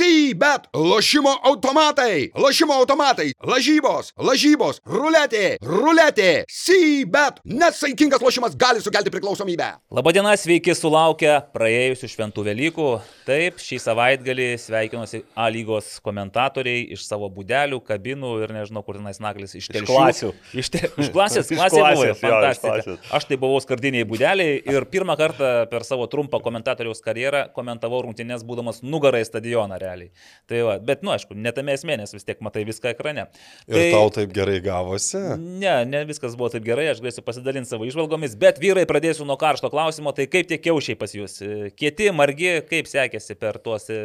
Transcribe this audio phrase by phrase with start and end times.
[0.00, 7.42] Sybet, lošimo automatai, lošimo automatai, lažybos, lažybos, ruletė, ruletė, Sybet.
[7.44, 9.66] Nesaikingas lošimas gali sukelti priklausomybę.
[9.92, 12.86] Labadiena, sveiki sulaukę praėjusių šventų Velykų.
[13.28, 19.20] Taip, šį savaitgalį sveikinuosi A lygos komentatoriai iš savo būdelių, kabinų ir nežinau, kur tenais
[19.20, 19.90] naglis iš telšių.
[19.90, 20.32] klasių.
[20.64, 22.72] Iš, te, iš klasės, Iš klasė buvo, jo, iš fantastika.
[22.78, 23.12] klasės.
[23.20, 28.48] Aš tai buvau skardiniai būdeliai ir pirmą kartą per savo trumpą komentatoriaus karjerą komentavau rungtynės
[28.48, 30.10] būdamas nugarai stadioną realiai.
[30.50, 33.26] Tai va, bet, nu, aišku, netame esmė, nes vis tiek matai viską ekrane.
[33.68, 35.20] Ir tai, tau taip gerai gavosi?
[35.36, 39.38] Ne, ne viskas buvo taip gerai, aš galėsiu pasidalinti savo išvalgomis, bet vyrai pradėsiu nuo
[39.40, 41.40] karšto klausimo, tai kaip tie kiaušiai pas jūs?
[41.78, 44.00] Kieti, margi, kaip sekėsi per tuos e,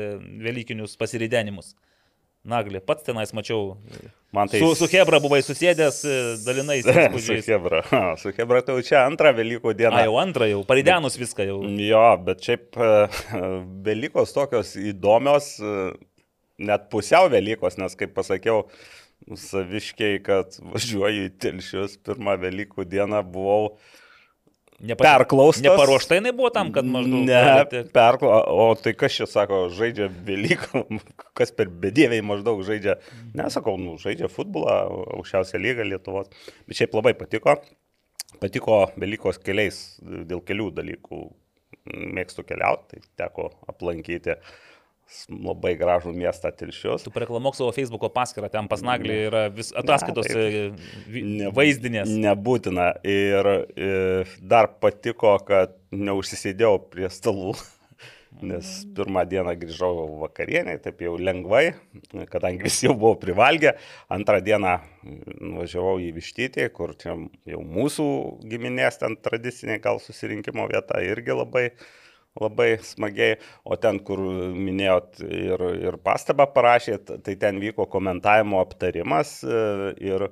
[0.45, 1.75] Velykinius pasiridenimus?
[2.45, 3.75] Naglė, pats tenais mačiau.
[4.35, 7.37] Man tai Su, su Hebra buvai susėdęs, e, dalinai su.
[7.47, 7.81] Hebra.
[8.21, 9.95] Su Hebra tai jau čia antrą Velykų dieną.
[9.97, 11.57] A, jau antrą, jau paridenus viską jau.
[11.81, 12.91] Jo, bet šiaip e,
[13.87, 15.73] Velykos tokios įdomios, e,
[16.69, 18.67] net pusiau Velykos, nes kaip pasakiau,
[19.25, 23.71] saviškiai, kad važiuoju į Telšius, pirmą Velykų dieną buvau
[24.83, 25.63] Nepa- perklaustas.
[25.63, 27.21] Neparuošta jinai buvo tam, kad maždaug...
[27.29, 30.81] Ne, perklo, o tai kas čia sako, žaidžia Velykų,
[31.37, 32.97] kas per bedieviai maždaug žaidžia.
[33.39, 34.75] Nesakau, nu, žaidžia futbolą,
[35.19, 36.27] aukščiausią lygą Lietuvos.
[36.67, 37.55] Bet šiaip labai patiko.
[38.41, 41.23] Patiko Velykos keliais, dėl kelių dalykų.
[42.17, 44.41] Mėgstu keliauti, tai teko aplankyti s-
[45.29, 47.05] labai gražų miestą Tilšius.
[47.05, 52.09] Tu reklamok savo Facebook'o paskyrą, ten pas Naglį yra vis ataskaitos Ne, e, Ne- vaizdinės.
[52.09, 52.89] Nebūtina.
[53.05, 57.53] Ir, ir dar patiko, kad neužsisėdėjau prie stalų,
[58.49, 59.93] nes pirmą dieną grįžau
[60.25, 61.75] vakarieniai, taip jau lengvai,
[62.31, 63.75] kadangi visi jau buvo privalgę.
[64.11, 64.73] Antrą dieną
[65.39, 67.13] nuvažiavau į Vištytį, kur čia
[67.45, 68.07] jau mūsų
[68.49, 71.69] giminės ten tradicinė gal susirinkimo vieta irgi labai
[72.41, 74.19] labai smagiai, o ten, kur
[74.55, 79.63] minėjot ir, ir pastabą parašėt, tai ten vyko komentavimo aptarimas e,
[80.03, 80.27] ir,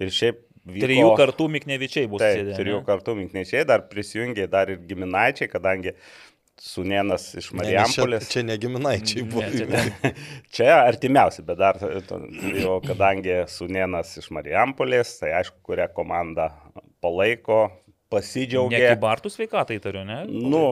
[0.00, 0.84] ir šiaip vyko...
[0.86, 2.86] Trijų kartų Miknevičiai bus Taip, sėdę, trijų ne?
[2.88, 5.96] kartų minknečiai, dar prisijungė dar ir giminaičiai, kadangi
[6.62, 8.26] Sunienas iš Ne, nes Čia, Marijampolės.
[8.30, 9.42] čia ne giminaičiai buvo.
[9.42, 10.10] Ne, čia ne.
[10.54, 11.80] Čia artimiausi, bet dar,
[12.60, 16.52] jau kadangi Sunienas iš Marijampolės, tai aišku, kurią komandą
[17.02, 17.64] palaiko,
[18.12, 18.78] pasidžiaugia.
[18.84, 20.20] Nekibartų sveikatai tariu, ne?
[20.28, 20.62] Nu,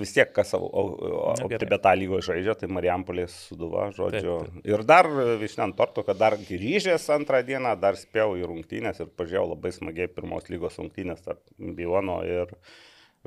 [0.00, 4.38] vis tiek, kas optibetą lygoje žaidžia, tai Marijampolės suduva, žodžiu.
[4.44, 5.08] Taip, Ir dar
[5.40, 10.10] višniant torto, kad dar grįžęs antrą dieną, dar spėjau į rungtynės ir pažiūrėjau labai smagiai
[10.12, 12.52] pirmos lygos rungtynės tarp Bijono ir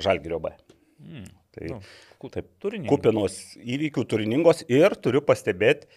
[0.01, 0.53] Žalgirio B.
[1.01, 1.29] Mm.
[1.51, 2.87] Tai Nu, taip, turinį.
[2.87, 5.89] kupinos įvykių turiningos ir turiu pastebėti,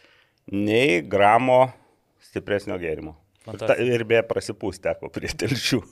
[0.51, 1.69] nei gramo
[2.25, 3.15] stipresnio gėrimo.
[3.45, 5.83] Ir, ta, ir beje prasipūsti teko prie telšių.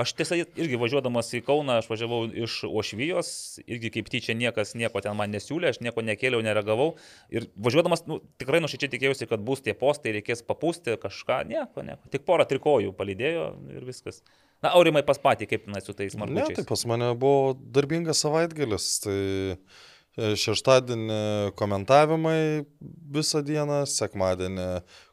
[0.00, 3.32] Aš tiesa irgi važiuodamas į Kauną, aš važiavau iš Ošvijos,
[3.66, 6.94] irgi kaip tyčia niekas nieko ten man nesiūlė, aš nieko nekėliau, neregavau.
[7.34, 12.08] Ir važiuodamas, nu, tikrai nuoširdžiai tikėjausi, kad bus tie postai, reikės papūsti kažką, nieko, nieko.
[12.14, 13.44] Tik porą trikojų palydėjo
[13.76, 14.22] ir viskas.
[14.62, 16.56] Na, aurimai pas patį, kaip tenai su tais Ne, margučiais.
[16.60, 18.88] tai pas mane buvo darbingas savaitgalis.
[19.04, 19.18] Tai
[19.52, 21.20] e, šeštadienį
[21.58, 22.64] komentavimai
[23.12, 24.68] visą dieną, sekmadienį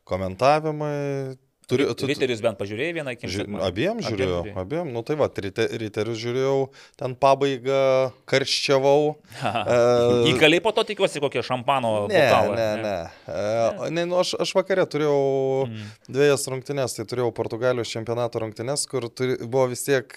[0.07, 1.35] komentavimai.
[1.69, 3.59] Turi, tu, Riterius bent pažiūrėjai vieną ži, akimirką.
[3.68, 4.56] abiem žiūrėjau, žiūrėjai.
[4.57, 6.56] abiem, nu tai va, rite, riterius žiūrėjau,
[6.97, 7.81] ten pabaigą
[8.30, 9.03] karščiavau.
[9.46, 9.78] e,
[10.34, 12.56] Įkaliai po to tikiuosi kokią šampano Ne, bokalą.
[12.57, 12.96] ne, ne.
[13.30, 15.19] E, ne nu, aš, aš vakarė turėjau
[15.69, 15.85] Mm.
[16.09, 20.07] dviejas rungtynės, tai turėjau Portugalijos čempionato rungtynės, kur turi, buvo vis tiek,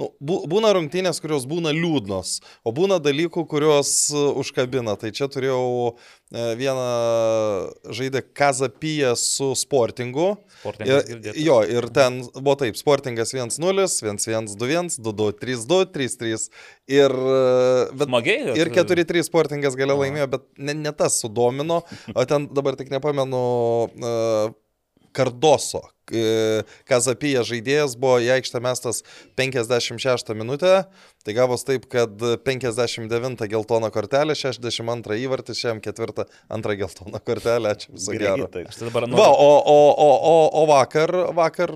[0.00, 4.96] nu, bū- būna rungtynės, kurios būna liūdnos, o būna dalykų, kurios e, užkabina.
[4.98, 5.94] Tai čia turėjau
[6.30, 6.84] vieną
[7.90, 10.36] žaidę Kazapyje su Sportingu.
[10.60, 11.40] Sportininkas Ir, girdėtas.
[11.40, 16.48] jo, ir ten buvo taip, Sportingas 1-0, 1-1, 2-1, 2-2, 3-2, 3-3.
[16.88, 18.56] Ir, e, bet, Smagiai.
[18.60, 20.02] Ir 4-3 sportingas gale Aha.
[20.04, 21.82] laimėjo, bet ne, ne tas sudomino,
[22.14, 23.42] o ten dabar tik nepamenu
[23.88, 24.52] uh,
[25.16, 25.84] Kardoso.
[26.88, 29.02] Kazapija žaidėjas buvo į aikštę mestas
[29.36, 30.86] 56 minutę,
[31.20, 37.92] tai gavos taip, kad 59 geltona kortelė, 62 įvartis, šiam ketvirtą antrą geltoną kortelę, ačiū
[37.92, 38.48] viso gero.
[38.48, 39.20] Aš tai Va, noriu.
[39.20, 41.74] o, o, o, o, o vakar, vakar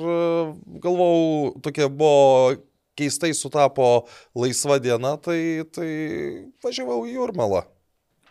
[0.80, 2.56] galvau, tokia buvo
[2.96, 5.92] keistai sutapo laisva diena, tai, tai
[6.64, 7.66] važiavau į Jurmalą.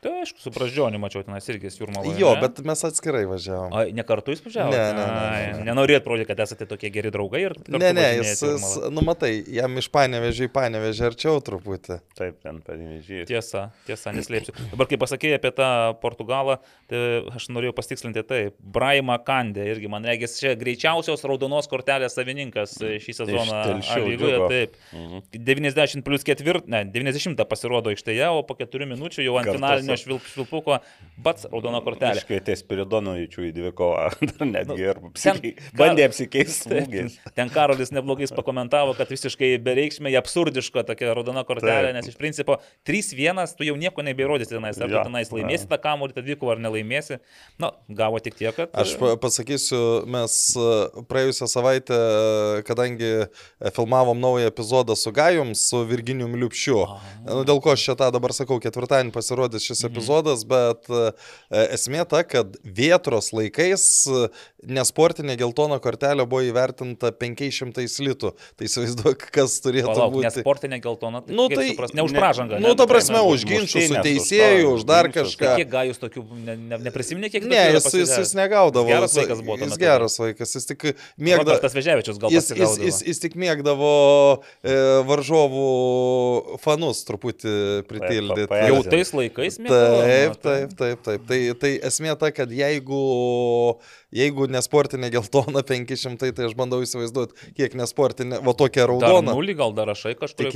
[0.02, 2.16] Tai aišku, su praždžioniu mačiau tenais irgi jūrmalą.
[2.18, 3.70] Jo, bet mes atskirai važiavom.
[3.70, 4.74] O, ne kartu jūs važiavote?
[4.74, 5.66] Ne, ne, ne, ne, ne.
[5.68, 7.54] Nenorėt parodyti, kad esate tokie geri draugai ir...
[7.70, 12.00] Ne, ne, jis, jis, nu matai, jam iš panevežė į panevežę arčiau truputį.
[12.18, 13.28] Taip, ten pavyzdžiui.
[13.30, 14.56] Tiesa, tiesa, neslėpsiu.
[14.72, 15.70] Dabar, kai pasakėjai apie tą
[16.02, 16.58] Portugalą,
[16.90, 18.42] tai aš norėjau pastikslinti tai.
[18.58, 23.62] Braima Kandė, irgi man regis, čia greičiausios raudonos kortelės savininkas e, šį sezoną.
[24.10, 24.82] Lygoje, taip.
[24.98, 25.24] Mhm.
[25.38, 30.20] 90 plus 4, ne, 90 pasirodo aikštėje, o po 4 minučių jau ant finalinio paskutinio
[30.20, 30.78] švilp, švilpuko,
[31.26, 32.16] pats raudona kortelė.
[32.22, 34.08] Aiškiai, ties Spiridonovičių į dvi kovą.
[34.32, 37.18] Dar netgi ir ten- apsikei- bandė apsikeisti smūgiais.
[37.38, 41.98] Ten Karolis neblogais pakomentavo, kad visiškai bereikšmė, absurdiška tokia raudona kortelė, Taip.
[42.00, 42.58] nes iš principo
[42.88, 46.64] 3-1 tu jau nieko nebeįrodysi tenais, ar Jo, tenais laimėsi tą kamuolį, tą dvikovą ar
[46.64, 47.20] nelaimėsi.
[47.62, 48.72] Na, gavo tik tiek, kad...
[48.82, 50.66] Aš pa- pasakysiu, mes e,
[51.10, 53.28] praėjusią savaitę, e, kadangi e,
[53.76, 56.80] filmavom naują epizodą su Gajum, su Virginijum Liupšiu,
[57.28, 61.12] nu, dėl ko aš čia tą dabar sakau, ketvirtadienį pasirodys šis epizodas, bet e,
[61.76, 64.28] esmė ta, kad vietros laikais e,
[64.68, 68.34] nesportinė geltona kortelė buvo įvertinta 500 litų.
[68.58, 70.28] Tai įsivaizduok, kas turėtų Palauk, būti.
[70.28, 72.60] nes sportinė geltona, tai, Nu, kaip tai suprast, ne už ne- pražangą.
[72.62, 72.78] Nu, ne?
[72.78, 75.34] ta prasme, už už ginčius su teisėju, už dar ginčus.
[75.36, 75.56] kažką.
[75.62, 78.86] Kiek gajus tokių, ne, ne, neprisiminė, kiek Ne, jis, jis, jis negaudavo.
[78.88, 80.86] Geras Jis- vaikas buvo Jis geras vaikas, jis tik
[81.18, 81.42] mėgdavo.
[81.48, 83.90] Robertas Veževičius gal Jis, jis, jis, jis tik mėgdavo
[84.62, 84.76] e,
[85.10, 85.66] varžovų
[86.62, 87.56] fanus truputį
[87.90, 88.48] pritildyti.
[88.70, 91.26] Jau tais laikais mėgdavo, Taip, taip, taip, taip.
[91.30, 93.02] Tai, tai esmė ta, kad jeigu,
[94.16, 99.36] jeigu nesportinė geltona 500, tai aš bandau įsivaizduoti, kiek nesportinė, va tokia Dar raudona.
[99.36, 100.50] nulį gal dar rašai kažkur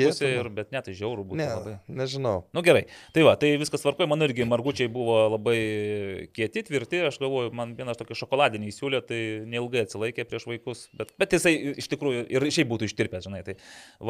[0.56, 1.75] bet ne, tai žiaurų būtų Ne, labai.
[2.02, 2.36] nežinau.
[2.56, 2.86] Nu gerai,
[3.16, 5.57] tai va, tai viskas tvarkoja, man irgi margučiai buvo labai
[6.36, 9.19] kieti, tvirti, aš galvoju, man vienas tokį šokoladinį įsiūlė, tai
[9.50, 13.42] neilgai atsilaikė prieš vaikus, bet, bet jisai iš tikrųjų ir šiaip būtų ištirpęs, žinai.
[13.48, 13.56] Tai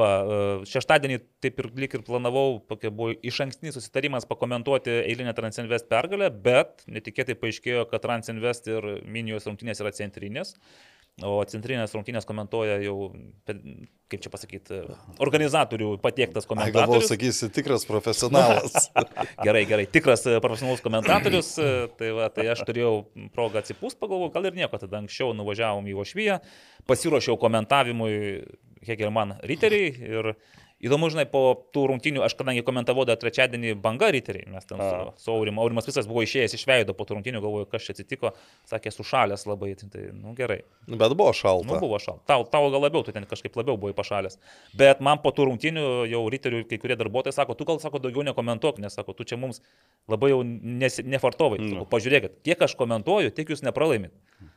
[0.02, 0.40] va, e,
[0.70, 6.30] šeštadienį taip ir lik ir planavau, tokia buvo iš ankstinis susitarimas pakomentuoti eilinę Transinvest pergalę,
[6.32, 8.90] bet netikėtai paaiškėjo, kad Transinvest ir
[9.36, 10.56] Minijos rungtynės yra centrinės.
[11.24, 12.96] O centrinės rungtynės komentuoja jau,
[13.48, 14.82] kaip čia pasakyti,
[15.24, 17.08] organizatorių patiektas komentatorius.
[17.08, 18.90] sakysi, tikras profesionalas.
[19.48, 21.54] Gerai, gerai, tikras e, profesionalus komentatorius.
[21.56, 23.06] e, Tai, va, tai aš turėjau
[23.36, 26.38] progą atsipūst, pagalvojau, gal ir nieko, tada anksčiau nuvažiavom į Ošvyją,
[26.92, 28.18] pasiruošiau komentavimui
[28.86, 30.34] Hegelman riteriai ir
[30.84, 31.42] įdomu, žinai, po
[31.74, 35.88] tų rungtynių, aš kadangi komentavau dar trečiadienį banga riteriai, mes ten su, su Aurimu, Aurimas
[35.88, 38.34] visas buvo išėjęs iš veido po tų rungtynių, galvoju, kas čia atsitiko,
[38.70, 40.62] sakė, sušalęs labai, tai, tai nu gerai.
[40.90, 41.70] Bet buvo šalta.
[41.70, 42.26] Nu, buvo šalta.
[42.34, 44.40] Tau, tau gal labiau, tu ten kažkaip labiau buvai pašalęs.
[44.78, 48.26] Bet man po tų rungtynių jau riterių kai kurie darbuotojai sako, tu gal sako daugiau
[48.28, 49.64] nekomentuok, nes sako, tu čia mums
[50.12, 51.62] labai jau nes, nefartovai.
[51.64, 51.72] Nu.
[51.72, 54.14] Sako, pažiūrėkit, kiek aš komentuoju, tiek jūs nepralaimit.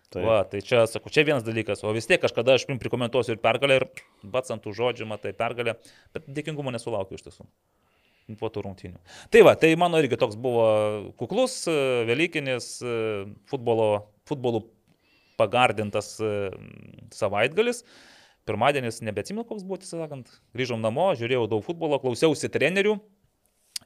[0.09, 0.25] Taip.
[0.25, 3.43] Va, tai čia, sakau, čia vienas dalykas, o vis tiek kažkada aš jums prikomentuosiu ir
[3.43, 3.85] pergalę ir
[4.33, 5.75] pats ant tų žodžių matai pergalę,
[6.17, 7.45] bet dėkingumo nesulaukiu iš tiesų.
[8.41, 8.99] Po tų rungtynių.
[9.33, 10.65] Tai va, tai mano irgi toks buvo
[11.21, 11.63] kuklus,
[12.09, 12.75] Velykinis
[13.49, 13.87] futbolo,
[14.29, 14.67] futbolų
[15.41, 16.15] pagardintas
[17.15, 17.85] savaitgalis.
[18.49, 20.33] Pirmadienis, nebeatsimenu, koks buvo, tiesą sakant.
[20.57, 22.97] Grįžom namo, žiūrėjau daug futbolo, klausiausi trenerių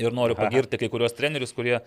[0.00, 1.80] ir noriu pagirti kai kurios trenerius, kurie,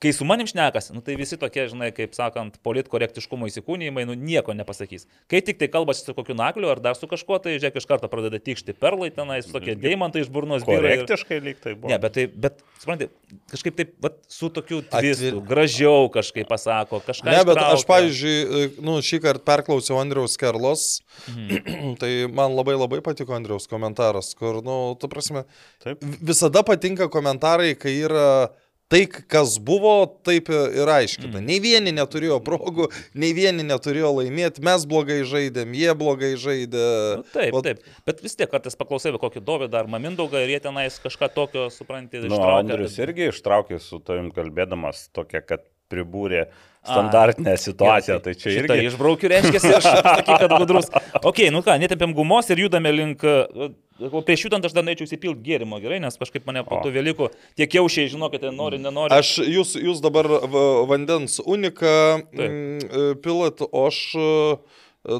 [0.00, 4.54] kai su manim šnekas, nu, tai visi tokie, žinai, kaip sakant, politkorektiškumo įsikūnymai, nu nieko
[4.56, 5.04] nepasakys.
[5.28, 8.08] Kai tik tai kalbasi su kokiu nakliu ar dar su kažkuo, tai žiūrėk, iš karto
[8.08, 11.90] pradeda tikšti perlai tenais, tokie deimantai iš burnos ir- Korektiškai lyg tai buvo.
[11.92, 13.10] Ne, bet, tai, bet suprantate,
[13.52, 17.28] kažkaip taip, vat, su tokiu tvistu, Atvir- gražiau kažkaip pasako, kažką.
[17.28, 17.90] Ne, bet aš, ištraukia.
[17.92, 20.86] pavyzdžiui, nu, šį kartą perklausiau Andriaus Kerlos,
[21.28, 21.94] Mhm.
[22.00, 25.44] tai man labai labai patiko Andriaus komentaras, kur, nu, tu prasme,
[25.84, 26.00] Taip.
[26.24, 28.48] visada patinka komentarai, kai yra
[28.90, 29.92] tai, kas buvo,
[30.26, 31.36] taip ir aiškina.
[31.38, 31.46] Mhm.
[31.46, 36.86] Nei vieni neturėjo progų, nei vieni neturėjo laimėti, mes blogai žaidėm, jie blogai žaidė.
[37.22, 37.84] Nu, taip, Vat- taip.
[38.08, 42.18] Bet vis tiek kartais paklausai kokį Dovydą ar Mamindaugą ir jie tenais kažką tokio, supranti,
[42.24, 42.58] Nu, ištraukia.
[42.64, 46.48] Andrius irgi ištraukė su tavim kalbėdamas tokia, kad pribūrė
[46.82, 48.16] A, standartinę situaciją.
[48.16, 48.86] Gerai, Tai čia irgi.
[48.88, 50.86] išbraukiu, reiškia, aš sakyk, kad gudrus.
[51.28, 53.24] Ok, nu ką, netempėm gumos ir judame link...
[53.24, 57.26] o Prieš judant aš dar norėčiau įsipilti gėrimo, gerai, nes kažkaip mane po tų Velykų
[57.60, 59.12] tie kiaušiai, žinokite, nori, nenori.
[59.12, 60.24] Aš, jūs, jūs dabar
[60.88, 61.92] vandens uniką
[62.32, 62.40] Taip.
[62.40, 64.30] mm, e, pilat, o aš e,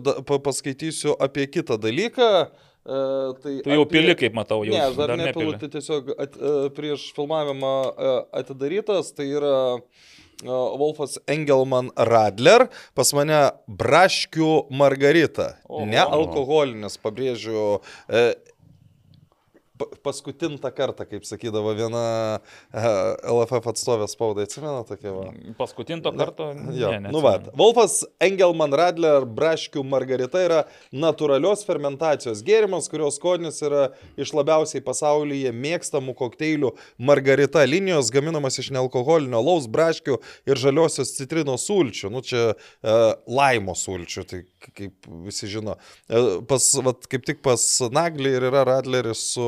[0.00, 2.30] da, pa, paskaitysiu apie kitą dalyką.
[2.48, 2.56] E,
[3.44, 4.72] Tai Tu jau apie- pili, kaip matau, jau.
[4.72, 9.52] Ne, aš dar, dar nepilu, tai tiesiog at, e, prieš filmavimą e, atidarytas, tai yra
[9.76, 9.82] e,
[10.44, 15.54] Wolfas Engelman Radler, pas mane Braškių Margarita.
[15.68, 15.84] Oho.
[15.88, 17.80] Ne alkoholinis, pabrėžiu.
[19.80, 22.02] Pa- Paskutintą kartą, kaip sakydavo viena
[22.36, 22.82] e,
[23.32, 25.26] LFF atstovė spaudai, atsimena tokia va.
[25.58, 26.50] Paskutinto karto.
[26.76, 27.34] Jo, ne, nu va.
[27.56, 30.60] Wolfas Engelman Radler Braškių Margarita yra
[30.92, 33.86] natūralios fermentacijos gėrimas, kurios skonis yra
[34.20, 36.74] iš labiausiai pasaulyje mėgstamų kokteilių
[37.10, 40.18] Margarita linijos, gaminamas iš nealkoholinio laus, braškių
[40.50, 42.10] ir žaliosios citrinos sulčių.
[42.12, 42.96] Nu čia e,
[43.30, 44.42] laimo sulčių, tai
[44.76, 45.78] kaip visi žino.
[46.10, 46.20] E,
[46.50, 49.46] pas, vat, kaip tik pas Naglį ir yra Radleris su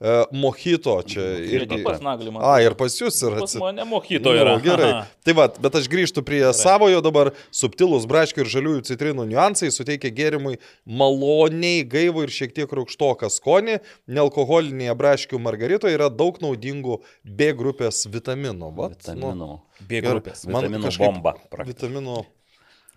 [0.00, 1.82] e, Mohito čia Irgi irgi.
[1.86, 2.44] pas Naglį man.
[2.44, 3.40] A, ir pas jūs yra.
[3.44, 4.56] Pas mane mokyto yra.
[4.58, 4.90] Nu, gerai.
[4.96, 5.06] Aha.
[5.26, 7.32] Tai va, bet aš grįžtu prie savojo dabar.
[7.54, 10.56] Subtilus braškių ir žaliųjų citrinų niuansai suteikia gėrimui
[10.86, 13.78] maloniai gaivų ir šiek tiek rūkštoką skonį.
[14.18, 18.72] Nealkoholinėje braškių margaritoje yra daug naudingų B grupės vitaminų.
[18.78, 19.52] Vat, nu, Vitaminų.
[19.88, 20.46] B ir grupės.
[20.48, 21.36] man Vitaminų kažkaip bomba.
[21.52, 21.74] praktiškai.
[21.74, 22.18] Vitaminų.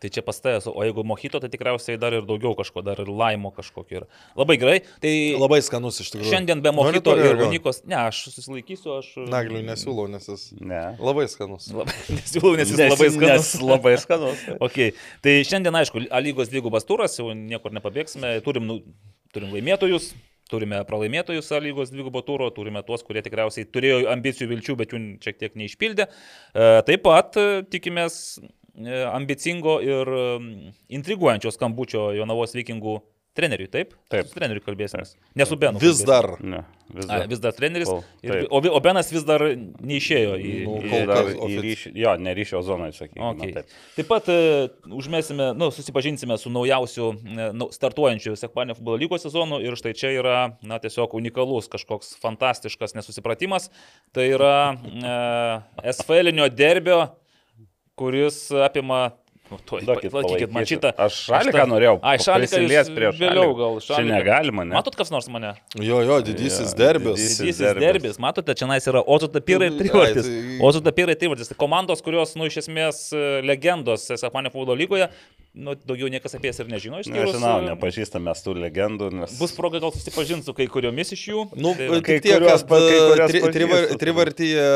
[0.02, 3.52] Tai čia pastais, o jeigu mokyto, tai tikriausiai dar ir daugiau kažko, dar ir laimo
[3.54, 4.08] kažkokio yra.
[4.40, 4.80] Labai gerai.
[5.04, 6.32] Tai Labai skanus iš tikrųjų.
[6.32, 6.72] šiandien be
[7.06, 7.44] toliau ir?
[7.46, 9.12] Unikos, ne, aš susilaikysiu, aš...
[9.30, 10.82] Naglių nesiūlau, nes jis Ne.
[10.98, 11.70] labai skanus.
[11.78, 13.52] Labai, nesiūlau, nes jis labai skanus.
[13.54, 14.42] Nes labai skanus.
[14.72, 14.96] Okay.
[15.22, 18.80] Tai šiandien, aišku, A lygos dvigubas turas, jau niekur nepabėgsime, turim, nu,
[19.36, 20.12] turim laimėtojus.
[20.52, 25.00] Turime pralaimėtojus A lygos dvigubo turo, turime tuos, kurie tikriausiai turėjo ambicijų vilčių, bet jų
[25.24, 26.10] šiek tiek neišpildė.
[26.10, 28.18] E, Taip pat e, tikimės
[29.14, 30.26] ambicingo ir e,
[31.00, 33.00] intriguojančio skambučio Jonavos vikingų
[33.32, 33.94] treneriui, taip?
[34.12, 34.28] Taip.
[34.28, 35.06] Su treneriu kalbėsime.
[35.40, 35.80] Nesu Benu.
[35.80, 36.08] Vis kalbėsimės.
[36.10, 36.26] dar.
[36.44, 36.58] Ne,
[36.92, 37.28] vis A, dar.
[37.32, 37.88] vis dar treneris.
[37.88, 40.50] Kol- Ir, o, o Benas vis dar neišėjo į...
[40.66, 43.30] Nu, į- kol Ir dar į ryšį, jo, ne ryšio zonoje, sakykime.
[43.30, 43.54] Okay.
[43.56, 43.72] Taip.
[43.96, 44.36] Taip pat e,
[45.00, 50.12] užmėsime, nu, susipažinsime su naujausiu e, nu, startuojančiu Sekmanio futbolo lygos sezonu ir štai čia
[50.20, 50.36] yra,
[50.68, 53.72] na, tiesiog unikalus kažkoks fantastiškas nesusipratimas.
[54.12, 55.16] Tai yra e,
[55.96, 57.06] SFL-inio derbio,
[58.02, 59.12] kuris apima...
[59.52, 60.94] Nu, tuoj, Duokit laikykit man šitą.
[61.04, 63.74] Aš šaliką tą- norėjau Ai, šaliką prisiliest jūs prie vėliau gal.
[63.84, 64.14] Čia šaliką.
[64.16, 64.76] negalima, ne?
[64.78, 65.50] Matot, kas nors mane?
[65.76, 67.18] Jo, jo, didysis Jo, derbis.
[67.20, 68.16] didysis Didysis derbis.
[68.24, 70.30] Matote, čia nais yra Ozo Tapyrai ir Trivartis.
[70.30, 71.52] tai- Ozo Tapyrai ir Trivartis.
[71.52, 75.10] Tai komandos, kurios, nu, iš esmės e, legendos Sapanio futbolo lygoje,
[75.54, 77.00] nu, daugiau niekas apie jas ir nežino.
[77.04, 79.34] išskyrus, Nežinau, e, nepažįstame tų legendų, nes...
[79.40, 81.42] Bus proga gal susipažinti su kai kuriomis iš jų.
[81.60, 84.00] Nu, Tai tik Kai tiek, kuriuos kad kai kuriuos tri, trivar, pažįstu.
[84.06, 84.70] trivartyje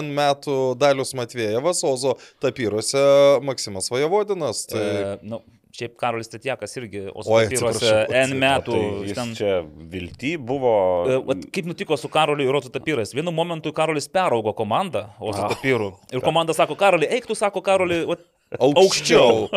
[0.00, 3.02] N metų Dalius Matvėjevas, Ozo tapyruose
[3.44, 4.64] Maksimas Vajavodinas.
[4.72, 4.80] Tai...
[4.80, 5.42] E, nu,
[5.76, 8.76] šiaip Karolis Tatjakas irgi Ozo Oi, Tapyruose atsiprašau, N metų.
[8.78, 9.50] Tai jis ten- čia
[9.92, 10.72] vilty buvo...
[11.12, 13.12] E, vat Kaip nutiko su Karoliu ir Ozo Tapyrais?
[13.12, 15.52] Vienu momentu Karolis peraugo komandą Ozo Ah.
[15.52, 15.90] Tapyrų.
[16.16, 18.24] Ir komanda sako, Karoli, eik tu, sako Karoli, vat,
[18.62, 19.48] Aukščiau.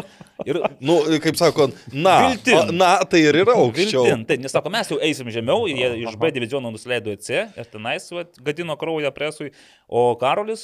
[0.50, 4.05] Ir Nu, kaip sako, na, a- na, tai ir yra aukščiau.
[4.05, 4.24] Viltin.
[4.29, 8.08] Tai nesako, mes jau eisim žemiau, jie iš B diviziono nusileido į C ir tenais
[8.15, 9.51] vat, gadino kraują presui,
[9.88, 10.63] o Karolis,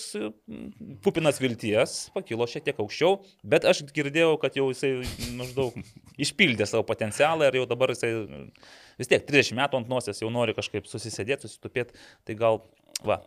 [1.05, 4.95] pupinas vilties, pakilo šiek tiek aukščiau, bet aš girdėjau, kad jau jisai
[5.37, 5.75] maždaug
[6.17, 8.13] išpildė savo potencialą ir jau dabar jisai
[8.97, 11.93] vis tiek 30 metų ant nosies jau nori kažkaip susisėdėti, susitupėti,
[12.25, 12.63] tai gal,
[13.05, 13.19] va.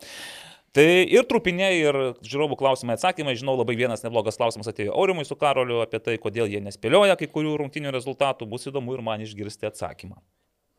[0.77, 3.37] Tai ir trupiniai, ir žiūrovų klausimai atsakymai.
[3.41, 7.31] Žinau, labai vienas neblogas klausimas atėjo Aurimui su Karoliu apie tai, kodėl jie nespėlioja kai
[7.33, 8.47] kurių rungtinių rezultatų.
[8.51, 10.21] Bus įdomu ir man išgirsti atsakymą.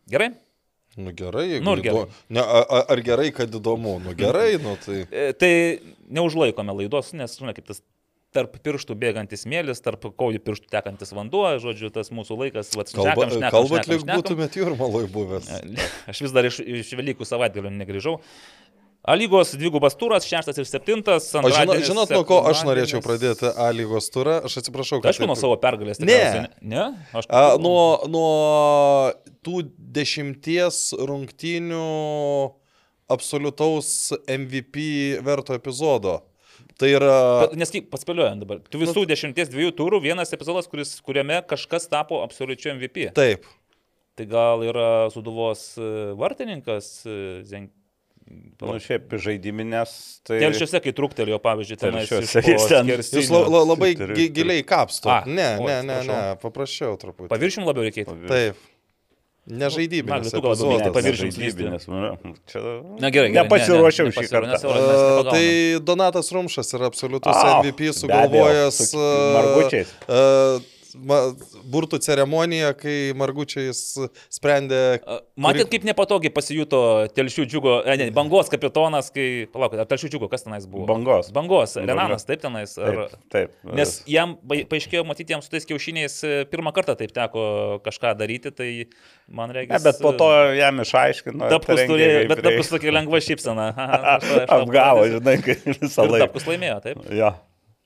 [0.09, 0.29] Gerai?
[0.97, 2.07] Nu gerai, Nu gerai.
[2.33, 3.97] Ne, a, a- ar gerai, kad įdomu?
[4.03, 5.03] Nu gerai, nu tai.
[5.11, 5.53] E, Tai
[6.09, 7.81] neužlaikome laidos, nes, žinai, kaip tas
[8.35, 13.09] tarp pirštų bėgantis mėlis, tarp kojų pirštų tekantis vanduo, žodžiu, tas mūsų laikas, va, Kalba,
[13.09, 15.49] šnekam, šnekam, kalbat, lyg būtumėt jūrmaloj buvęs.
[16.13, 18.19] Aš vis dar iš, iš Velykų savaitgalio negrįžau.
[19.09, 21.31] A lygos dvigubas turas, šeštas ir septintas.
[21.33, 24.35] O žino, antradienis, žinot, nuo ko aš norėčiau pradėti A lygos turą?
[24.45, 25.09] Aš atsiprašau, kad...
[25.09, 26.01] Aišku, nuo taip- savo pergalės.
[26.03, 26.45] Ne.
[26.61, 26.83] Ne?
[27.17, 28.29] Aš A, nuo, nuo
[29.45, 29.63] tų
[29.97, 31.85] dešimties rungtynių
[33.09, 34.85] absoliutaus MVP
[35.25, 36.19] verto epizodo.
[36.79, 37.15] Tai yra...
[37.47, 41.89] Bet, nes kaip paspėliojant dabar, tu visų dešimties dviejų turų vienas epizodas, kuris, kuriame kažkas
[41.91, 43.09] tapo absoliučiu MVP.
[43.17, 43.49] Taip.
[44.19, 45.89] Tai gal yra Suduvos e,
[46.19, 47.17] vartininkas e,
[48.29, 48.61] Zenk...
[48.61, 49.91] Nu, šiaip žaidiminės,
[50.27, 50.37] tai...
[50.43, 52.91] Telšiuose, kai truktelėjo, pavyzdžiui, Telšiuose ten-.
[52.93, 55.09] Jūs la, la, labai gi, giliai kapsto.
[55.09, 57.29] A, Ne, oi, ne, ne, ne, paprasčiau truputį.
[57.31, 58.17] Paviršium labiau reikėtų.
[58.29, 58.67] Taip.
[59.49, 60.75] Nežaidybinis tu gal labiau epizodas.
[60.77, 61.63] mėgsti paviršium slysti.
[61.65, 61.87] žaidibinis.
[61.89, 62.59] nu, Čia...
[63.01, 63.47] Na gerai, gerai.
[63.47, 64.49] Nepasiruošiau šį kartą.
[64.51, 65.31] nes Euras A, nepagauna.
[65.33, 65.45] Tai
[65.87, 69.07] Donatas Rumšas yra absoliutus MVP sugalvojęs su
[69.39, 69.95] margučiais.
[70.05, 70.61] uh,
[70.95, 73.81] burtų ceremoniją, kai Margučiais
[74.31, 74.99] sprendė.
[75.39, 76.81] Matėt, kaip nepatogiai pasijuto
[77.15, 80.87] Telšių džiugo, e, ne, bangos kapitonas, kai, palaukit, ar Telšių džiugo, kas tenais buvo?
[80.89, 81.31] Bangos.
[81.35, 81.75] Bangos.
[81.79, 82.75] Renanas, taip tenais.
[82.77, 83.05] Ar...
[83.09, 83.55] Taip, taip.
[83.77, 87.43] Nes jam paaiškėjo, matyti, jam su tais kiaušiniais e, pirmą kartą taip teko
[87.85, 88.69] kažką daryti, tai
[89.27, 89.77] man reikia.
[89.77, 91.51] Ne, bet po to jam išaiškino.
[91.59, 92.47] Trenkė turėjo, bet reik.
[92.49, 93.69] tapkus tokia lengva šypsena.
[94.59, 96.25] Apgavo, žinai, kaip visą laiką.
[96.25, 97.05] tapkus laimėjo, taip.
[97.13, 97.33] Jo.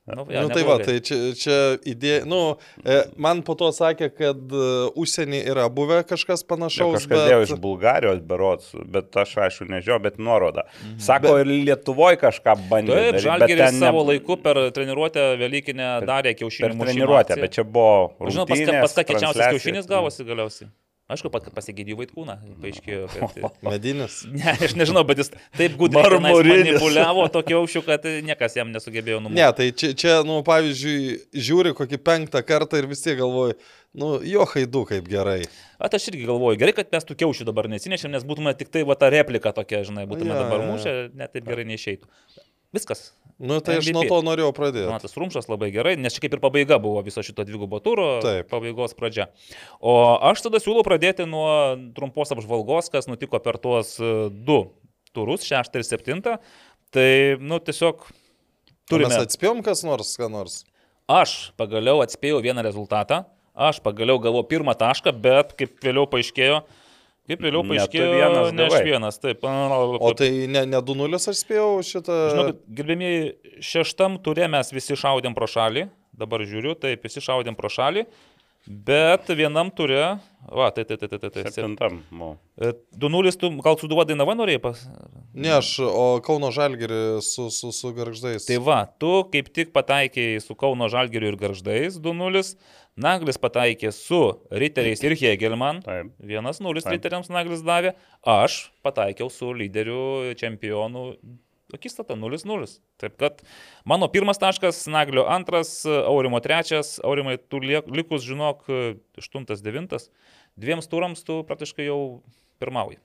[0.06, 1.58] Nu, Na nu, tai va, tai čia, čia
[1.88, 6.98] idėja, nu, e, man po to sakė, kad uh, užsienį yra buvę kažkas panašaus.
[6.98, 7.48] Kažkas dėjo bet...
[7.48, 10.68] iš Bulgarijos berots, bet aš aišku nežinau, bet nuoroda.
[11.00, 13.00] Sako, ir Lietuvoje kažką bandė.
[13.00, 17.56] Taip, bet Žalgeris ten ne- savo laiku per treniruotę Velykinę darė kiaušinių Per treniruotę, bet
[17.56, 18.12] čia buvo...
[18.28, 20.68] Žinau, pas, pas ką kečiausias kiaušinis gavosi galiausiai.
[21.12, 23.60] Aišku, pat pasigydė vaikūną, paaiškėjo, kad...
[23.66, 24.22] Medinis.
[24.34, 29.42] Ne, aš nežinau, bet jis taip gudriai manipuliavo tokio aukščių, kad niekas jam nesugebėjo numoti.
[29.42, 33.60] Ne, tai čia, čia, nu, pavyzdžiui, žiūri kokį penktą kartą ir vis tiek galvoju,
[33.94, 35.44] Nu, jo haidu kaip gerai.
[35.78, 38.82] At aš irgi galvoju, gerai, kad mes tų kiaušių dabar nesinešėm, nes būtume tik tai
[38.90, 40.72] va ta replika tokia, žinai, būtume Jo, dabar jo.
[40.72, 42.10] mušę, net taip gerai neišeitų.
[42.74, 43.12] Viskas.
[43.42, 43.96] Nu, tai aš MVP.
[43.98, 44.86] nuo to norėjau pradėti.
[44.86, 48.48] Donatas Rumšas labai gerai, nes čia kaip ir pabaiga buvo viso šito dvigubo turo, Taip.
[48.52, 49.30] pabaigos pradžia.
[49.82, 49.96] O
[50.30, 51.50] aš tada siūlau pradėti nuo
[51.98, 54.60] trumpos apžvalgos, kas nutiko per tuos e, du
[55.14, 56.38] turus, šeštą ir septintą.
[56.94, 57.10] Tai,
[57.42, 58.06] nu, tiesiog
[58.90, 59.14] Turime.
[59.14, 60.62] Mes atspėjom kas nors, ką nors.
[61.08, 63.24] Aš pagaliau atspėjau vieną rezultatą,
[63.56, 66.62] aš pagaliau gavau pirmą tašką, bet kaip vėliau paaiškėjo,
[67.30, 69.44] kaip vėliau paaiškėjo, vienas ne aš vienas, taip.
[69.44, 72.20] O tai ne, ne 2-0 aš spėjau šitą.
[72.34, 73.20] Žinokit, gerbėmiai,
[73.64, 75.88] šeštam turė mes visi šaudėm pro šalį,
[76.20, 78.06] dabar žiūriu, taip, visi šaudėm pro šalį,
[78.68, 80.18] bet vienam turė,
[80.48, 82.00] va, tai, tai, tai, tai, tai, tai, Septintam.
[82.12, 82.38] buvo.
[82.96, 84.86] 2-0, tu gal suduva Dainava norėjai pas...
[85.34, 88.46] Ne, aš, o Kauno Žalgirį su, su, su garždais.
[88.48, 92.44] Tai va, tu kaip tik pataikėjai su Kauno Žalgiriu ir Garždais 2-0,
[93.04, 94.22] Naglis pataikė su
[94.54, 95.82] Riteriais ir Hegelman.
[95.86, 96.14] Taip.
[96.22, 96.92] 1-0 Taip.
[96.94, 101.10] Riteriams Naglis davė, aš pataikiau su lyderiu čempionu
[101.76, 102.68] akistata 0-0.
[103.02, 103.42] Taip kad
[103.86, 108.68] mano pirmas taškas, Naglio antras, Aurimo trečias, Aurimai tu likus, žinok,
[109.20, 110.10] 8-9,
[110.56, 112.00] dviems turams tu praktiškai jau
[112.62, 113.00] pirmauji.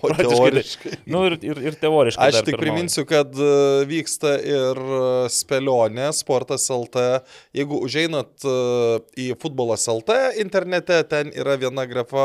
[0.00, 0.92] O praktiškai teoriškai.
[1.10, 2.28] Nu ir, ir, ir teoriškai.
[2.28, 2.62] Aš tik pirmauji.
[2.62, 3.50] priminsiu, kad e,
[3.88, 5.00] vyksta ir e,
[5.32, 7.04] spėlionė Sportas LT.
[7.56, 8.56] Jeigu užeinat e,
[9.26, 12.24] į futbolas LT internete, ten yra viena grafa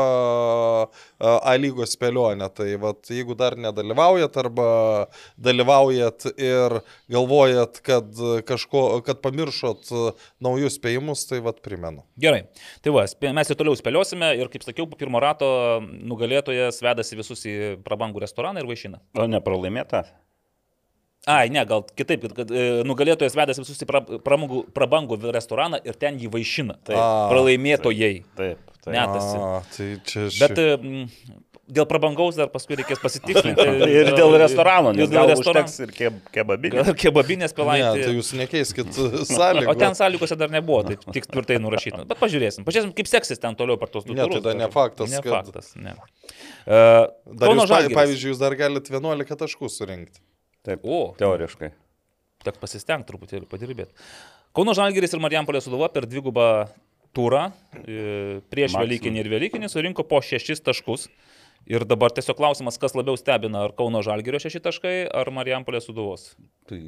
[1.20, 2.48] A lygos spėlionė.
[2.56, 4.70] Tai vat, jeigu dar nedalyvaujat arba
[5.40, 6.80] dalyvaujat ir
[7.12, 8.08] galvojat, kad,
[8.48, 9.90] kažko, kad pamiršot
[10.42, 12.04] naujus spėjimus, tai vat primenu.
[12.20, 12.44] Gerai.
[12.84, 13.04] Tai va,
[13.36, 15.50] mes ir toliau spėliosime ir, kaip sakiau, po pirmo rato
[15.84, 17.54] nugalėtojas vedasi visus į
[17.86, 19.00] prabangų restoraną ir vaišina.
[19.18, 20.04] O ne pralaimėta?
[21.28, 25.80] Ai, ne, gal kitaip, kad, kad e, nugalėtojas vedasi visus į pra, pramogų, prabangų restoraną
[25.84, 26.78] ir ten jį vaišina.
[26.88, 26.96] Taip.
[26.96, 28.22] A, Pralaimėtojai.
[28.38, 28.62] Taip.
[28.80, 28.94] taip.
[28.94, 29.18] Net.
[29.20, 30.70] A, tai čia Bet e,
[31.72, 33.64] dėl prabangaus dar paskui reikės pasitikslinti.
[34.00, 35.70] Ir dėl restorano, nes dėl restorano.
[35.86, 38.04] ir keb, Kebabinės Ne, pilaitė.
[38.06, 38.90] tai jūs nekeiskit
[39.30, 39.70] sąlygų.
[39.70, 42.02] O ten sąlygose dar nebuvo, tai tik tvirtai nurašyta.
[42.10, 42.66] Bet pažiūrėsim.
[42.68, 44.40] Pažiūrėsim, kaip seksis ten toliau per tos du Ne, turus.
[44.42, 45.94] tai dar ne faktas, Ne kad- faktas, ne.
[46.66, 47.06] Uh,
[47.40, 50.20] Dar jūs, pa- pavyzdžiui, jūs dar galite 11 taškų surinkti.
[50.66, 50.82] Taip.
[50.84, 51.70] O, Teoriškai.
[52.44, 53.92] teks pasistengti truputėlį padirbėti.
[54.56, 56.68] Kauno Žalgeris ir Marijampolė Suduva per dvigubą
[57.16, 58.84] turą e, prieš Maksimum.
[58.86, 61.08] Velykinį ir Velykinį surinko po šešis taškus.
[61.70, 66.32] Ir dabar tiesiog klausimas, kas labiau stebina, ar Kauno Žalgerio šeši taškai, ar Marijampolė Suduvos.
[66.70, 66.78] Tai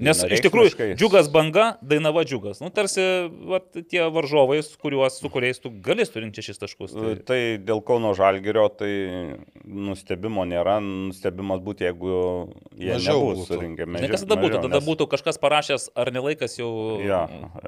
[0.00, 2.60] Nes iš tikrųjų džiugas banga, dainava džiugas.
[2.62, 3.02] Nu, tarsi
[3.50, 6.94] vat, tie varžovai, su kuriuos, su kuriais tu gali surinkti šešis taškus.
[6.96, 7.12] Tai...
[7.28, 8.90] Tai dėl Kauno Žalgirio tai
[9.64, 12.10] nustebimo nėra, nustebimas būtų, jeigu
[12.78, 13.46] jie Mažiau būtų.
[13.48, 13.86] surinkę.
[13.90, 14.62] Žinai, kas tada būtų?
[14.66, 16.70] Tada būtų kažkas parašęs, ar nelaikas jau
[17.04, 17.22] Jo,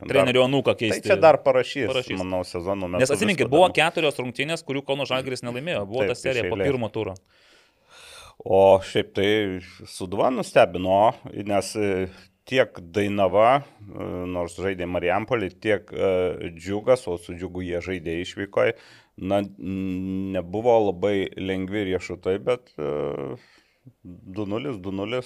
[0.08, 1.06] trenerio anūką Tai keisti.
[1.10, 2.18] čia dar parašys, Parašys.
[2.20, 3.02] manau, sezono metu.
[3.04, 5.84] Nes atsiminkit, buvo keturios rungtynės, kurių Kauno Žalgeris nelaimėjo.
[5.88, 6.70] Buvo Taip, ta serija po eilės.
[6.70, 7.16] pirmo turo.
[8.46, 9.28] O šiaip tai
[9.88, 11.14] Suduva nustebino,
[11.48, 12.06] nes e,
[12.46, 18.76] tiek Dainava, e, nors žaidė Marijampolį, tiek e, Džiugas, o su Džiugu jie žaidė išvykoje,
[19.16, 19.42] na,
[20.36, 23.34] nebuvo labai lengvi riešutai, bet e,
[24.04, 25.22] 2-0, 2-0.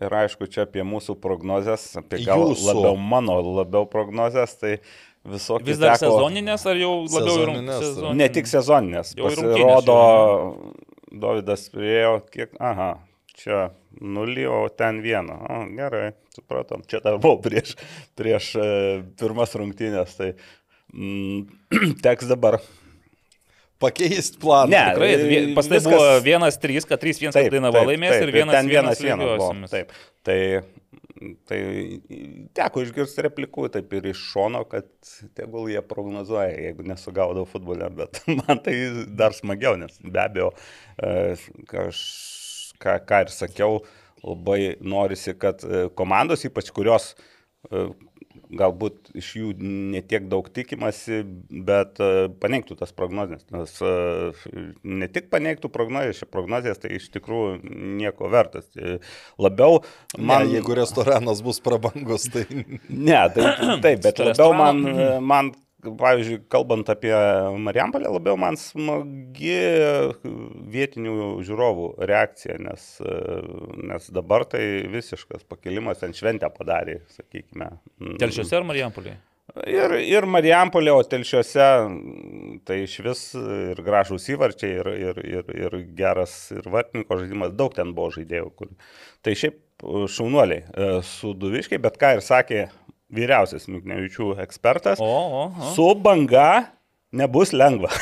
[0.00, 2.64] Ir aišku, čia apie mūsų prognozes, apie gal Jūsų.
[2.70, 4.78] labiau mano, labiau prognozes, tai
[5.28, 8.16] visokių Vis dar teko- sezoninės ar jau labiau Sezoninės, sezoninės?
[8.22, 9.14] Ne tik sezoninės.
[9.18, 9.98] Jau ir Pasirodo,
[11.12, 12.90] Davidas priejo, kiek, aha,
[13.36, 15.36] čia nulį, o ten vieną.
[15.52, 16.82] O, gerai, supratom.
[16.88, 17.74] Čia dar buvau prieš,
[18.16, 18.68] prieš e,
[19.20, 20.30] pirmas rungtynės, tai
[20.94, 21.44] mm,
[22.06, 22.58] teks dabar.
[23.82, 24.70] Pakeisti planą.
[24.70, 28.14] Ne, Tikrai, vie- pas tai viskas- buvo vienas, trys, kad trys, vienas, kad Dainava laimės
[28.22, 29.48] ir vienas, ten vienas vienas buvo.
[29.50, 29.72] lygiosiomis.
[29.74, 29.90] Taip,
[30.22, 30.36] tai,
[31.48, 31.60] tai
[32.56, 34.88] teko išgirsti replikų taip ir iš šono, kad
[35.38, 38.76] tegul jie prognozuoja, jeigu nesugaudau futbolę, bet man tai
[39.08, 40.52] dar smagiau, nes be abejo,
[40.98, 41.34] e,
[41.70, 42.04] kaž,
[42.82, 43.82] ką, ką ir sakiau,
[44.22, 47.88] labai norisi, kad e, komandos, ypač kurios e,
[48.52, 49.52] galbūt iš jų
[49.92, 51.22] netiek daug tikimasi,
[51.68, 53.44] bet e, paneigtų tas prognozes.
[53.54, 53.92] Nes e,
[54.82, 57.58] ne tik paneigtų prognozes, šia prognozijas tai iš tikrųjų
[58.00, 58.68] nieko vertas.
[58.76, 58.98] E,
[59.42, 59.82] Labiau
[60.18, 62.46] Man, ne, jeigu restoranas bus prabangus, tai
[62.88, 63.52] Ne, tai,
[63.84, 64.82] taip, bet labiau man,
[65.24, 67.12] man, pavyzdžiui, kalbant apie
[67.58, 69.56] Marijampolę, labiau man smagi
[70.72, 71.16] vietinių
[71.46, 72.86] žiūrovų reakcija, nes,
[73.82, 77.72] nes dabar tai visiškas pakilimas, ten šventę padarė, sakykime.
[78.22, 79.18] Telšiuose ar Marijampolėje?
[79.68, 81.66] Ir, ir Marijampolė, o telšiuose
[82.64, 87.74] tai iš vis ir gražūs įvarčiai, ir, ir, ir, ir geras ir vartininko žaidimas, daug
[87.76, 88.48] ten buvo žaidėjų.
[88.56, 88.70] Kur...
[89.22, 89.58] Tai šiaip
[90.14, 92.62] šaunuoliai, e, su duviškai, bet ką ir sakė
[93.12, 95.02] vyriausias Miknevičių ekspertas.
[95.02, 95.72] O, o, o.
[95.76, 96.72] Su banga
[97.12, 97.92] nebus lengva.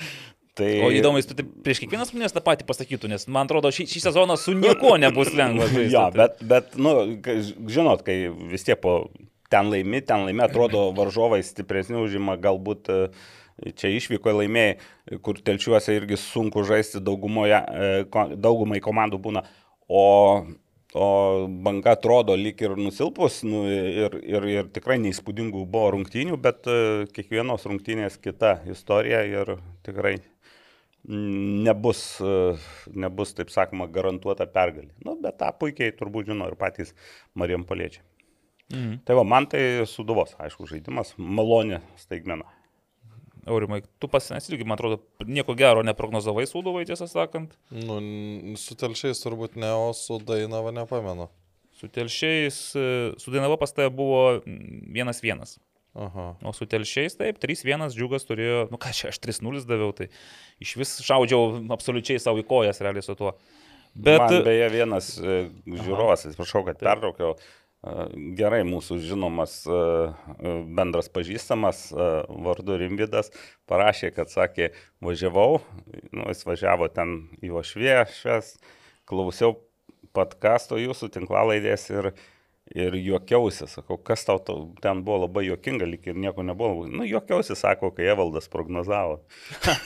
[0.58, 0.70] tai...
[0.86, 3.86] O įdomu, jis tu taip prieš kiekvienas minės tą patį pasakytų, nes man atrodo, šį,
[3.92, 5.68] šį sezoną su niekuo nebus lengva.
[5.70, 5.94] žaisti.
[5.94, 6.96] Jo, Tai- bet, bet, nu,
[7.70, 8.98] žinot, kai vis tiek po
[9.52, 13.00] ten laimi, ten laimi, atrodo varžovai stipresni užima, galbūt e,
[13.78, 19.44] čia išvyko laimėjai, kur telčiuose irgi sunku žaisti daugumoje, e, daugumai komandų būna.
[19.86, 20.02] O,
[20.94, 26.68] o banga atrodo lyg ir nusilpus nu, ir, ir, ir tikrai neįspūdingų buvo rungtynių, bet
[26.70, 26.78] e,
[27.16, 30.16] kiekvienos rungtynės kita istorija ir tikrai
[31.06, 32.56] nebus, e,
[32.94, 34.92] nebus, taip sakoma, garantuota pergalė.
[35.04, 36.94] Nu, bet tą puikiai turbūt žino ir patys
[37.34, 38.04] Marijam Paliečiai.
[38.72, 39.00] Mhm.
[39.06, 42.48] Tai va, man tai suduvos, aišku, žaidimas, malonė staigmena.
[43.46, 47.52] Aurimai, tu pasines irgi, man atrodo, nieko gero neprognozavai sūduvai, tiesą sakant.
[47.70, 48.00] Nu,
[48.58, 51.28] su telšiais turbūt ne, o su Dainava nepamenu.
[51.76, 52.88] Su telšiais, e,
[53.22, 55.44] su Dainava pas tave buvo 1-1.
[55.96, 56.24] Aha.
[56.42, 60.10] O su telšiais, taip, 3-1 džiugas turėjo, nu ką čia, aš 3-0 daviau, tai
[60.60, 63.36] iš vis šaudžiau absoliučiai savo į kojas realiai su tuo.
[63.94, 64.18] Bet...
[64.20, 67.36] Bet Man beje vienas e, žiūrovas, atsiprašau, kad pertraukiau,
[68.38, 69.58] gerai mūsų žinomas
[70.76, 73.30] bendras pažįstamas vardu Rimvidas
[73.70, 74.70] parašė, kad sakė,
[75.04, 75.60] važiavau,
[76.12, 78.54] nu, jis važiavo ten į Ošviešęs,
[79.08, 79.56] klausiau
[80.16, 82.10] podkasto jūsų tinklalaidės ir,
[82.74, 86.86] ir juokiausi, sakau, kas tau to- ten buvo labai juokinga, lyg ir nieko nebuvo.
[86.88, 89.20] Nu, juokiausi, sako, kai Evaldas prognozavo.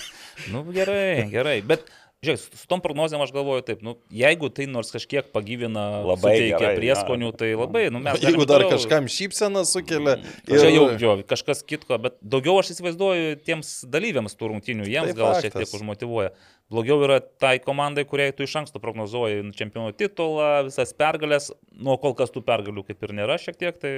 [0.48, 1.82] Nu gerai, gerai, bet
[2.20, 6.58] žiūrėk, su, tom prognozėm aš galvoju taip, nu jeigu tai nors kažkiek pagyvina, Labai suteikia
[6.60, 7.36] gerai, prieskonių, jo.
[7.40, 8.18] tai labai, nu mes...
[8.26, 10.18] Jeigu dar toliau- kažkam šypseną sukelia.
[10.44, 15.16] Čia jau jo, kažkas kitko, bet daugiau aš įsivaizduoju tiems dalyviams tų rungtynių, jiems Tai
[15.16, 15.70] gal šiek faktas.
[15.72, 16.34] tiek užmotivuoja.
[16.70, 22.12] Blogiau yra tai komandai, kuriai tu iš anksto prognozuoji čempionų titulą, visas pergalės, nuo kol
[22.20, 23.94] kas tų pergalių kaip ir nėra šiek tiek, tai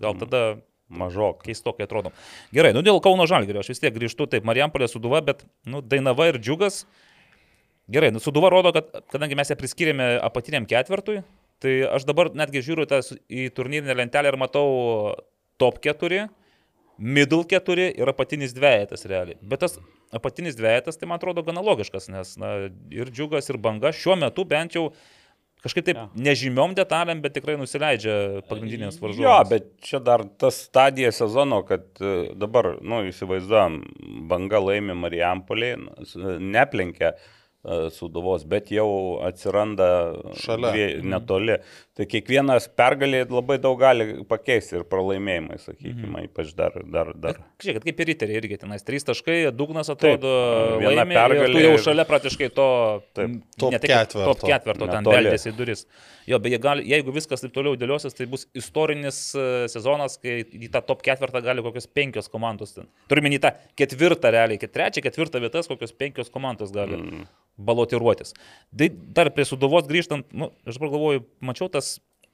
[0.00, 0.40] gal tada
[0.88, 1.44] Mažok.
[1.44, 2.14] keistokai atrodom.
[2.54, 6.28] Gerai, nu dėl Kauno Žalgirio aš vis tiek grįžtu, taip, Marijampolė suduva, bet, nu, Dainava
[6.32, 6.86] ir Džiugas.
[7.86, 11.20] Gerai, nu, suduva rodo, kad kadangi mes ją priskyrėme apatiniam ketvirtui,
[11.62, 14.66] tai aš dabar netgi žiūriu tas, į turnyrinę lentelę ir matau
[15.60, 16.24] top 4,
[16.98, 19.38] middle 4 ir apatinis dviejetas realiai.
[19.38, 19.78] Bet tas
[20.14, 22.56] apatinis dviejetas, tai man atrodo gana logiškas, nes na,
[22.90, 24.88] ir Džiugas, ir Banga šiuo metu bent jau
[25.62, 26.08] kažkaip taip Jo.
[26.26, 29.22] nežymiom detalėm, bet tikrai nusileidžia pagrindinės varžovės.
[29.22, 33.80] Jo, bet čia dar tas stadija sezono, kad e, dabar, nu, įsivaizduojam,
[34.30, 35.72] banga laimi Marijampolį,
[36.42, 37.32] neplenkia e,
[37.90, 40.70] Suduvos, bet jau atsiranda Šalia.
[40.72, 41.58] dvie- netoli.
[41.96, 46.26] Tai kiekvienas pergalė labai daug gali pakeisti ir pralaimėjimai, sakykime, Mhm.
[46.28, 47.38] ypač dar, dar, dar.
[47.64, 50.32] Žiūrėkit, kaip ir riteriai irgi tenais trys taškai, dugnas atrodo
[50.82, 52.66] viena pergalė tu jau šalia praktiškai to
[53.16, 54.26] Taip, top ne tai, kad ketverto.
[54.34, 55.86] top ketverto ten beldėsi į duris.
[56.26, 60.68] Jo, beje, gali, jeigu viskas taip toliau dėliosis, tai bus istorinis e, sezonas, kai į
[60.74, 62.74] tą top ketvirtą gali kokios penkios komandos.
[62.74, 62.88] ten.
[63.08, 67.26] Turime į tą ketvirtą realiai, ket- trečią, ketvirtą vietas, kokios penkios komandos gali mm.
[67.56, 68.34] balotiruotis.
[68.76, 71.85] Tai dar prie suduvos grįžtant, nu, aš dabar galvoju, mačiau tas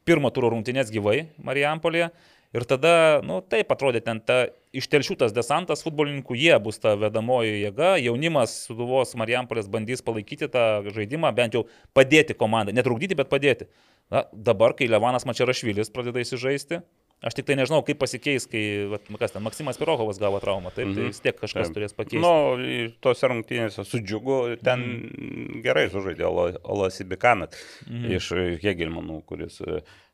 [0.09, 2.11] pirmo turo rungtynės gyvai Marijampolėje.
[2.53, 4.43] Ir tada, nu, taip atrodė ten ta
[4.77, 11.31] ištelšiutas desantas futbolininkų, jie bus ta vedamoji jėga, jaunimas Suduvos Marijampolės bandys palaikyti tą žaidimą,
[11.37, 11.65] bent jau
[11.97, 13.71] padėti komandai, netrukdyti, bet padėti.
[14.13, 16.83] Na, dabar, kai Levanas Mačiarašvilis pradeda įsižaisti,
[17.23, 20.73] aš tik tai nežinau, kaip pasikeis, kai, vat, nu, kas ten, Maksimas Pirohovas gavo traumą,
[20.75, 21.09] taip, tai Mhm.
[21.13, 21.77] vis tiek kažkas Taip.
[21.79, 22.21] turės pakeisti.
[22.21, 25.63] Nu, į tose rungtynėse su džiugu, ten mm.
[25.65, 27.55] gerai sužaidė Ola- Olas Ibikamet
[27.89, 28.11] mm.
[28.19, 28.33] iš
[28.63, 29.61] Hegelmanų, kuris.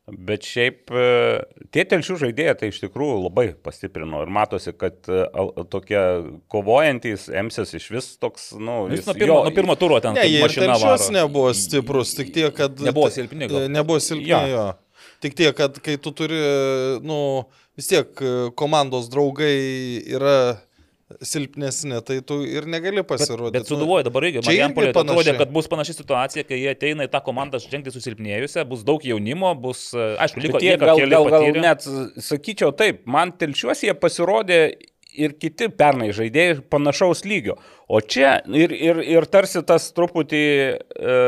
[0.09, 0.89] Bet šiaip
[1.69, 5.05] tie telšių žaidėjai tai iš tikrųjų labai pastiprino ir matosi, kad
[5.69, 5.99] tokie
[6.49, 10.39] kovojantis Emsis iš vis toks, nu, Jis nuo pirmo, nuo pirmo turo ten Ne, jie
[10.41, 11.13] ir mašina telšiuos varo.
[11.19, 12.79] nebuvo stiprus, tik tiek, kad...
[12.81, 14.41] Nebuvo silpni Nebuvo silpni, Jo.
[14.49, 14.65] jo.
[15.19, 16.39] Tik tiek, kad kai tu turi,
[17.03, 17.19] nu,
[17.75, 19.55] vis tiek e, komandos draugai
[20.15, 20.37] yra
[21.25, 23.57] silpnesni, tai tu ir negali pasirodyti.
[23.57, 27.07] Bet suduvoju dabar irgi, čia irgi Marijampolė atrodė, kad bus panaši situacija, kai jie ateina
[27.07, 30.85] į tą komandą ženkliai susilpnėjusią, bus daug jaunimo, bus, e, aišku, liko Bet jie lieka
[30.85, 31.65] gal, gal, gal patyrę.
[31.65, 31.89] net
[32.29, 34.61] sakyčiau taip, man telšiuosi jie pasirodė
[35.17, 37.57] ir kiti pernai žaidėjai panašaus lygio.
[37.89, 40.43] O čia ir, ir, ir tarsi tas truputį,
[40.77, 41.19] e,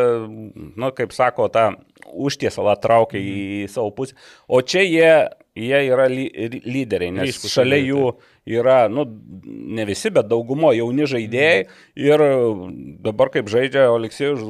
[0.78, 1.72] na, kaip sako, tą
[2.12, 4.18] užtiesalą traukia į savo pusę.
[4.52, 5.14] O čia jie,
[5.58, 6.28] jie yra ly,
[6.66, 9.06] lyderiai, nes Ryškūs šalia lyderiai, jų yra, nu,
[9.78, 11.66] ne visi, bet daugumo jauni žaidėjai.
[12.02, 12.26] Ir
[13.06, 14.42] dabar kaip žaidžia Oleksijus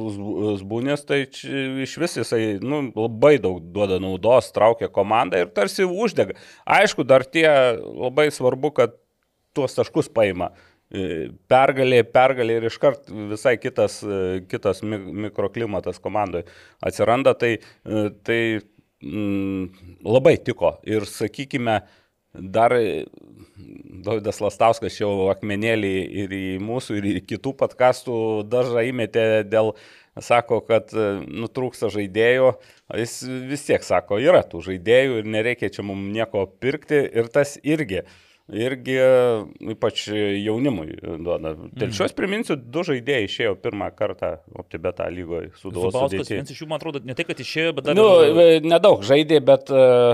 [0.60, 6.36] Zbūnės, tai iš vis jisai nu, labai daug duoda naudos, traukia komandą ir tarsi uždega.
[6.68, 7.46] Aišku, dar tie
[7.78, 8.98] labai svarbu, kad
[9.56, 10.50] tuos taškus paima.
[10.92, 16.44] E, Pergalė, pergalė ir iškart visai kitas, e, kitas mi- mikroklimatas komandoje
[16.84, 18.40] atsiranda, tai, e, tai
[19.00, 19.70] mm,
[20.04, 20.74] labai tiko.
[20.84, 21.80] Ir sakykime,
[22.32, 22.72] dar
[24.02, 25.92] Davidas Lastauskas jau akmenėlį
[26.24, 28.16] ir į mūsų, ir į kitų podkastų
[28.50, 29.72] dažą įmetė dėl,
[30.20, 32.50] sako, kad nutrūksta žaidėjų,
[33.00, 33.14] jis
[33.48, 38.02] vis tiek sako, yra tų žaidėjų ir nereikia čia mums nieko pirkti ir tas irgi
[38.52, 38.96] irgi
[39.74, 41.54] ypač jaunimui duoda.
[41.78, 42.16] Telšios mhm.
[42.18, 46.30] priminsiu, du žaidėjai išėjo pirmą kartą OptiBeta lygoje su Duvauskas.
[46.30, 47.98] Vienas iš jų, man atrodo, ne tai, kad išėjo, bet dar...
[47.98, 48.64] Nu, ir...
[48.66, 49.70] nedaug žaidė, bet...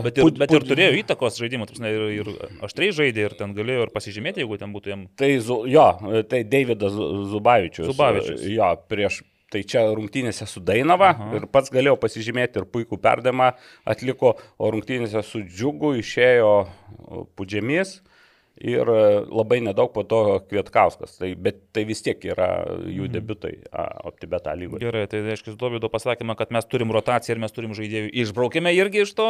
[0.09, 0.70] Bet ir, put, bet ir put...
[0.72, 2.31] turėjo įtakos žaidimą, ir, ir
[2.68, 5.09] aštriai žaidė, ir ten galėjo ir pasižymėti, jeigu ten būtų jam...
[5.18, 5.33] Tai,
[5.72, 5.88] jo,
[6.31, 6.94] tai Davidas
[7.33, 7.90] Zubavičius.
[7.90, 8.46] Zubavičius.
[8.55, 11.29] Jo, prieš Tai čia rungtynėse su Dainava Aha.
[11.38, 13.46] ir pats galėjau pasižymėti ir puikų perdavimą
[13.88, 16.51] atliko, o rungtynėse su Džiugu išėjo
[17.38, 17.94] Pudžemys
[18.61, 21.16] ir e, labai nedaug po to Kvietkauskas.
[21.21, 22.51] Tai, bet tai vis tiek yra
[22.85, 23.12] jų mhm.
[23.14, 23.53] debiutai
[24.09, 24.83] OptiBeta lygoje.
[24.85, 28.12] Gerai, tai reiškia, Dovydo pasakymą, kad mes turim rotaciją ir mes turim žaidėjų.
[28.25, 29.29] Išbraukėme irgi iš to.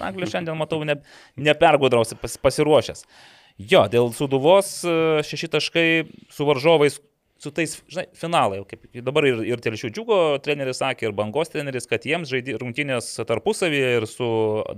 [0.00, 0.98] Naglis šiandien, matau, ne,
[1.40, 3.06] nepergudrausi pas, pasiruošęs.
[3.60, 5.88] Jo, dėl suduvos e, šeši taškai
[6.32, 7.00] su varžovais
[7.42, 11.88] su tais, žinai, finalai, kaip dabar ir, ir Telšių džiugo treneris sakė, ir bangos treneris,
[11.90, 14.28] kad jiems žaidė rungtynės tarpusavyje ir su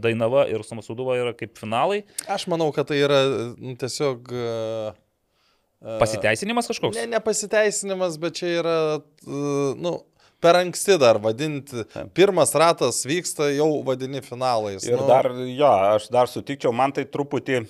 [0.00, 2.02] Dainava, ir su Masuduva yra kaip finalai.
[2.30, 3.20] Aš manau, kad tai yra
[3.58, 4.32] nu, tiesiog...
[4.32, 6.96] Uh, Pasiteisinimas kažkoks?
[6.96, 9.98] Ne, nepasiteisinimas, bet čia yra, uh, nu,
[10.40, 11.84] per anksti dar vadinti.
[12.16, 14.88] Pirmas ratas vyksta, jau vadini finalais.
[14.88, 15.08] Ir nu.
[15.10, 17.66] dar, jo, aš dar sutikčiau, man tai truputį,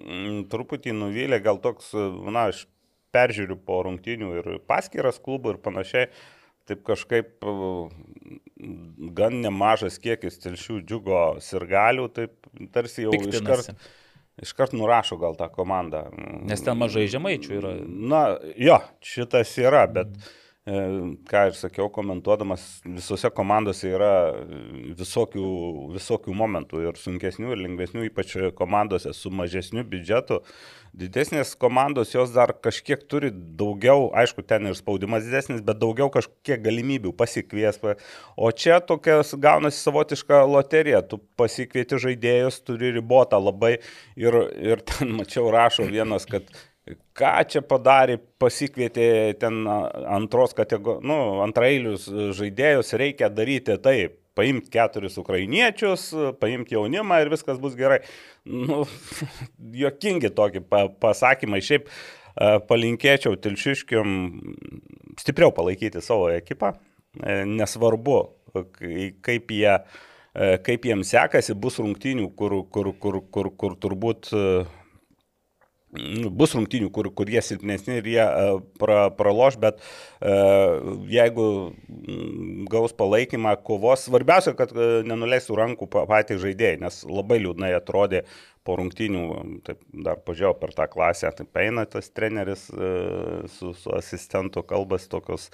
[0.00, 1.92] mm, truputį nuvylė, gal toks,
[2.32, 2.64] na, aš
[3.14, 6.10] peržiūriu po rungtinių ir paskiras klubų ir panašiai.
[6.70, 7.40] Taip kažkaip
[9.16, 13.72] gan nemažas kiekis telšių džiugo sirgalių, taip tarsi jau iškart,
[14.44, 16.04] iškart nurašo gal tą komandą.
[16.46, 17.72] Nes ten mažai žemaičių yra.
[17.86, 18.20] Na,
[18.60, 20.12] jo, šitas yra, bet
[20.68, 21.16] mm.
[21.32, 24.12] ką ir sakiau, komentuodamas, visose komandose yra
[25.00, 25.48] visokių,
[25.96, 30.38] visokių momentų ir sunkesnių, ir lengvesnių, ypač komandose su mažesniu biudžetu.
[30.44, 36.10] Uh, Didesnės komandos jos dar kažkiek turi daugiau, aišku, ten ir spaudimas didesnis, bet daugiau
[36.10, 37.78] kažkiek galimybių pasikvies.
[38.34, 43.76] O čia tokias gaunasi savotiška loterija, tu pasikvieti žaidėjus, turi ribotą labai
[44.18, 46.50] ir, ir ten mačiau rašo vienas, kad
[47.14, 49.06] ką čia padarė, pasikvietė
[49.38, 57.30] ten antros kategorijos, nu, antrailius žaidėjus, reikia daryti taip paimti keturis ukrainiečius, paimti jaunimą ir
[57.32, 58.00] viskas bus gerai.
[58.46, 58.84] Nu,
[59.84, 60.62] jokingi tokie
[61.02, 61.62] pasakymai.
[61.64, 64.18] Šiaip e, palinkėčiau Tilšiškiam
[65.20, 66.74] stipriau palaikyti savo ekipą.
[67.20, 68.18] E, nesvarbu,
[69.26, 74.79] kaip jie e, kaip jiems sekasi, bus rungtynių, kur, kur, kur, kur, kur turbūt Nu,
[75.90, 82.68] bus rungtynių, kur, kur jie silpnesni ir jie uh, pra, praloš, bet uh, jeigu mm,
[82.70, 88.22] gaus palaikymą kovos, svarbiausia, kad uh, nenuleistų rankų patys žaidėjai, nes labai liūdnai atrodė
[88.66, 89.24] po rungtynių,
[89.66, 92.66] taip dar pažiūrėjau per tą klasę, taip eina tas treneris
[93.56, 95.48] su, su asistentu kalbas tokios,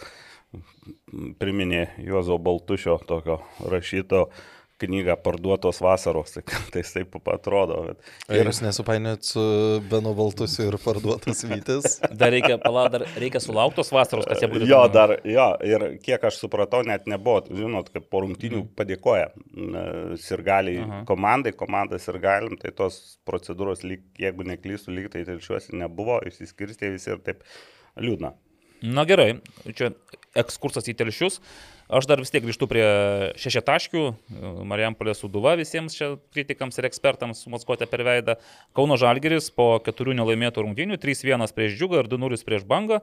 [1.38, 3.38] priminė Juozo Baltušio tokio
[3.70, 4.44] rašyto uh,
[4.83, 7.79] knygą parduotos vasaros, tai tai taip atrodo.
[7.89, 8.11] Bet...
[8.37, 9.43] Ir jūs nesupainėt su
[9.91, 11.99] Beno Baltusiu ir parduotas Vytis?
[12.21, 14.69] dar reikia, pala, dar reikia sulauktos vasaros, kad jie būtų.
[14.71, 18.73] Jo, dar, jo, ir kiek aš supratau, net nebuvo, žinot, kad po rungtinių mm.
[18.79, 19.31] padėkoja
[20.23, 21.05] sirgaliai uh -huh.
[21.09, 26.93] komandai, komandas ir galim, tai tos procedūros, lyg, jeigu neklystų, lyg tai telšiuosi nebuvo, išsiskirstė
[26.93, 27.45] visi ir taip
[27.97, 28.35] liūdna.
[28.83, 29.39] Na gerai,
[29.73, 29.95] čia
[30.37, 31.41] ekskursas į telšius.
[31.87, 32.85] Aš dar vis tiek grįžtu prie
[33.39, 34.01] šešiataškių,
[34.67, 38.35] Marijampolė Suduva visiems čia kritikams ir ekspertams sumaskuotę per veidą.
[38.75, 42.99] Kauno Žalgeris po keturių nelaimėtų rungtynių, 3-1 prieš Džiugą ir 2-0 prieš Bangą.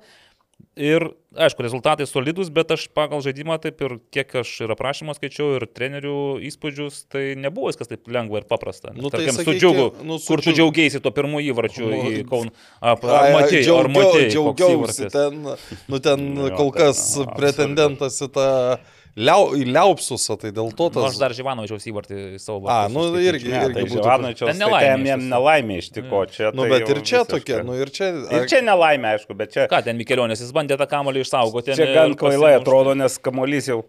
[0.74, 1.04] Ir,
[1.38, 5.68] aišku, rezultatai solidus, bet aš pagal žaidimą, taip ir kiek aš ir aprašymą skaičiau, ir
[5.70, 6.16] trenerių
[6.50, 8.89] įspūdžius, tai nebuvo viskas taip lengva ir paprasta.
[8.98, 12.26] Nu, Tarkim, tai, su džiugu, nu, su kur tu džiaugiaisi tuo pirmu įvarčiu nu, į
[12.30, 12.56] Kauną.
[12.82, 14.34] Ar matėjai, ar matėjai?
[14.34, 15.46] Džiaugiausi, ten,
[15.94, 17.06] nu, ten kol kas
[17.38, 18.50] pretendentas į tą...
[18.82, 21.04] Ta liau, Liaupsusą, tai dėl to tas...
[21.04, 22.88] Nu, aš dar Živanovičiaus įvartį savo vardą.
[22.88, 23.97] A, nu irgi, ne, irgi tai būtų.
[23.99, 25.10] Živanovičiaus nelaimė.
[25.12, 26.49] Jam nelaimė ištiko čia.
[26.58, 27.34] Nu, bet ir čia visiškai.
[27.34, 28.10] tokia, nu ir čia...
[28.34, 29.67] Ir čia nelaimė, aišku, bet čia...
[29.71, 31.76] Ką ten Mikelionis, jis bandė tą kamolį išsaugoti.
[31.78, 33.80] Čia gan kvailai atrodo, nes kamolys jau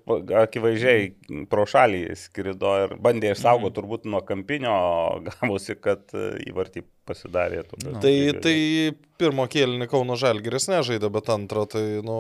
[0.45, 1.09] akivaizdžiai
[1.53, 3.79] pro šalį skrido ir bandė išsaugoti mm.
[3.81, 4.77] turbūt nuo kampinio,
[5.31, 6.13] gavosi, kad
[6.45, 7.65] įvartį pasidarė.
[7.81, 7.99] No.
[8.05, 8.57] Tai, tai
[9.21, 12.19] pirmo kėlinį Kauno Žalgiris nežaidė, bet antrą tai, nu,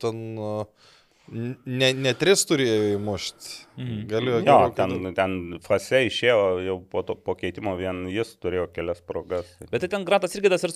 [0.00, 0.28] ten...
[0.40, 0.85] Uh,
[1.32, 3.54] Ne, ne tris turėjo įmušti.
[3.76, 3.96] Mhm.
[4.08, 5.32] Galėjo Jo, ten, ten
[5.64, 9.48] fase išėjo, jau po, to, po keitimo vien jis turėjo kelias progas.
[9.72, 10.72] Bet tai ten Gratas irgi tas ir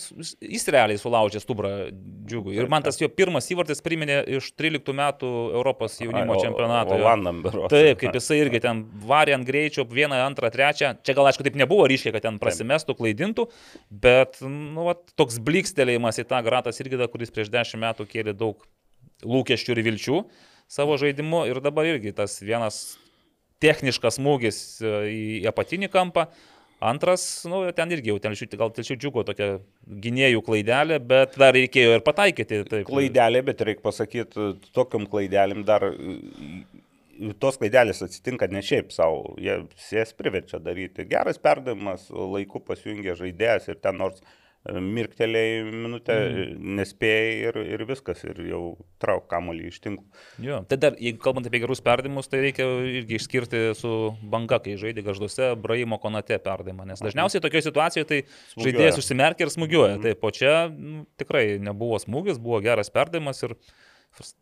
[0.51, 1.71] jis realiai sulaužė stubrą
[2.29, 2.57] džiugui.
[2.59, 6.99] Ir man tas jo pirmas įvartis priminė iš 13 metų Europos jaunimo čempionato.
[6.99, 7.07] jo.
[7.07, 7.71] Olandam berods.
[7.73, 10.97] Taip, kaip jisai irgi ten varė ant greičio, vieną, antrą, trečią.
[11.07, 13.47] Čia gal aišku taip nebuvo ryškiai, kad ten prasimestų, klaidintų,
[14.03, 18.61] bet nu, vat, toks blikstelėjimas į tą Gratas irgi, kuris prieš 10 metų kėlė daug
[19.25, 20.23] lūkesčių ir vilčių
[20.71, 22.81] savo žaidimu ir dabar irgi tas vienas
[23.61, 26.29] techniškas smūgis e, į apatinį kampą.
[26.81, 29.59] Antras, nu, ten irgi jau ten gal telšių džiugo tokia
[30.05, 32.63] gynėjų klaidelė, bet dar reikėjo ir pataikyti.
[32.71, 32.87] Taip.
[32.89, 39.59] Klaidelė, bet reikia pasakyti, tokiam klaidelėm dar y, tos klaidelės atsitinka ne šiaip savo, jie
[39.93, 41.05] jas priverčia daryti.
[41.11, 44.33] Geras perdavimas, laiku pasijungia žaidėjas ir ten nors e,
[44.69, 46.65] mirkteliai minutę mm.
[46.77, 48.61] nespėjai ir, ir viskas, ir jau
[49.01, 50.05] trauk kamolį iš tinklų.
[50.45, 50.61] Jo.
[50.69, 52.67] Tai dar, jeigu kalbant apie gerus perdavimus, tai reikia
[53.01, 56.91] irgi išskirti su banga, kai žaidė gažduose, Braimo konate perdavimą.
[56.93, 58.67] Nes dažniausiai tokioje situacijoje tai Smūgiuoja.
[58.67, 59.97] žaidėjas užsimerkia ir smūgiuoja.
[59.97, 60.05] Mm.
[60.05, 63.57] Taip, o čia nu, tikrai nebuvo smūgis, buvo geras perdavimas ir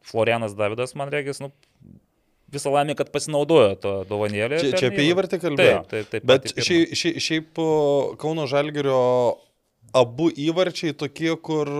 [0.09, 1.53] Florianas Davidas, man regis, nu,
[2.51, 4.61] visą laimę, kad pasinaudojo to dovanėlį.
[4.63, 5.41] Čia, per čia apie įvartį.
[5.43, 5.83] kalbėjau.
[5.85, 6.27] Taip, taip, taip.
[6.29, 7.61] Bet šiaip, šiaip,
[8.19, 9.03] Kauno Žalgirio
[9.99, 11.71] abu įvarčiai tokie, kur,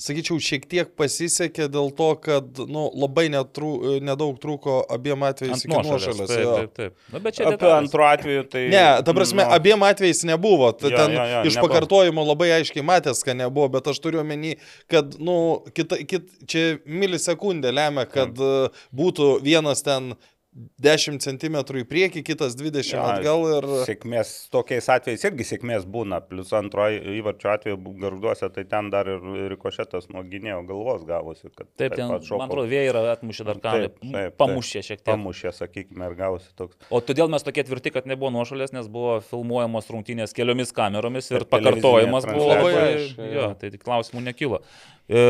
[0.00, 5.74] sakyčiau, šiek tiek pasisekė dėl to, kad nu, labai netrū, nedaug trūko abiem atvejais iki
[5.74, 6.30] nuošalės.
[6.30, 6.54] Taip, jo.
[6.56, 6.96] taip, taip.
[7.12, 7.76] Nu, bet čia Apie detalės.
[7.84, 8.64] antrų atveju tai...
[8.72, 10.72] Ne, ta prasme, nu, abiem atvejais nebuvo.
[10.72, 11.68] Ta, Jo, ten jo, jo, iš nebuvo.
[11.68, 14.56] pakartojimo labai aiškiai matęs, kad nebuvo, bet aš turiu omeny,
[14.90, 15.36] kad, nu,
[15.76, 18.84] kita, kit, čia milisekundė lemia, kad mm.
[18.96, 20.14] būtų vienas ten
[20.50, 23.66] 10 cm į priekį, kitas 20 Jo, atgal ir...
[23.86, 29.22] Sėkmės, tokiais atvejais irgi sėkmės būna, plus antrojo įvarčio atveju garduose, tai ten dar ir
[29.52, 31.52] rikošetas nuo gynėjo galvos gavosi.
[31.54, 34.36] kad Taip, ten, man atrodo, vėjai yra atmušę dar ką, Taip, taip, taip.
[34.42, 35.06] pamušė šiek tiek.
[35.12, 36.80] Pamušė, sakykime, ir gavosi toks.
[36.90, 41.44] O todėl mes tokie tvirti, kad nebuvo nuošalės, nes buvo filmuojamos rungtynės keliomis kameromis ir
[41.44, 44.64] Per pakartojimas buvo Labai aiškiai, Jo, tai tik klausimų nekyla.
[45.06, 45.22] E,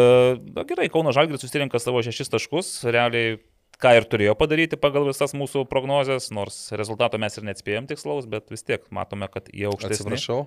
[0.56, 3.36] na, gerai, Kauno Žalgiris susirinka savo šešis taškus, realiai
[3.82, 8.52] ką ir turėjo padaryti pagal visas mūsų prognozes, nors rezultato mes ir neatspėjom tikslaus, bet
[8.52, 10.04] vis tiek matome, kad jie aukštesni.
[10.04, 10.42] Atsiprašau.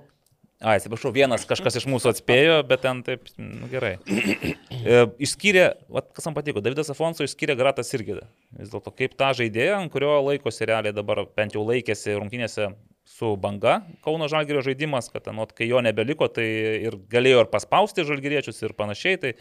[0.64, 3.98] A, atsiprašau, vienas kažkas iš mūsų atspėjo, bet ten taip, nu, gerai.
[4.84, 5.62] E, išskyrė,
[5.96, 8.18] vat, kas man patiko, Davidas Afonso išskyrė Gratas irgi.
[8.58, 12.66] Vis dėlto kaip tą žaidėją, ant kurio laikosi realiai dabar bent jau laikėsi rungtynėse
[13.08, 16.50] su banga Kauno Žalgirio žaidimas, kad ten, kai jo nebeliko, tai
[16.90, 19.22] ir galėjo ir paspausti žalgiriečius ir panašiai.
[19.22, 19.34] Tai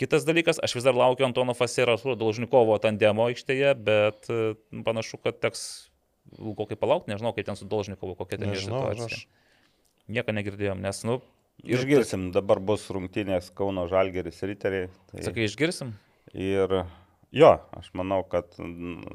[0.00, 4.54] Kitas dalykas, aš vis dar laukiu Antono Fasero su Dolžnikovo tandemo aikštėje, bet e,
[4.86, 5.90] panašu, kad teks
[6.38, 9.20] ilgokai palaukti, nežinau, kaip ten su Dolžnikovu, kokia ten Nežinau, situacija.
[9.20, 9.26] aš.
[10.12, 11.18] Nieko negirdėjom, nes, nu,
[11.62, 14.88] ir Išgirsim, dabar bus rungtynės Kauno Žalgeris riteriai.
[15.12, 15.92] Tai Sakai, išgirsim?
[16.32, 16.72] Ir
[17.36, 18.48] jo, aš manau, kad...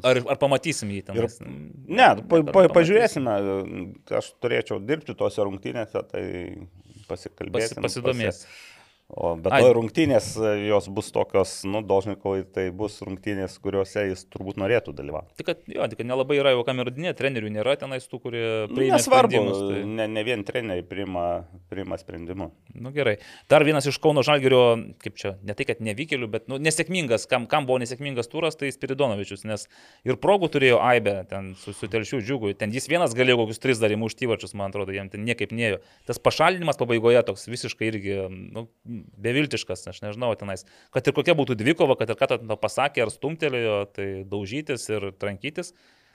[0.06, 1.18] Ar, ar pamatysim jį ten?
[1.20, 1.28] Ir-
[1.90, 3.36] Ne, pa, pa, pažiūrėsime,
[4.22, 6.24] aš turėčiau dirbti tose rungtynėse, tai
[7.08, 7.84] Pasi, pasikalbėsim.
[7.84, 8.44] pasidomės.
[8.46, 8.76] pasi-
[9.08, 9.62] O be Ai.
[9.63, 14.91] to rungtynės, e, jos bus tokios, nu, Dolžnikovai, tai bus rungtynės, kuriuose jis turbūt norėtų
[14.98, 15.32] dalyvauti.
[15.39, 18.41] Tik, kad, jo, tik kad nelabai yra jau kam įrodinė, trenerių nėra tenais tų, kurie
[18.74, 19.62] priima sprendimus.
[19.62, 19.86] Tai...
[19.88, 21.24] ne, ne vien treneriai priima,
[21.72, 22.52] priima sprendimus.
[22.76, 23.15] Nu gerai.
[23.48, 24.60] Dar vienas iš Kauno Žalgirio,
[25.00, 28.74] kaip čia, ne tai kad nevykėlių, bet nu, nesėkmingas, kam, kam buvo nesėkmingas turas, tai
[28.76, 29.70] Spiridonovičius, nes
[30.04, 33.80] ir progų turėjo Aibę, ten su, su telšių džiugui, ten jis vienas galėjo kokius tris
[33.80, 35.80] dar įmušti įvarčius, man atrodo, jam ten niekaip neėjo.
[36.12, 38.67] Tas pašalinimas pabaigoje toks visiškai irgi nu,
[39.22, 43.14] beviltiškas, aš nežinau, tenais, kad ir kokia būtų dvikova, kad ir ką tau pasakė ar
[43.14, 45.74] stumtelėjo, tai daužytis ir trankytis.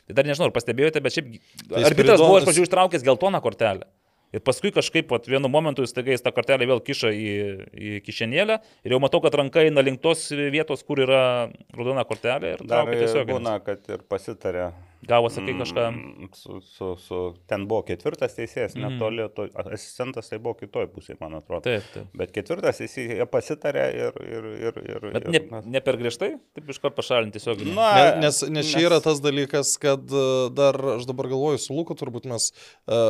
[0.08, 1.28] Tai dar nežinau, ar pastebėjote, bet šiaip
[1.70, 3.86] Tai arbitras buvo iš pradžių ištraukęs geltoną kortelę.
[4.32, 7.32] Ir paskui kažkaip vat, vienu momentu jis staiga jis tą kortelę vėl kiša į,
[7.72, 12.54] į kišenėlę ir jau matau, kad ranka eina link tos vietos, kur yra raudona kortelė
[12.56, 13.28] ir Dar tiesiog.
[13.28, 14.70] būna, kad ir pasitarė.
[15.02, 15.84] Gavo, sakai, kažką.
[15.90, 17.16] mm, Su, su, su,
[17.50, 18.84] ten buvo ketvirtas teisėjas, Mhm.
[18.86, 21.64] netoli, to, asistentas tai buvo kitoj pusėje, man atrodo.
[21.66, 22.06] Taip, taip.
[22.14, 24.20] Bet ketvirtas teisėjas pasitarė ir...
[24.22, 27.64] ir, ir, ir Bet ir, ne, ne per griežtai, taip iš karto pašalinti tiesiog.
[27.74, 31.74] Na, Ne, nes, nes čia yra tas dalykas, kad e, dar, aš dabar galvoju, su
[31.74, 32.52] Luku turbūt mes,
[32.86, 33.02] e,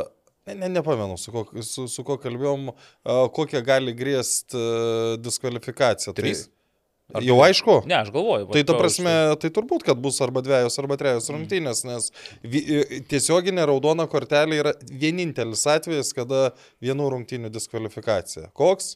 [0.49, 2.73] ne, ne, nepamenu, su ko, su, su ko kalbėjom,
[3.37, 4.67] kokią gali grėsti
[5.23, 6.15] diskvalifikacija.
[6.17, 6.47] Trys?
[7.13, 7.75] Tai, jau aišku?
[7.91, 8.49] Ne, aš galvoju.
[8.55, 12.09] Tai ta prasme, tai turbūt, kad bus arba dviejos, arba trejos rungtynės, nes
[12.41, 12.63] vi,
[13.11, 16.53] tiesioginė raudona kortelė yra vienintelis atvejis, kada
[16.85, 18.49] vienų rungtynių diskvalifikacija.
[18.57, 18.95] Koks?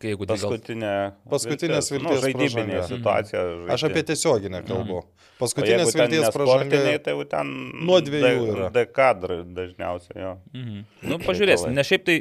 [0.00, 0.90] Kai jeigu tai paskutinė,
[1.28, 2.84] Paskutinės nu, vilties žaidybinė pražanga.
[2.88, 3.40] situacija.
[3.74, 5.02] Aš apie tiesioginę kalbu.
[5.02, 6.80] O Paskutinės vilties pražanga.
[7.04, 7.50] Tai jau ten
[7.84, 8.70] Nuo dviejų yra.
[8.72, 10.34] D kadrai dažniausiai jo.
[10.56, 10.86] Mhm.
[11.10, 12.16] Nu, pažiūrėsim, nes šiaip tai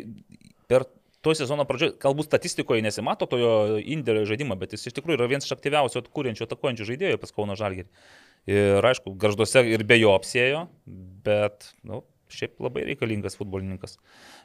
[0.67, 0.89] per
[1.23, 5.19] to sezono pradžioje, galbūt statistikoje nesimato to jo indėlio į žaidimą, bet jis iš tikrųjų
[5.19, 7.89] yra vienas iš aktyviausių atkūrenčių, atakuojančių žaidėjų pas Kauno Žalgirį.
[8.49, 10.67] Ir aišku, garžduose ir be jo apsėjo,
[11.27, 13.97] bet, na, nu, šiaip labai reikalingas futbolininkas.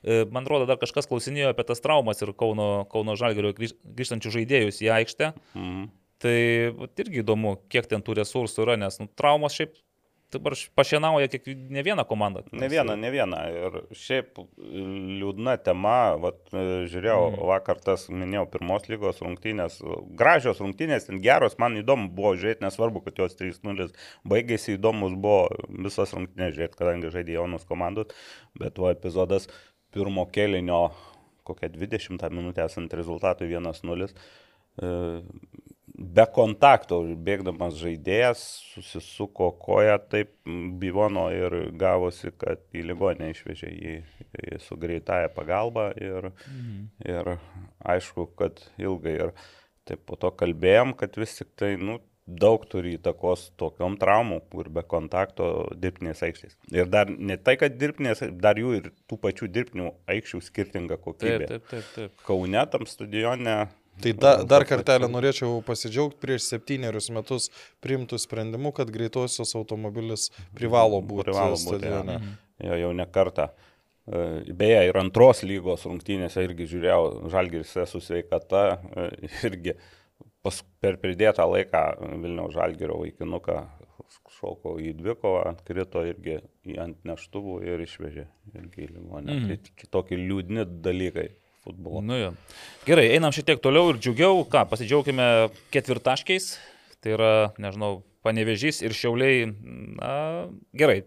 [0.03, 4.83] E, man atrodo, dar kažkas klausinėjo apie tas traumas ir Kauno, Kauno Žalgirio grįžtančių žaidėjus
[4.85, 5.35] į aikštę.
[5.55, 5.87] Mhm.
[6.25, 6.39] Tai
[7.03, 9.75] irgi įdomu, kiek ten tų resursų yra, nes nu, traumos šiaip
[10.33, 12.43] dabar pašienauja kiek ne vieną komandą.
[12.53, 13.41] Ne vieną, ne vieną.
[13.55, 14.41] Ir šiaip
[15.21, 17.45] liūdna tema, vat, žiūrėjau, mm.
[17.51, 19.81] vakar tas minėjau pirmos lygos rungtynės,
[20.19, 23.91] gražios rungtynės, geros, man įdomu buvo žiūrėti, nesvarbu, kad jos 3-0
[24.31, 25.49] baigėsi, įdomus buvo
[25.87, 28.15] visas rungtynės žiūrėti, kadangi žaidė jaunus komandus,
[28.59, 29.51] bet va epizodas
[29.95, 30.89] pirmo kelinio,
[31.45, 34.11] kokią 20 minutę esant rezultatui 1-0
[35.95, 38.43] be kontakto bėgdamas žaidėjas
[38.75, 40.33] susisuko koją taip
[40.81, 43.99] bivono ir gavosi, kad į ligonę išvežė jį,
[44.43, 46.89] jį su greitąją pagalbą ir, mhm.
[47.07, 47.37] ir
[47.95, 49.37] aišku, kad ilgai ir
[49.87, 54.71] taip po to kalbėjom, kad vis tik tai, nu, daug turi įtakos tokiom traumom, kur
[54.73, 56.57] be kontakto dirbtinės aikštės.
[56.73, 61.45] Ir dar ne tai, kad dirbtinės, dar jų ir tų pačių dirbtinių aikščių skirtinga kokybė.
[61.45, 61.91] Taip, taip, taip.
[61.95, 62.23] taip.
[62.25, 63.59] Kaune tam stadione
[64.03, 67.51] Tai da, dar kartelį norėčiau pasidžiaugti prieš septynerius metus
[67.85, 71.61] priimtų sprendimu, kad greitosios automobilis privalo būti privalo.
[71.63, 72.19] Būti, ja.
[72.71, 73.51] jo, jau ne kartą.
[74.05, 79.07] E, beje, ir antros lygos rungtynėse irgi žiūrėjau, Žalgiris su sveikata e,
[79.49, 79.77] irgi
[80.45, 81.85] pas, per pridėtą laiką
[82.25, 83.63] Vilniaus Žalgirio vaikinuką
[84.35, 88.27] šoko į dvikovą, krito irgi į ant neštuvų ir išvežė
[88.59, 89.39] irgi į ligonę.
[89.39, 89.49] Mm.
[89.49, 91.31] Tai tokie liūdni dalykai
[91.65, 92.03] futbolo.
[92.05, 92.31] Nu, jo.
[92.89, 95.27] Gerai, einam šiek tiek toliau ir džiugiau, ką, pasidžiaugime
[95.75, 96.53] ketvirtaškiais,
[97.03, 99.49] tai yra, nežinau, panevežys ir šiauliai,
[99.99, 100.13] na,
[100.77, 101.03] gerai.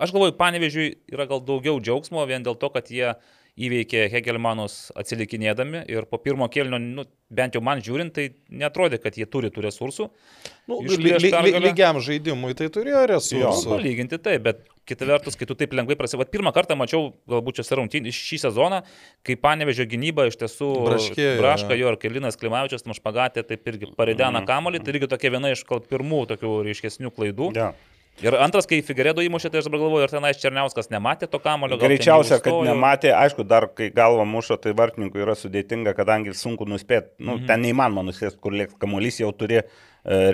[0.00, 3.12] Aš galvoju, panevežiui yra gal daugiau džiaugsmo vien dėl to, kad jie
[3.60, 9.16] įveikė Hegelmanus atsilikinėdami ir po pirmo kelnio, nu, bent jau man žiūrint, tai netrodė, kad
[9.20, 10.08] jie turi tų resursų.
[10.70, 13.42] Nu, ly, ly, ly, lygiam žaidimui tai turėjo resursų.
[13.42, 17.60] Jo, palyginti tai, bet kita vertus, kai tu taip lengvai prasivat, pirmą kartą mačiau, galbūt
[17.60, 18.82] čia rungtynį šį sezoną,
[19.26, 24.40] kai panevežė gynyba iš tiesų Braškė, Braška jo ir Kelinas Klimavičius, Mašpagatė, taip irgi paridena
[24.40, 24.48] mm.
[24.48, 27.52] kamolį, tai irgi tokia viena iš gal pirmų tokių ryškesnių klaidų.
[27.58, 27.76] Yeah.
[28.20, 31.78] Ir antras, kai Figeredo įmušė, tai aš dabar galvoju, ar tenais Černiauskas nematė to kamulio.
[31.80, 37.14] Greičiausia, kad nematė, aišku, dar kai galva mušo, tai vartininkui yra sudėtinga, kadangi sunku nuspėti,
[37.18, 37.46] nu, mhm.
[37.48, 39.64] ten neįmanoma nuspėti, kur lieks kamuolys jau turi e,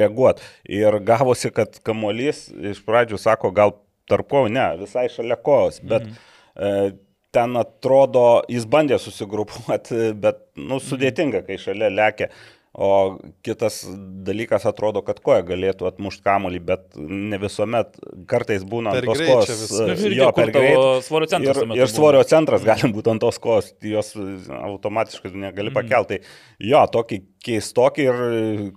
[0.02, 0.44] reaguoti.
[0.80, 3.76] Ir gavosi, kad kamuolys iš pradžių sako, gal
[4.10, 6.18] tarp kojų, ne, visai šalia kojos, bet mhm.
[6.58, 6.96] e,
[7.38, 12.32] ten atrodo, jis bandė susigrupuoti, bet, nu, sudėtinga, kai šalia lekia.
[12.78, 13.80] O kitas
[14.22, 17.96] dalykas atrodo, kad koja galėtų atmušti kamuolį, bet ne visuomet,
[18.30, 19.72] kartais būna per ant tos kojos.
[19.98, 20.78] Nu, jo, per greit.
[21.08, 21.58] Svorio centras.
[21.58, 24.12] Ir, ir svorio centras gali būti ant tos kojos, jos
[24.60, 25.74] automatiškai negali mhm.
[25.80, 26.20] pakelti.
[26.22, 28.18] Tai jo, tokį keistoki ir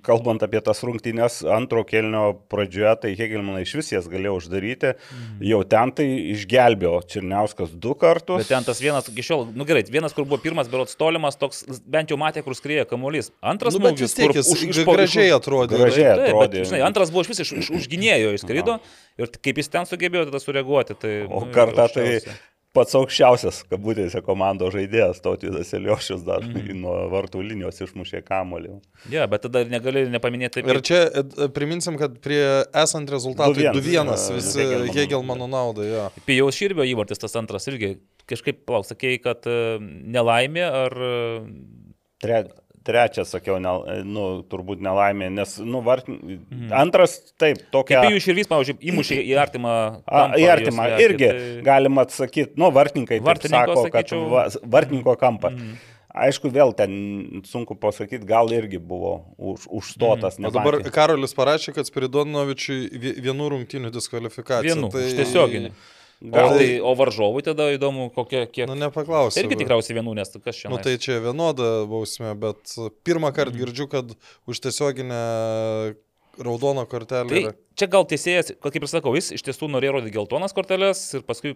[0.05, 5.41] kalbant apie tas rungtynės antro kelnio pradžioje, tai Hegelmanai iš vis jas galėjo uždaryti, mm.
[5.49, 8.43] jau ten tai išgelbėjo Černiauskas du kartus.
[8.43, 11.63] Bet ten tas vienas, iki šiol, nu gerai, vienas, kur buvo pirmas berots tolimas, toks
[11.89, 13.31] bent jau matė, kur skrieja kamuolys.
[13.41, 15.81] Antras nu, smūgis, kur jis už, iš, gražiai atrodė.
[15.81, 16.61] Gražiai atrodė.
[16.61, 18.77] Bet, žinai, antras buvo iš vis iš, iš, užginėjo, jis skrido
[19.21, 20.97] ir kaip jis ten sugebėjo tada sureaguoti.
[21.01, 22.07] Tai, o nu, kartą tai
[22.75, 26.69] pats aukščiausias, kabutėse, komandos žaidėjas, Tautvydas Eliošius dar mm.
[26.79, 28.77] nuo vartų linijos išmušė kamolį.
[28.77, 30.63] Ne, ja, bet tada negali nepaminėti.
[30.63, 32.41] Ir čia e, priminsim, kad prie
[32.83, 35.89] esant rezultatui 2-1 visi Hegelmano naudai.
[35.91, 36.07] Ja.
[36.27, 37.97] Pijaus Širbio įvartis tas antras irgi
[38.31, 39.59] kažkaip, plauk, sakėjai, kad e,
[40.15, 40.99] nelaimė ar...
[42.21, 42.43] Tre,
[42.87, 43.71] trečias, sakiau, ne,
[44.07, 46.09] nu, turbūt nelaimė, nes, nu, vart...
[46.09, 46.71] mhm.
[46.77, 48.01] antras, taip, tokia.
[48.01, 49.77] Kaip jų širvys, pavyzdžiui, įmušė į artimą.
[50.01, 51.47] Kampą, A, į artimą, verti, irgi tai...
[51.67, 53.91] galima atsakyti, nu, vartininkai sako, sakyčiau...
[53.93, 54.45] kad va,
[54.77, 55.55] vartininko kampą.
[55.55, 55.81] Mhm.
[56.11, 56.91] Aišku, vėl ten
[57.47, 60.35] sunku pasakyti, gal irgi buvo už, užstotas.
[60.35, 60.49] Mm.
[60.49, 64.73] O dabar Karolis parašė, kad Spiridonovičiui vienų rungtynių diskvalifikacija.
[64.73, 65.05] Vienų, tai...
[65.21, 65.71] tiesioginį.
[66.21, 68.67] Gal, o, tai, o varžovui tada įdomu, kokie kiek.
[68.69, 69.41] Nu, nepaklausiu.
[69.41, 70.69] Irgi tikriausiai vienų, nes kas čia.
[70.69, 72.75] Nu, tai čia vienoda bausmė, bet
[73.07, 73.61] pirmą kartą mm.
[73.63, 74.13] girdžiu, kad
[74.45, 75.21] už tiesioginę
[76.37, 77.29] raudoną kortelę.
[77.29, 77.55] Tai yra...
[77.81, 81.53] čia gal teisėjas, kaip ir sakau, jis iš tiesų norėjo rodyti geltonas korteles ir paskui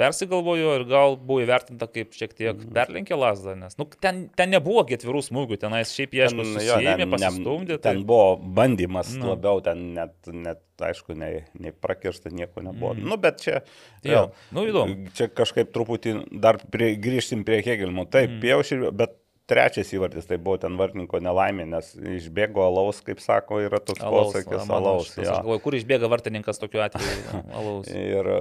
[0.00, 2.72] persigalvojo ir gal buvo įvertinta kaip šiek tiek mm.
[2.76, 7.78] perlenkė lasdą, nes nu, ten, ten nebuvo ketvirų smūgių, tenais šiaip jie aišku susijėmė, pasistumdė.
[7.78, 7.90] Tai...
[7.90, 9.32] Ten buvo bandymas nu.
[9.34, 12.94] labiau, ten net, net aišku, nei, nei prakirsta nieko nebuvo.
[12.96, 13.10] Mm.
[13.10, 13.60] Nu, bet čia...
[14.06, 15.10] Jo, nu įdomu.
[15.16, 18.06] Čia kažkaip truputį dar prie, grįžtim prie Hegelmo.
[18.08, 18.42] Taip, mm.
[18.44, 19.16] pjaušį, bet
[19.46, 24.64] trečias įvartis, tai buvo ten vartininko nelaimė, nes išbėgo alaus, kaip sako, yra toks posakis
[24.64, 24.72] alaus.
[24.78, 25.36] alaus ja.
[25.38, 27.92] galvoju, kur išbėga vartininkas tokiu atveju alaus.
[27.92, 28.32] ir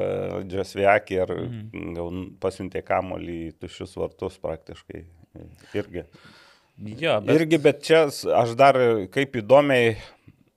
[0.50, 2.26] Džasviakį ir mhm.
[2.42, 5.06] pasiuntė kamolį į tuščius vartus praktiškai
[5.74, 6.04] Irgi.
[7.00, 7.36] Ja, bet...
[7.36, 8.78] Irgi, bet čia aš dar
[9.14, 9.96] kaip įdomiai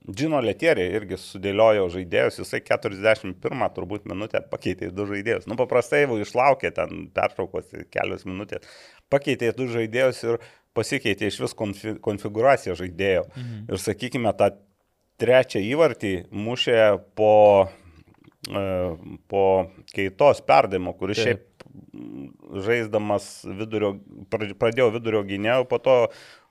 [0.08, 5.44] Džino Letierį irgi sudėliojau žaidėjus, jisai 41 turbūt minutę pakeitė į du žaidėjus.
[5.50, 8.64] Nu, paprastai jau išlaukė ten pertraukos kelios minutės,
[9.12, 10.40] pakeitė du žaidėjus ir
[10.76, 13.26] pasikeitė iš vis konfi konfiguracija žaidėjo.
[13.34, 13.60] Mhm.
[13.72, 14.52] Ir sakykime, tą
[15.18, 16.80] trečią įvartį mušė
[17.18, 17.68] po,
[18.46, 18.64] e,
[19.30, 19.44] po
[19.94, 21.26] keitos perdavimo, kuris Taip.
[21.26, 21.48] šiaip
[22.64, 23.28] žaisdamas
[23.58, 23.94] vidurio,
[24.30, 25.96] pradėjo vidurio gynėjų, po to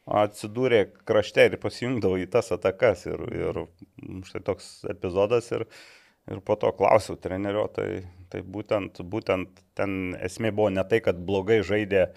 [0.07, 3.05] atsidūrė krašte ir pasijungdavo į tas atakas.
[3.09, 3.61] Ir, ir
[4.27, 5.67] štai toks epizodas ir,
[6.31, 11.19] ir po to klausiau trenerio, tai, tai būtent, būtent ten esmė buvo ne tai, kad
[11.27, 12.07] blogai žaidė,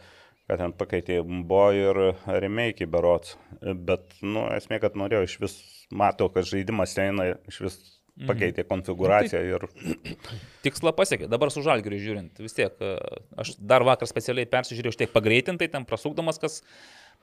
[0.50, 5.56] kad ten pakeitė buvo ir remeikiai berots, bet, nu, esmė, kad norėjo iš vis,
[5.94, 7.80] matau, kad žaidimas eina, iš vis
[8.28, 9.66] pakeitė konfiguraciją ir
[10.66, 11.28] tikslą pasiekė.
[11.30, 12.96] Dabar su žalgiriu žiūrint, vis tiek, e,
[13.40, 16.60] aš dar vakar specialiai persižiūrėjau, tiek pagreitintai, ten prasukdamas kas,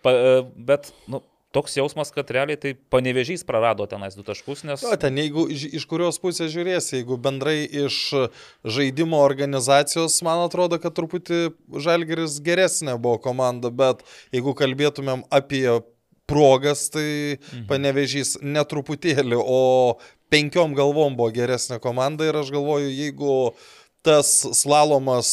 [0.05, 0.39] pa, e,
[0.71, 1.21] bet, nu,
[1.57, 4.85] toks jausmas, kad realiai tai panevežys prarado tenais du taškus, nes...
[4.85, 7.99] Jo, ten jeigu iš iš kurios pusės žiūrėsi, jeigu bendrai iš
[8.77, 11.41] žaidimo organizacijos, man atrodo, kad truputį
[11.83, 14.05] Žalgeris geresnė buvo komanda, bet
[14.35, 15.65] jeigu kalbėtumėm apie
[16.27, 17.07] progas, tai
[17.39, 17.65] mhm.
[17.71, 19.97] panevežys netruputėlį, o
[20.33, 23.33] penkiom galvom buvo geresnė komanda ir aš galvoju, jeigu
[24.07, 25.29] tas slalomas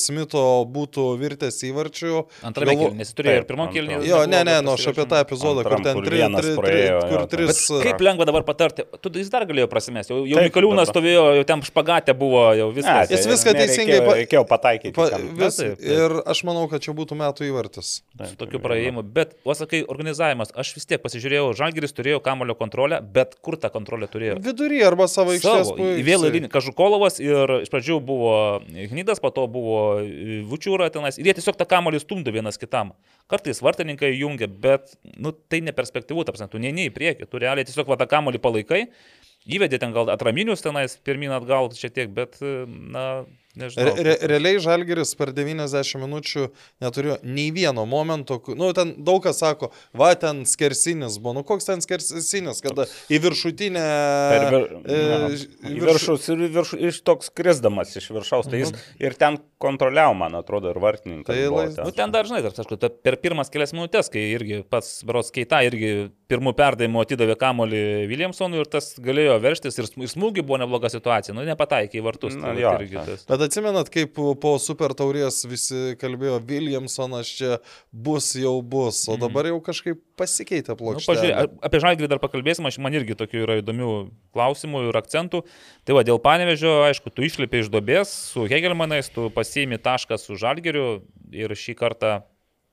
[0.00, 2.14] Smito būtų virtęs įvarčių.
[2.46, 3.98] Antrame galvo- kėlinį, nes turėjo ir pirmam kėlinį.
[4.08, 6.54] Jo, ne, ne, nu aš apie tą epizodą, kur Antram, ten kur tri, tri, tri,
[6.60, 7.62] praėjo, kur jo, tris...
[7.70, 11.46] Bet kaip lengva dabar patarti, tu jis dar galėjo prasimesti, jau, jau Mikaliūnas stovėjo, jau
[11.48, 13.12] ten špagatė buvo, jau viskas.
[13.14, 14.94] Jis viską nereikėjo- teisingai pa- Reikėjo pataikyti.
[14.98, 15.86] Pa, vis, taip, taip.
[15.96, 17.92] ir aš manau, kad čia būtų metų įvartis.
[18.20, 19.04] su tokiu praėjimu.
[19.16, 23.70] Bet, o sakai, organizavimas, aš vis tiek pasižiūrėjau, Žalgiris turėjo kamulio kontrolę, bet kur tą
[23.72, 24.38] kontrolę turėjo?
[24.44, 25.72] Vidury arba savo aikštės
[26.04, 28.34] vėl Kažukolovas ir iš pradžių buvo
[28.66, 32.92] Hnydas, po to buvo e, Vučiūra tenais ir jie tiesiog tą kamolį stumdo vienas kitam.
[33.30, 37.68] Kartais vartininkai jungia, bet nu, tai neperspektyvu, ta prasme, tu neini į priekį, tu realiai
[37.68, 38.82] tiesiog va tą kamolį palaikai,
[39.50, 43.06] įvedė ten gal atraminius tenais pirmin atgal šiek tiek, bet, e, na,
[43.58, 43.94] nežinau.
[43.96, 46.46] Re, re, realiai Žalgeris per 90 minučių
[46.84, 51.66] neturėjo nei vieno momento, nu ten daug kas sako, va ten skersinis buvo, nu koks
[51.70, 53.84] ten skersinis, kada į viršutinę...
[54.30, 54.66] Per vir...
[54.84, 55.48] e, virš-
[55.86, 58.50] viršus viršų, iš toks krisdamas iš viršaus.
[58.50, 61.34] Tai jis ir ten kontroliavo, man atrodo, ir vartininkas.
[61.34, 61.84] Tai buvo ten.
[61.84, 65.60] Nu, ten dar, žinai, dar, aišku, per pirmas kelias minutės, kai irgi pats Beros Keita
[65.66, 67.80] irgi pirmų perdavimų atidavė kamolį
[68.10, 72.04] Williamsonui ir tas galėjo verštis ir sm- ir smūgių buvo nebloga situacija, nu, nepataikė į
[72.06, 72.36] vartus.
[72.38, 73.04] Na, tai jo, irgi ta.
[73.08, 73.24] tas.
[73.28, 77.58] Bet atsimenat, kaip po super taurės visi kalbėjo, Williamsonas čia
[77.92, 81.10] bus jau bus, o dabar jau kažkaip pasikeitė Nu, plokštelė.
[81.10, 83.90] pažiūrėk, a- apie Žalgirį dar pakalbėsim, aš man irgi tokių yra įdomių
[84.36, 85.42] klausimų ir akcentų.
[85.84, 90.36] Tai va, dėl panevežio, aišku, tu išlipi iš dobės su Hegelmanais, tu pasiimi tašką su
[90.36, 92.22] Žalgiriu ir šį kartą,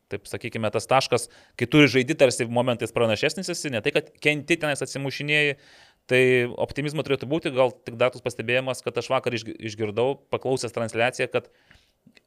[0.07, 1.25] taip sakykime, tas taškas,
[1.59, 5.57] kai turi žaidži tarsi momentais pranašesnis esi, ne tai, kad kenti tenais atsimušinėjai.
[6.07, 6.21] Tai
[6.63, 11.27] optimizmo turėtų būti, gal tik dar toks pastebėjimas, kad aš vakar išgi- išgirdau, paklausęs transliaciją,
[11.33, 11.49] kad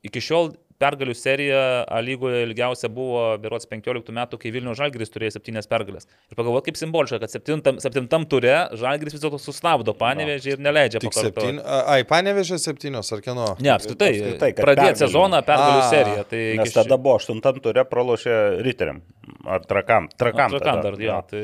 [0.04, 1.60] iki šiol pergalių serija
[1.90, 6.08] A lygoje ilgiausia buvo berots 15 metų, kai Vilnių Žalgiris turėjo 7 pergalės.
[6.30, 11.02] Ir pagalvoju, kaip simboliška, kad 7, 7 ture Žalgiris vis dėlto sustabdo panevežį ir neleidžia
[11.04, 11.54] pakartoti.
[11.80, 13.52] Ai, panevežė septynios ar kieno?
[13.60, 16.26] Ne, apskritai, Apskritai, kad pradėti sezoną pergalių seriją.
[16.30, 19.02] Tai Nes iki tada buvo aštuntam turė pralošė Riteriam.
[19.44, 20.08] Ar trakam.
[20.18, 20.50] Trakam.
[20.52, 21.18] Trakam tada, dar, jo.
[21.30, 21.42] Tai...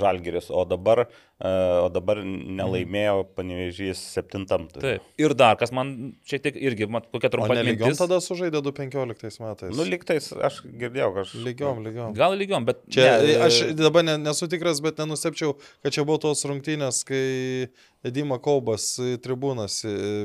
[0.00, 0.48] Žalgiris.
[0.54, 1.50] O dabar, e,
[1.82, 4.96] o dabar nelaimėjo panevežys septintam turė.
[4.96, 5.10] Taip.
[5.20, 5.92] Ir dar, kas man
[6.28, 8.00] šiek tiek irgi, mat, kokia trumpa mintis.
[8.00, 9.74] tada sužaidė 2015 metais.
[9.76, 11.34] Nu, liktais aš girdėjau, aš...
[11.44, 12.16] Lygiom, lygiom.
[12.18, 12.84] Gal lygiom, bet...
[12.92, 17.22] Čia ne, aš dabar ne, nesu tikras, bet nenustepčiau, kad čia buvo tos rungtynės, kai
[17.98, 18.92] Dima Kaubas
[19.24, 19.80] tribūnas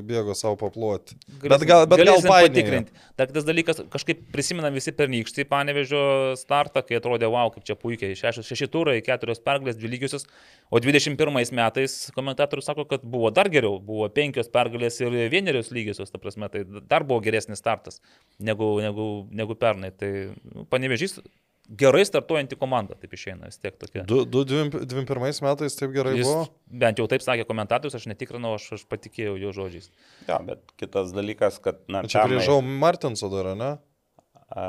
[0.06, 1.16] bėgo savo papluoti.
[1.42, 2.94] Bet gal, bet gal galėsim patikrinti.
[3.18, 6.04] Dar kitas dalykas, kažkaip prisimenam visi pernykštį panevežio
[6.38, 8.18] startą, kai atrodė, wow, kaip čia puikiai.
[8.20, 10.28] Šeši, šeši turai, keturios pergalės, dvi lygiosios.
[10.70, 13.80] O 21 metais komentatorius sako, kad buvo dar geriau.
[13.82, 18.04] Buvo penkios pergalės ir vienerios lygiosios, ta prasme, tai dar buvo geresnis startas
[18.38, 19.90] negu, negu, negu pernai.
[19.98, 21.18] Tai nu, panevežys
[21.70, 24.04] gerai startuojanti komanda, taip išeina vis tiek tokia.
[24.10, 26.48] Du, du, dvim, dvim pirmais metais taip gerai Jis, buvo.
[26.84, 29.88] bent jau taip sakė komentatorius, aš netikrinau, aš, aš patikėjau jo žodžiais.
[30.28, 31.80] Ja, bet kitas dalykas, kad...
[31.88, 33.72] Na, Čia grįžau Martinso dar, ne?
[34.54, 34.68] A,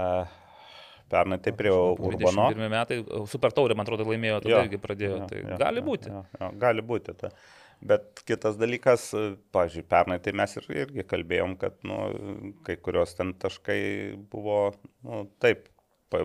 [1.13, 2.49] pernai taip prie Urbano.
[2.55, 5.19] 21 metai, Super Taurė, man atrodo, laimėjo, tada Jo, irgi pradėjo.
[5.25, 6.15] jo, Tai jo, gali jo, būti.
[6.15, 7.17] Jo, jo, gali būti.
[7.21, 7.33] Ta.
[7.85, 9.11] Bet kitas dalykas,
[9.53, 11.99] pažiūrėjau, pernai tai mes ir, irgi kalbėjom, kad nu,
[12.65, 13.81] kai kurios ten taškai
[14.33, 14.71] buvo,
[15.05, 15.67] nu, taip.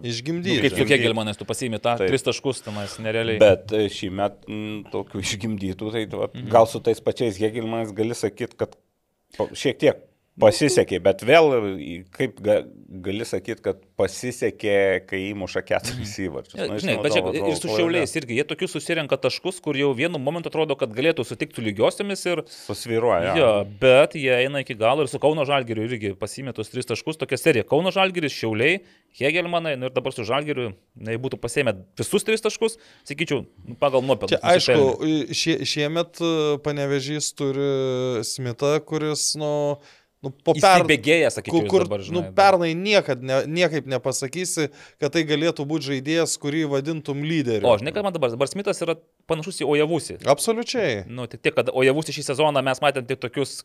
[0.04, 0.62] Išgimdyti.
[0.66, 2.08] Kaip su Kegelmanas, tu pasiimi tą Taip.
[2.12, 3.40] tris taškus tenais, nerealiai.
[3.42, 4.60] Bet e, šį metą
[4.94, 6.50] tokių išgimdytų, tai va, Mhm.
[6.54, 8.76] gal su tais pačiais Hegelmanais gali sakyti, kad
[9.54, 10.06] šiek tiek
[10.40, 11.52] Pasisekė, bet vėl,
[12.16, 12.62] kaip ga,
[13.04, 14.78] gali sakyti, kad pasisekė,
[15.10, 16.58] kai įmuša keturis įvarčius.
[16.58, 19.78] Ja, Nu, žinai, žinau, bet čia ir su šiauliais irgi, jie tokius susirenka taškus, kur
[19.78, 22.44] jau vienu momentu atrodo, kad galėtų sutikti su lygiosiomis ir...
[22.54, 23.34] Susviruoja.
[23.40, 23.50] Jo,
[23.82, 27.40] bet jie eina iki galo ir su Kauno Žalgiriu irgi pasimė tos tris taškus, tokia
[27.42, 27.68] serija.
[27.68, 28.80] Kauno Žalgiris, Šiauliai,
[29.20, 32.78] Hegelmanai, nu ir dabar su Žalgiriu, na, būtų pasėmę visus tris taškus,
[33.10, 34.40] sakyčiau, nu, pagal nuopelnus.
[34.46, 36.34] Aišku, šie, šiemet e,
[36.66, 39.52] panevežys turi Smitą, kuris, nu,
[40.26, 40.82] nu po Jis per...
[40.82, 42.32] įsibėgėjęs, sakyčiau, Kur, dabar, nu, žinai.
[42.36, 47.68] pernai niekad, ne, niekaip nepasakysi, kad tai galėtų būti žaidėjas, kurį vadintum lyderiu.
[47.70, 48.98] O, žinai, ką man dabar, dabar Smithas yra
[49.32, 50.20] panašus į Ojavusį.
[50.28, 51.06] Absoliučiai.
[51.08, 53.62] Nu, tik tiek, kad Ojavusį šį sezoną mes matėm tik tokius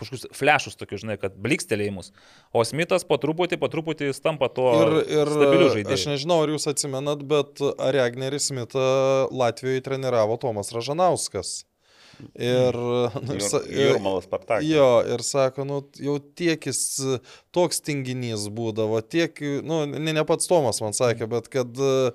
[0.00, 2.12] kažkokius flešus, tokius, žinai, kad blikstelėjimus.
[2.56, 6.12] O Smithas po truputį, po truputį jis tampa tuo Ir, ir stabiliu aš žaidėju.
[6.14, 8.86] nežinau, ar jūs atsimenat, bet Aregnerį Smitą
[9.28, 11.66] Latvijoje treniravo Tomas Ražanauskas.
[12.34, 14.66] Ir, nu, ir, ir, Jurmalas Spartakas.
[14.68, 17.18] Jo, ir sako, nu, jau tiek jis e,
[17.56, 22.14] toks tinginys būdavo, tiek, nu, ne, ne pats Tomas man sakė, bet kad e,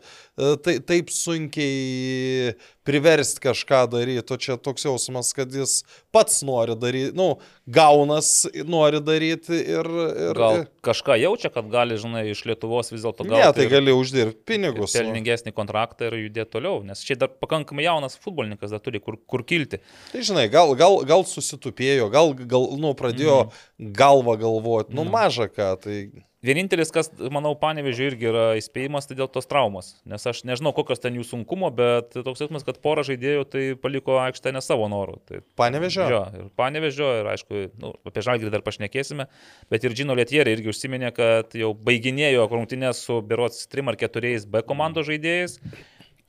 [0.66, 5.80] tai, taip sunkiai priversti kažką daryti, o čia toks jausmas, kad jis
[6.14, 7.32] pats nori daryti, nu,
[7.68, 9.90] gaunas nori daryti ir...
[10.30, 13.72] ir Gal kažką jaučia, kad gali, žinai, iš Lietuvos vis dėlto Ne, gauti tai ir-
[13.74, 14.94] gali uždirbti pinigus.
[14.94, 15.00] nu.
[15.02, 19.42] pelningesnį kontraktą ir judėti toliau, nes čia dar pakankamai jaunas futbolininkas, dar turi kur, kur
[19.44, 19.82] kilti.
[20.14, 23.92] Tai žinai, gal, gal, gal susitupėjo, gal, gal nu, pradėjo Mhm.
[23.98, 25.98] galvą galvoti, nu maža ką, tai
[26.46, 29.94] Vienintelis, kas, manau, panevežiu irgi yra įspėjimas, tai dėl tos traumos.
[30.10, 34.20] Nes aš nežinau, kokios ten jų sunkumo, bet toks jausmas, kad pora žaidėjų tai paliko
[34.22, 35.18] aikštę ne savo norų.
[35.26, 36.08] Tai, panevežė.
[36.12, 39.28] jo, ir panevežio, ir aišku, nu, apie žalgirį dar pašnekėsime,
[39.74, 44.36] bet ir Džino Lietierė irgi užsiminė, kad jau baiginėjo rungtynės su berots 3 ar 4
[44.52, 45.58] B komandos žaidėjais.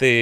[0.00, 0.14] Tai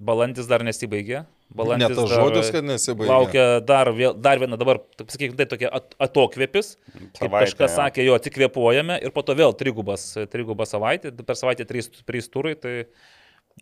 [0.00, 1.24] balandis dar nesibaigė.
[1.50, 3.08] Ne Balandis tas dar žodis, kad nesibaigė.
[3.10, 6.76] Laukia dar, vėl, dar viena dabar, taip sakykime, tai tokia at- atokvėpis.
[6.92, 7.76] Kaip Savaitė, kažkas jo.
[7.80, 12.54] sakė, jo atsikvėpuojame ir po to vėl trigubas, trigubas savaitė, per savaitę trys, trys turai.
[12.54, 12.76] Tai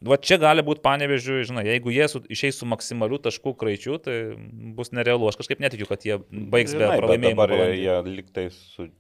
[0.05, 4.18] va čia gali būti panevežiu, žinai, jeigu jie su, išeis su maksimaliu taškų kraičiu, tai
[4.76, 5.30] bus nerealu.
[5.32, 7.41] Aš kažkaip netikiu, kad jie baigs be Žinai, bet pralaimėjimo.
[7.41, 7.82] Dabar balandį.
[7.86, 8.91] jie liktai su...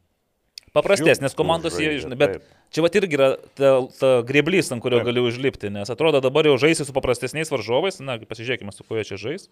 [0.78, 2.48] Paprastesnės komandos, jie, žinai, bet taip.
[2.74, 5.10] čia va irgi yra ta, ta greblys, ant kurio Taip.
[5.10, 9.08] gali užlipti, nes atrodo dabar jau žaisi su paprastesniais varžovais, na, pasižiūrėkime, su kuo jie
[9.12, 9.48] čia žais.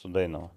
[0.00, 0.50] Sudainavo.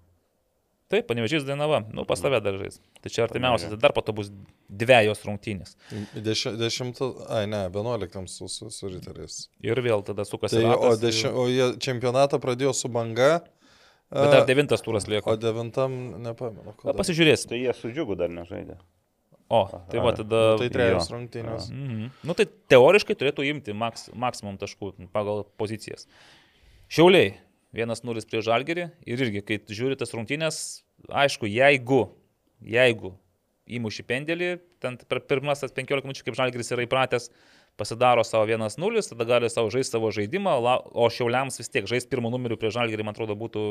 [0.88, 2.78] Taip, panevežys Dainava, nu pas tave dar žais.
[3.04, 4.30] Tai čia artimiausias, tai dar po to bus
[4.72, 5.74] dviejos rungtynės.
[6.16, 9.50] Deši, dešimtą, ai ne, vienuoliktam su, su, su riteriais.
[9.60, 10.56] Ir vėl tada sukasi.
[10.56, 13.42] Tai, o, ratas, deši, ir- o jie čempionatą pradėjo su banga.
[14.08, 15.28] Bet dar devintas turas lieka.
[15.28, 15.92] O devintam
[16.24, 16.70] nepamenu.
[16.70, 16.94] Na, kada.
[16.96, 17.50] pasižiūrėsim.
[17.50, 18.78] Tai jie su džiugu dar nežaidė.
[19.52, 20.40] O, tai va tada.
[20.54, 21.16] Nu, tai trejos jo.
[21.16, 21.68] rungtynės.
[21.72, 22.08] Mhm.
[22.28, 26.08] Nu, tai teoriškai turėtų imti maks, maksimum taškų pagal pozicijas.
[26.92, 27.34] Šiauliai
[27.76, 30.60] 1-0 prie Žalgerį ir irgi, kai žiūri tas rungtynės,
[31.08, 32.06] aišku, jeigu,
[32.64, 33.12] jeigu
[33.68, 37.28] įmuši pendelį, ten per pirmasis 15 minučių, kaip Žalgeris yra įpratęs,
[37.78, 40.56] pasidaro savo 1-0, tada gali savo žaisti savo žaidimą,
[40.90, 43.64] o Šiauliams vis tiek žaisti pirmų numerių prie Žalgerį, man atrodo, būtų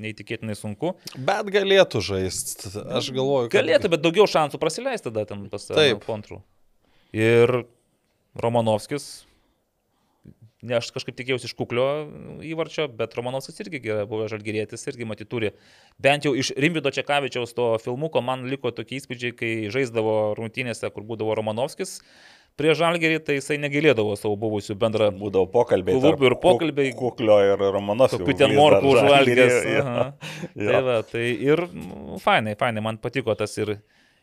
[0.00, 0.94] neįtikėtinai sunku.
[1.14, 2.72] Bet galėtų žaisti.
[2.88, 3.60] Aš galvoju, kad...
[3.60, 6.06] Galėtų, bet daugiau šansų praleisti tada ten pas Taip.
[6.08, 6.40] kontrų.
[7.16, 7.64] Ir
[8.40, 9.10] Romanovskis,
[10.62, 11.86] ne aš kažkaip tikėjausi iš kuklio
[12.46, 15.52] įvarčio, bet Romanovskis irgi yra buvęs žalgerėtis, irgi matyt turi.
[16.00, 21.06] Bent jau iš Rimvido Čekavičiaus to filmuko man liko tokie įspūdžiai, kai žaisdavo rungtynėse, kur
[21.08, 21.98] būdavo Romanovskis.
[22.58, 25.96] Prie žalgerį tai jisai negilėdavo savo buvusių bendrą Būdavo pokalbiai.
[25.96, 26.90] Klubų ir pokalbiai.
[26.92, 28.18] Kuk- Kuklio ir Romanovskio.
[28.20, 29.56] Tokių ten Vis dar morkų užvalgęs.
[29.64, 29.80] jo.
[29.86, 30.04] aha.
[30.54, 30.68] Jo.
[30.70, 33.72] Tai, va, tai ir mm, fainai, fainai, man patiko tas ir,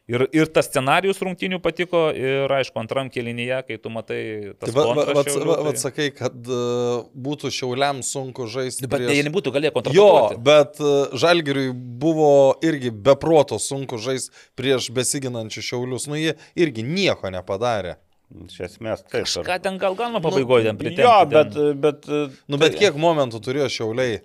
[0.07, 4.21] ir, ir tas scenarius rungtinių patiko ir aišku, antram kelinyje, kai tu matai
[4.59, 8.45] tas Tai va, va, va, Šiaulių, va, va, tai- sakai, kad uh, būtų šiauliam sunku
[8.53, 8.85] žaisti.
[8.85, 10.41] Bet prieš- jie nebūtų galėję Jo, kontratuoti.
[10.45, 16.05] bet uh, Žalgiriui buvo irgi beproto sunku žaisti prieš besiginančius šiaulius.
[16.05, 17.97] Nu, jie irgi nieko nepadarė.
[18.27, 19.23] Iš esmės, taip.
[19.23, 21.05] Kažką ten gal galima pabaigoje ten pritempti.
[21.05, 21.55] Jo, bet...
[21.79, 22.09] bet
[22.51, 24.19] Nu, bet kiek momentų turėjo šiauliai?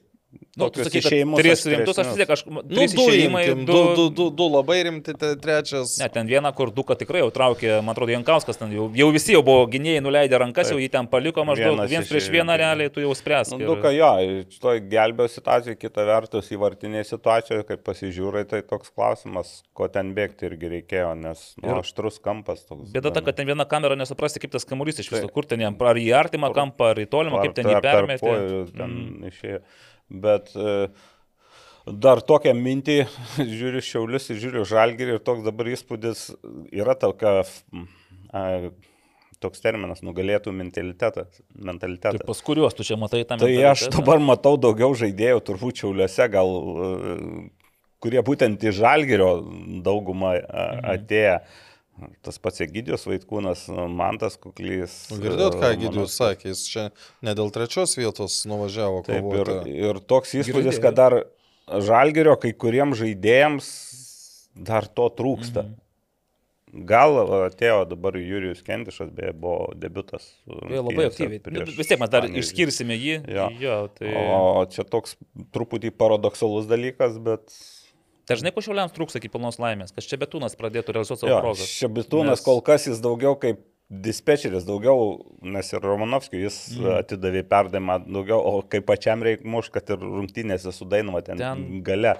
[0.56, 3.78] Nu, tu sakai, išėjimus tris rimtus, aš vis tiek, aš, Nu, du, išėjimai, imkim, du,
[3.96, 5.94] du, du, du labai rimti, te- trečias.
[6.00, 9.08] Ne, ten vieną, kur du, kad tikrai jau traukė, man atrodo, Jankauskas ten jau, jau
[9.14, 12.56] visi jau buvo gynėjai nuleidę rankas, jau jį ten paliko maždaug Vienas viens prieš vieną
[12.60, 13.54] realiai, tu jau spręs.
[13.54, 14.10] Nu, du, ką jo,
[14.52, 20.48] šitoj gelbėjo situacijoje, kita vertus įvartinėje situacijoje, kai pasižiūrai, tai toks klausimas, ko ten bėgti
[20.50, 22.92] irgi reikėjo, nes nu, Ir- aštrus kampas toks.
[22.92, 25.34] Bėda ta, kad ten viena kamera nesuprasti, kaip tas kamuolys iš viso, Taip.
[25.36, 28.26] kur ten jam, ar į artimą kampą, ar į tolimą, kaip ten jį tarp permetė.
[28.26, 29.32] kojų Ten mm.
[29.32, 29.62] išėjo.
[30.12, 30.76] Bet e,
[31.86, 32.98] dar tokią mintį,
[33.58, 36.28] žiūriu šiaulius ir žiūriu žalgirį ir toks dabar įspūdis
[36.70, 37.42] yra tokia,
[38.32, 38.44] a,
[39.42, 41.40] toks terminas, nugalėtų mentalitetas.
[41.40, 42.26] Tai mentalitetas.
[42.28, 43.42] pas kuriuos tu čia matai tam.
[43.42, 47.18] Tai aš dabar matau daugiau žaidėjų, turbūt šiauliuose gal e,
[48.02, 49.34] kurie būtent iš Žalgerio
[49.86, 51.36] daugumą a, atėję.
[52.24, 54.94] Tas pats Egidijos Vaitkūnas, Mantas Kuklys.
[55.12, 56.16] Girdėjot, ką e, Gidijus Romanovskis.
[56.18, 56.86] sakė, jis čia
[57.22, 61.18] ne dėl trečios vietos nuvažiavo Taip, ir, ir toks įspūdis, kad dar
[61.68, 63.68] Žalgerio kai kuriems žaidėjams
[64.56, 65.66] dar to trūksta.
[65.68, 65.78] Mhm.
[66.88, 70.30] Gal atėjo dabar Jurijus Kendišas, beje, buvo debutas.
[70.48, 71.36] Jie labai aktyviai.
[71.36, 73.18] Nu, prieš Vis tiek mes dar išskirsime jį.
[73.28, 73.48] Jo.
[73.60, 74.14] jo tai...
[74.16, 75.18] O čia toks
[75.52, 77.52] truputį paradoksalus dalykas, bet...
[78.30, 81.66] Dažnai po šiauliams trūksta iki pilnos laimės, kad čia betūnas pradėtų realizuoti savo Jo, progą.
[81.66, 83.58] Šebitūnas Nes- kol kas jis daugiau kaip
[83.92, 86.86] dispečeris, daugiau, nes ir Romanovskiui jis mm.
[87.02, 92.14] atidavė perdavimą daugiau, o kaip pačiam reikia muš, kad ir rungtynėse sudainama ten, Ten- gale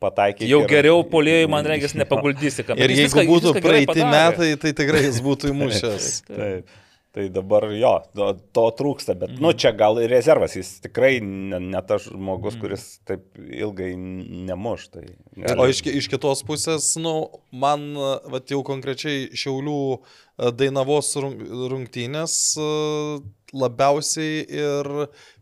[0.00, 0.48] pataikyti.
[0.48, 2.64] Jau ir- geriau polėjai, man regis, nepaguldysi.
[2.64, 6.06] kam- Ir Jis jeigu viską- būtų viską praeiti metai, tai tikrai jis būtų įmušęs.
[6.30, 6.76] Taip.
[7.16, 9.40] Tai dabar jo, to, to trūksta, bet, mm.
[9.40, 12.60] nu, čia gal ir rezervas, jis tikrai ne, ne tas žmogus, mm.
[12.60, 14.84] kuris taip ilgai nemuš.
[14.92, 17.14] Tai gali- O iš, iš kitos pusės, nu,
[17.48, 21.40] man, va, jau konkrečiai Šiaulių e, Dainavos rung-
[21.72, 22.68] rungtynės e,
[23.56, 24.92] labiausiai ir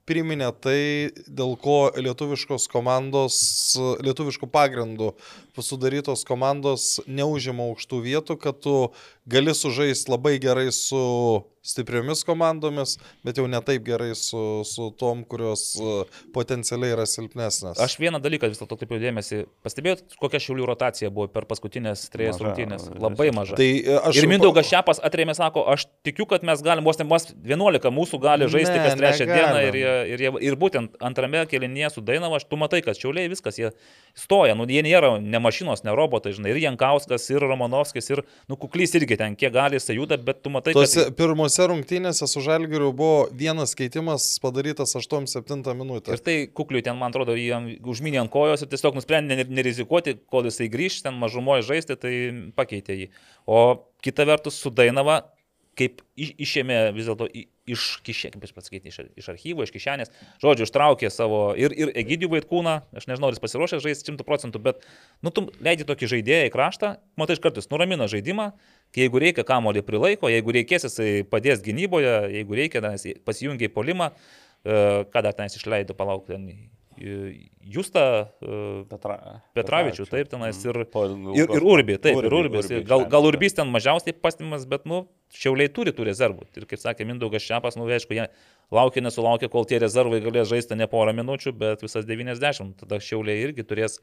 [0.07, 3.37] priminė tai, dėl ko lietuviškos komandos,
[4.07, 5.11] lietuviškų pagrindų
[5.65, 8.77] sudarytos komandos neužima aukštų vietų, kad tu
[9.27, 11.03] gali sužaisti labai gerai su
[11.67, 12.95] stipriomis komandomis,
[13.27, 15.95] bet jau ne taip gerai su, su tom, kurios e,
[16.35, 17.81] potencialiai yra silpnesnės.
[17.83, 19.41] Aš vieną dalyką vis dėlto taip jau dėmesį.
[19.67, 22.87] Pastebėjot, kokia šiaulių rotacija buvo per paskutinės trejas rungtynės?
[23.03, 23.59] Labai maža.
[23.59, 27.09] Tai e, aš Ir Mindaugas Šepas atrėmė, sako, aš tikiu, kad mes galim, vos ne
[27.11, 29.69] vos 11 mūsų gali žaisti Ne, kas trečią dieną negalim.
[29.69, 33.31] ir, jie, ir, jie, ir būtent antrame kelinėje su Dainava, aš tu matai, kad šiauliai
[33.33, 33.73] viskas, jie
[34.19, 38.59] stoja, nu jie nėra ne mašinos, ne robotai, žinai, ir Jankauskas, ir Romanovskis, ir, nu,
[38.61, 41.17] kuklys irgi ten, kiek gali jisai juda, bet tu matai, Tuose kad...
[41.19, 46.17] pirmose rungtynėse su Žalgiriu buvo vienas keitimas padarytas 8-7 minutę.
[46.17, 50.19] Ir tai kukliui ten, man atrodo, jam užminė ant kojos ir tiesiog nusprendė ne- nerizikuoti,
[50.33, 52.15] kol jisai grįž, ten mažumoje žaisti, tai
[52.57, 53.09] pakeitė jį.
[53.47, 53.63] O
[54.05, 55.23] kita vertus, su Dainava,
[55.77, 57.27] kaip iš- išėmė vis dėlto
[57.67, 60.13] iš kišenės, kaip aš pasakyti, iš, iš archyvo, iš kišenės,
[60.43, 64.63] žodžiu, ištraukė savo ir, ir Egidijų Vaitkūną, aš nežinau, ar jis pasiruošęs žaisti 100 procentų,
[64.63, 64.87] bet,
[65.27, 68.53] nu, tu leidži tokį žaidėją į kraštą, matai iš kartais nuramina žaidimą,
[68.97, 72.85] jeigu reikia kamolį prilaiko, jeigu reikės jisai padės gynyboje, jeigu reikia,
[73.27, 74.13] pasijungia į polimą,
[74.65, 76.49] e, ką dar ten išleido, palauk, ten
[76.97, 78.03] Justą
[78.41, 78.59] e,
[78.91, 79.17] Petra,
[79.57, 82.69] Petravičių, taip, tenais ir, Po ir, ilgos- ir Urbį, taip, ir Urbį, Urbis.
[82.71, 83.27] Urbį Gal, gal.
[83.31, 85.03] Urbys ten mažiausiai pastimas, bet, nu,
[85.35, 86.47] šiauliai turi tų rezervų.
[86.57, 88.29] Ir kaip sakė Mindaugas Šiapas, nu, aišku, jie
[88.73, 92.77] laukia, nesulaukia, kol tie rezervai galės žaisti ne porą minučių, bet visas 90.
[92.85, 93.99] Tada šiauliai irgi turės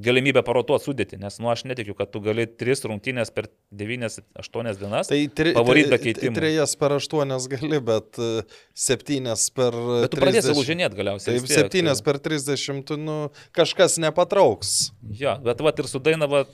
[0.00, 5.10] galimybę parotuoti sudėti, nes, nu, aš netikiu, kad tu gali 3 rungtynės per 9-8 dienas.
[5.10, 6.34] Tai tri, Pavaryt be keitimų.
[6.38, 8.30] Trejas per aštuonias gali, bet e,
[8.72, 9.76] septynias per...
[9.76, 11.34] bet tu pradėsi lūžinėti galiausiai.
[11.34, 11.66] Taip, vis tiek.
[11.66, 13.18] septynias per 30, nu,
[13.56, 14.92] kažkas nepatrauks.
[15.20, 16.46] Jo, bet va ir su Dainava,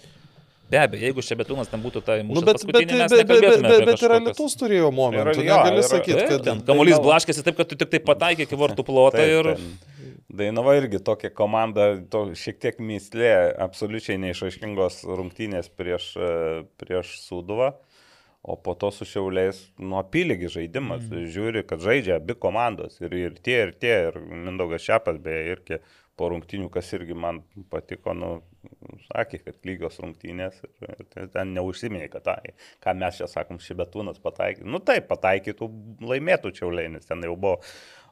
[0.70, 4.02] be abejo, jeigu Šebetūnas ten būtų tai mūsų Nu, bet, bet, bet, bet, bet, bet,
[4.04, 5.42] ir Alitus turėjo momentų.
[5.42, 6.46] Negali sakyti, Taip, kad...
[6.46, 9.52] ten kamuolys blaškėsi taip, kad tu tik tai pataikė iki vartų Taip, ir...
[10.28, 13.32] Dainava irgi tokia komanda, to šiek tiek mislė,
[13.64, 16.10] absoliučiai neišaiškingos rungtynės prieš,
[16.76, 17.70] prieš Suduvą,
[18.44, 21.06] o po to su Šiauliais nuo apyligi žaidimas.
[21.08, 21.30] Mm.
[21.32, 25.80] Žiūri, kad žaidžia abi komandos ir, ir tie, ir tie, ir Mindaugas Šepas beje irgi
[26.18, 27.40] po rungtynių, kas irgi man
[27.72, 28.30] patiko, nu,
[29.08, 32.54] sakė, kad lygios rungtynės ir, ir ten- neužsiminė, kad tai,
[32.84, 34.66] ką mes čia sakom, šibetūnas pataikė.
[34.66, 35.70] Nu taip, pataikytų,
[36.10, 37.60] laimėtų Čiauliai, nes ten jau buvo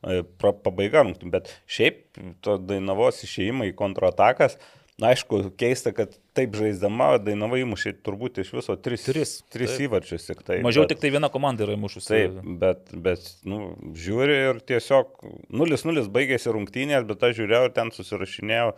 [0.06, 2.02] e, pra- pabaiga rungtynių, bet šiaip
[2.46, 4.58] to Dainavos išėjimai kontratakas,
[5.02, 9.82] na aišku, keista, kad taip žaisdama Dainava įmušė turbūt iš viso tris, Tris, tris taip.
[9.90, 10.60] įvarčius tik tai.
[10.64, 12.08] Mažiau bet- tik tai viena komanda yra įmušusi.
[12.08, 15.18] Taip, bet, bet nu, žiūri ir tiesiog
[15.52, 18.70] 0-0 baigėsi rungtynės, bet aš žiūrėjau ir ten susirašinėjau,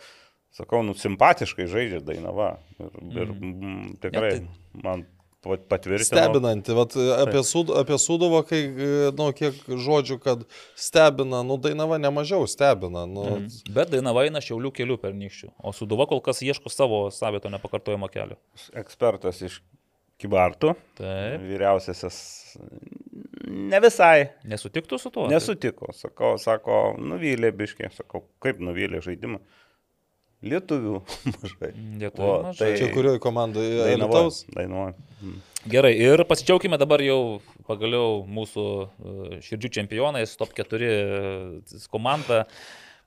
[0.58, 2.56] sakau, nu, simpatiškai žaidžia Dainava.
[2.80, 2.90] Ir,
[3.22, 4.48] ir mm, tikrai Ne,
[4.82, 5.06] man
[5.45, 6.09] pat- patvirtino.
[6.11, 10.45] Stebinanti, vat, apie, sud, apie Sudovą, kai, e, nu, kiek žodžių, kad
[10.76, 13.07] stebina, nu, Dainava nemažiau stebina.
[13.07, 13.72] Nu, Mhm.
[13.74, 18.09] Bet Dainava eina šiaulių kelių per nykščių, o Suduva kol kas ieško savo savito nepakartojimo
[18.11, 18.36] kelio.
[18.74, 19.61] Ekspertas iš
[20.18, 21.41] Kibartų, Taip.
[21.47, 22.16] vyriausiasis,
[23.47, 24.30] ne visai.
[24.51, 25.28] Nesutiktų su tuo?
[25.30, 29.39] Nesutiko, sakau, sako, nuvylė biškiai, sakau, kaip nuvylė žaidimą.
[30.47, 31.01] Lietuvių
[31.43, 31.70] mažai.
[31.99, 32.59] Lietuvių O, mažai.
[32.72, 33.78] tai- čia kurioje komandoje?
[33.82, 34.12] Dainavo.
[34.14, 34.45] Alitaus?
[34.55, 34.93] Dainavo.
[35.22, 35.39] Mm.
[35.68, 40.93] Gerai, ir pasidžiaugime dabar jau pagaliau mūsų e, širdžių čempionais, top 4
[41.91, 42.45] komanda.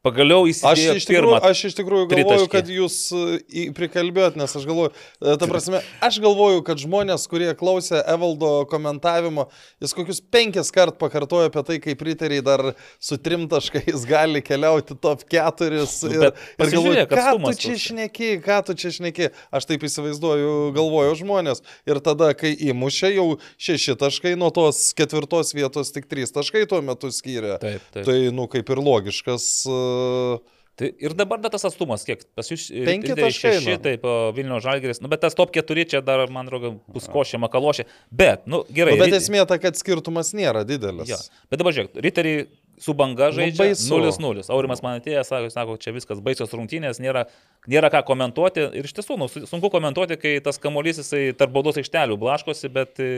[0.05, 2.51] Pagaliau Aš įsidėjo iš, tikrųjų, aš iš tikrųjų galvoju, tritaškį.
[2.55, 7.51] kad jūs e, prikalbėjot, nes aš galvoju, e, ta prasme, aš galvoju, kad žmonės, kurie
[7.57, 9.45] klausė Evaldo komentavimo,
[9.83, 12.63] jis kokius penkis kart pakartojo apie tai, kaip riteriai dar
[12.97, 15.99] su trim taškais gali keliauti top keturis.
[16.07, 16.25] Nu, Ir,
[16.65, 19.29] ir galvoju, ką tu čia šneki, ką tu čia šneki.
[19.53, 21.61] Aš taip įsivaizduoju, galvoju žmonės.
[21.89, 23.27] Ir tada, kai įmušė jau
[23.61, 27.57] šeši taškai, nuo tos ketvirtos vietos tik trys taškai tuo metu skyrė.
[27.61, 28.05] Taip, taip.
[28.07, 29.47] Tai, nu, kaip ir logiškas.
[29.69, 29.90] Uh,
[30.81, 33.73] Tai ir dabar dar tas atstumas, kiek pas jūs Penki Riteriai taškai, nu.
[33.83, 34.05] taip,
[34.37, 37.85] Vilnių Žalgeris, nu, bet tas top 4 čia dar, man atrodo, bus košė, makalošė.
[38.07, 38.95] Bet, nu, gerai.
[38.95, 41.11] Nu, bet esmė ta, kad skirtumas nėra didelis.
[41.11, 41.19] Jo.
[41.51, 42.47] Bet dabar žiūrėk, Riteriai
[42.81, 43.93] su banga žaidžia baisu.
[43.93, 44.43] 0-0.
[44.49, 47.27] Aurimas man atėjo, sako, sako, čia viskas baisios rungtynės, nėra,
[47.69, 48.63] nėra ką komentuoti.
[48.79, 52.71] Ir iš tiesų, nu, su- sunku komentuoti, kai tas kamuolys jisai tarp baudos aikštelių blaškosi,
[52.73, 53.09] bet e,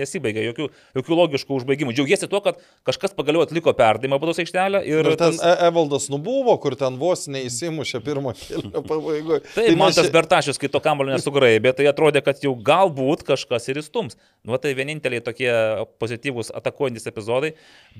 [0.00, 0.66] nesibaigia jokių,
[0.98, 1.94] jokių logiškų užbaigimų.
[1.94, 2.58] Džiaugiesi tuo, kad
[2.88, 4.82] kažkas pagaliau atliko perdavimą baudos aikštelę.
[4.90, 5.62] Ir, Ir ten tas, tas...
[5.68, 9.44] Evaldas nubuvo, kur ten vos neįsimušė pirmo kelio pabaigoje.
[9.54, 13.22] Taip, man mes tas čia- Bertašius, kai to kamulio nesugraibė, tai atrodė, kad jau galbūt
[13.30, 14.18] kažkas ir įstums.
[14.42, 15.46] Nu, tai vieninteliai tokie
[16.02, 17.52] pozityvūs atakuojantis epizodai,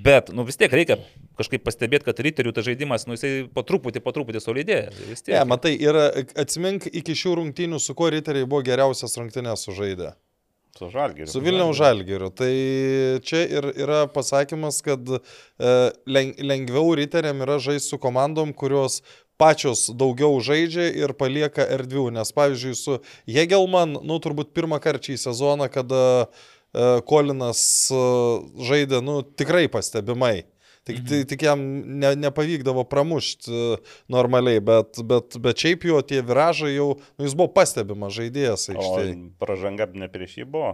[0.02, 0.96] bet, nu, vis tiek reikia
[1.38, 4.90] kažkaip pastebėti, kad riterių tas žaidimas, nu, jisai po truputį, po truputį solidėja.
[4.92, 5.32] Tiek.
[5.32, 10.12] Ne, matai, yra, atsimink iki šių rungtynių, su kuo riteriai buvo geriausias rungtynės sužaidę.
[10.78, 11.28] Su žalgiriu.
[11.28, 12.30] Su Vilniaus žalgiriu.
[12.32, 12.52] Tai
[13.28, 15.18] čia ir yra pasakymas, kad e,
[16.08, 19.02] len- lengviau riteriam yra žaisti su komandom, kurios
[19.36, 22.06] pačios daugiau žaidžia ir palieka erdvių.
[22.16, 22.96] Nes pavyzdžiui, su
[23.28, 28.02] Jegelman, nu turbūt pirmą kartą į sezoną, kada e, Kolinas e,
[28.64, 30.46] žaidė, nu tikrai pastebimai.
[30.82, 31.06] Tik, mhm.
[31.06, 31.60] tik, tik jam
[32.02, 33.76] ne, nepavykdavo pramušti e,
[34.10, 38.74] normaliai, bet, bet, bet šiaip jo tie viražai jau, nu, jis buvo pastebimas žaidėjas O
[38.74, 39.14] aikštėje.
[39.38, 40.72] pražanga ne prieš jį buvo,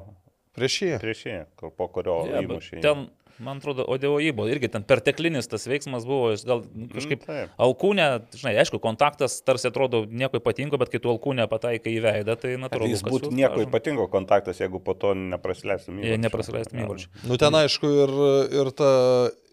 [0.56, 0.94] Prieš jį.
[0.98, 2.80] prieš jį, kur- po kurio Ja, bet įmušė.
[2.82, 3.04] ten,
[3.45, 8.07] man atrodo, Odeo buvo irgi ten perteklinis tas veiksmas buvo, gal nu, kažkaip Mm, alkūnė,
[8.34, 12.55] žinai, aišku, kontaktas tarsi atrodo nieko ypatingo, bet kai tu alkūnę pataikai į veidą, tai
[12.61, 12.93] natūralu.
[12.95, 17.11] jis būtų nieko ypatingo kontaktas, jeigu po to neprasileistum Jei neprasileistum įvarčių.
[17.28, 18.14] Nu ten aišku ir,
[18.62, 18.93] ir ta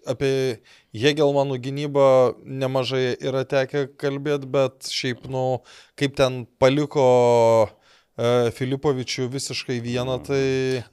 [0.05, 0.61] apie
[0.95, 2.07] Jėgelmanų gynybą
[2.45, 5.45] nemažai yra tekę kalbėti, bet šiaip, nu,
[5.99, 7.05] kaip ten paliko
[7.65, 10.43] e, Filipovičių visiškai vieną, tai...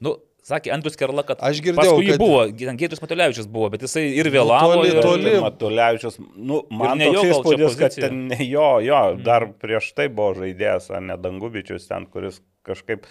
[0.03, 2.41] Nu, sakė Andrius Kerla, kad Aš girdėjau, paskui jį kad- Nu, buvo,
[2.83, 4.73] Gėdrius Matulevičius buvo, bet jisai ir vėlavo.
[4.77, 5.35] toli, ir, toli.
[5.45, 10.33] Matulevičius, nu, man ne jo įspūdis, kad ten ne jo, jo, dar prieš tai buvo
[10.41, 13.05] žaidėjas, ar ne Dangubičius ten, kuris kažkaip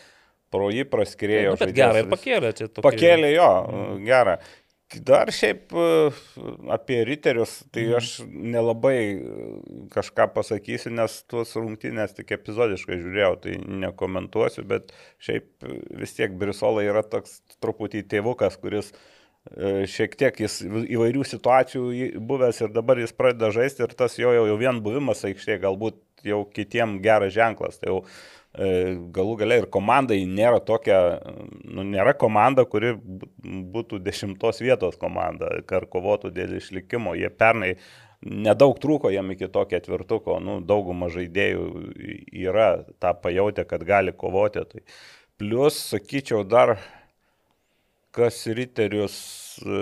[0.53, 1.55] pro jį praskirėjo.
[1.55, 2.85] Nu, bet žaidėjas gerai ir pakėlė čia tokį.
[2.85, 3.51] Pakėlė jo,
[4.05, 4.39] gerą.
[5.01, 5.85] Dar šiaip e,
[6.75, 7.95] apie riterius, tai Mhm.
[7.97, 9.21] aš nelabai e,
[9.95, 16.35] kažką pasakysiu, nes tuos rungtynės tik epizodiškai žiūrėjau, tai nekomentuosiu, bet šiaip e, vis tiek
[16.37, 18.93] Brisolai yra toks truputį tėvukas, kuris
[19.91, 24.45] šiek tiek jis įvairių situacijų buvęs ir dabar jis pradeda žaisti ir tas jo jau,
[24.47, 27.81] jau vien buvimas aikštėje galbūt jau kitiem geras ženklas.
[27.83, 27.97] Tai jau
[28.53, 30.99] galų gale ir komandai nėra tokia,
[31.65, 33.31] nu, nėra komanda, kuri bū-
[33.73, 37.15] būtų dešimtos vietos komanda, ar kovotų dėl išlikimo.
[37.17, 37.77] Jie pernai
[38.23, 41.65] nedaug trūko jam iki to ketvirtuko, nu, dauguma žaidėjų
[42.45, 44.65] yra tą pajutę, kad gali kovoti.
[44.69, 44.83] Tai
[45.41, 46.77] plus, sakyčiau, dar
[48.13, 49.17] kas riterius
[49.65, 49.81] e,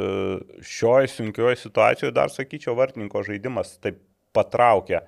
[0.62, 3.98] šioj sunkioje situacijoje, dar sakyčiau, vartininko žaidimas taip
[4.36, 5.02] patraukia.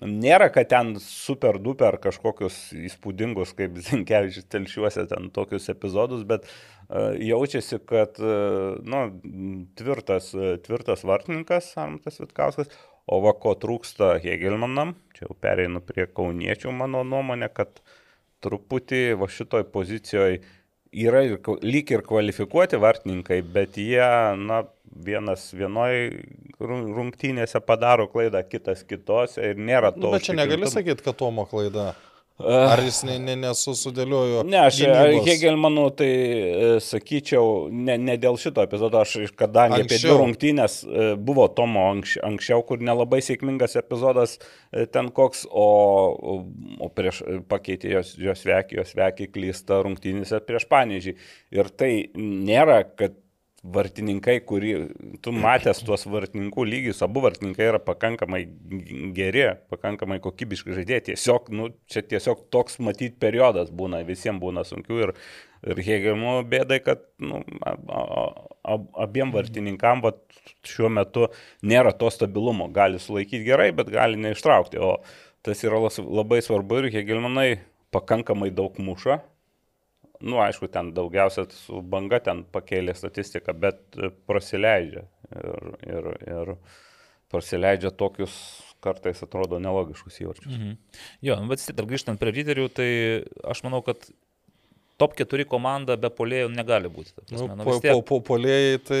[0.00, 7.12] Nėra, kad ten super duper kažkokius įspūdingus, kaip Zinkevičius telšiuose, ten tokius epizodus, bet uh,
[7.20, 9.02] jaučiasi, kad uh, nu,
[9.76, 12.72] tvirtas, uh, tvirtas vartininkas Armatas Vitkauskas,
[13.10, 17.82] o va ko trūksta Hegelmanam, čia jau pereinu prie kauniečių mano nuomonė, kad
[18.40, 20.40] truputį va šitoj pozicijoje
[20.92, 24.02] yra ir, lyg ir kvalifikuoti vartininkai, bet jie,
[24.40, 25.92] na, vienas vienoj
[26.58, 30.02] rung- rungtynėse padaro klaidą, kitas kitose ir nėra to.
[30.02, 31.92] Nu, bet čia negali sakyti, kad Tomo klaida.
[32.40, 35.26] Ar jis ne, ne, aš gynybos?
[35.28, 40.18] Hegelmanu tai e, sakyčiau, ne, ne dėl šito epizodo, aš kadangi apie dvi Anksčiau.
[40.22, 45.68] rungtynės e, buvo Tomo anks, anksčiau, kur nelabai sėkmingas epizodas e, ten koks, o,
[46.16, 46.36] o,
[46.96, 51.16] prieš e, pakeitė jos, jos vekį, jos vekį klysta rungtynėse prieš Panežį.
[51.56, 53.18] Ir tai nėra, kad
[53.60, 54.70] vartininkai, kurį
[55.20, 58.40] tu matęs tuos vartininkų lygius, abu vartininkai yra pakankamai
[59.16, 61.04] geri, pakankamai kokybiški žaidėjai.
[61.10, 65.12] Tiesiog, nu, čia tiesiog toks matyt periodas būna, visiems būna sunkių ir,
[65.68, 68.04] ir Hegelmo bėdai, kad nu, a, a,
[68.64, 70.22] a, abiem vartininkam vat,
[70.64, 71.28] šiuo metu
[71.60, 72.70] nėra to stabilumo.
[72.72, 74.80] Gali sulaikyti gerai, bet gali neištraukti.
[74.80, 74.96] O
[75.44, 77.50] tas yra labai svarbu ir Hegelmanai
[77.92, 79.20] pakankamai daug muša.
[80.20, 85.06] Nu, aišku, ten daugiausia su banga ten pakėlė statistiką, bet e, prasileidžia.
[85.30, 86.48] Ir, ir, ir
[87.30, 88.34] prasileidžia tokius
[88.82, 90.56] kartais atrodo nelogiškus įvarčius.
[90.56, 90.74] Mhm.
[91.24, 92.90] Jo, nu, bet vis tiek dar grįžtant prie lyderių, tai
[93.52, 94.08] aš manau, kad
[95.00, 97.14] top 4 komanda be polėjų negali būti.
[97.16, 99.00] ta Nu, prasme, nu, po, vis tiek po, po polėjai tai...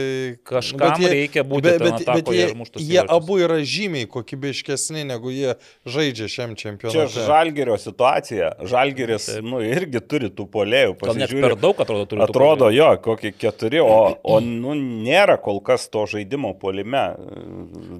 [0.50, 3.12] Kažkam jie- reikia būti Bet, ten bet, bet atakoje jie, jie įvarčius.
[3.16, 7.24] abu yra žymiai kokybiškesni, negu jie žaidžia šiam Čia čempionate.
[7.28, 8.50] Žalgerio situacija.
[8.70, 9.44] Žalgeris, Taip.
[9.44, 10.96] nu, irgi turi tų polėjų.
[11.04, 12.24] Gal net per daug atrodo turi.
[12.24, 17.04] Atrodo, jo, kokie keturi, o, o nu, nėra kol kas to žaidimo polime.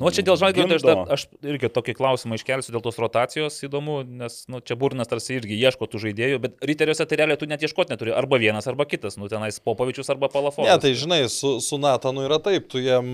[0.01, 3.59] Nu, čia dėl žalgirio, tai aš, dar- aš irgi tokį klausimą iškelsiu dėl tos rotacijos
[3.66, 7.48] įdomu, nes, nu, čia Burnas tarsi irgi ieško tų žaidėjų, bet riteriuose tai realiai tu
[7.51, 8.12] net ieškoti neturi.
[8.16, 9.18] Arba vienas, arba kitas.
[9.20, 10.70] Nu, tenais Popovičius arba Palafovas.
[10.70, 13.07] Ne, tai žinai, su, su Natanu yra taip, tu jam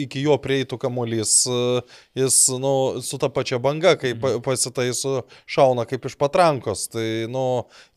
[0.00, 1.82] iki jo prieitų kamuolys, e,
[2.22, 2.72] jis, nu,
[3.04, 6.86] su ta pačia banga, kai pa- pasitaiso, šauna kaip iš patrankos.
[6.92, 7.44] Tai, nu,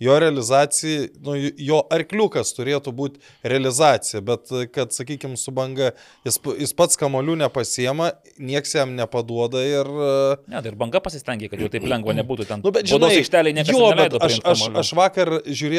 [0.04, 5.92] jo realizacija, nu, jo arkliukas turėtų būti realizacija, bet kad, sakykime, su banga
[6.28, 9.88] jis, jis pats kamuolių nepasiema, nieks jam nepaduoda ir...
[9.88, 10.12] e,
[10.54, 12.62] Ne, tai ir banga pasistengė, kad jau taip lengva nebūtų ten.
[12.66, 15.32] Nu, bet žinai, aikštelėje niekas jo, bet aš, aš, aš vakar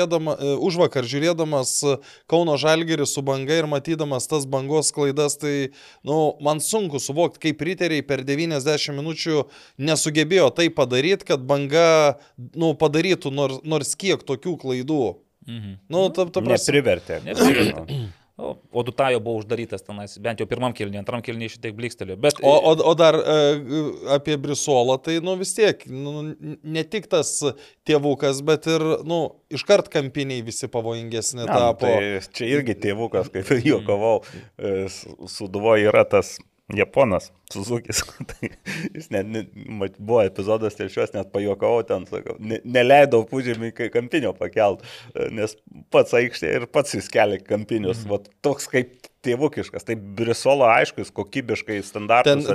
[0.04, 1.96] žiūrėdama, e, už vakar žiūrėdamas e,
[2.26, 5.72] Kauno Žalgerį su banga ir matydamas tas bangos klaidas, tai,
[6.04, 9.44] nu, man sunku suvokti, kaip riteriai per 90 minučių
[9.78, 12.18] nesugebėjo tai padaryti, kad banga,
[12.54, 15.16] nu, padarytų nors, nors kiek tokių klaidų.
[15.46, 15.78] Mhm.
[15.88, 16.72] Nu, ta, ta prasme.
[16.72, 17.20] Neprivertė.
[17.28, 18.23] Neprivertė.
[18.36, 22.16] O, o Dutajo buvo uždarytas tenais, bent jau pirmam kilniui, antram kilniui šitaip blikstelėjo.
[22.18, 23.36] Bet, O, o, o dar e,
[24.16, 26.34] apie Brisolą, tai, nu, vis tiek, nu,
[26.66, 27.30] ne tik tas
[27.86, 29.20] tėvukas, bet ir, nu,
[29.54, 31.86] iškart kampiniai visi pavojingesni Ne, nu, tapo.
[31.86, 34.16] tai čia irgi tėvukas, kaip ir juokavau,
[34.58, 36.34] e, su- suduvo yra tas
[36.72, 38.00] Japonas, Suzukis.
[38.30, 38.50] tai
[38.94, 39.44] jis net, ne,
[39.98, 44.84] buvo epizodas telšios, net pajuokavau ten, sakau, ne, neleidau pužėmį kampinio pakelt,
[45.34, 45.56] nes
[45.92, 48.04] pats aikštė ir pats jis kelia kampinius.
[48.04, 48.14] Mm.
[48.14, 49.86] Vat, toks kaip tėvukiškas.
[49.88, 51.78] Tai Brisolo, aišku, jis kokybiškai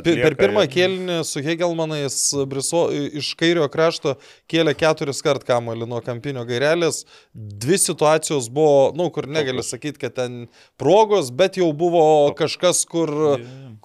[0.06, 2.18] pi- per pirmą ir- kėlinį su Hegelmanais
[2.50, 4.16] Briso, iš kairio krašto
[4.52, 7.04] kėlė keturis kart kamuolį nuo kampinio gairelės.
[7.36, 10.48] Dvi situacijos buvo, nu, kur negali sakyti, kad ten
[10.80, 12.06] progos, bet jau buvo
[12.38, 13.10] kažkas, kur,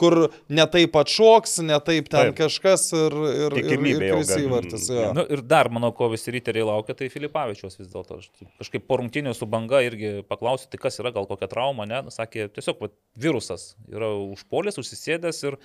[0.00, 0.16] kur
[0.50, 2.38] netaip atšoks, netaip ten Taip.
[2.44, 4.88] kažkas ir, ir, ir, ir įvartis.
[4.90, 5.12] jo.
[5.16, 8.18] Nu, ir dar, manau, ko visi riteriai laukia, tai Filipavičius vis dėlto.
[8.20, 11.86] Aš taip Kažkaip po rungtinių su banga irgi paklausiu, tai kas yra, gal kokia trauma,
[11.86, 12.02] ne?
[12.06, 15.56] Nu, Sakė, tiesiog va, virusas yra užpolės, užsisėdęs ir,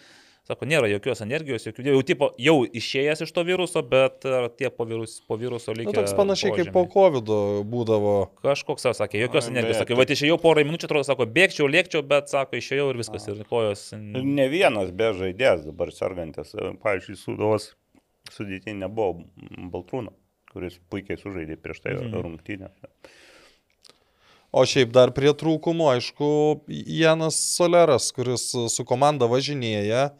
[0.50, 4.70] sako, nėra jokios energijos, jokių, jau, tipo, jau išėjęs iš to viruso, bet ar tie
[4.74, 5.94] po, virus, po viruso Nu, lygiai.
[6.00, 7.30] toks panašiai kaip po COVID
[7.70, 8.14] būdavo.
[8.42, 9.82] Kažkoks, savo sakė, jokios Ai, energijos.
[9.84, 13.28] Sakė, va, išėjau porą minučių, atrodo, sako, bėgčiau, lėkčiau, bet, sako, išėjau ir viskas.
[13.30, 13.84] Ir kojos.
[14.00, 16.56] Ne vienas be žaidėjas dabar sergantis.
[16.82, 17.72] Pavyzdžiui, Sudovas
[18.34, 19.26] sudėti nebuvo
[19.74, 20.14] Baltrūno,
[20.54, 22.22] kuris puikiai sužaidė prieš tai Mhm.
[22.26, 22.70] rungtynę.
[24.52, 26.28] O šiaip dar prie trūkumų, aišku,
[26.90, 30.14] Janas Soleras, kuris su komanda važinėja e,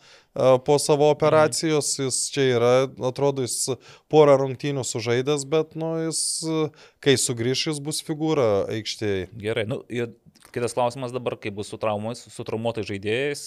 [0.68, 2.74] po savo operacijos, jis čia yra,
[3.10, 3.72] atrodo, jis
[4.14, 6.68] porą rungtynių sužaidęs, bet, nu, jis, e,
[7.02, 9.32] kai sugrįš, jis bus figūra aikštėje.
[9.42, 10.14] Gerai, nu, ir
[10.54, 13.44] kitas klausimas dabar, kaip bus su, traumais, su traumuotais žaidėjais.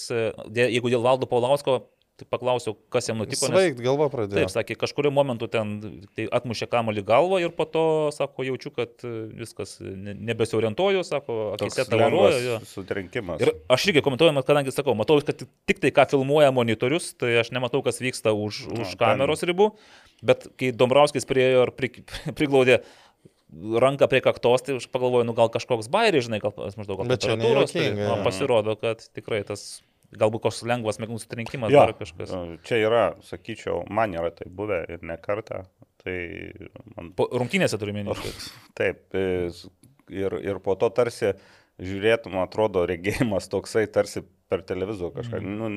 [0.51, 1.79] Dė- Jeigu dėl Valdo Paulausko,
[2.13, 3.47] tai paklausiau, kas jam nutiko.
[3.49, 4.37] nes- Sveikt, galva pradėjo.
[4.45, 7.83] Taip, sakė, kažkurio momentu ten tai atmušė kamalį galvą ir po to,
[8.13, 8.89] sako, jaučiu, kad
[9.33, 13.41] viskas ne- nebesiorientuoju, sako, akise lengvas sutrenkimas.
[13.41, 17.49] Ir aš irgi komentuoju, kadangi sakau, matau, kad tik- tai ką filmuoja monitorius, tai aš
[17.49, 19.71] nematau, kas vyksta už, Nu, už ten- kameros ribų,
[20.21, 21.89] bet kai Dombrauskis priejo ir pri,
[22.37, 22.83] priglaudė
[23.53, 27.21] ranką prie kaktos, tai aš pagalvoju, nu gal kažkoks bairis, žinai, gal maždaug gal Bet
[27.21, 29.81] čia temperatūros, tai, nejuokinga, pasirodo, kad tikrai tas
[30.19, 32.33] galbūt koks lengvas smegenų sutrenkimas Jo, dar kažkas.
[32.67, 35.63] Čia yra, sakyčiau, man yra tai buvę ir ne kartą.
[36.03, 36.17] Tai
[36.97, 38.31] man Po, rungtynėse turime minėti.
[38.79, 39.69] Taip, e, s-
[40.11, 41.31] ir, ir po to tarsi
[41.83, 45.53] žiūrėtum, atrodo, regėjimas toksai tarsi per televizorių kažką, mm.
[45.57, 45.69] nu,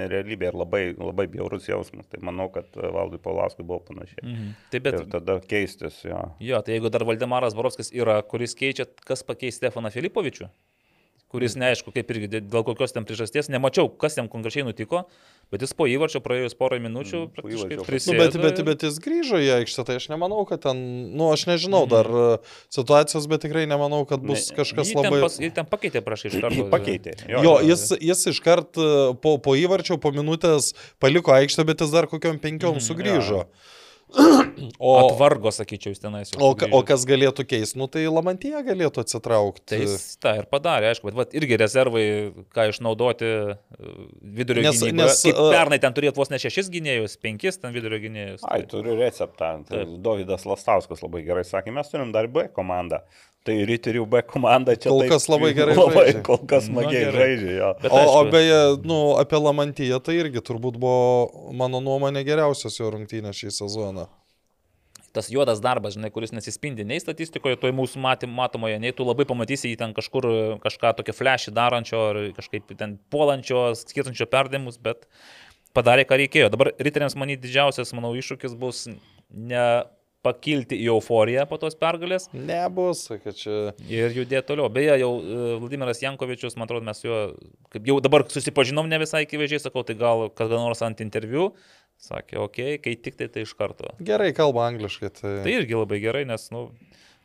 [0.00, 2.08] nerealybė ir labai, labai bjaurus jausmas.
[2.10, 4.24] Tai manau, kad e, Valdui Paulauskui buvo panašiai.
[4.26, 4.50] Mm.
[4.74, 6.20] Taip, bet Ir tada keistis, jo.
[6.44, 10.50] Jo, tai jeigu dar Valdemaras Borovskis yra, kuris keičia, kas pakeis Stefaną Filipovičių,
[11.30, 15.04] kuris neaišku, kaip irgi dė- dėl kokios ten priežasties, nemačiau, kas jam konkrečiai nutiko,
[15.52, 18.10] bet jis po įvarčio praėjus porą minučių Mm, praktiškai įvarčio.
[18.10, 20.76] Nu, bet, bet, bet jis grįžo į aikštę, tai aš nemanau, kad ten,
[21.14, 22.26] nu, aš nežinau dar e,
[22.74, 25.20] situacijos, bet tikrai nemanau, kad bus Ne, kažkas Jį ten, labai...
[25.22, 26.66] pas, jį ten pakeitė prašai iš karto.
[26.70, 27.14] Pakeitė.
[27.30, 28.90] Jo, jis, jis iškart e,
[29.22, 33.46] po, po įvarčio, po minutės paliko aikštę, bet jis dar kokiam penkiom Mhm, sugrįžo.
[33.46, 33.79] O
[34.80, 36.30] O, atvargo, sakyčiau, tenais.
[36.32, 39.64] jau o, ka- o kas galėtų keisti, nu tai Lamantija galėtų atsitraukti.
[39.72, 42.04] Tai jis tą ir padarė, aišku, bet vat, irgi rezervai,
[42.56, 43.56] ką išnaudoti e,
[44.40, 44.96] vidurio Nes- gynyboje.
[45.00, 48.44] nes, Kaip e, pernai ten turėtų vos ne šešis gynėjus, penkis ten vidurio gynėjus.
[48.48, 49.52] Ai, turiu receptą.
[49.68, 49.84] Tai.
[50.04, 53.02] Davidas Lastauskas labai gerai sakė, mes turim dar B komandą.
[53.44, 56.22] Tai Riterių B komanda čia Kol taip- kas labai gerai labai, žaidžia.
[56.26, 57.20] Kol kas smagiai gerai.
[57.24, 57.68] žaidžia, jo.
[57.80, 62.76] Bet O, o aišku- beje, nu, apie Lamantiją tai irgi turbūt buvo, mano nuomonė, geriausios
[62.78, 64.08] jo rungtynės šį sezoną.
[65.12, 69.24] tas juodas darbas, žinai, kuris nesispindi nei statistikoje, toj mūsų matym, matomoje, nei tu labai
[69.26, 70.22] pamatysi jį ten kažkur
[70.62, 75.08] kažką tokio flashį darančio ar kažkaip ten puolančio, skirtančio perdavimus, bet
[75.74, 76.50] padarė, ką reikėjo.
[76.54, 78.86] Dabar riteriams, manyti, didžiausias, manau, iššūkis bus
[79.34, 79.82] ne
[80.24, 83.72] pakilti į euforiją po tos pergalės Nebus, kad čia.
[83.88, 84.68] ir judėti toliau.
[84.72, 87.20] Beje, jau e, Vladimiras Jankovičius, man atrodo, mes juo,
[87.72, 91.50] kaip jau dabar susipažinom ne visai akivaizdžiai, sakau, tai gal kada nors ant interviu,
[92.00, 93.94] sakė, okei, okay, kai tik tai tai iš karto.
[94.04, 95.12] Gerai kalba angliškai.
[95.16, 95.32] Tai...
[95.46, 96.68] Tai irgi labai gerai, nes, nu,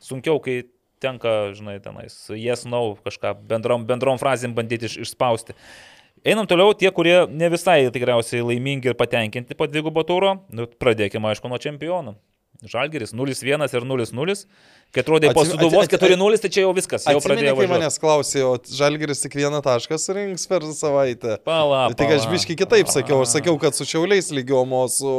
[0.03, 0.61] sunkiau, kai
[1.03, 5.57] tenka, žinai, tenais, yes, no, kažką bendrom, bendrom frazėm bandyti iš, išspausti.
[6.25, 11.29] Einam toliau, tie, kurie ne visai tikriausiai laimingi ir patenkinti po dvigubo turo, nu, pradėkime,
[11.29, 12.15] aišku, nuo čempionų.
[12.71, 14.35] Žalgeris 0-1 ir 0-0.
[14.95, 17.73] Kai atrodė po suduvos atsi- 4-0, tai čia jau viskas, jau Atsimeni, pradėjo kai važiuoti.
[17.73, 21.37] manęs klausė, o Žalgeris tik vieną tašką surinks per savaitę.
[21.43, 22.31] Pala, Tai aš pala.
[22.35, 25.15] biški kitaip sakiau, aš sakiau, kad su šiauliais lygiom, o su,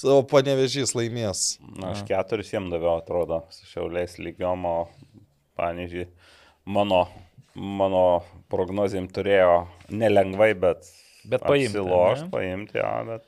[0.00, 1.44] su panevežys laimės.
[1.78, 4.88] Na, aš keturis jiem daviau, atrodo, su šiauliais lygiom, o
[5.56, 6.08] pavyzdžiui,
[6.66, 7.04] mano,
[7.54, 8.02] mano
[8.50, 10.82] prognozijim turėjo nelengvai, bet...
[11.26, 12.30] Bet paimti, Siloš, ane?
[12.30, 13.24] paimti, jo, bet...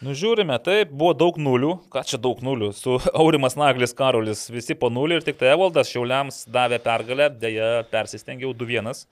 [0.00, 1.74] Nu, žiūrime, taip, buvo daug nulių.
[1.92, 2.70] Ką čia daug nulių?
[2.72, 7.82] Su Aurimas Naglis Karolis visi po nulį ir tik tai Evaldas Šiauliams davė pergalę, dėja
[7.92, 9.04] persistengiau 2-1.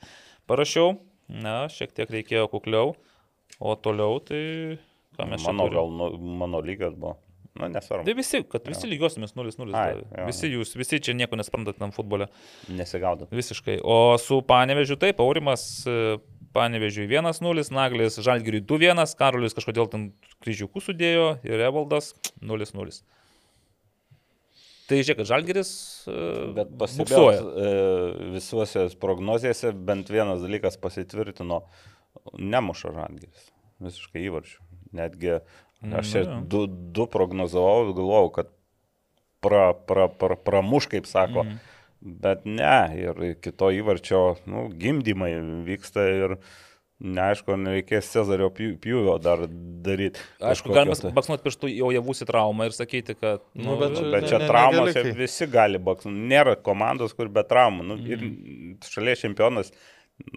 [0.48, 0.94] Parašiau,
[1.28, 2.94] na, šiek tiek reikėjo kukliau,
[3.60, 4.42] o toliau tai...
[5.18, 6.08] Ką mes čia Mano, gal, nu,
[6.40, 7.18] mano lygas buvo.
[7.58, 8.06] Na, nesvarbu.
[8.06, 9.68] Tai visi, kad visi 0-0.
[9.74, 10.08] Ai, davė.
[10.08, 10.26] jo.
[10.30, 12.30] Visi jūs, visi čia nieko nesprantat tam futbole.
[12.70, 13.32] Nesigaudot.
[13.34, 13.80] Visiškai.
[13.82, 16.16] O su Panevežiu taip, Aurimas e,
[16.56, 20.08] Panevežiui 1-0, Naglis Žalgiriui 2-1, Karolis kažkodėl ten
[20.44, 23.02] kryžiukų sudėjo ir Evaldas 0-0.
[24.88, 25.70] Tai žiūrėk, Žalgiris
[26.08, 26.12] e,
[26.56, 27.42] Bet buksuoja.
[27.44, 31.60] pasibėgęs visuose prognozijose bent vienas dalykas pasitvirtino,
[32.40, 33.50] nemuša žalgeris.
[33.84, 34.62] Visiškai įvarčių.
[34.96, 35.34] Netgi
[35.98, 38.48] aš čia du, du prognozavau, galvojau, kad
[39.44, 41.44] pra, pra, pra, pramuš, kaip sako.
[41.44, 41.60] Mhm.
[42.00, 45.32] Bet ne, ir kito įvarčio nu, gimdymai
[45.66, 46.36] vyksta ir
[46.98, 49.44] neaišku, ar nereikės Cezario pjū- pjūvio dar
[49.86, 50.22] daryti.
[50.42, 53.42] Aišku, galima baksnuoti pirštų jau javusi traumą ir sakyti, kad...
[53.54, 56.10] Nu, bet čia- Bet Ne- čia ne- traumos, čia kai- visi gali boksų.
[56.30, 57.86] Nėra komandos, kur be traumų.
[57.86, 58.24] Nu, ir
[58.86, 59.70] šalies čempionas,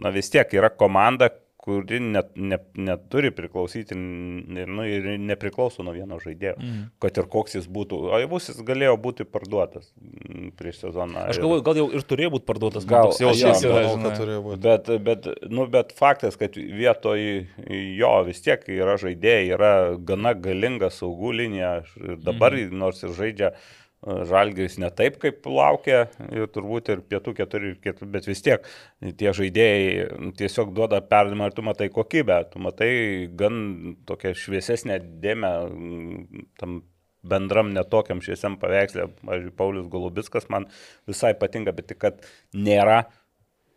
[0.01, 1.29] na vis tiek yra komanda,
[1.61, 6.55] kuri net, ne, neturi priklausyti nu, ir nepriklauso nuo vieno žaidėjo.
[6.57, 6.87] Mhm.
[7.03, 7.99] Kad ir koks jis būtų.
[8.09, 11.27] O jeigu jis galėjo būti parduotas mm, prieš sezoną.
[11.31, 12.87] Aš galvoju, gal jau ir turėjo būti parduotas.
[12.89, 14.13] Gal- toks jo, jausmas yra, žinai.
[14.17, 14.61] turėjo būti.
[14.65, 17.21] Bet, bet, nu, bet faktas, kad vietoj
[17.99, 19.73] jo vis tiek yra žaidėjai, yra
[20.11, 21.75] gana galinga saugų linija.
[22.25, 22.73] Dabar mm.
[22.81, 28.25] nors ir žaidžia e, Žalgiris ne taip, kaip laukia, ir turbūt ir pietų keturi, bet
[28.25, 28.65] vis tiek
[29.19, 32.89] tie žaidėjai tiesiog duoda perdimą ir tu matai kokybę, tu matai
[33.37, 33.59] gan
[34.09, 36.79] tokią šviesesnę dėmę mm, tam
[37.21, 39.05] bendram netokiam šviesiam paveikslė.
[39.21, 40.65] Pavyzdžiui, Paulius Golubiskas man
[41.09, 42.25] visai patinka, bet tik kad
[42.57, 43.03] nėra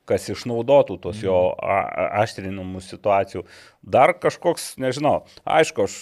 [0.08, 3.44] kas išnaudotų tos jo a- a- aštrinamų situacijų.
[3.84, 5.94] Dar kažkoks, nežinau, aišku, aš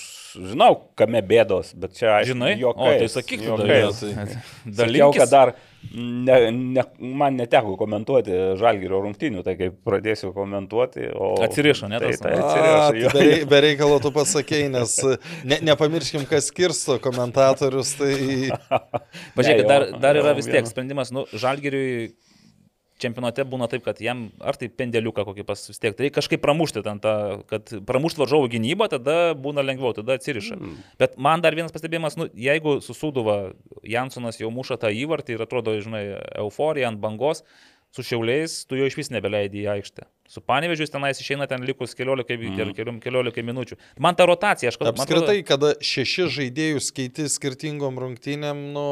[0.52, 4.00] žinau, kame bėdos, bet čia aišku, Žinai, juokais, o tai sakyk, juokais.
[4.00, 5.52] tai- kad dar
[5.92, 8.30] ne, ne, man neteko komentuoti
[8.60, 11.32] Žalgirio rungtynių, tai kai pradėsiu komentuoti, o...
[11.42, 12.46] Atsirišo, ne, Tai, tai A,
[12.86, 13.36] atsirišo, tai jo.
[13.42, 14.94] be, be reikalo tu pasakėjai, nes
[15.44, 17.96] ne, nepamirškim, kas skirsto komentatorius.
[17.98, 18.12] Tai
[19.36, 22.12] Pažiūrėkit, Ne, dar, dar yra vis tiek sprendimas, nu, žalgeriui
[23.02, 26.84] čempionate būna taip, kad jam ar tai pendeliuką kokį pas vis tiek, tai kažkaip pramušti
[26.86, 27.14] ten tą,
[27.50, 30.56] kad pramušti varžovų gynybą, tada būna lengviau, tada atsiriša.
[30.58, 30.78] Mm.
[31.02, 33.38] Bet man dar vienas pastebėjimas, nu, jeigu susūduva
[33.88, 36.04] Jansonas jau muša tą įvartį ir atrodo, žinai,
[36.44, 37.44] euforija ant bangos,
[37.92, 40.06] su šiauliais tu jo iš vis nebeleidai į aikštę.
[40.32, 42.72] Su panevežius tenais išeina ten likus keliolika, mm.
[42.78, 43.76] keliom, keliolika minučių.
[44.00, 44.96] Man ta rotacija, aš kalbu.
[44.96, 48.86] man atrodo- apskritai, kada šeši žaidėjus keiti skirtingom rungtynėm, nu,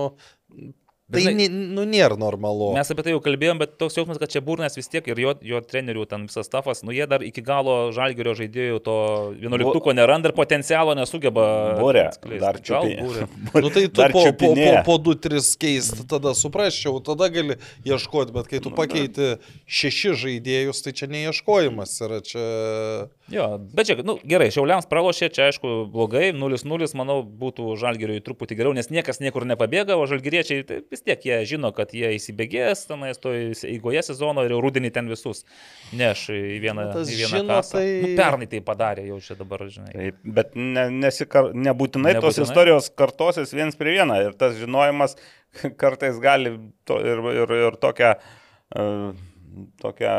[1.12, 2.70] tai žinai- ni- nu, nėra normalu.
[2.76, 5.34] Mes apie tai jau kalbėjom, bet toks jausmas, kad čia Burnas vis tiek ir jo,
[5.42, 8.96] jo trenerių ten visas stafas, nu jie dar iki galo žalgerio žaidėjų to
[9.40, 11.46] vienuoliktuko neranda ir potencialo nesugeba.
[11.80, 12.06] Būrė,
[12.40, 12.60] dar
[13.04, 13.28] būrė.
[13.60, 18.48] Nu tai tu po, po, po, po 2-3 keist, tada suprasčiau, tada gali ieškoti, bet
[18.48, 19.34] kai tu pakeiti
[19.68, 22.44] šeši žaidėjus, tai čia neieškojimas yra čia...
[23.30, 28.56] Jo, bet čia, nu, gerai, Šiauliams pralošė, čia aišku blogai, 0-0, manau, būtų žalgeriui truputį
[28.58, 32.10] geriau, nes niekas niekur nepabėga, o žalgeriečiai tai vis vis tiek jie žino, kad jie
[32.18, 35.42] įsibėgės tenais to eigoje sezono ir jau rudenį ten visus
[35.96, 37.78] neš į vieną, Nu, į vieną žino, kasą.
[37.78, 39.92] tai- Nu, pernai tai padarė jau čia dabar, žinai.
[39.94, 45.16] Taip, bet ne, nesikar, nebūtinai, nebūtinai tos istorijos kartosis viens prie vieno ir tas žinojimas
[45.80, 48.14] kartais gali to, ir, ir, ir tokią,
[48.76, 49.12] uh,
[49.82, 50.12] tokią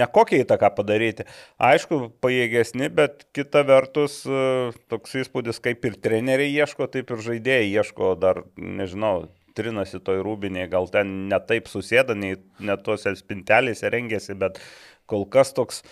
[0.00, 1.24] nekokią įtaką padaryti.
[1.62, 7.68] Aišku, pajėgesni, bet kita vertus uh, toks įspūdis, kaip ir treneriai ieško, taip ir žaidėjai
[7.78, 9.28] ieško dar, nežinau,
[9.58, 14.62] trinasi toj rūbiniai, gal ten netaip susėda, nei net tuose spintelėse rengėsi, bet
[15.10, 15.82] kol kas toks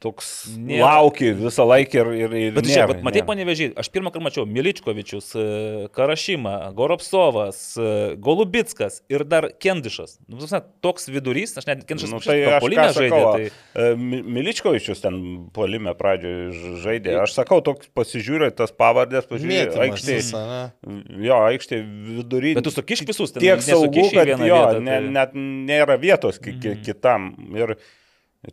[0.00, 0.80] toks Nėra.
[0.96, 4.24] lauki visą laiką ir, ir, ir Bet nėra, žiūrėk, bet matai, panevežiai, aš pirmą kartą
[4.24, 5.44] mačiau Miličkovičius, e,
[5.92, 10.16] Karašymą, Goropsovas, e, Golubitskas ir dar Kendišas.
[10.24, 10.40] Nu,
[10.80, 13.10] toks vidurys, aš net Kendišas Nu, tai polime žaidė.
[13.12, 13.50] sakau, Tai...
[13.76, 15.20] e, Mi- Miličkovičius ten
[15.52, 17.18] polime pradžioje žaidė.
[17.26, 20.16] Aš sakau, toks pasižiūrė tas pavardės, pažiūrė, aikštė.
[20.16, 21.04] visą, ne?
[21.28, 21.82] Jo, aikštė
[22.16, 22.54] vidury.
[22.56, 26.00] Bet tu sukiš visus, ten tiek saugų, kad vieną jo, vietą, ne, tai- net nėra
[26.00, 27.34] vietos ki, ki, kitam.
[27.52, 27.76] Ir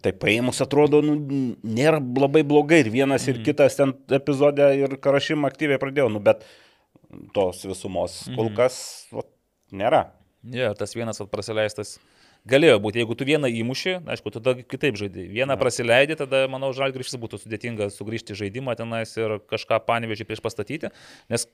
[0.03, 1.15] tai paėmus atrodo, nu,
[1.63, 2.81] nėra labai blogai.
[2.83, 6.09] Ir vienas, ir kitas ten epizodė ir karašymą aktyviai pradėjau.
[6.11, 6.43] Nu, bet
[7.35, 8.77] tos visumos kol kas
[9.15, 9.29] vat,
[9.71, 10.09] nėra.
[10.51, 11.97] Ja, tas vienas vat prasileistas.
[12.47, 15.25] Galėjo būti, jeigu tu vieną įmuši, aišku, tada kitaip žaidži.
[15.35, 20.93] Vieną prasileidai, tada, manau, žalgrįžtis būtų sudėtinga sugrįžti žaidimą tenais ir kažką panevežį prieš pastatyti.
[21.33, 21.47] Nes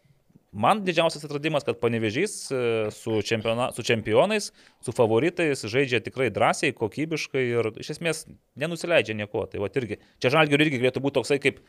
[0.53, 2.61] man didžiausias atradimas, kad panevežys e,
[2.93, 4.51] su, čempiona, su čempionais,
[4.85, 8.23] su favoritais žaidžia tikrai drąsiai, kokybiškai ir iš esmės
[8.59, 9.47] nenusileidžia nieko.
[9.49, 11.59] Tai va irgi, čia žalgiui irgi galėtų būti toksai kaip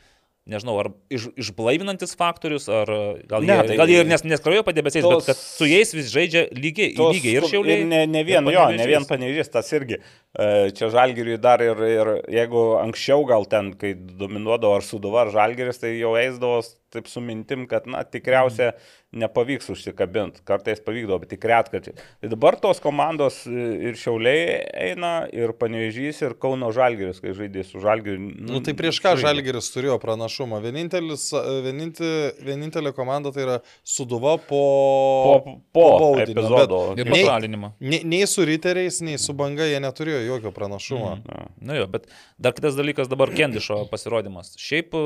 [0.45, 2.85] nežinau, ar iš, išblaivinantis faktorius, ar
[3.25, 5.65] gal jie, Ne, ne, tai- gal jie ir nes, neskrajojo padebesiais, bet Tos- kad su
[5.65, 7.79] jais vis žaidžia lygiai, Tos lygiai ir šiauliai.
[7.81, 9.97] Ir ne, ne vien, jo, ne vien panežys, tas irgi.
[10.37, 15.31] E, Čia žalgiriui dar ir, ir jeigu anksčiau gal ten, kai dominuodavo ar suduva ar
[15.33, 16.61] žalgiris, tai jau eisdavo
[16.93, 18.73] taip su mintim, kad, na, tikriausia
[19.17, 20.43] nepavyks užsikabinti.
[20.47, 21.95] Kartais pavykdavo, bet tik retkarčiai.
[22.21, 24.59] Tai dabar tos komandos e, ir šiauliai
[24.89, 28.19] eina, ir panežys, ir Kauno žalgiris, kai žaidė su žalgiriu.
[28.45, 30.59] Nu, tai prieš ką Žalgeris turėjo pranašumą?
[30.63, 31.29] Vienintelis,
[31.65, 32.09] vieninti,
[32.45, 33.55] vienintelė komanda tai yra
[33.87, 34.61] Suduva po,
[35.45, 36.79] po, po baudinio, epizodo.
[36.99, 37.71] Ir Nei- pašalinimą.
[37.79, 41.15] Nei, nei su riteriais, nei su banga jie neturėjo jokio pranašumo.
[41.25, 41.45] Na.
[41.65, 44.53] Na jo, bet dar kitas dalykas dabar Kendišo pasirodymas.
[44.61, 45.03] Šiaip e,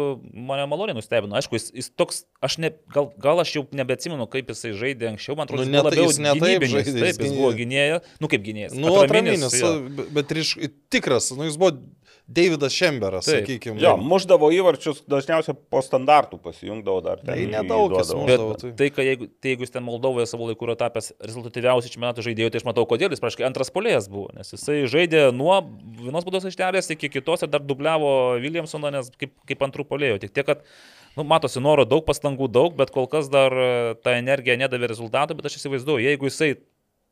[0.50, 1.38] mane maloniai nustebino.
[1.40, 3.66] Aišku, jis, jis toks, aš ne, gal, gal aš jau
[4.00, 6.30] nebeatsimenu, kaip jisai žaidė anksčiau, man atrodo, Nu, jis ne buvo tai- labiau jis ne
[6.34, 6.72] taip gynybinis.
[6.74, 8.74] žaidė, jis Taip, jis gynė- buvo gynėjas, nu kaip gynėjas.
[8.74, 9.62] Nu, atraminis,
[9.96, 11.78] be- bet ryš, tikras, nu, jis buvo
[12.30, 13.80] Davidas Šemberas, sakykime.
[13.82, 17.18] Jo, muždavo įvarčius dažniausiai po standartų pasijungdavo dar.
[17.26, 18.72] Tai nedaug Bet tai.
[18.78, 22.52] tai, kad jeigu, tai jeigu jis ten Moldovoje savo laiku yra tapęs rezultatyviausiu čempionato žaidėju,
[22.52, 25.58] tai aš matau, kodėl jis praškai antras polėjas buvo, nes jisai žaidė nuo
[25.98, 30.20] vienos būdos aikštelės iki kitos ir dar dubliavo Williamsoną, nes kaip, kaip antrų polėjų.
[30.22, 30.62] Tik tiek, kad,
[31.18, 35.36] nu, matosi, noro daug, pastangų daug, bet kol kas dar e, ta energija nedavė rezultatų,
[35.40, 36.54] bet aš įsivaizduoju, jeigu jisai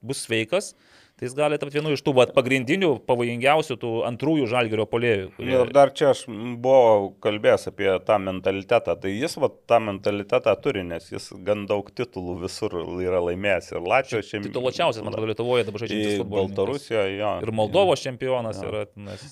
[0.06, 0.76] bus sveikas,
[1.18, 5.32] tai jis gali tapti vienu iš tų vat, pagrindinių, pavojingiausių tų antrųjų žalgerio polėjų.
[5.34, 6.20] kurie- Ir dar čia aš
[6.62, 8.94] buvau kalbėjęs apie tą mentalitetą.
[9.02, 12.70] Tai jis va, tą mentalitetą turi, nes jis gan daug titulų visur
[13.02, 13.72] yra laimėjęs.
[13.74, 14.54] Ir Latvijos čempionas.
[14.54, 16.54] Tituluočiausias, man atrodo, Lietuvoje dabar žaidžiantis futbolininkas.
[16.56, 17.34] Baltarusijoje, jo.
[17.42, 18.70] Ir Moldovos čempionas Jo.
[18.70, 18.86] yra.
[18.96, 19.26] Nes,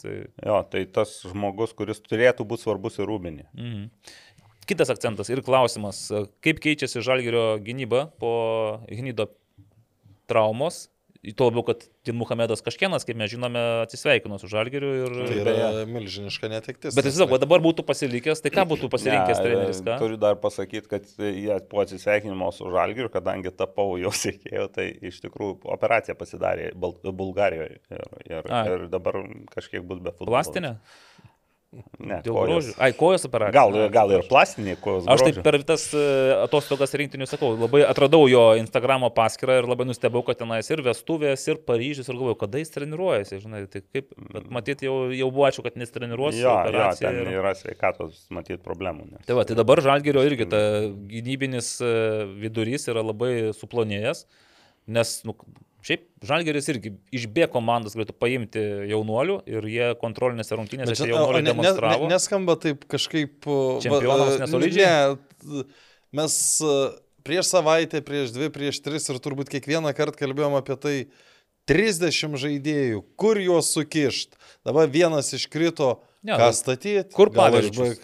[0.43, 3.45] Jo, tai tas žmogus, kuris turėtų būti svarbus ir rūbinė.
[3.53, 3.89] Mhm.
[4.65, 6.07] Kitas akcentas ir klausimas,
[6.45, 8.33] kaip keičiasi Žalgirio gynyba po
[8.89, 9.29] Hnido
[10.29, 10.87] traumos,
[11.33, 15.15] tuo labiau, kad Muhamedas Kažkienas, kaip mes žinome, atsisveikino su Žalgiriu ir...
[15.25, 16.93] Tai yra milžiniška netektis.
[16.97, 19.81] Bet jis sako, dabar būtų pasilikęs, tai ką būtų pasirinkęs Ne, treneris?
[19.85, 19.97] Ką?
[20.03, 25.23] Turiu dar pasakyti, kad jie po atsisveikinimo su Žalgiriu, kadangi tapau jo sėkėjų, tai iš
[25.25, 27.81] tikrųjų operacija pasidarė Bulgarijoje.
[27.89, 28.63] Ir, ir, Ai.
[28.75, 29.23] ir dabar
[29.55, 30.35] kažkiek bus be futbolo.
[30.35, 30.75] Plastinė?
[31.99, 32.73] Ne, Dėl grožių.
[32.79, 33.55] Ai, kojos operacija.
[33.55, 35.07] Gal, gal ir plastinė kojos.
[35.11, 35.43] Aš taip grožio.
[35.47, 36.03] per tas e,
[36.45, 41.43] atostogas rinktinių sakau, labai atradau jo Instagramo paskyrą ir labai nustebau, kad tenais ir vestuvės,
[41.51, 45.47] ir Paryžius, ir galvoju, kada jis treniruojasi, žinai, tai kaip, bet matyt, jau, jau buvo
[45.49, 46.39] ačiū, kad nestreniruosi.
[46.45, 49.09] Jo, jo, ten ir- yra sveikatos, matyt, problemų.
[49.11, 49.25] Nes...
[49.27, 50.61] Tai va, tai dabar Žalgerio irgi ta
[51.11, 51.93] gynybinis e,
[52.45, 54.25] vidurys yra labai suplonėjęs,
[54.95, 55.35] nes, nu,
[55.85, 61.11] šiaip Žalgeris irgi iš B komandos galėtų paimti jaunuolių ir jie kontrolinėse rungtynėse čia- o
[61.13, 62.07] jaunuoliai ne, ne, demonstravo.
[62.09, 63.45] ne, neskamba taip kažkaip.
[63.85, 64.89] Čempionams e, nesolidžiai?
[65.45, 65.63] Ne,
[66.17, 66.35] mes
[66.65, 66.73] e,
[67.27, 70.97] prieš savaitę, prieš dvi, prieš tris ir turbūt kiekvieną kartą kalbėjom apie tai.
[71.65, 74.35] 30 žaidėjų, kur juos sukišt.
[74.67, 77.09] Dabar vienas iškrito, Ne, ką tai statyti.
[77.13, 77.97] kur Paveličius?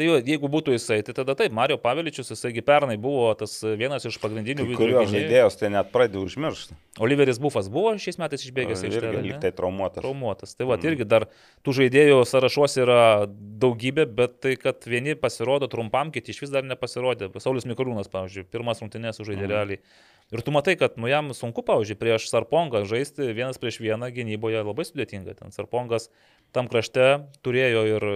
[0.00, 4.06] Tai jo, jeigu būtų jisai, tai tada taip, Mario Paveličius, jisaigi pernai buvo tas vienas
[4.08, 5.10] iš pagrindinių vidurio gynėjų.
[5.12, 6.76] žaidėjos tai net pradėjo užmiršti.
[7.04, 10.00] Oliveris Bufas buvo šiais metais išbėgęs iš Irgi lyg tai traumuotas.
[10.00, 10.56] traumuotas.
[10.56, 10.88] Tai va, mm.
[10.88, 11.26] irgi dar
[11.60, 16.64] tų žaidėjų sąrašuose yra daugybė, bet tai, kad vieni pasirodo trumpam, kiti iš vis dar
[16.64, 17.28] nepasirodė.
[17.36, 19.52] Saulis Mikrūnas, pavyzdžiui, pirmas rungtynės sužaidė mm.
[19.52, 19.84] realiai.
[20.30, 24.60] Ir tu matai, kad nu jam sunku, pavyzdžiui, prieš Sarpongą žaisti vienas prieš vieną gynyboje
[24.62, 25.34] labai sudėtinga.
[25.40, 26.06] Ten Sarpongas
[26.52, 28.06] tam krašte turėjo ir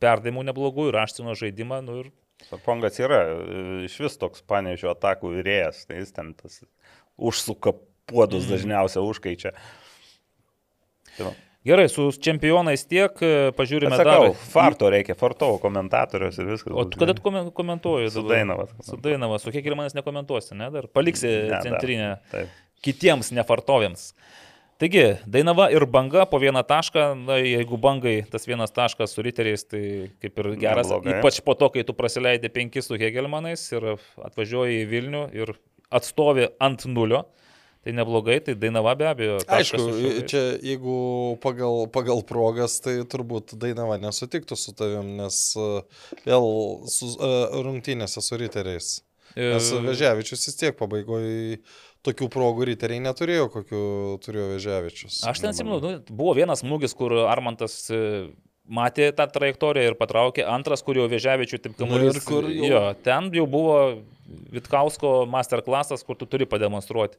[0.00, 2.10] perdavimų neblogų, ir aštino žaidimą, nu ir
[2.48, 6.62] Sarpongas yra e, iš vis toks panežio atakų vyrėjas, tai jis ten tas
[7.20, 7.74] užsuka
[8.08, 8.52] puodus Mhm.
[8.54, 9.52] dažniausiai užkaičia.
[11.18, 11.32] Tai.
[11.66, 14.36] Gerai, su čempionais tiek, e, pažiūrime Bet sakau, dar.
[14.48, 16.72] farto reikia, fartovo komentatorius ir viskas.
[16.72, 18.08] O tu kada tu komen- komentuoji?
[18.10, 18.22] Su?
[18.24, 18.70] Dainavas.
[18.82, 20.70] Su Dainavas, su kiek ir manęs nekomentuosi, ne?
[20.70, 21.62] Dar paliksi Ne, dar.
[21.62, 22.48] centrinę Taip.
[22.82, 24.14] kitiems nefartovėms.
[24.80, 29.66] Taigi, Dainava ir banga po vieną tašką, na, jeigu bangai tas vienas taškas su riteriais,
[29.68, 29.82] tai
[30.22, 31.18] kaip ir geras, Neblogai.
[31.18, 33.90] ypač po to, kai tu praleidai penkis su Hegelmanais ir
[34.24, 35.52] atvažiuoji į Vilnių ir
[35.92, 37.26] atstovi ant nulio,
[37.84, 39.36] tai neblogai, tai Dainava be abejo.
[39.52, 39.84] Aišku,
[40.32, 40.96] čia jeigu
[41.44, 45.68] pagal, pagal progas, tai turbūt Dainava nesutiktų su tavim, nes e,
[46.24, 46.50] vėl
[46.88, 48.92] su, uh, rungtynėse su riteriais.
[49.36, 51.60] Nes E, Veževičius vis tiek pabaigoje
[52.06, 53.80] tokių progų riteriai neturėjo, kokių
[54.24, 55.18] turėjo Veževičius.
[55.28, 58.00] Aš ten atsimenu, nu, buvo vienas smūgis, kur Armantas e,
[58.70, 62.16] matė tą trajektoriją ir patraukė, antras, kur jau Vėžiavičių taip Nu kamuolys.
[62.16, 63.76] ir kur jau- Jo, ten jau buvo
[64.54, 67.18] Vitkausko masterclassas, kur tu turi pademonstruoti.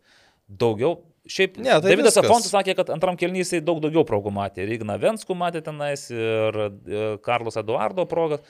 [0.51, 0.97] Daugiau.
[1.27, 2.15] Šiaip Ne, tai Davidas.
[2.17, 4.63] Afontas sakė, kad antram kelnysai daug daugiau progų matė.
[4.65, 8.41] Ir Igna Venskų matė tenais, ir e, Karlos Eduardo progas.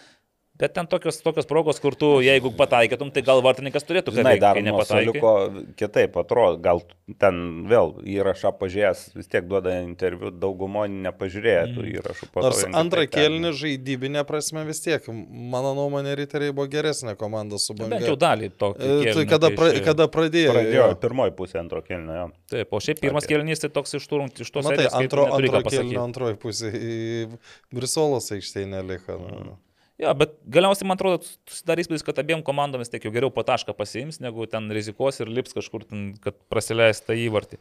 [0.62, 4.70] Bet ten tokios, tokios progos, kur tu, jeigu pataikytum, tai gal vartininkas turėtų Žinai, kalbėti,
[4.70, 5.32] dar suoliuko
[5.80, 6.84] kitaip atrodo, gal
[7.22, 7.40] ten
[7.72, 12.30] vėl įrašą pažiūrėjęs, vis tiek duoda interviu, daugumo nepažiūrėjo tų įrašų.
[12.30, 13.24] po to Nors antrą vertina.
[13.26, 17.98] kelnį žaidybinė prasme vis tiek, mano nuomonė, riteriai buvo geresnė komanda su banga.
[17.98, 18.72] Bent jau dalį to.
[18.78, 20.54] E, Tai kada, pra, kada pradėjo?
[20.54, 21.00] Pradėjo jo.
[21.02, 22.20] pirmoji pusė antro kelnio.
[22.22, 22.30] jo.
[22.54, 23.40] Taip, o šiaip pirmas Sakė.
[23.40, 26.96] kelnys tai toks iš, turų, iš tos kai tu antro, antro kelnio antroji pusė į
[27.74, 29.18] Brisolos aikštėje neliko.
[29.26, 29.58] Nu.
[30.02, 33.76] Ja, bet galiausiai man atrodo, susidarys įspūdis, kad abiem komandomis tiek jau geriau po tašką
[33.78, 37.60] pasiims, negu ten rizikuos ir lips kažkur, ten, kad prasileis tą įvartį.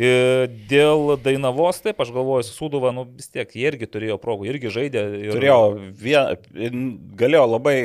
[0.00, 4.46] Ir dėl Dainavos, taip, aš galvoju, su Sūduva, nu vis tiek, jie irgi turėjo progų,
[4.52, 5.02] irgi žaidė.
[5.18, 5.32] Ir...
[5.34, 5.62] Turėjo
[6.04, 6.84] vien,
[7.18, 7.76] galėjo labai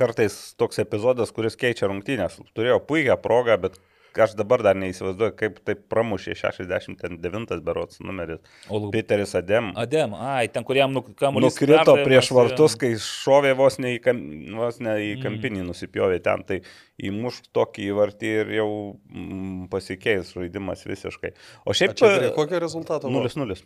[0.00, 2.40] kartais toks epizodas, kuris keičia rungtynės.
[2.56, 3.78] Turėjo puikią progą, bet
[4.22, 8.38] aš dabar dar neįsivaizduoju, kaip taip pramušė 69 berots numeris.
[8.68, 9.72] O Lu- Peteris Adem.
[9.76, 12.36] Adem, ai, ten kuriam nu, kamuolys Nukrito prieš jo.
[12.38, 14.20] vartus, kai šovė vos ne į, kam,
[14.58, 15.22] vos ne į Mm.
[15.26, 16.60] kampinį nusipjovė ten, tai
[17.02, 18.68] įmuš tokį įvartį ir jau
[19.10, 21.32] mm, pasikeis žaidimas visiškai.
[21.66, 21.94] O šiaip...
[21.98, 23.08] čia prie kokio rezultato?
[23.08, 23.24] buvo?
[23.26, 23.62] 0-0.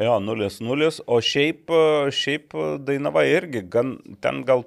[0.00, 1.70] Jo, 0-0, o šiaip,
[2.10, 4.64] šiaip Dainava irgi, gan, ten gal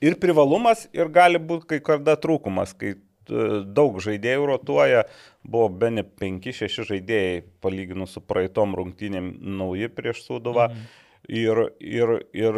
[0.00, 2.96] ir privalumas, ir gali būti kai kada trūkumas, kai e,
[3.28, 5.04] daug žaidėjų rotuoja,
[5.44, 10.70] buvo be ne 5-6 žaidėjai, palyginus su praeitom rungtynėm, nauji prieš Suduvą.
[10.72, 10.92] Mhm.
[11.24, 12.56] Ir, ir, ir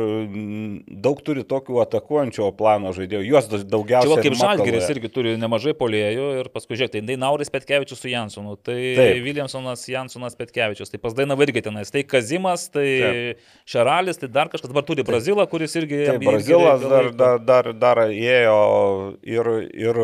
[0.98, 4.10] daug turi tokių atakuojančio plano žaidėjų, juos daugiausiai.
[4.10, 8.56] va, kaip Žalgeris irgi turi nemažai polėjų ir paskui žiūrėk, tai Dainauris Petkevičius su Jansonu,
[8.59, 9.20] tai Taip.
[9.22, 13.47] Williamsonas Jansonas Petkevičius, tai pas Dainavą irgi tenais, tai Kazimas, tai Taip.
[13.70, 16.02] Šaralis, tai dar kažkas, dabar turi Brazilą, kuris irgi...
[16.02, 18.59] Taip, irgi Brazilas reikia dar, dar, dar, dar ėjo
[19.22, 20.02] ir, ir,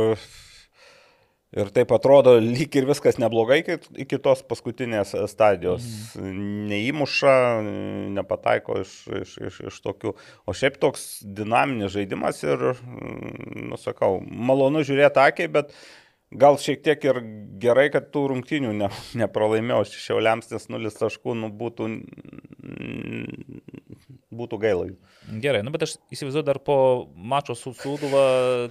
[1.52, 5.86] ir taip atrodo, lyg ir viskas neblogai iki, iki tos paskutinės stadijos.
[6.16, 6.68] Mhm.
[6.72, 7.34] Neįmuša,
[8.16, 10.14] nepataiko iš, iš, iš, iš tokių.
[10.48, 15.74] O šiaip toks dinaminis žaidimas ir, mm, nusakau, malonu žiūrėti akiai, bet
[16.32, 17.20] gal šiek tiek ir
[17.60, 18.88] gerai, kad tų rungtynių ne,
[19.20, 19.84] nepralaimėjau.
[20.06, 23.41] Šiauliams tas nulis taškų nu, būtų, mm,
[24.42, 24.88] būtų gaila.
[25.42, 26.76] Gerai, nu bet aš įsivaizduoju dar po
[27.14, 28.24] mačo su Sūduva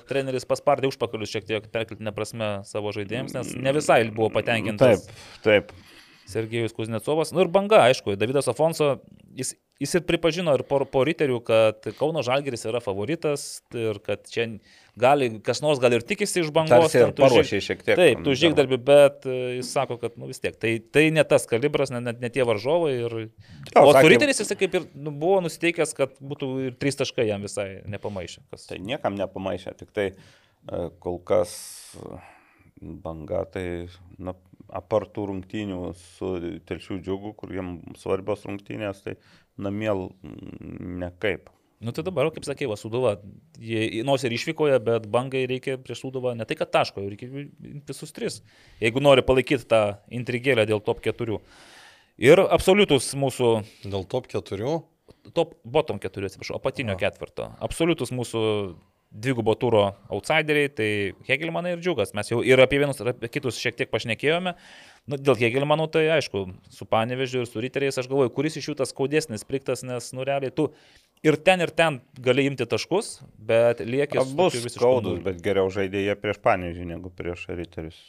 [0.09, 5.07] treneris paspardė užpakalius šiek tiek perkeltinę prasme savo žaidėjams, nes ne visai buvo patenkintas.
[5.07, 5.73] Taip, taip.
[6.31, 7.33] Sergejus Kuznecovas.
[7.35, 8.93] Nu ir banga, aišku, Davidas Afonso,
[9.35, 14.23] jis, jis ir pripažino ir po, po riterių, kad Kauno Žalgeris yra favoritas ir kad
[14.31, 14.47] čia
[14.99, 16.93] gali, kas nors gal ir tikisi iš bangos.
[16.97, 17.95] Ir paruošė šiek tiek.
[17.99, 21.47] Taip, tu žygdarbi, bet e, jis sako, kad nu, vis tiek, tai, tai ne tas
[21.49, 22.91] kalibras, ne, ne, ne tie varžovai.
[23.05, 23.17] Ir...
[23.71, 27.47] Jo, o riteriais jis kaip ir nu, buvo nusiteikęs, kad būtų ir trys taškai jam
[27.47, 28.45] visai nepamaišė.
[28.51, 28.67] Kas...
[28.71, 31.53] Tai niekam nepamaišė, tik tai e, kol kas
[31.95, 32.21] e,
[32.81, 33.65] banga, tai
[34.19, 34.35] na,
[34.71, 36.35] apartų rungtynių su
[36.67, 39.17] telšių džiugu, kur jiem svarbios rungtynės, tai
[39.61, 39.91] namie
[41.01, 41.49] nekaip.
[41.81, 43.15] Nu tai dabar, kaip sakė, va, Suduva,
[44.05, 47.29] nors ir išvykoja, bet bangai reikia prieš Suduvą ne tai, kad taško, reikia
[47.89, 48.41] visus tris,
[48.83, 49.81] jeigu nori palaikyti tą
[50.13, 51.39] intrigėlę dėl top keturių.
[52.21, 53.49] Ir absoliutus mūsų
[53.87, 54.77] Dėl top keturių.
[55.33, 57.49] top bottom keturių, atsiprašau, apatinio ketvirto.
[57.61, 58.41] Absoliutus mūsų
[59.11, 60.89] dvigubo turo outsideriai, tai
[61.27, 62.13] Hegelmanai ir Džiugas.
[62.15, 64.53] Mes jau ir apie vienus, ir apie kitus šiek tiek pašnekėjome.
[65.11, 68.77] Nu, dėl Hegelmanų tai aišku, su Panevežiu ir su Riteriais aš galvoju, kuris iš jų
[68.79, 70.69] tas skaudesnis pliktas, nes, nu, realiai tu
[71.23, 76.05] ir ten, ir ten gali imti taškus, bet lieki su Bus skaudus, bet geriau žaidė
[76.05, 77.99] jie prieš Panežį negu prieš Riterius.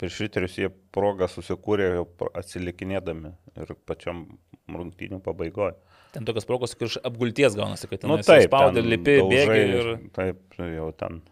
[0.00, 4.24] Prieš Riterius jie progą susikūrė jau atsilikinėdami ir pačiam
[4.70, 5.76] rungtynių pabaigoje.
[6.14, 9.62] Ten tokios progos, kur iš apgulties gaunasi, kad ten Nu taip, spaudi, ten lipi, bėgi
[9.78, 9.88] ir...
[10.14, 11.22] Taip, jau ten.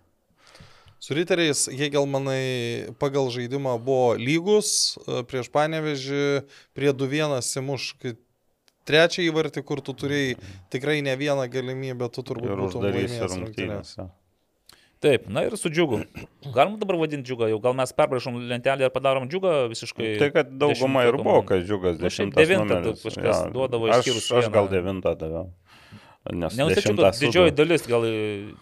[1.02, 6.26] Su riteriais Hegelmanai pagal žaidimą buvo lygus, e, prieš Panevežį
[6.78, 8.14] prie 2-1 simuš, kai
[8.88, 10.34] trečią įvartį, kur tu turėjai
[10.72, 13.94] tikrai ne vieną galimybę, tu turbūt Ir būtum laimėjęs rungtynės.
[15.02, 16.04] Taip, na ir su džiugu.
[16.54, 20.12] Galim dabar vadinti džiugą, jau gal mes perbrašom lentelę ir padarom džiugą visiškai.
[20.20, 24.46] Tai kad dauguma ir buvo, kad džiugas Nu, dešimtas devintą kažkas duodavo aš, išskyrus aš
[24.54, 24.76] gal vieną.
[24.76, 25.48] devintą daviau.
[26.30, 28.06] Nes Nenustačiau, dešimtas kad didžioji dalis, gal,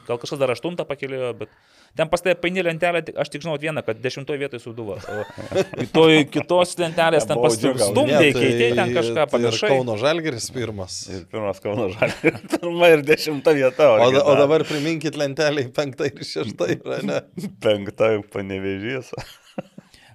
[0.08, 1.52] gal kažkas dar aštuntą pakėlėjo, bet
[1.96, 4.98] ten pas tai paini lentelę, aš tik žinau vieną, kad dešimtoje vietoje suduva.
[5.10, 7.78] O toj kitos lentelės ten Buvo džiuga.
[7.82, 9.72] pastumdė, keitė ten kažką tai ir panašaus.
[9.74, 11.00] Kauno Žalgeris pirmas.
[11.10, 12.46] Ir pirmas Kauno Žalgiris.
[12.54, 13.90] Pirma ir dešimta vieta.
[13.96, 16.70] O, da, o dabar priminkit lentelį penktą ir šeštą?
[17.64, 19.12] Penkta panevežys.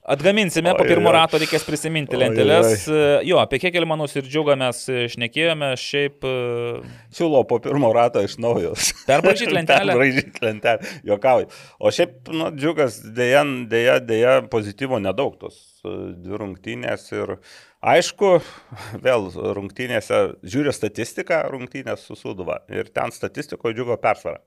[0.06, 1.16] Atgaminsime, po Oi, pirmo oi.
[1.16, 2.84] rato reikės prisiminti Oi, lenteles.
[3.26, 6.34] Jo, apie kiek manus ir džiugą mes e, šnekėjome, šiaip e,
[7.16, 8.76] Siūlau po pirmo rato iš naujo.
[9.10, 9.96] Perbraižyt lentelę?
[9.96, 10.92] Perbraižyt lentelę.
[11.10, 11.50] Jokauju.
[11.82, 13.42] O šiaip, nu, džiugas, dėja,
[13.72, 17.10] dėja, dėja, pozityvo nedaug tos e, dvi rungtynės.
[17.18, 17.38] Ir
[17.82, 18.36] aišku,
[19.08, 22.62] vėl rungtynėse žiūri statistiką rungtynės su Suduva.
[22.70, 24.44] Ir ten statistikoje džiugo persvara.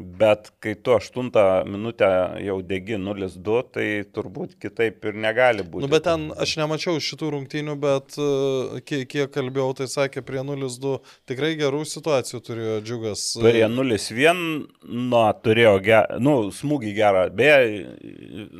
[0.00, 2.08] Bet kai tu aštuntą minutę
[2.40, 5.84] jau degi 0-2, tai turbūt kitaip ir negali būti.
[5.84, 10.40] Nu, bet ten aš nemačiau šitų rungtynių, bet e, kiek, kiek kalbėjau, tai sakė, prie
[10.46, 10.94] 0-2
[11.28, 13.24] tikrai gerų situacijų turėjo džiugas.
[13.44, 14.40] Prie 0-1
[14.88, 17.26] nu, turėjo gerą, nu, smūgį gerą.
[17.36, 17.58] Beje,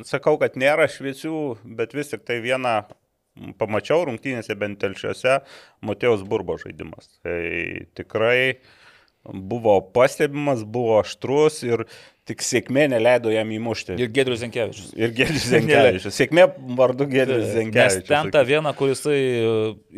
[0.05, 1.41] sakau, kad nėra šviesių,
[1.79, 2.83] bet vis tik tai vieną
[3.57, 5.39] pamačiau rungtynėse bent telšiuose
[5.87, 7.09] Matėjos Burbo žaidimas.
[7.25, 7.41] Tai
[7.97, 8.59] tikrai
[9.23, 11.83] buvo pastebimas, buvo aštrus ir
[12.25, 13.95] tik sėkmė neleido jam įmušti.
[13.99, 14.91] ir Gedrius Zenkevičius.
[14.97, 16.15] Ir Gėdžius Zenkevičius.
[16.15, 16.45] Sėkmė
[16.77, 18.07] vardu Gėdžius Nes Zenkevičius.
[18.07, 19.01] ten tą vieną, kuris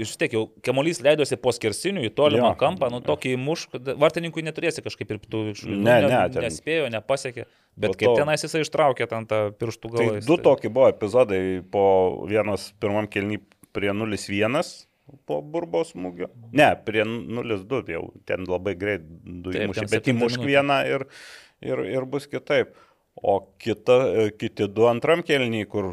[0.06, 2.58] iš tiek jau kemolys leidosi po skersinių į tolimą Jo.
[2.60, 3.68] kampą, nu tokį įmuš,
[4.00, 7.46] vartininkui neturėsi kažkaip ir tu iš- nu, Ne, ne, ten- nespėjo, nepasiekė.
[7.76, 10.26] Bet Po kaip to- tenais jisai ištraukė ten tą pirštų Tai galą.
[10.26, 13.40] du tokie buvo epizodai po vienas pirmam kelny
[13.74, 14.86] prie 0-1
[15.30, 16.30] po burbo smūgio.
[16.56, 21.08] Ne, prie 0-2 jau ten labai greit du įmušė, bet įmušk vieną ir,
[21.66, 22.76] ir, ir bus kitaip.
[23.14, 23.96] O kita,
[24.42, 25.92] kiti du antram kelny, kur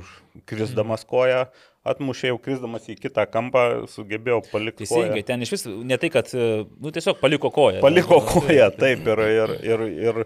[0.49, 1.51] krisdamas koja,
[1.85, 4.87] atmušė jau krisdamas į kitą kampą, sugebėjau palikti.
[4.87, 7.83] Teisingai, ten iš vis ne tai, kad, nu, tiesiog paliko koją.
[7.85, 10.23] Paliko koją, taip, ir, ir, ir, ir,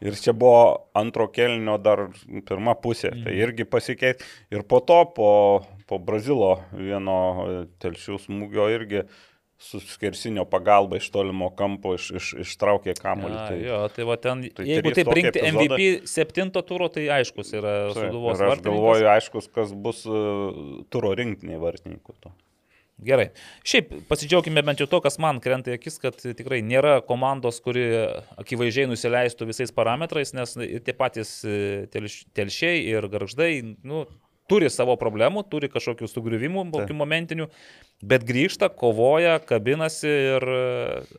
[0.00, 2.08] ir čia buvo antro kelnio dar
[2.48, 3.40] pirma pusė, tai Mhm.
[3.46, 4.24] irgi pasikeitė.
[4.52, 5.30] Ir po to, po,
[5.86, 7.16] po Brazilo vieno
[7.46, 9.06] e, telšių smūgio irgi
[9.58, 13.36] su skersinio pagalba iš tolimo kampo iš, iš, ištraukė kamuolį.
[13.48, 15.64] Tai, jo, tai va ten, tai tai jeigu taip rinkti epizodai.
[15.64, 18.66] MVP septinto turo, tai aiškus yra taip, Suduvos ir aš vartininkas.
[18.68, 22.12] galvoju, aiškus, kas bus uh, turo rinktiniai vartininkų.
[22.20, 22.32] To.
[22.96, 23.26] Gerai.
[23.68, 27.84] Šiaip pasidžiaugime bent jau to, kas man krenta į akis, kad tikrai nėra komandos, kuri
[28.40, 31.58] akivaizdžiai nusileistų visais parametrais, nes tie patys e,
[31.92, 33.50] telš- telšiai ir garždai,
[33.84, 34.06] nu,
[34.50, 37.48] turi savo problemų, turi kažkokių sugriuvimų, kokių momentinių,
[38.06, 40.46] bet grįžta, kovoja, kabinasi ir,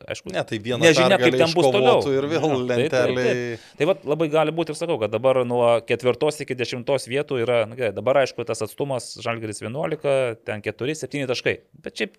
[0.07, 1.99] aišku, Ne, tai nežinia, kaip ten bus toliau.
[2.13, 3.33] Ir vėl Jo, taip, taip, lenteliai.
[3.57, 3.67] taip.
[3.79, 7.59] Tai vat, labai gali būti ir sakau, kad dabar nuo ketvirtos iki dešimtos vietų yra,
[7.69, 11.59] na, gerai, dabar aišku, tas atstumas Žalgeris 11, ten 4, 7 taškai.
[11.83, 12.17] Bet šiaip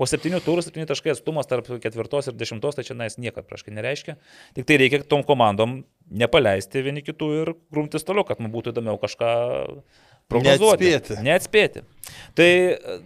[0.00, 3.74] po 7 turų 7 taškai atstumas tarp ketvirtos ir dešimtos, tai čia nais niekad praškai
[3.76, 4.16] nereiškia.
[4.56, 8.98] Tik tai reikia tom komandom nepaleisti vieni kitų ir grumtis toliau, kad mums būtų įdomiau
[9.00, 9.30] kažką
[10.30, 10.92] prognozuoti.
[10.92, 11.24] Neatspėti.
[11.26, 11.84] Neatspėti.
[12.36, 12.50] Tai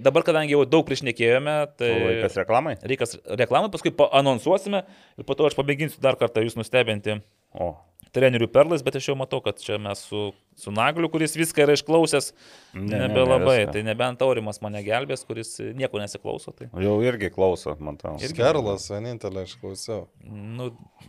[0.02, 1.88] dabar, kadangi jau daug priešnekėjome, tai...
[1.88, 2.76] Tai laikas reklamai?
[2.86, 4.84] Reikas reklamai, paskui anonsuosime
[5.16, 7.20] ir po to aš pamėginsiu dar kartą jūs nustebinti
[7.56, 7.70] O,
[8.16, 11.74] trenerių perlais, bet aš jau matau, kad čia mes su, su Nagliu, kuris viską yra
[11.77, 12.33] išklausęs,
[12.77, 13.59] Ne, ne, ne, ne nebelabai.
[13.73, 16.53] tai nebent Taurimas mane gelbės, kuris nieko nesiklauso.
[16.53, 18.19] Tai, jau irgi klauso, matau.
[18.20, 18.37] Irgi.
[18.37, 20.03] Gerlas, vienintelė, aš klausiau.
[20.28, 20.66] nu,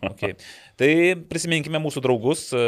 [0.08, 0.38] okay.
[0.80, 0.90] tai
[1.28, 2.62] prisiminkime mūsų draugus e,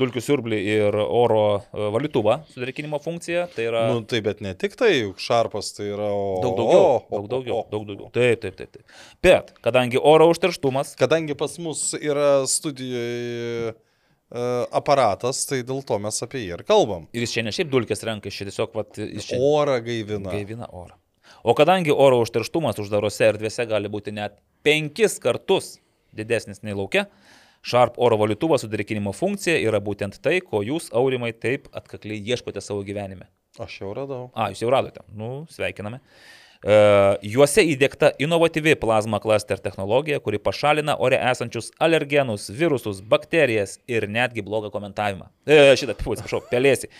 [0.00, 3.44] Dulkių Siurblį ir oro e, valituvą sudarikinimo funkciją.
[3.54, 6.10] Tai yra Nu, tai bet ne tik tai, juk šarpas tai yra.
[6.10, 6.82] O, daug daugiau.
[6.82, 7.60] o, o, Daug daugiau.
[7.62, 7.68] o.
[7.70, 8.10] Daug daugiau.
[8.14, 8.98] Taip, taip, taip, taip.
[9.22, 13.74] Bet kadangi oro užterštumas Kadangi pas mus yra studijoje
[14.32, 17.06] aparatas, tai dėl to mes apie jį ir kalbam.
[17.12, 20.32] ir jis čia ne šiaip dulkės renka, jis čia tiesiog vat, jis čia Orą gaivina.
[20.32, 20.96] Gaivina orą.
[21.44, 25.76] O kadangi oro užterštumas uždarose erdvėse gali būti net penkis kartus
[26.16, 27.08] didesnis nei laukia,
[27.62, 32.82] Sharp oro valytuvo sudarikinimo funkcija yra būtent tai, ko jūs, aurimai, taip atkakliai ieškote savo
[32.82, 33.28] gyvenime.
[33.62, 34.24] Aš jau radau.
[34.34, 35.04] A, jūs jau radote.
[35.14, 36.00] Nu, sveikiname.
[36.02, 44.06] E, juose įdėkta inovatyvi plazma cluster technologija, kuri pašalina ore esančius alergenus, virusus, bakterijas ir
[44.06, 45.26] netgi blogą komentavimą.
[45.46, 46.92] E, šitą, atsiprašau, pelėsi.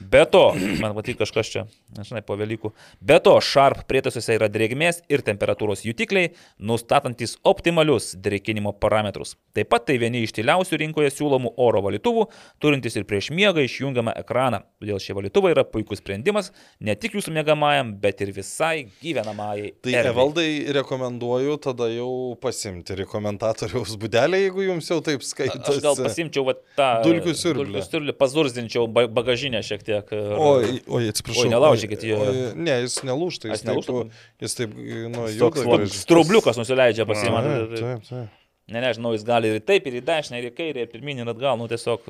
[0.00, 0.50] Be to,
[0.82, 1.62] man matyt kažkas čia,
[1.96, 2.68] nežinai, po Velykų.
[3.00, 9.38] Be to, Sharp prietaisuose yra drėgmės ir temperatūros jutikliai, nustatantis optimalius drėkinimo parametrus.
[9.56, 12.26] Taip pat tai vieni iš tyliausių rinkoje siūlomų oro valytuvų,
[12.60, 14.60] turintys ir prieš miegą išjungiamą ekraną.
[14.82, 16.52] Todėl šie valytuvai yra puikus sprendimas
[16.84, 19.72] ne tik jūsų mėgamajam, bet ir visai gyvenamajai.
[19.80, 19.96] Tai.
[20.12, 22.10] Evaldai rekomenduoju tada jau
[22.44, 25.78] pasimti rekomendatoriaus būdelį, jeigu jums jau taip skaitosi.
[25.78, 27.66] Aš gal pasimčiau va, tą Dulkių siurblį.
[27.72, 29.85] Dulkių siurblį, pazurzdinčiau ba- bagažinę šiek tiek.
[29.88, 31.44] Ir- Oi, oi, atsiprašau.
[31.46, 32.18] Oi, nelaužykit jo.
[32.24, 33.94] Oi, Ne, jis nelūšta, jis, nelūžta?
[34.02, 34.12] taip,
[34.46, 35.96] jis taip, nu, Jis juda toks.
[36.02, 37.50] Strubliukas nusileidžia Taip, pasiimant.
[37.76, 38.28] taip, taip.
[38.68, 41.30] Ne, nežinau, jis gali ir taip, ir į dešinę, ir į kairę, ir pirminį, ir
[41.34, 42.02] atgal, nu tiesiog.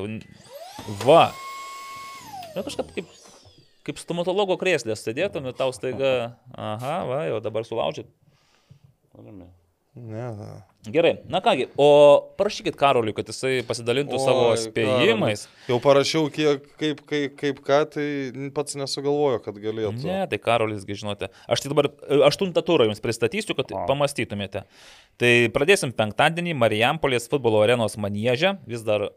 [1.05, 1.27] Va.
[2.57, 3.07] Na kažkaip kaip,
[3.85, 8.09] kaip stomatologo krėslės sėdėtum ir tau staiga, aha, va, jau dabar sulaužyt.
[9.21, 9.51] Ne,
[9.97, 10.31] ne.
[10.87, 11.89] Gerai, na kągi, o
[12.39, 15.47] parašykit Karoliui, kad jisai pasidalintų savo Oi, spėjimais.
[15.49, 15.65] Karoli.
[15.73, 18.07] Jau parašiau, kiek, kaip, kaip, kaip ką, tai
[18.55, 20.07] pats nesugalvoju, kad galėtų.
[20.07, 21.33] Ne, tai Karolisgi žinote.
[21.51, 23.83] Aš tai dabar e, aštuntą turą jums pristatysiu, kad O.
[23.91, 24.63] pamastytumėte.
[25.19, 29.09] Tai pradėsim penktadienį Marijampolės futbolo arenos manėžę, vis dar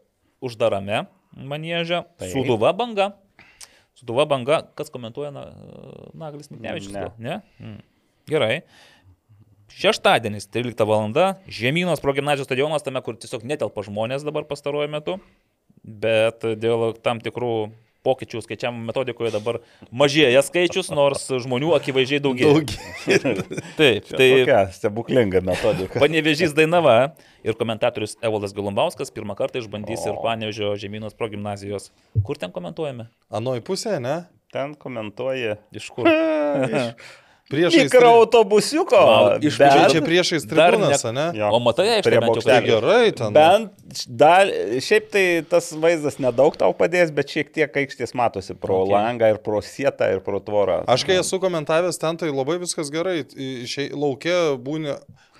[0.42, 1.04] uždarame
[1.36, 2.02] manėžę.
[2.32, 3.12] Suduva banga.
[4.00, 5.46] Suduva banga, kas komentuoja na,
[6.18, 6.94] Naglis Miknevičius?
[6.96, 7.04] Ne.
[7.04, 7.14] gal?
[7.20, 7.40] Ne?
[7.62, 7.78] Mm.
[8.30, 8.54] Gerai.
[9.70, 11.06] Šeštadienis, 13 val.
[11.46, 15.20] Žemynos progymnazijos stadionas, tame, kur tiesiog netelpa žmonės dabar pastaruoju metu,
[15.84, 17.70] bet dėl tam tikrų
[18.06, 19.60] pokyčių skaičiavimo metodikoje dabar
[19.92, 22.54] mažėja skaičius, nors žmonių akivaizdžiai daugėja.
[22.56, 22.72] Daug.
[23.80, 26.00] Taip, Tai tokia stebuklinga metodika.
[26.02, 27.12] Panevežys Dainava
[27.44, 30.20] ir komentatorius Evaldas Galumbauskas pirmą kartą išbandys ir O.
[30.24, 31.90] Panevežio Žemynos progymnazijos.
[32.24, 33.10] Kur ten komentuojame?
[33.32, 34.22] Anoj pusė, ne?
[34.50, 35.58] Ten komentuoja.
[35.76, 36.08] Iš kur?
[37.50, 37.90] Priešais.
[37.90, 39.00] Mikroautobusiuko.
[39.42, 41.48] Iš- Čia, čia priešais tribūnas, ne- ne?
[41.50, 42.46] O matai, Prie bent jau bokštelio.
[42.46, 43.32] Tai gerai ten.
[43.34, 44.46] Bent dar,
[44.78, 48.86] šiaip tai tas vaizdas nedaug tau padės, bet šiek tiek aikštės matosi pro Ok.
[48.86, 48.94] okay.
[48.94, 50.84] langą ir pro sietą ir pro tvorą.
[50.86, 53.24] Aš kai esu komentavęs ten, tai labai viskas gerai.
[53.34, 54.94] Išei, laukia būni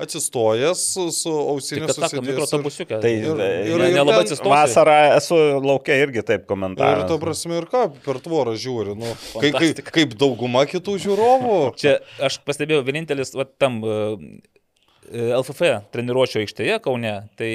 [0.05, 0.83] atsistojęs
[1.15, 3.01] su, ausiniu kad sako, mikroautobusiuke.
[3.03, 4.53] Tai Ir- ir, ir- ne, ir nelabai ten atsistosi.
[4.53, 7.07] vasarą esu laukia irgi taip Ir komentavęs.
[7.09, 8.97] to prasme ir ką, per tvorą žiūri.
[8.99, 9.95] Nu, kaip, kaip, Fantastika.
[9.99, 11.59] kaip dauguma kitų žiūrovų.
[11.83, 11.99] Čia
[12.29, 14.17] aš pastebėjau vienintelis, va, tam uh,
[15.11, 15.63] LFF
[15.93, 17.51] treniruočio aikštėje Kaune, tai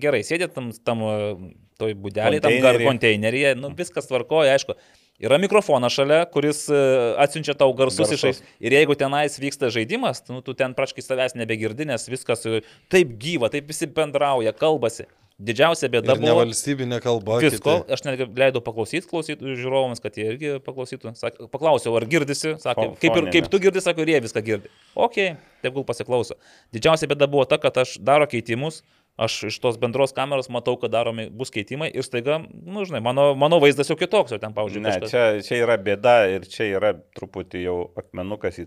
[0.00, 1.32] gerai, sėdėt tam, tam uh,
[1.80, 2.52] toj būdelį, tam
[2.86, 4.76] konteineryje, nu, viskas tvarkoja, aišku.
[5.22, 8.40] Yra mikrofonas šalia, kuris uh, atsiunčia tau garsus iš Garsus.
[8.40, 8.56] aikštės.
[8.66, 13.12] Ir jeigu tenais vyksta žaidimas, nu, tu ten praškai savęs nebegirdi, nes viskas uh, taip
[13.22, 15.06] gyva, taip visi bendrauja, kalbasi.
[15.34, 16.28] Didžiausia bėda buvo.
[16.28, 17.40] nevalstybinė kalba.
[17.42, 17.94] Visko, kiti.
[17.96, 21.10] aš netgi leidau paklausyti klausytų žiūrovams, kad jie irgi paklausytų.
[21.18, 24.70] Sak, paklausiau, ar girdisi, sakė, kaip, ir, kaip tu girdi, sako, ir jie viską girdi.
[24.94, 25.18] Ok,
[25.66, 26.38] tegul pasiklauso.
[26.74, 28.84] Didžiausia bėda buvo ta, kad aš daro keitimus,
[29.16, 33.34] aš iš tos bendros kameros matau, kad daromi bus keitimai ir staiga, nu, žinai, mano,
[33.38, 35.10] mano vaizdas jau kitoks, jau ten, pavyzdžiui, Ne, kažkas.
[35.10, 38.66] čia, čia yra bėda ir čia yra truputį jau akmenukas į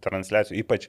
[0.00, 0.88] transliacijų, ypač,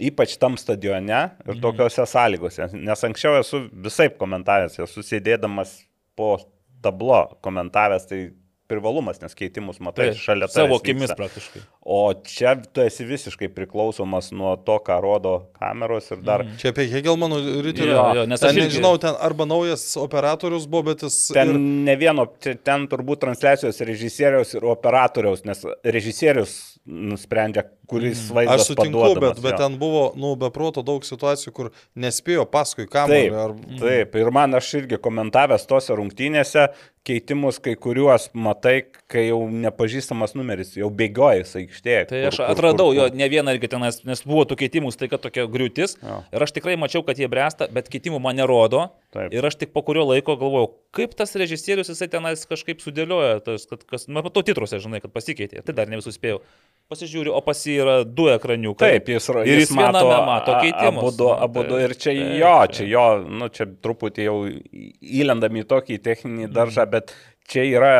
[0.00, 1.60] ypač tam stadione ir Mhm.
[1.62, 2.70] tokiuose sąlygose.
[2.74, 5.82] Nes anksčiau esu visai komentavęs, esu sėdėdamas
[6.16, 6.38] po
[6.82, 8.30] tablo komentavęs, tai
[8.68, 11.16] privalumas, nes keitimus matai Tai šalia savo tavęs akimis vyksta.
[11.16, 11.62] praktiškai.
[11.86, 16.42] O čia tu esi visiškai priklausomas nuo to, ką rodo kameros ir dar.
[16.44, 16.56] Mhm.
[16.58, 17.90] Čia apie Hegelmanų rytį.
[18.26, 21.20] Nes ten, aš irgi- nežinau, ten arba naujas operatorius buvo, bet jis...
[21.34, 28.64] Ten ir- ne vieno, ten turbūt transliacijos režisieriaus ir operatoriaus, nes režisierius nusprendžia, kuris vaizdas
[28.64, 29.60] Aš sutinku, bet, bet jo.
[29.60, 33.44] ten buvo, nu, beproto daug situacijų, kur nespėjo paskui Taip, kamerą.
[33.44, 33.56] Ar...
[33.80, 36.68] taip, ir man aš irgi komentavęs tose rungtynėse
[37.06, 42.00] keitimus, kai kuriuos matai, kai jau nepažįstamas numeris, jau bėgioja jis aikštėje.
[42.10, 44.58] Tai kur- aš kur- atradau kur- jo kur- ne vieną irgi tenais, nes buvo tų
[44.64, 45.94] keitimų, tai kad tokia griūtis.
[46.02, 46.18] Jo.
[46.34, 48.88] Ir aš tikrai mačiau, kad jie bręsta, bet keitimų man nerodo.
[49.14, 49.30] Taip.
[49.32, 53.68] Ir aš tik po kurio laiko galvojau, kaip tas režisierius jisai tenais kažkaip sudėlioja, tas,
[53.70, 55.62] kad kas, man matau titruose, žinai, kad pasikeitė.
[55.62, 56.42] Tai dar ne visus spėjau.
[56.86, 58.92] Pasižiūriu, o pas jį yra du ekraniukai.
[58.94, 61.00] Taip, jis, ir jis, mato, viename mato a- keitimus.
[61.02, 62.74] Abudu, Nu, abudu, tai- ir čia taip, jo, taip.
[62.76, 63.06] čia jo,
[63.40, 64.92] nu čia truputį jau į-
[65.22, 67.10] įlendam į tokį techninį daržą, bet
[67.50, 67.90] čia yra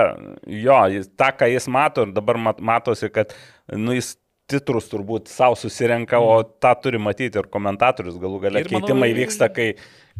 [0.47, 3.35] jo, jis, tą, ką jis mato ir dabar mat, matosi, kad
[3.73, 8.63] nu, jis titrus turbūt savo susirenka, o tą turi matyti ir komentatorius galų galia.
[8.63, 9.75] Manau, Keitimai ir- vyksta, kai,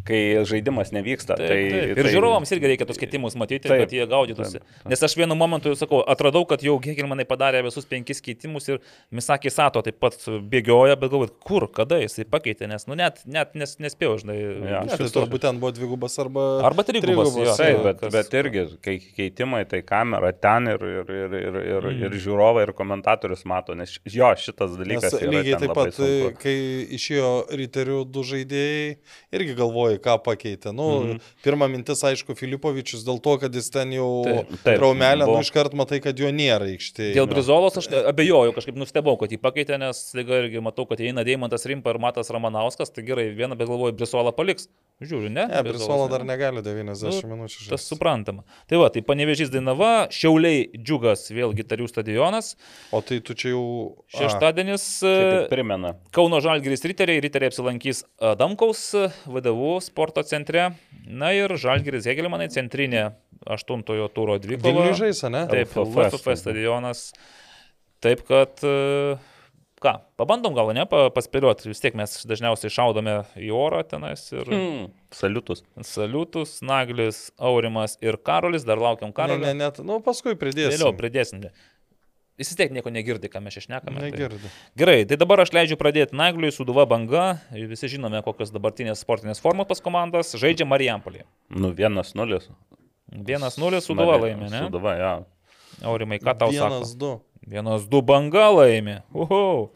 [0.07, 1.35] kai žaidimas nevyksta.
[1.35, 1.91] Taip, tai, taip.
[1.97, 4.59] Ir tai, žiūrovams irgi reikia tos keitimus matyti, Taip, kad jie gaudytųsi.
[4.61, 4.89] taip, taip.
[4.93, 8.79] Nes aš vienu momentu, sakau, atradau, kad jau Hegelmanai padarė visus penkis keitimus ir
[9.11, 10.15] Misakė Sato taip pat
[10.51, 14.37] bėgioja, bet galvoju, kur, kada jisai pakeitė, nes, nu, net, net nes, nespėjau, žinai.
[14.37, 14.83] Jo.
[14.87, 16.45] Ne, tai turbūt ten buvo dvigubas arba...
[16.67, 17.57] Arba trigubas, jo.
[17.59, 21.83] Taip, bet, kas- bet irgi, kai keitimai, tai kamera ten ir, ir, ir, ir, ir,
[21.87, 22.01] Mm.
[22.03, 25.13] ir žiūrovai, ir komentatorius mato, nes jo, šitas Nes dalykas.
[25.21, 26.33] yra lygiai taip pat, sunku.
[26.41, 26.55] kai
[26.97, 28.97] išėjo riterių du žaidėjai,
[29.33, 29.55] irgi
[29.87, 30.73] galvoji, ką pakeitė.
[30.73, 31.11] Nu, mm.
[31.11, 31.19] -hmm.
[31.43, 35.41] Pirma mintis, aišku, Filipovičius dėl to, kad jis ten jau traumelę, nu buvo.
[35.41, 37.15] iškart matai, kad jo nėra aikštėje.
[37.15, 41.23] Dėl Brizolos aš abejoju, kažkaip nustebau, kad jį pakeitė, nes staiga irgi matau, kad eina
[41.23, 44.67] Deimantas Rimpa ir Matas Ramanauskas, tai gerai, vieną, bet galvoju, Brisolą paliks.
[44.97, 45.43] Žiūriu, ne?
[45.45, 46.31] Ne, Brisola dar ne?
[46.33, 47.59] negali 90 Nu, minučių.
[47.69, 47.85] Tas žaisti.
[47.91, 48.41] suprantama.
[48.65, 52.55] Tai va, tai panevežys Dainava, Šiauliai Džiugas, vėl gitarių stadionas.
[52.89, 53.93] O tai tu čia jau...
[54.09, 54.87] Šeštadienis
[55.51, 55.93] primena.
[56.17, 58.07] Kauno Žalgiris riteriai, riteriai apsilankys
[58.41, 58.81] Damkaus
[59.29, 60.71] VDV sporto centre.
[61.07, 63.11] Na ir Žalgiris Hegelmanai centrinė
[63.47, 64.73] aštuntojo turo dvikova.
[64.73, 65.45] Vilniuje žaisa, ne?
[65.47, 67.11] Taip, LFF stadionas.
[68.03, 69.15] Taip kad, e,
[69.81, 74.43] ką, pabandom gal ne, pa- paspėlioti, vis tiek mes dažniausiai šaudome į orą tenais ir
[74.51, 74.91] Hmm.
[75.11, 75.63] Saliutus.
[75.81, 79.45] Saliutus, Naglis, Aurimas ir Karolis, dar laukiam Ne, Karolio.
[79.45, 80.75] ne, net, nu paskui pridėsiu.
[80.75, 81.49] Vėliau pridėsim.
[82.37, 83.97] Jis vis tiek nieko negirdi, ką mes čia šnekame.
[83.97, 84.49] tai- Negirdi.
[84.77, 87.39] Gerai, tai dabar aš leidžiu pradėti Nagliui, Suduva banga.
[87.51, 90.35] Visi žinome, kokios dabartinės sportinės formos pas komandas.
[90.37, 91.23] Žaidžia Marijampolį.
[91.49, 92.45] Nu, vienas nulis.
[93.11, 94.61] 1-0 Suduva laimė, ne?
[94.67, 95.25] Suduva, jo.
[95.83, 96.69] Aurimai, ką tau sako?
[96.77, 97.11] Vienas, du.
[97.47, 99.01] 1-2 banga laimė.
[99.15, 99.69] Uhu.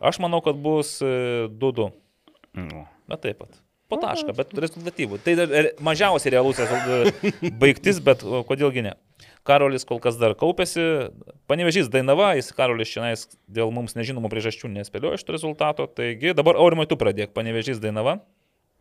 [0.00, 1.90] Aš manau, kad bus e, 2-2.
[2.54, 2.86] Nu.
[3.08, 3.50] Bet taip pat.
[3.88, 5.18] Po tašką, bet rezultatyvų.
[5.22, 6.58] Tai re- mažiausiai realus
[7.58, 8.94] baigtis, bet kodėlgi ne.
[9.46, 11.10] Karolis kol kas dar kaupėsi.
[11.50, 15.86] Panevežys Dainava, jis Karolis šiandien dėl mums nežinomų priežasčių nespėliojo šito rezultato.
[15.86, 17.34] Taigi dabar Aurimai tu pradėk.
[17.36, 18.18] Panevežys Dainava.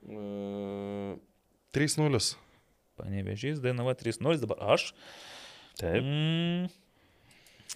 [0.05, 1.15] E,
[1.77, 2.23] 3-0.
[2.99, 4.89] Panevežys Dainava 3-0, dabar aš.
[5.79, 6.01] Taip.
[6.01, 6.67] Mm.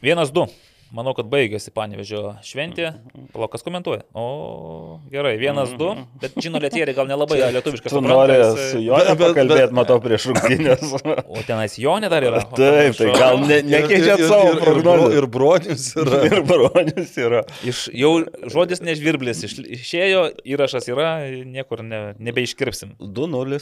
[0.02, 0.48] 1-2.
[0.90, 2.88] Manau, kad baigėsi panevežio šventė.
[3.30, 4.02] Palauk, kas komentuoja?
[4.18, 5.90] O, gerai, 1-2.
[6.24, 8.64] Bet žino, lietieriai gal nelabai lietuviškai Tu nori supranta.
[8.72, 10.82] su juo bet- matau, prieš rungtynės.
[11.30, 12.42] O tenais Jonė dar yra.
[12.58, 15.14] Taip, tai gal ne, nekeičiat savo ir, ir, prognozės.
[15.20, 16.22] ir bronius yra.
[16.30, 17.44] Ir bronius yra.
[17.70, 18.14] Iš, jau
[18.56, 20.24] žodis nežvirblis, iš, išėjo,
[20.56, 21.12] įrašas yra,
[21.46, 22.96] niekur ne, nebeiškirpsim.
[22.98, 23.62] 2-0.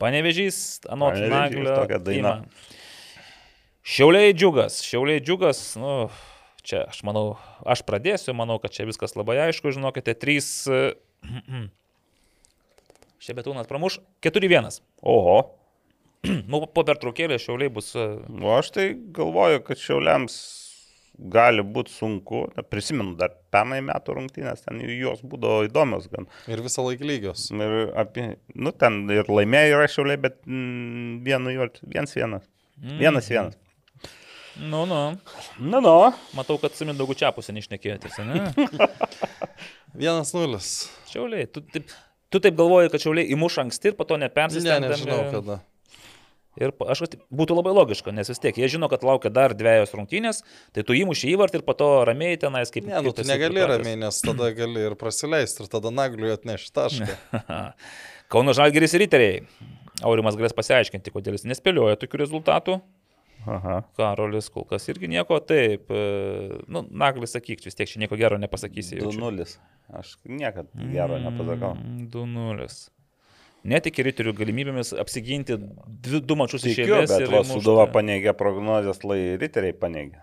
[0.00, 0.62] Panevežys,
[0.92, 2.32] anot Panevėžys, Naglio.
[3.86, 6.08] Šiauliai džiugas, šiauliai džiugas, nu,
[6.66, 7.36] čia aš manau,
[7.68, 10.86] aš pradėsiu, manau, kad čia viskas labai aišku, žinokite, 3.
[13.26, 14.82] Šebetūnas pramuš, 4-1.
[15.02, 15.38] Oho.
[16.50, 17.92] Nu, po pertraukėlės šiauliai bus.
[17.94, 18.04] e,
[18.42, 20.34] O aš tai galvoju, kad šiauliams
[21.32, 22.42] gali būti sunku.
[22.70, 26.26] Prisimenu dar pernai metų rungtynės, ten jos būdavo įdomios gan.
[26.50, 27.46] Ir visą laiką lygios.
[27.54, 28.26] Ir apie,
[28.58, 31.54] nu ten ir laimėjo yra šiauliai, bet mm, vienu
[31.94, 32.50] viens vienas.
[32.76, 33.56] Vienas vienas.
[34.60, 35.00] Nu, nu,
[35.60, 35.94] Nu, nu.
[36.36, 38.46] matau, kad su Mindaugu Čiapusi neišnekėjote, ne?
[39.96, 40.60] 1-0.
[41.12, 41.90] Šiauliai, tu taip,
[42.32, 44.92] tu taip galvoji, kad šiauliai įmuš anksti ir po to Ne, nepersistengdami.
[44.92, 45.58] nežinau kada.
[46.56, 49.92] Ir aš kad būtų labai logiška, nes vis tiek jie žino, kad laukia dar dviejos
[49.92, 50.38] rungtynės,
[50.72, 52.86] tai tu įmuši įvartį ir po to ramiai tenais kaip...
[52.88, 53.82] Ne, nu tu negali pripratęs.
[53.84, 57.18] ramiai, nes tada gali ir praleisti ir tada nagliui atnešti tašką.
[58.32, 59.42] Kauno Žalgeris ir Riteriai.
[60.04, 62.80] Aurimas galės pasiaiškinti, kodėl jis nespėlioja tokių rezultatų.
[63.46, 63.76] Aha.
[63.96, 65.90] Karolis kol kas irgi nieko, taip.
[65.90, 68.98] e, Nu, Naglis sakyk, vis tiek čia nieko gero nepasakysi.
[68.98, 69.20] jaučiu.
[69.20, 69.56] 2-0.
[69.94, 71.76] Aš niekad gero nepasakau.
[71.78, 72.90] Mm, 2-0.
[73.66, 77.10] Netiki riterių galimybėmis apsiginti dvi, du mačius iš eilės.
[77.10, 77.42] bet ir va.
[77.46, 80.22] Suduva paneigė prognozes, lai riteriai paneigė.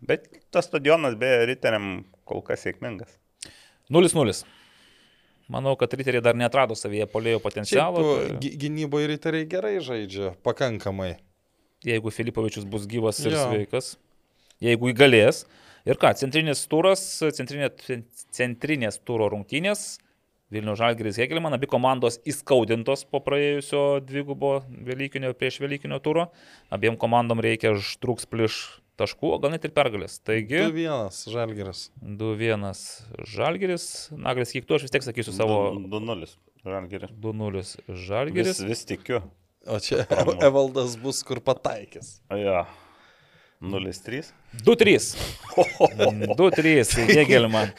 [0.00, 3.10] Bet tas stadionas beje riteriam kol kas sėkmingas.
[3.90, 4.44] 0-0.
[5.48, 8.02] Manau, kad riteriai dar netrado savyje polėjo Šiaip potencialo.
[8.28, 11.16] tai gy- gynyboje riteriai gerai žaidžia, pakankamai.
[11.86, 13.44] Jeigu Filipovičius bus gyvas ir Jo.
[13.48, 13.96] sveikas.
[14.60, 15.44] Jeigu įgalės.
[15.86, 17.00] Ir ką, centrinis turas,
[17.36, 17.70] centrinė,
[18.34, 19.98] centrinės turo rungtynės.
[20.50, 26.30] Vilnių Žalgiris Hegelman, abi komandos įskaudintos po praėjusio dvigubo Velykinio prieš Velykinio turo.
[26.72, 28.56] Abiem komandom reikia žtruks pliš
[28.98, 30.16] taškų, o gal net ir pergalės.
[30.24, 31.90] Taigi, 2-1 Žalgiris.
[32.02, 32.72] 2-1
[33.28, 33.84] Žalgiris.
[34.16, 36.32] Naglis, kiek tu aš vis tiek sakysiu savo 2-0.
[36.64, 37.12] Žalgiris.
[37.20, 37.76] 2-0 Vis,
[38.08, 38.62] Žalgiris.
[38.66, 39.20] vis tikiu.
[39.66, 40.04] O čia
[40.48, 42.18] Evaldas bus kur pataikys.
[42.30, 42.62] O jo.
[43.60, 44.22] 0-3.
[44.62, 45.16] 2-3.
[46.38, 47.72] 2-3 Hegelman.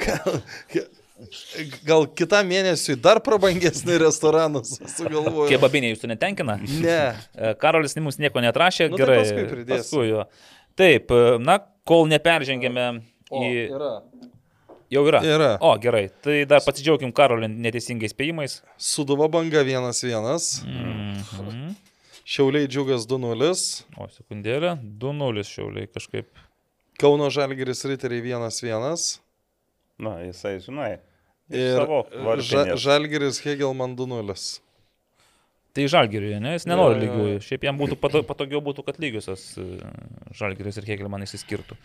[1.87, 5.47] Gal kitą mėnesį dar prabangesnį restoraną sugalvoju.
[5.51, 6.57] Kebabinė jūsų netenkina?
[6.63, 6.99] Ne.
[7.39, 9.17] E, Karolis mums nieko netrašė, Nu, tai gerai.
[9.23, 10.03] paskui pridėsiu.
[10.03, 10.45] paskui.
[10.79, 11.57] Taip, e, na,
[11.87, 12.85] kol neperžengėme
[13.31, 13.67] O, į...
[13.71, 13.91] yra.
[14.89, 15.21] Jau yra.
[15.21, 15.49] Yra.
[15.61, 16.07] O, gerai.
[16.23, 18.59] Tai dar pasidžiaugim Karolin neteisingais spėjimais.
[18.81, 20.63] Suduva banga 1-1.
[20.65, 21.75] Mhm.
[22.29, 23.51] Šiauliai džiugas 2-0.
[23.97, 24.75] O, sekundėlę.
[25.01, 26.29] 2-0 šiauliai kažkaip.
[26.99, 29.19] Kauno Žalgiris Riteriai 1-1.
[29.99, 30.97] Na, jisai, žinai.
[31.49, 31.85] Ir
[32.45, 32.65] ža.
[32.77, 34.35] Žalgiris Hegelman 2-0.
[35.73, 36.55] Tai žalgiriui, ne?
[36.57, 37.01] Jis nenori jo, jo.
[37.05, 37.41] lygiųjų.
[37.45, 39.65] Šiaip jam būtų pato, patogiau būtų, kad lygiosios e,
[40.37, 41.77] žalgiris ir Hegelman išsiskirtų.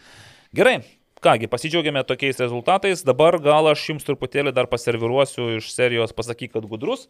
[0.56, 0.78] Gerai.
[1.23, 3.05] Kągi, pasidžiaugiame tokiais rezultatais.
[3.07, 7.07] Dabar gal aš jums truputėlį dar paserviruosiu iš serijos pasakyk, kad gudrus.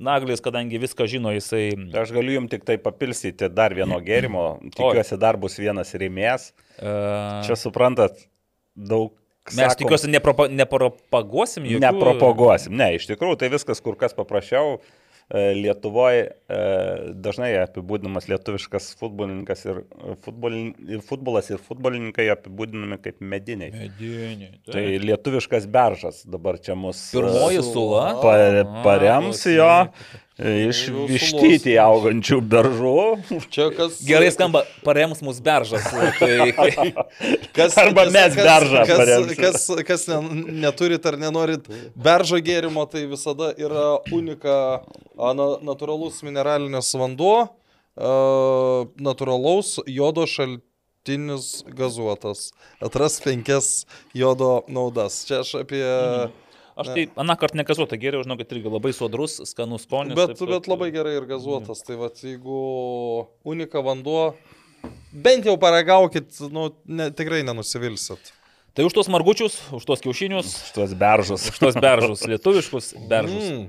[0.00, 1.74] Naglis, kadangi viską žino, jisai...
[2.00, 4.46] Aš galiu jums tik tai papilsyti dar vieno gėrimo.
[4.72, 6.52] Tikiuosi, dar bus vienas rėmėjas.
[6.78, 8.24] Uh, Čia suprantat,
[8.72, 9.12] daug.
[9.50, 11.84] mes sakom, tikiuosi nepropa, nepropaguosim jokių...
[11.84, 12.76] Nepropaguosim.
[12.78, 14.78] Ne, iš tikrųjų, tai viskas kur kas paprasčiau.
[15.32, 16.26] Lietuvoje
[17.24, 19.78] dažnai apibūdinamas lietuviškas futbolininkas ir,
[20.26, 23.72] futbolin, ir futbolas ir futbolininkai apibūdinami kaip mediniai.
[23.86, 24.50] Mediniai.
[24.68, 28.04] Tai lietuviškas beržas dabar čia mus Pirmoji e, sula.
[28.20, 29.70] pa- parems jo
[30.40, 31.82] iš Jau vištyti sulos.
[31.84, 32.92] augančių beržų.
[33.52, 33.98] Čia kas.
[34.08, 35.84] Gerai skamba, parems mus beržas.
[36.18, 36.30] Tai,
[37.56, 39.36] Kas, Arba mes beržą kas, paremsim.
[39.42, 40.18] kas, kas ne,
[40.64, 44.56] neturit ar nenorit beržo gėrimo, tai visada yra unika
[45.20, 47.36] na, natūralus mineralinis vanduo,
[47.92, 48.12] a,
[49.04, 52.48] natūralaus jodo šaltinis gazuotas.
[52.80, 53.84] Atras penkias
[54.16, 55.26] jodo naudas.
[55.28, 55.84] Čia aš apie...
[56.76, 60.16] aš tai aną kartą nekazuotą geriau, žinau, kad irgi labai sodrus, skanus skonis.
[60.18, 61.78] Bet, taip bet labai gerai ir gazuotas.
[61.86, 62.58] Tai va, jeigu
[63.48, 64.32] unika vanduo,
[65.12, 68.22] bent jau paragaukit, nu, ne, tikrai nenusivilsit.
[68.72, 71.42] Tai už tos margučius, už tos kiaušinius, Šitos beržus.
[71.52, 73.46] už tos beržus, lietuviškus beržus.
[73.52, 73.66] Mm.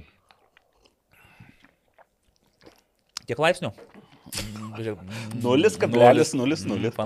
[3.27, 3.71] Kiek laipsnių?
[4.73, 4.97] 0,00.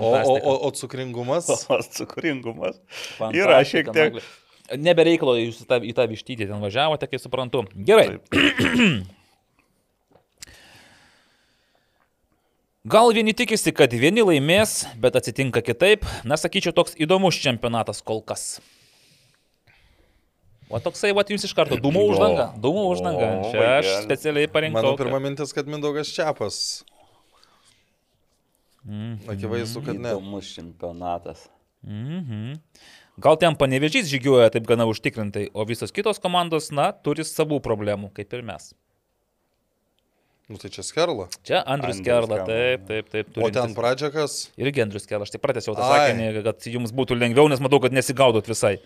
[0.00, 1.66] o, o, o cukringumas?
[1.68, 2.76] O cukringumas.
[3.18, 4.12] Fantastika, Yra šiek tiek.
[4.14, 4.22] Nagli.
[4.76, 7.64] Nebereikalo, jūs į tą, į tą vištytį ten važiavote, kaip suprantu.
[7.72, 8.18] Gerai.
[12.88, 16.04] Gal vieni tikisi, kad vieni laimės, bet atsitinka kitaip.
[16.24, 18.60] Na, sakyčiau, toks įdomus čempionatas kol kas.
[20.68, 22.46] O toksai, va, jums iš karto dūmų uždanga.
[22.60, 23.28] Dūmų uždanga.
[23.40, 24.04] O, Čia aš vaikeli.
[24.04, 24.82] specialiai parinkau.
[24.84, 26.60] Mano pirma mintis, kad Mindaugas Čiapas.
[29.28, 30.12] Akivaizdu, kad ne.
[30.14, 31.48] Įdomus čempionatas.
[31.84, 32.56] Mhm.
[33.18, 38.12] Gal ten panevežys žygiuoja taip gana užtikrintai, o visos kitos komandos, na, turi savų problemų,
[38.14, 38.70] kaip ir mes.
[40.48, 41.26] Nu tai čia skerla.
[41.44, 42.46] Čia Andrius Andrius Kerla, Kerla.
[42.48, 43.26] taip, taip, taip.
[43.36, 44.36] O ten turintis- pradžiakas.
[44.56, 47.92] Irgi Andrius Kerla, aš taip pratęsiau tą sakinį, kad jums būtų lengviau, nes matau, kad
[47.92, 48.78] nesigaudot visai.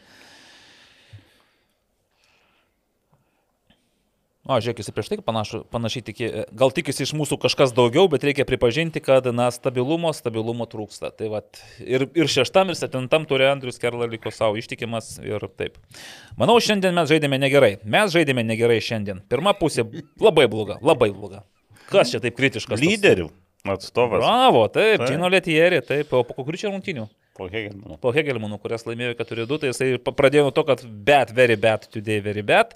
[4.42, 6.28] O, žiūrėk, jis prieš tai panašu, panašiai tikė,
[6.58, 11.12] gal tikisi iš mūsų kažkas daugiau, bet reikia pripažinti, kad, na, stabilumo, stabilumo trūksta.
[11.14, 11.42] Tai va,
[11.78, 15.78] ir, ir šeštam, ir septintam turė Andrius Kerla liko savo ištikimas ir taip.
[16.40, 17.76] Manau, šiandien mes žaidėme negerai.
[17.86, 19.22] Mes žaidėme negerai šiandien.
[19.30, 19.86] Pirma pusė
[20.18, 21.44] labai bloga, labai bloga.
[21.92, 22.82] Kas čia taip kritiškas?
[22.82, 23.28] Lyderių
[23.70, 24.24] atstovas.
[24.24, 25.06] Bravo, taip.
[25.06, 27.06] Džino Letieri, taip, o po kokių čia rungtynių?
[27.38, 27.94] Po Hegelmano.
[28.02, 32.18] Po Hegelmanų, kurias laimėjo 4-2, tai jisai pradėjo nuo to, kad bad, very bad, today
[32.24, 32.74] very bad.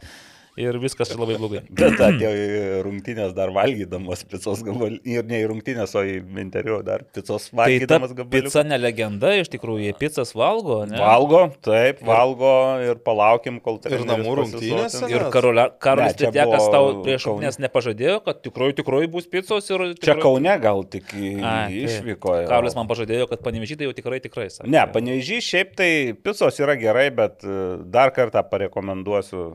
[0.57, 1.61] Ir viskas labai blogai.
[1.69, 5.03] Bet atėjo į rungtynės dar valgydamas picos gabalį.
[5.05, 8.43] Ir ne į rungtynės, o į interviu dar picos Tai ta valgydamas gabalį.
[8.47, 10.97] pica ne legenda, iš tikrųjų, jie pizzas valgo, ne?
[10.97, 12.53] Valgo, taip, valgo
[12.87, 13.99] ir palaukim, kol tai.
[14.09, 15.11] namų rungtynėse?
[15.13, 17.37] Ir Karolis čia buvo tau prieš Kaune.
[17.45, 19.85] rungtynes nepažadėjo, kad tikrai, tikrai bus pizzos ir...
[20.01, 21.77] Čia tikrai- Kaune gal tik taip.
[21.85, 22.33] išvyko.
[22.43, 22.49] jo.
[22.49, 24.49] Karolis man pažadėjo, kad panevežytai jau tikrai tikrai.
[24.49, 24.71] Sakė.
[24.73, 27.61] Ne, panežiai šiaip tai picos yra gerai, bet e,
[27.93, 29.53] dar kartą parekomenduosiu.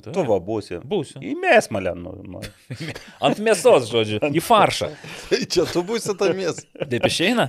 [0.00, 0.78] Tu va būsi.
[0.88, 1.20] Būsiu.
[1.22, 1.92] Į mėsmalę.
[1.98, 2.42] Nu, nu.
[3.26, 4.88] Ant mėsos, žodžiu, į faršą.
[5.30, 6.62] Tai čia tu būsi tamies.
[6.92, 7.48] Taip išeina.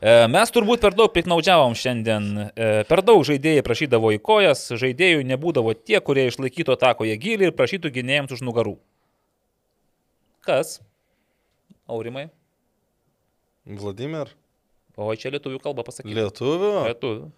[0.00, 2.30] E, Mes turbūt per daug piknaudžiavom šiandien.
[2.54, 7.56] E, Per daug žaidėjai prašydavo į kojas, žaidėjų nebūdavo tie, kurie išlaikytų atakoje gilį ir
[7.58, 8.76] prašytų gynėjams už nugarų.
[10.44, 10.78] Kas?
[11.88, 12.28] Aurimai.
[13.64, 14.34] Vladimir.
[14.96, 16.14] O čia lietuvių kalba pasakyti.
[16.16, 16.72] Lietuvių.
[16.86, 17.30] Lietuvių.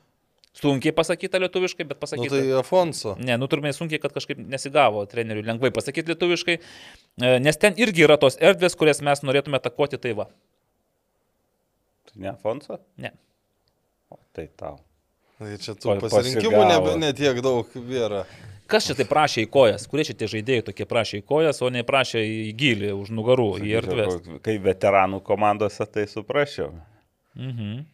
[0.56, 2.32] Sunkiai pasakyta lietuviškai, bet Nu pasakyta.
[2.38, 3.12] tai Afonso.
[3.20, 6.58] Ne, nu turime sunkiai, kad kažkaip nesigavo treneriui lengvai pasakyti lietuviškai,
[7.20, 10.26] E, nes ten irgi yra tos erdvės, kurias mes norėtume atakuoti, tai va.
[12.08, 12.76] Tai ne Afonso?
[13.00, 13.10] Ne.
[14.12, 14.78] O, tai tau.
[15.38, 16.92] Tai čia tų Pa- pasirinkimų pasigavo.
[16.96, 18.24] ne, ne tiek daug vėra.
[18.66, 19.84] Kas čia tai prašė į kojas?
[19.88, 23.48] Kurie čia tie žaidėjai tokie prašė į kojas, o ne prašė į gilį už nugarų,
[23.64, 24.12] į erdvės?
[24.16, 26.72] Sakyčiau, Kai veteranų komandose, tai suprasčiau.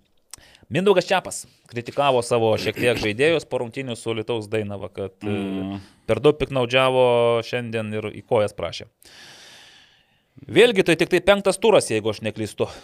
[0.69, 5.77] Mindaugas Čiapas kritikavo savo šiek tiek žaidėjus po rungtynių su Lietuvos Dainava, kad mm.
[6.09, 7.05] per daug piknaudžiavo
[7.45, 8.87] šiandien ir į kojas prašė.
[10.51, 12.67] Vėlgi tai tik tai penktas turas, jeigu aš neklystu.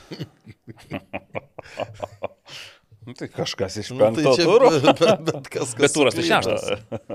[3.01, 4.67] Nu, Tai kažkas iš Nu, tai penkto čia, turo.
[4.69, 6.53] bet, bet, bet kas, kas Bet turas tai suklydo?
[6.53, 7.09] šeštas.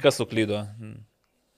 [0.00, 0.62] Kas suklydo?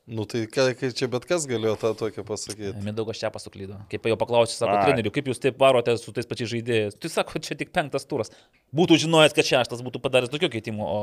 [0.09, 2.71] Nu tai ka, ka, čia bet kas galėjo tą tokią pasakyti.
[2.81, 3.77] Mindaugas čia pasuklydo.
[3.93, 6.97] Kaip jo paklausė, sako, treneriu, kaip jūs taip varote su tais pačiais žaidėjais?
[6.97, 8.33] Tai sako, čia tik penktas turas.
[8.73, 11.01] Būtų žinojęs, kad šeštas būtų padaręs tokių keitimų, o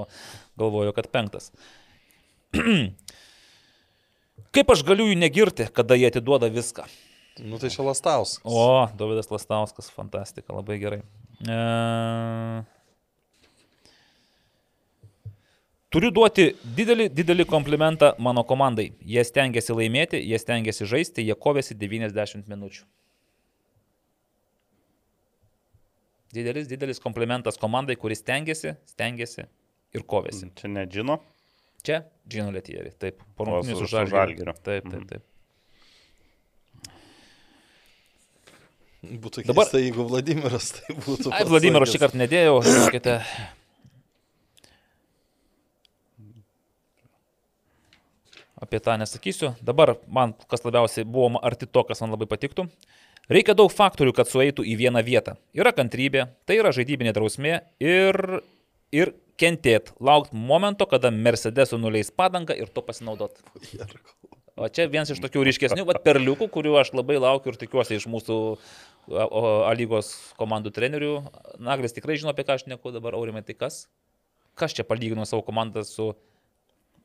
[0.57, 1.52] galvoju, kad penktas.
[4.57, 6.90] kaip aš galiu jų negirti, kada jie atiduoda viską?
[7.45, 8.40] Nu tai čia Lastaus.
[8.41, 11.03] O, Davidas Lastauskas, fantastika, labai gerai.
[11.45, 11.61] E...
[15.93, 18.89] Turiu duoti didelį, didelį komplimentą mano komandai.
[19.05, 22.83] Jie stengiasi laimėti, jie stengiasi žaisti, jie kovėsi 90 minučių.
[26.35, 29.45] Didelis, didelis komplimentas komandai, kuris stengiasi, stengiasi
[29.95, 30.49] ir kovėsi.
[30.59, 31.19] Čia nežino.
[31.85, 34.09] Čia Džino Letieri, taip, su Žalgiriu.
[34.09, 34.53] Žalgiriu.
[34.65, 34.91] Taip, Mhm.
[34.91, 35.23] taip, taip.
[39.05, 41.29] Būtų Dabar- keista, jeigu Vladimiras tai būtų.
[41.31, 43.19] Ai, Vladimiro šį kartą nedėjau, žinokite.
[48.65, 49.53] Apie tą nesakysiu.
[49.65, 52.65] Dabar man kas labiausiai buvo arti to, kas man labai patiktų.
[53.29, 55.35] Reikia daug faktorių, kad sueitų į vieną vietą.
[55.57, 58.19] Yra kantrybė, tai yra žaidybinė drausmė ir,
[58.93, 63.41] ir kentėt, laukti momento, kada Mercedesų nuleis padangą ir to pasinaudot.
[64.55, 68.05] O čia vienas iš tokių ryškesnių vat, perliukų, kuriuų aš labai laukiu ir tikiuosi iš
[68.07, 68.37] mūsų
[69.75, 71.09] lygos komandų trenerių.
[71.59, 73.81] Naglis tikrai žino, apie ką aš neku dabar, Aurimai, tai kas?
[74.55, 76.13] Kas čia palygino savo komandą su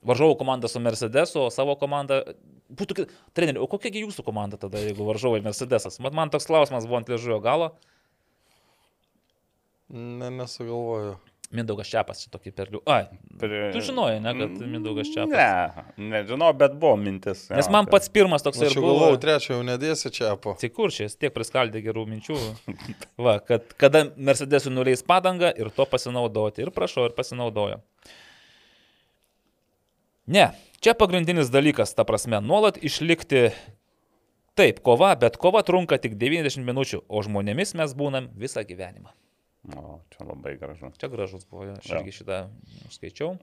[0.06, 2.22] varžovų komanda su Mercedesu, o savo komanda...
[2.70, 5.98] Būtų, treneri, o kokiagi jūsų komanda tada, jeigu varžovai Mercedesas?
[6.02, 7.72] Mat, man toks klausimas buvo ant liežuojo galo.
[9.90, 11.16] Ne, nesugalvoju.
[11.50, 12.80] Mindaugas Čiapas čia tokį perlių.
[12.86, 13.08] Ai,
[13.40, 15.34] Prie- tu žinojai, ne, kad Mindaugas Čiapas.
[15.98, 17.48] Ne, nežinau, bet buvo mintis.
[17.50, 18.92] Nes man pats pirmas toks ir buvo.
[18.92, 20.54] galvojau, trečio jau nedėsi čia po.
[20.60, 22.38] Tai kur jis tiek priskaldė gerų minčių.
[23.18, 26.62] Va, kad kada Mercedesų nuleis padangą ir to pasinaudoti.
[26.62, 27.82] Ir prašau, ir pasinaudojo.
[30.30, 30.50] Ne,
[30.80, 33.48] čia pagrindinis dalykas, ta prasme, nuolat išlikti.
[34.58, 39.10] Taip, kova, bet kova trunka tik 90 minučių, o žmonėmis mes būnam visą gyvenimą.
[39.76, 40.90] O, čia labai gražu.
[41.00, 42.00] Čia gražus buvo, aš Jo.
[42.00, 42.38] irgi šitą
[42.94, 43.34] skaičiau.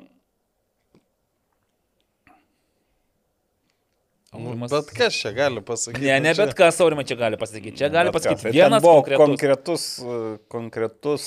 [4.36, 6.04] Aurimas- bet kas čia gali pasakyti?
[6.06, 7.78] Ne, ne, Čia- bet kas Aurimai čia gali pasakyti.
[7.78, 9.24] Čia gali Bet kas, pasakyti tai ten vienas buvo konkretus.
[9.24, 9.84] konkretus,
[10.52, 11.24] konkretus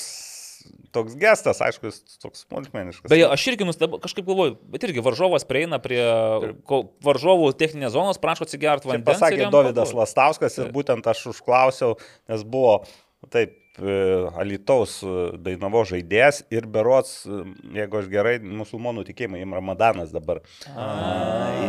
[0.95, 3.09] toks gestas, aišku, jis toks smulkmeniškas.
[3.11, 6.01] Beje, aš irgi nustebau, kažkaip galvoju, bet irgi varžovas prieina prie
[7.05, 9.07] varžovų techninės zonos, prašo atsigerti Tai vandens.
[9.13, 10.01] pasakė jam Davidas paduoda.
[10.03, 11.95] Lastauskas ir būtent aš užklausiau,
[12.31, 12.81] nes buvo
[13.33, 13.57] taip
[14.41, 17.41] Alitaus e, Dainavo žaidėjas ir berots, e,
[17.79, 20.41] jeigu aš gerai, musulmonų tikėjimai, jiems Ramadanas dabar.
[20.75, 20.89] A.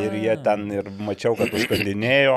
[0.02, 2.36] Ir jie ten ir mačiau, kad užkandinėjo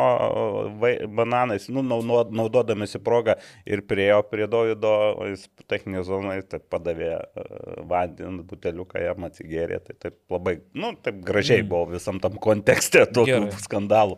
[1.16, 3.36] bananais, nu, nau- naudodamėsi progą
[3.66, 7.46] ir priejo prie Davido, o jis techninė zona, jis taip padavė e,
[7.90, 11.70] vandenį, buteliuką jam atsigėrė, tai taip labai, nu, taip gražiai Mm.
[11.72, 13.48] buvo visam tam kontekste Gerai.
[13.64, 14.18] skandalų.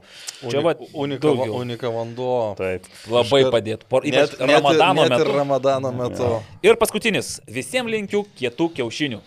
[0.49, 2.55] Čia va, Unika, unika vanduo.
[2.57, 2.87] Taip.
[3.11, 3.85] Labai padėtų.
[4.09, 5.21] Net, net, Ramadano net metu.
[5.27, 6.27] ir Ramadano metu.
[6.65, 7.37] Ir paskutinis.
[7.47, 9.23] Visiems linkiu kietų kiaušinių.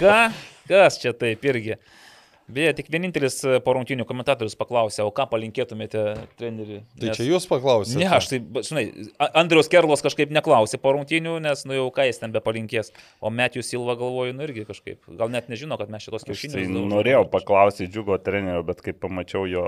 [0.00, 0.20] Ką?
[0.70, 1.76] Kas čia taip irgi?
[2.50, 6.00] Beje, tik vienintelis e, po rungtynių komentatorius paklausė, o ką palinkėtumėte
[6.40, 6.80] treneriui?
[6.98, 8.00] Tai čia jūs paklausėte.
[8.00, 8.82] Ne, aš tai, žinai,
[9.38, 12.90] Andrius Kerlos kažkaip neklausė po rungtynių, nes, nu jau ką jis ten be palinkės.
[13.22, 14.98] O Metijus Silva galvoju, nu irgi kažkaip.
[15.20, 16.90] Gal net nežino, kad mes šitos Aš tai kiaušinius daužom.
[16.96, 19.66] norėjau paklausyti džiugo trenerio, bet kai pamačiau jo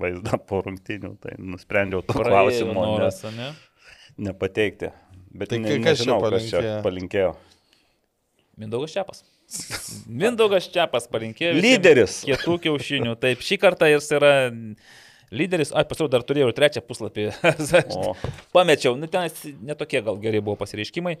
[0.00, 3.52] vaizdą po rungtynių, tai nusprendžiau to klausimo noras, ne?
[4.18, 4.90] Nepateikti.
[5.34, 6.82] Bet Tai ne, kas čia nežinau, kas čia palinkėjo?
[6.86, 7.30] palinkėjo.
[8.62, 9.24] Mindaugas Čiapas.
[10.06, 11.56] Mindaugas Čiapas palinkėjo.
[11.58, 12.20] Lyderis.
[12.28, 13.16] Kietų kiaušinių.
[13.22, 14.34] Taip, šį kartą jis yra
[15.34, 15.72] lyderis.
[15.74, 17.28] Ai, pasirodo, dar turėjau ir trečią puslapį.
[18.54, 19.26] Pamečiau, nu ten
[19.66, 21.16] netokie gal geri buvo pasireiškimai.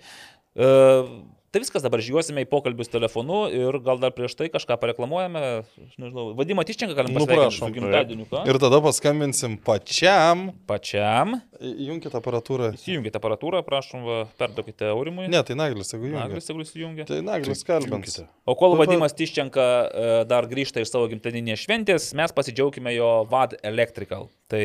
[0.54, 1.10] Uh,
[1.54, 5.42] tai viskas, dabar žiūrėsime į pokalbius telefonu ir gal dar prieš tai kažką pareklamuojame.
[5.86, 7.70] Aš Nežinau, vadimą Tiščenką galim Nu, pasveikinti prašom.
[7.70, 8.26] su gimtadieniu.
[8.32, 8.42] ką?
[8.50, 10.48] Ir tada paskambinsim pačiam.
[10.68, 11.38] Pačiam.
[11.62, 12.72] Junkite aparatūrą.
[12.82, 15.28] Įjungite aparatūrą, prašom, va, perduokite Aurimui.
[15.32, 16.26] Ne, tai Naglis, jeigu jungia.
[16.26, 17.06] Naglis, jeigu įsijungia.
[17.08, 18.18] Tai Naglis kalbins.
[18.44, 23.10] O kol Taip Vadimas Tiščenka e, dar grįžta iš savo gimtadieninės šventės, mes pasidžiaugime jo
[23.30, 24.28] VAD Electrical.
[24.50, 24.64] Tai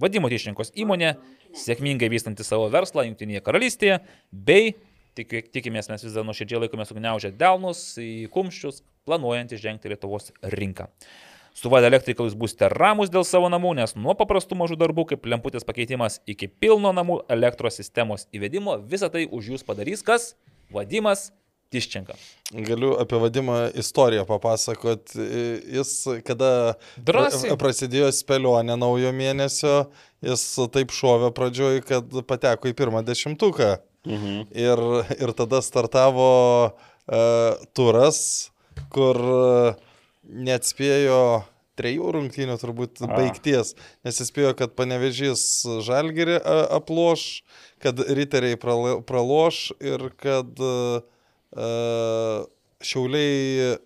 [0.00, 1.14] Vadimo Tiščenkos įmonė,
[1.56, 4.00] sėkmingai vystanti savo verslą Junktinėje karalystėje,
[4.32, 4.74] bei
[5.18, 10.90] tik, tikimės mes vis dar nuoširdžiai laikome sugniaužę delnus į kumščius, planuojant įžengti Lietuvos rinką.
[11.56, 15.26] Su VAD Electrical jūs būsite ramus dėl savo namų, nes nuo paprastų mažų darbų kaip
[15.26, 20.34] lemputės pakeitimas iki pilno namų elektros sistemos įvedimo visą tai už jūs padarys kas?
[20.70, 21.32] Vadimas
[21.70, 22.16] Tiščenka.
[22.66, 25.12] Galiu apie vadimą istoriją papasakot.
[25.70, 25.92] Jis,
[26.26, 27.52] kada Drąsiai.
[27.52, 29.76] pra- prasidėjo spėlionė naujo mėnesio,
[30.22, 30.42] jis
[30.74, 33.76] taip šovė pradžioj, kad pateko į pirmą dešimtuką.
[34.08, 34.48] Mhm.
[34.56, 34.80] Ir,
[35.20, 36.30] ir tada startavo
[36.70, 38.50] uh, turas,
[38.92, 39.74] kur uh,
[40.24, 41.44] neatspėjo
[41.80, 43.08] trejų rungtynių turbūt A.
[43.12, 43.74] baigties,
[44.04, 45.42] nes įspėjo, kad panevežys
[45.86, 47.42] žalgerį a, aploš,
[47.80, 51.00] kad riteriai praloš ir kad uh,
[52.80, 53.78] šiauliai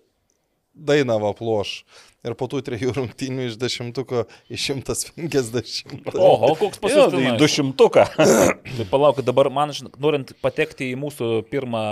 [0.75, 1.85] Dainavą aploš.
[2.25, 6.15] Ir po tų trejų rungtynių iš dešimtuko į 150.
[6.17, 7.39] Oho, koks Jo, į pasiūlymas.
[7.41, 8.05] du šimtuką.
[8.79, 11.83] Tai palauk, dabar man, norint patekti į mūsų pirmą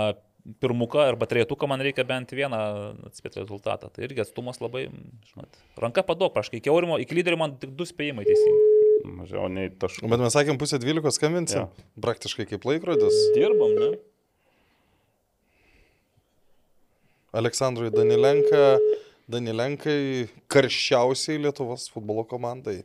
[0.60, 2.58] pirmuką arba trejetuką, man reikia bent vieną
[3.08, 3.88] atspėti rezultatą.
[3.94, 4.88] Tai irgi atstumas labai,
[5.30, 8.66] žinot, ranka padok, praškai, iki aurimo, iki lyderio man tik du spėjimai teisingi.
[9.04, 10.08] Mažiau nei taškų.
[10.10, 11.64] Bet mes sakėm pusę dvylikos skambinsim.
[11.64, 11.86] Jo.
[12.04, 13.16] Praktiškai kaip laikrodis.
[13.36, 13.88] Dirbam, ne?
[17.34, 18.78] Aleksandrui Danilenka.
[19.29, 22.79] Danilenkai karščiausiai Lietuvos futbolo komandai.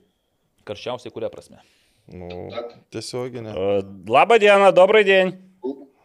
[0.68, 1.62] Karščiausiai kuria prasme.
[2.12, 2.28] Nu,
[2.92, 3.54] tiesioginė.
[3.56, 5.32] Э, Labą dieną, добрый день.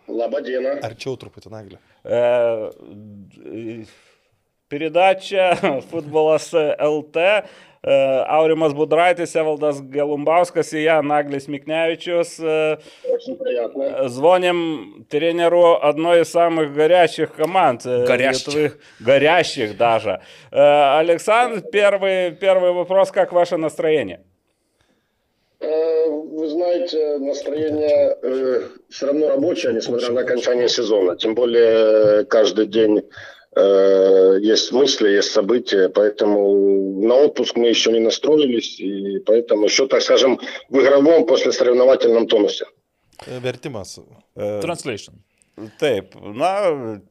[0.08, 0.80] Labą dieną.
[0.84, 1.80] Arčiau truputį naglį.
[2.04, 2.72] Э,
[3.44, 3.86] э,
[4.70, 5.56] Передача
[5.90, 7.18] Футболас ЛТ.
[7.85, 12.41] Э, Будрайтис, Эвалдас Галумбаускас и я, Нагlis Микнявичус.
[12.41, 12.79] Э,
[13.09, 14.09] Очень приятно.
[14.09, 17.85] Звоним тренеру одной из самых горячих команд.
[17.85, 18.47] э, Горящих.
[18.55, 18.73] Литвы.
[19.01, 20.21] Горящих даже.
[20.51, 24.21] Э, Александр, первый, первый вопрос, как ваше настроение?
[25.61, 28.17] Э, Вы знаете, настроение
[28.91, 31.17] все равно рабочее, несмотря на окончание сезона.
[31.17, 33.03] Тем более э, каждый день
[33.57, 39.87] э, есть мысли, есть события, поэтому на отпуск мы еще не настроились, и поэтому еще,
[39.87, 40.41] так скажем,
[40.71, 42.67] в игровом после соревновательном тонусе.
[43.27, 44.01] Vertimas.
[44.37, 45.15] Э, Translation.
[45.76, 46.54] Taip, na,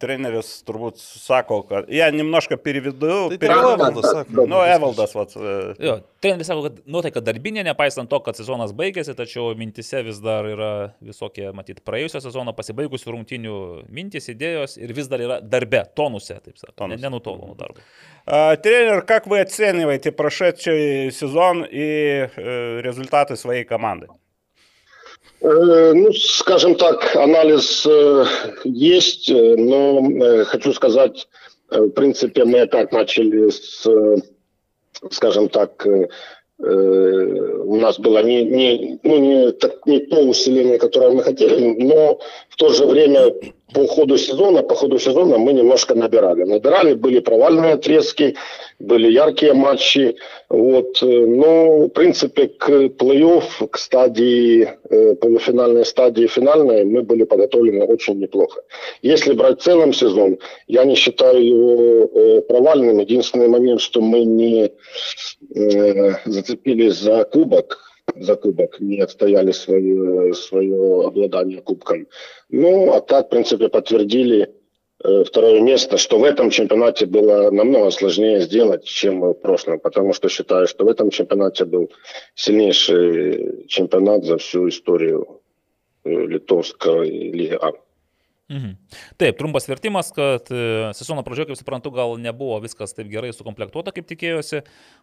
[0.01, 1.91] treneris turbūt sako, kad...
[1.93, 3.29] Ja, немножко переведу.
[3.29, 4.47] Tai пере- tai Evaldas sako.
[4.49, 5.35] Nu, Evaldas, vat.
[5.37, 10.17] e, Jo, treneris sako, kad nuotaika darbinė, nepaisant to, kad sezonas baigėsi, tačiau mintise vis
[10.25, 10.71] dar yra
[11.05, 13.59] visokie, matyt, praėjusio sezono pasibaigusių rungtinių
[13.93, 17.03] mintys, idėjos ir vis dar yra darbe, tonuse, taip sakant, Tonuse.
[17.03, 17.85] ne, nenutolo nuo darbo.
[18.25, 24.07] А, Тренер, как вы оцениваете прошедший сезон и э, результаты своей команды?
[25.44, 28.26] Э, Ну, скажем так, анализ э,
[28.64, 31.28] есть, э, но хочу сказать,
[31.70, 33.86] в принципе, мы опять начали с,
[35.12, 35.86] скажем так,
[36.60, 42.20] у нас было не, не, ну, не, так- не то усиление, которое мы хотели, но
[42.54, 43.34] в то же время
[43.74, 46.44] по ходу сезона, по ходу сезона мы немножко набирали.
[46.44, 48.36] Набирали, были провальные отрезки,
[48.80, 50.16] были яркие матчи.
[50.50, 51.02] Вот.
[51.02, 57.86] э, Но, в принципе, к плей-офф, к стадии, э, полуфинальной стадии финальной мы были подготовлены
[57.86, 58.62] очень неплохо.
[59.02, 63.00] Если брать в целом сезон, я не считаю его э, провальным.
[63.00, 64.72] Единственный момент, что мы не
[66.26, 72.08] зацепились за кубок, за кубок, не отстояли свое, свое обладание кубком.
[72.50, 74.50] Ну, а так, в принципе, подтвердили
[75.04, 80.14] э, второе место, что в этом чемпионате было намного сложнее сделать, чем в прошлом, потому
[80.14, 81.92] что считаю, что в этом чемпионате был
[82.36, 85.42] сильнейший чемпионат за всю историю
[86.04, 87.72] э, Литовской лиги А.
[88.54, 88.74] Mhm.
[89.18, 93.94] Taip, trumpas vertimas, kad e, sezono pradžioje, kaip suprantu, gal nebuvo viskas taip gerai sukomplektuota,
[93.96, 94.62] kaip tikėjosi.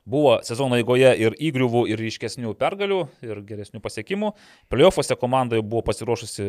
[0.08, 4.32] Buvo sezono eigoje ir įgriuvų, ir ryškesnių pergalių, ir geresnių pasiekimų.
[4.70, 6.46] Playoffuose komanda jau buvo pasiruošusi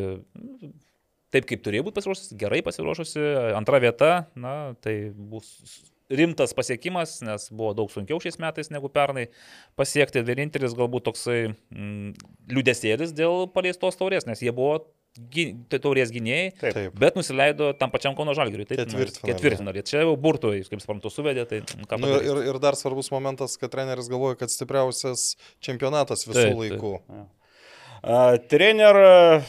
[1.31, 3.25] taip, kaip turėjo būti pasiruošusi, gerai pasiruošusi.
[3.57, 5.55] Antra vieta, na, tai bus
[6.11, 9.29] rimtas pasiekimas, nes buvo daug sunkiau šiais metais negu pernai
[9.79, 10.23] pasiekti.
[10.27, 12.11] Vienintelis galbūt toksai mm,
[12.51, 14.81] liūdėsėlis dėl paleistos taurės, nes jie buvo
[15.80, 16.74] taurės gynėjai, Taip.
[16.76, 16.98] Taip.
[17.00, 18.66] bet nusileido tam pačiam Kauno Žalgiriui.
[18.68, 19.32] Taip, Ketvirtfinalyje.
[19.32, 19.84] Ketvirtinalį.
[19.88, 22.34] Čia jau burtų, kaip suprantu, suvedė, tai mm, ką Nu, ir, padarysi.
[22.44, 26.60] ir, ir dar svarbus momentas, kad treneris galvoja, kad stipriausias čempionatas visų Taip, taip.
[26.76, 27.26] laikų.
[28.02, 28.96] А, Тренер,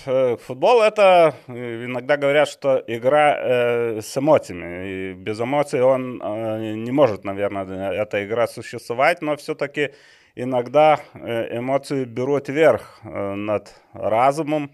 [0.07, 4.87] э, футбол это э, иногда говорят, что игра э, с эмоциями.
[4.87, 9.91] И без эмоций он э, не может, наверное, эта игра существовать, но все-таки
[10.33, 14.71] иногда э, эмоции берут верх э, над разумом.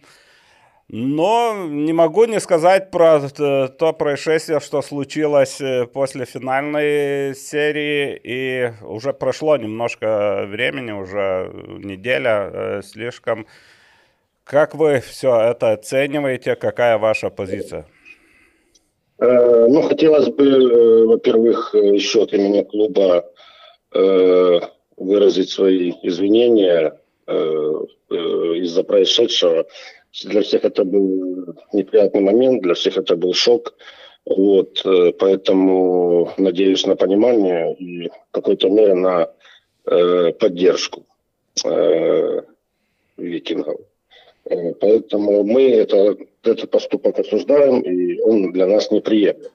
[0.91, 8.19] Но не могу не сказать про т- то происшествие, что случилось э, после финальной серии.
[8.25, 11.53] И уже прошло немножко времени, уже
[11.85, 13.47] неделя э, слишком.
[14.45, 16.57] Как вы все это оцениваете?
[16.57, 17.85] Какая ваша позиция?
[19.19, 23.27] Э, Ну, хотелось бы, э, во-первых, э, еще от имени клуба
[23.95, 24.61] э,
[24.97, 27.73] выразить свои извинения э,
[28.11, 29.67] э, из-за происшедшего.
[30.25, 33.75] Для всех это был неприятный момент, для всех это был шок.
[34.25, 39.31] Вот, э, поэтому надеюсь на понимание и в какой-то мере на
[39.87, 41.07] э, поддержку
[41.65, 42.43] э,
[43.17, 43.81] викингов.
[44.45, 49.51] Э, Поэтому мы это этот поступок осуждаем, и он для нас неприемлем.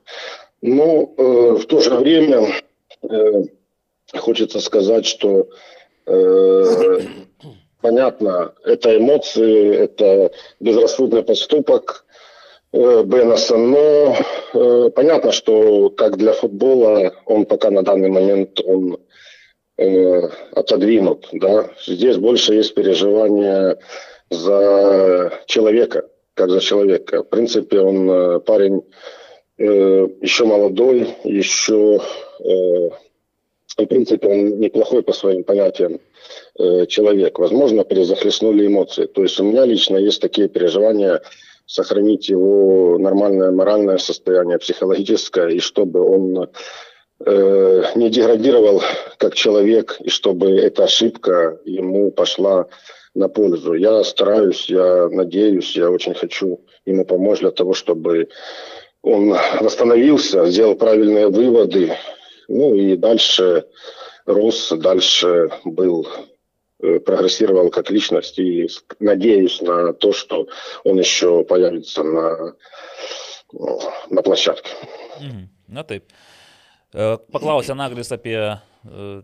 [0.61, 2.47] Но э, в то же время
[3.01, 3.43] э,
[4.15, 5.49] хочется сказать, что
[6.05, 6.99] э,
[7.83, 12.05] понятно, это эмоции, это безрассудный поступок
[12.71, 14.15] э, Бенаса, но
[14.53, 18.97] э, понятно, что как для футбола он пока на данный момент он
[19.77, 20.21] э,
[20.55, 21.69] отодвинут, да.
[21.85, 23.77] Здесь больше есть переживания
[24.29, 27.23] за человека, как за человека.
[27.23, 28.81] В принципе, он э, парень
[29.57, 31.99] э, еще молодой, еще,
[32.39, 32.89] э,
[33.77, 35.99] в принципе, он неплохой по своим понятиям
[36.57, 37.39] э, человек.
[37.39, 39.05] Возможно, перезахлестнули эмоции.
[39.05, 41.21] То есть у меня лично есть такие переживания
[41.65, 46.49] сохранить его нормальное моральное состояние, психологическое, и чтобы он
[47.25, 48.81] э, не деградировал
[49.17, 52.67] как человек, и чтобы эта ошибка ему пошла
[53.15, 53.73] на пользу.
[53.73, 58.29] Я стараюсь, я надеюсь, я очень хочу ему помочь для того, чтобы
[59.01, 61.93] он восстановился, сделал правильные выводы,
[62.47, 63.65] ну и дальше
[64.26, 66.06] рос, дальше был
[66.82, 68.68] э, прогрессировал как личность и
[69.00, 70.46] надеюсь на то, что
[70.84, 72.54] он еще появится на,
[74.10, 74.70] на площадке.
[75.20, 75.48] Mhm.
[75.68, 76.04] Na taip.
[76.94, 78.58] E, Paklausė Naglis apie e,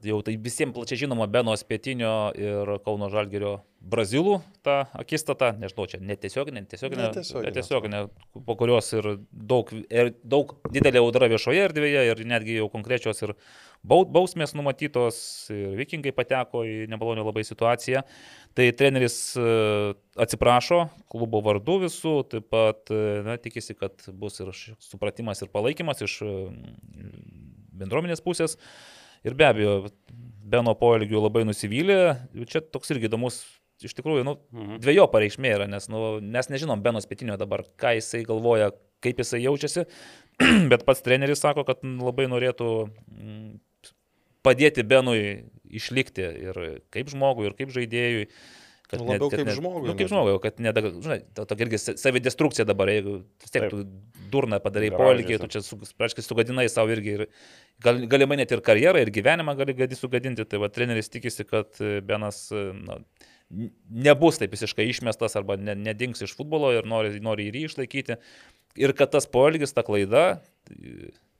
[0.05, 6.01] jau tai visiems plačiai žinoma Beno Spietinio ir Kauno Žalgerio Brazilų tą akistatą, nežinau, čia
[6.05, 7.49] netiesioginė, netiesioginė, Netiesioginė.
[7.49, 8.03] netiesioginė,
[8.45, 13.33] po kurios ir daug, ir daug didelė audra viešoje erdvėje ir netgi jau konkrečios ir
[13.33, 13.39] bau-
[13.86, 15.20] bausmės numatytos,
[15.54, 18.04] ir vikingai pateko į nemalonę labai situaciją.
[18.58, 19.44] Tai treneris e,
[20.20, 20.82] atsiprašo
[21.12, 24.52] klubo vardu visų, taip pat e, na, tikisi, kad bus ir
[24.84, 26.34] supratimas ir palaikymas iš e,
[27.80, 28.58] bendruomenės pusės.
[29.28, 29.78] Ir be abejo,
[30.50, 31.98] Beno poelgių labai nusivylė.
[32.50, 33.44] Čia toks irgi įdomus,
[33.86, 34.80] iš tikrųjų, nu, Mhm.
[34.82, 38.72] dviejo pareikšmė yra, nes nu, mes nežinom Beno spėtinio dabar, ką jisai galvoja,
[39.06, 39.86] kaip jisai jaučiasi,
[40.72, 43.60] bet pats treneris sako, kad labai norėtų mm,
[44.46, 45.22] padėti Benui
[45.70, 46.60] išlikti ir
[46.94, 48.30] kaip žmogui, ir kaip žaidėjui.
[48.90, 50.10] Nu, labiau kaip žmogui, Nu, kaip net.
[50.10, 50.86] žmogui, kad nedag...
[51.06, 53.76] Žinai, to, to irgi sa- savidestrukcija dabar, jeigu vis tiek Taip.
[53.76, 53.84] tu
[54.34, 54.98] durna padarai sa-
[55.44, 57.24] tu čia, su- praškai, sugadinai savo irgi ir
[57.86, 60.42] gal, galimai net ir karjerą, ir gyvenimą gali gadi sugadinti.
[60.50, 62.98] Tai va, treneris tikisi, kad e, Benas e, na,
[64.10, 68.18] nebus taip visiškai išmestas arba ne, nedings iš futbolo ir nori, nori ir jį išlaikyti.
[68.82, 70.40] Ir kad tas poelgis, ta klaida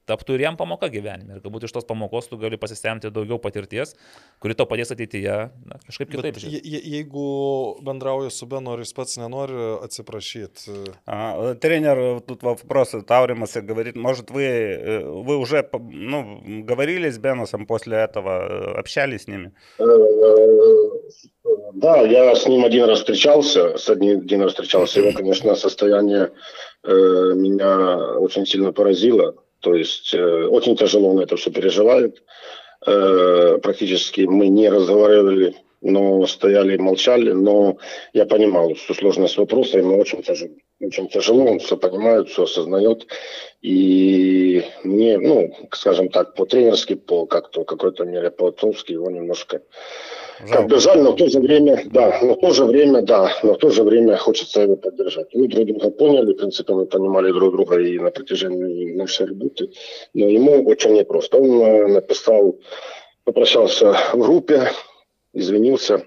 [0.10, 1.38] taptų ir jam pamoka gyvenime.
[1.38, 3.94] Ir galbūt iš tos pamokos tu gali pasisemti daugiau patirties,
[4.42, 5.38] kuri to padės ateityje
[5.70, 6.42] na, kažkaip kitaip.
[6.44, 7.26] Je, je- jeigu
[7.86, 9.56] bendrauji su Benu ir jis pats nenori
[9.86, 17.66] atsiprašyti, А, Тренер, тут вопрос Тауримаса говорит, может вы, вы уже ну, говорили с Беносом
[17.68, 19.52] после этого, э, общались с ними?
[19.80, 19.84] Э,
[21.74, 25.00] Да, я с ним один раз встречался, с одним один раз встречался.
[25.00, 26.32] Его, конечно, состояние
[26.84, 26.92] э,
[27.36, 29.36] меня очень сильно поразило.
[29.62, 32.24] То есть э, очень тяжело он это все переживает.
[32.86, 37.32] Э, практически мы не разговаривали, но стояли молчали.
[37.32, 37.78] Но
[38.14, 40.56] я понимал всю сложность вопроса, ему очень тяжело.
[40.82, 43.06] Очень тяжело, он все понимает, все осознает.
[43.62, 49.62] И мне, ну, скажем так, по-тренерски, по как-то какой-то мере по-отцовски его немножко
[50.48, 53.32] как бы жаль, но в то же время, да, но в то же время, да,
[53.44, 55.34] но в то же время хочется его поддержать.
[55.34, 59.72] Мы друг друга поняли, в принципе, мы понимали друг друга и на протяжении нашей работы,
[60.14, 61.38] но ему очень непросто.
[61.38, 62.58] Он э, написал,
[63.24, 64.72] попрощался в группе,
[65.34, 66.06] извинился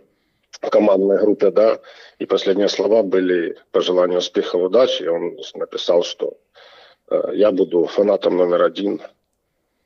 [0.61, 1.81] в командной группе, да,
[2.19, 5.03] и последние слова были пожелания успеха, удачи.
[5.03, 6.39] И он написал, что
[7.11, 9.03] э, я буду фанатом номер один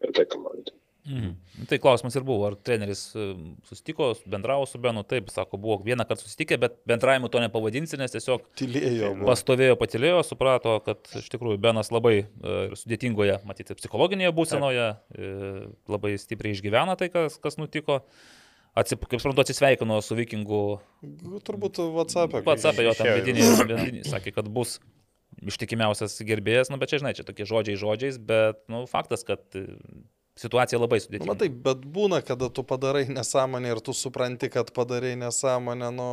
[0.01, 0.73] этой команды.
[1.07, 1.67] Mhm.
[1.71, 3.27] Tai klausimas ir buvo, ar treneris e,
[3.69, 8.15] susitiko, bendravo su Benu, taip, sako, buvo vieną kartą susitikę, bet bendravimu to nepavadinsi, nes
[8.15, 9.13] tiesiog tylėjo.
[9.15, 9.29] buvo.
[9.31, 15.31] pastovėjo, patilėjo, suprato, kad iš tikrųjų Benas labai e, sudėtingoje, matyti, psichologinėje būsenoje, e,
[15.95, 18.03] labai stipriai išgyvena tai, kas, kas nutiko.
[18.77, 20.59] Atsip, kaip suprantu, atsisveikino su vikingu
[21.47, 22.43] Turbūt WhatsApp'e.
[22.45, 24.75] Pats apie jo tam vidinį, sakė, kad bus
[25.49, 29.41] ištikimiausias gerbėjas, nu bet čia, žinai, čia tokie žodžiai žodžiais, bet, nu, faktas, kad
[30.37, 31.29] situacija labai Nu, sudėtinga.
[31.31, 36.09] matai, bet būna, kada tu padarai nesąmonę ir tu supranti, kad padarai nesąmonę, nu...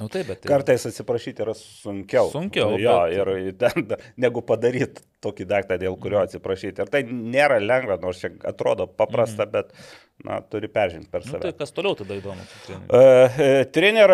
[0.00, 0.46] Nu taip, bet...
[0.48, 2.30] Kartais atsiprašyti yra sunkiau.
[2.32, 6.80] Sunkiau, Jo, bet- ir ten, negu padaryti tokį daiktą, dėl kurio atsiprašyti.
[6.84, 9.52] Ir tai nėra lengva, nors čia atrodo paprasta, mm.
[9.52, 9.74] bet
[10.24, 11.38] на, turi peržengti per save.
[11.38, 12.42] Ну, tai kas toliau tada įdomu?
[13.72, 14.10] Тренер,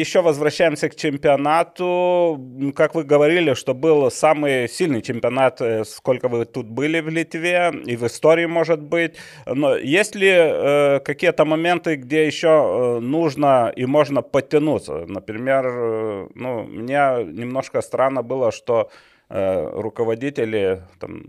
[0.00, 2.40] еще возвращаемся к чемпионату.
[2.76, 7.96] Как вы говорили, что был самый сильный чемпионат, сколько вы тут были в Литве, и
[7.96, 9.16] в истории, может быть.
[9.46, 15.06] Но есть ли э, какие-то моменты, где еще нужно и можно подтянуться?
[15.06, 21.24] Например, ну, мне немножко странно было, что Э, руководители там,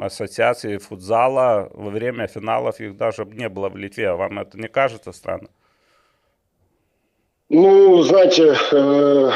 [0.00, 4.12] ассоциации футзала во время финалов их даже не было в Литве.
[4.12, 5.48] Вам это не кажется странно?
[7.48, 9.30] Ну, знаете, э,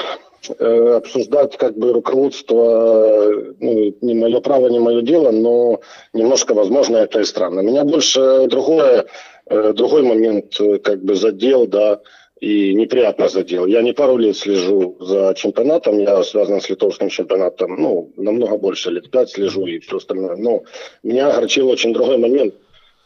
[0.58, 5.80] э, обсуждать как бы руководство, ну, не мое право, не мое дело, но
[6.12, 7.60] немножко, возможно, это и странно.
[7.60, 9.06] Меня больше другое,
[9.46, 12.00] другой момент как бы задел, да,
[12.40, 13.66] и неприятно задел.
[13.66, 18.90] Я не пару лет слежу за чемпионатом, я связан с литовским чемпионатом, ну, намного больше,
[18.90, 20.36] лет пять слежу и все остальное.
[20.36, 20.62] Но
[21.02, 22.54] меня огорчил очень другой момент,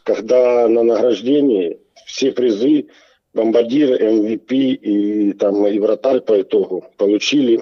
[0.03, 2.87] когда на награждении все призы,
[3.33, 7.61] бомбардир, МВП и там и вратарь по итогу получили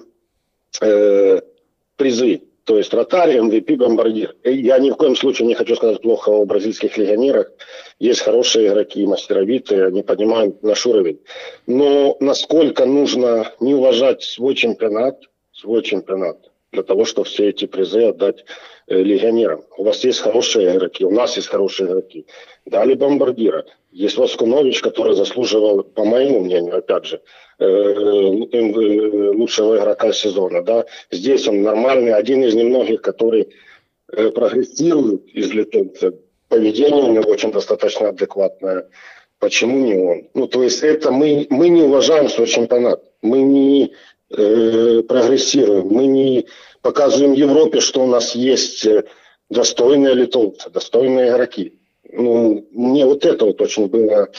[0.79, 1.41] э,
[1.97, 2.41] призы.
[2.65, 4.35] То есть вратарь, МВП, бомбардир.
[4.43, 7.51] Я ни в коем случае не хочу сказать плохо о бразильских легионерах.
[7.99, 11.19] Есть хорошие игроки, мастеровитые, они поднимают наш уровень.
[11.67, 15.19] Но насколько нужно не уважать свой чемпионат,
[15.51, 16.37] свой чемпионат,
[16.73, 18.45] для того, чтобы все эти призы отдать
[18.87, 19.63] э, легионерам.
[19.77, 22.25] У вас есть хорошие игроки, у нас есть хорошие игроки.
[22.65, 23.65] Дали бомбардира.
[23.91, 27.52] Есть Воскунович, который заслуживал, по моему мнению, опять же, э, э,
[29.35, 30.63] лучшего игрока сезона.
[30.63, 30.85] Да?
[31.11, 33.49] Здесь он нормальный, один из немногих, который
[34.07, 36.13] прогрессирует из литовца.
[36.49, 38.87] Поведение у него очень достаточно адекватное.
[39.39, 40.27] Почему не он?
[40.33, 43.03] Ну, то есть это мы, мы не уважаем свой чемпионат.
[43.21, 43.93] Мы не
[44.29, 45.87] э, прогрессируем.
[45.87, 46.45] Мы не
[46.81, 48.87] показываем Европе, что у нас есть
[49.49, 51.73] достойные литовцы, достойные игроки
[52.13, 54.29] ну, мне вот это вот очень было,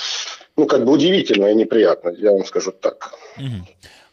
[0.57, 3.13] ну, как бы удивительно и неприятно, я вам скажу так.
[3.37, 3.65] Mhm.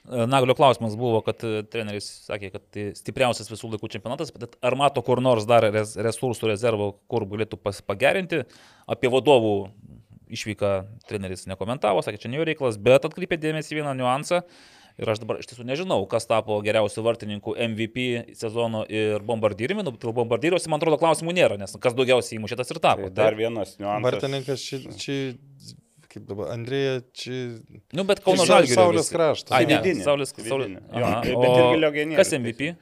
[0.06, 1.40] Naglio klausimas buvo, kad
[1.70, 6.52] treneris sakė, kad tai stipriausias visų laikų čempionatas, bet ar mato kur nors dar resursų
[6.52, 8.44] rezervų, kur galėtų pagerinti.
[8.86, 9.56] Apie vadovų
[10.30, 10.72] išvyką
[11.09, 14.44] treneris nekomentavo, sakė, čia ne jo reikalas, bet atkreipė dėmesį vieną niuansą.
[14.97, 18.06] Ir aš dabar iš tiesų nežinau, kas tapo geriausiu vartininku MVP
[18.38, 19.84] sezono ir bombardyriumi.
[19.84, 23.10] Nu, dėl bombardyriuose, man atrodo, klausimų nėra, nes kas daugiausiai įmušė tas ir tapo.
[23.10, 24.06] Tai dar vienas niuansas.
[24.06, 25.18] Vartininkas čia, čia
[26.11, 27.38] kaip dabar, Andrėja, čia...
[27.95, 28.77] Nu, bet Kauno Žalgiris.
[28.77, 29.53] Saulės kraštas.
[29.55, 30.81] Ai, ne, Saulės kraštas.
[30.91, 32.19] Bet ir Legionierius.
[32.19, 32.73] Kas MVP?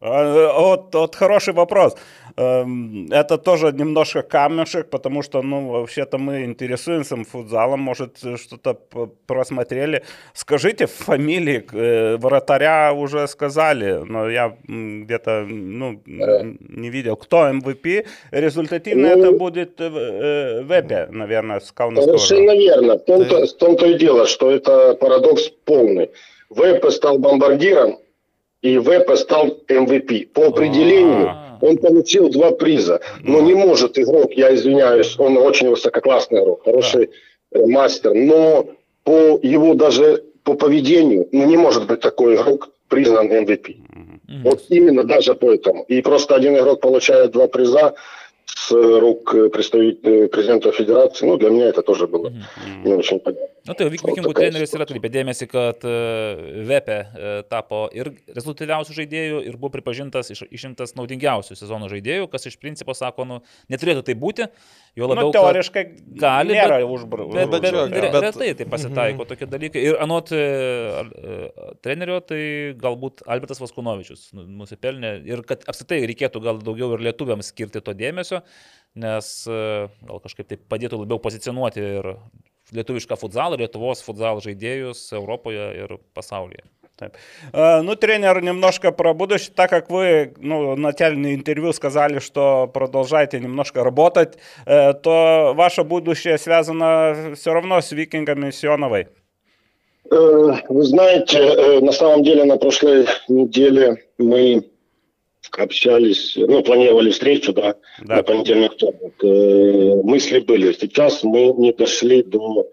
[0.00, 1.94] Вот, вот хороший вопрос.
[2.36, 8.78] Это тоже немножко камешек, потому что, ну, вообще-то мы интересуемся футзалом, может, что-то
[9.26, 10.02] просмотрели.
[10.32, 17.16] Скажите, фамилии э, вратаря уже сказали, но я где-то, ну, не видел.
[17.16, 18.06] Кто МВП?
[18.30, 21.74] Результативно ну, это будет э, Вепе, наверное, с.
[21.76, 22.94] Совершенно верно.
[22.94, 26.10] В том-то, в том-то и дело, что это парадокс полный.
[26.48, 27.98] Вепе стал бомбардиром,
[28.62, 30.28] и ВП стал MVP.
[30.28, 31.58] По определению А-а-а.
[31.64, 33.00] он получил два приза.
[33.22, 37.10] Но не может игрок, я извиняюсь, он очень высококлассный игрок, хороший
[37.50, 37.60] да.
[37.60, 38.66] Э, мастер, но
[39.04, 43.76] по его даже по поведению, ну не может быть такой игрок признан MVP.
[43.76, 44.42] Mm-hmm.
[44.44, 45.84] Вот именно даже поэтому.
[45.84, 47.94] И просто один игрок получает два приза,
[48.49, 52.83] с рук представителя президента федерации, ну, для меня это тоже было mm-hmm.
[52.85, 53.55] не очень понятно.
[53.65, 55.85] Na tai vikingų treneris ir atkreipė dėmesį, kad
[56.69, 56.97] Vepe
[57.49, 62.93] tapo ir rezultatyviausių žaidėjų ir buvo pripažintas iš, išimtas naudingiausių sezono žaidėjų, kas iš principo
[62.93, 63.39] sako, nu,
[63.73, 64.47] neturėtų tai būti.
[64.95, 65.83] Jo labiau nu, teoriškai
[66.21, 66.53] gali.
[66.55, 67.41] Nėra užbraukta.
[67.41, 69.31] Bet, bet, bet, bet, bet retai tai pasitaiko mm -hmm.
[69.33, 69.81] tokie dalykai.
[69.89, 70.29] Ir anot
[71.81, 72.41] trenerio, tai
[72.85, 77.97] galbūt Albertas Vaskunovičius nu, nusipelnė ir kad apsitai reikėtų gal daugiau ir lietuviams skirti to
[77.97, 78.38] dėmesio,
[78.94, 82.12] Nes gal kažkaip tai padėtų labiau pozicionuoti ir
[82.74, 86.66] lietuvišką futzalą, Lietuvos futzal žaidėjus Europoje ir pasaulyje.
[87.00, 87.14] Так.
[87.54, 93.40] Ну, тренер немножко про будущее, так как вы ну, в начальном интервью сказали, что продолжаете
[93.40, 94.36] немножко работать,
[94.66, 99.08] то ваше будущее связано все равно с викингами Сионовой.
[100.10, 104.66] Вы знаете, на самом деле на прошлой неделе мы
[105.58, 108.16] общались, ну, планировали встречу, да, да.
[108.16, 110.04] на понедельник, вторник.
[110.04, 110.72] Мысли были.
[110.72, 112.68] Сейчас мы не дошли до,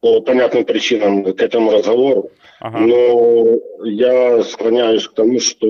[0.00, 2.30] по понятным причинам к этому разговору.
[2.60, 2.78] Ага.
[2.78, 5.66] Но я склоняюсь к тому, что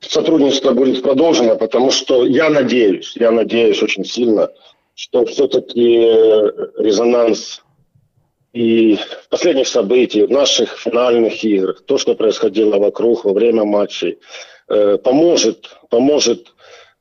[0.00, 4.50] сотрудничество будет продолжено, потому что я надеюсь, я надеюсь очень сильно,
[4.94, 5.80] что все-таки
[6.78, 7.62] резонанс
[8.52, 8.98] и
[9.30, 14.18] последних событий, наших финальных игр, то, что происходило вокруг во время матчей,
[14.68, 16.54] э, поможет, поможет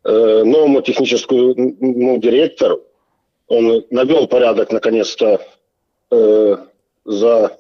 [0.04, 2.84] э, новому техническому ну, директору.
[3.48, 5.42] Он навел порядок наконец-то
[6.12, 6.58] э,
[7.06, 7.58] за,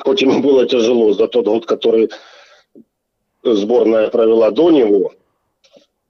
[0.00, 2.10] хоть ему было тяжело, за тот год, который
[3.42, 5.12] сборная провела до него,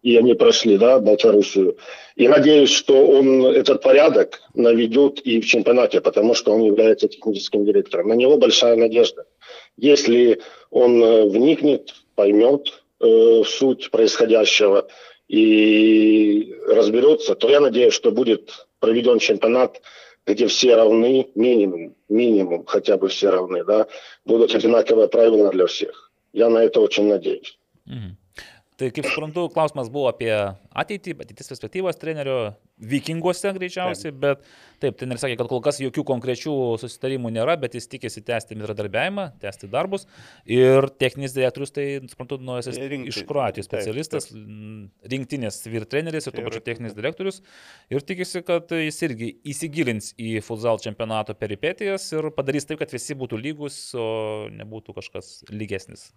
[0.02, 1.76] и они прошли, да, Белоруссию.
[2.16, 7.64] И надеюсь, что он этот порядок наведет и в чемпионате, потому что он является техническим
[7.64, 8.08] директором.
[8.08, 9.26] На него большая надежда.
[9.76, 10.40] Если
[10.70, 14.86] он вникнет, поймет э, суть происходящего
[15.28, 19.80] и разберется, то я надеюсь, что будет проведен чемпионат,
[20.26, 23.86] где все равны, минимум, минимум, хотя бы все равны, да,
[24.24, 26.10] будут одинаковые правила для всех.
[26.32, 27.58] Я на это очень надеюсь.
[27.86, 28.16] Mhm.
[28.80, 32.39] Tai kaip suprantu, klausimas buvo apie ateitį, ateitis perspektyvos trenerio
[32.75, 34.17] vikinguose greičiausiai, taip.
[34.19, 34.41] bet
[34.83, 39.29] taip, treneris sakė, kad kol kas jokių konkrečių susitarimų nėra, bet jis tikisi tęsti bendradarbiavimą,
[39.41, 40.03] tęsti darbus.
[40.51, 45.11] Ir techninis direktorius, tai, suprantu, nuojas iš Kroatijos specialistas, taip, taip.
[45.13, 47.39] rinktinės vyr treneris ir tuo pačiu techninis direktorius.
[47.93, 53.15] Ir tikisi, kad jis irgi įsigilins į futsal čempionato peripetijas ir padarys taip, kad visi
[53.15, 56.09] būtų lygus, o nebūtų kažkas lygesnis.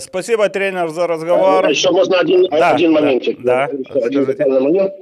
[0.00, 1.68] Спасибо, тренер, за разговор.
[1.68, 3.42] Еще можно один, да, один моментик.
[3.42, 4.25] Да, Один
[4.63, 4.93] момент.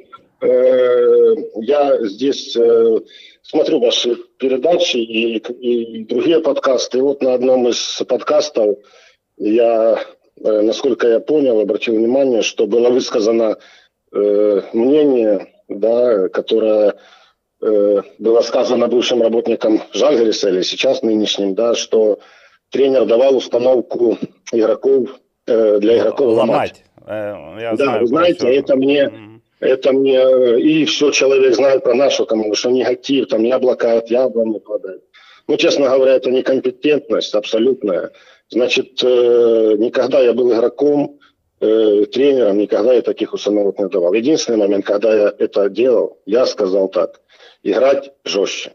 [0.41, 2.99] Э, я здесь э,
[3.41, 6.99] смотрю ваши передачи и, и другие подкасты.
[6.99, 8.77] И вот на одном из подкастов
[9.37, 9.99] я,
[10.43, 13.57] э, насколько я понял, обратил внимание, что было высказано
[14.11, 16.95] мнение, да, которое
[17.59, 22.19] было сказано бывшим работникам Жальгериса или сейчас нынешним, да, что
[22.69, 24.17] тренер давал установку
[24.53, 26.47] игроков для игроков ломать.
[26.47, 26.83] ломать.
[27.07, 29.11] Я да, знаю, вы знаете, это мне
[29.59, 30.59] это мне...
[30.59, 35.03] И все человек знает про нашу команду, что негатив, там яблоко от яблони падает.
[35.47, 38.11] Ну, честно говоря, это некомпетентность абсолютная.
[38.49, 41.19] Значит, э, никогда я был игроком,
[41.61, 44.13] э, тренером, никогда я таких установок не давал.
[44.13, 47.21] Единственный момент, когда я это делал, я сказал так.
[47.63, 48.73] Играть жестче.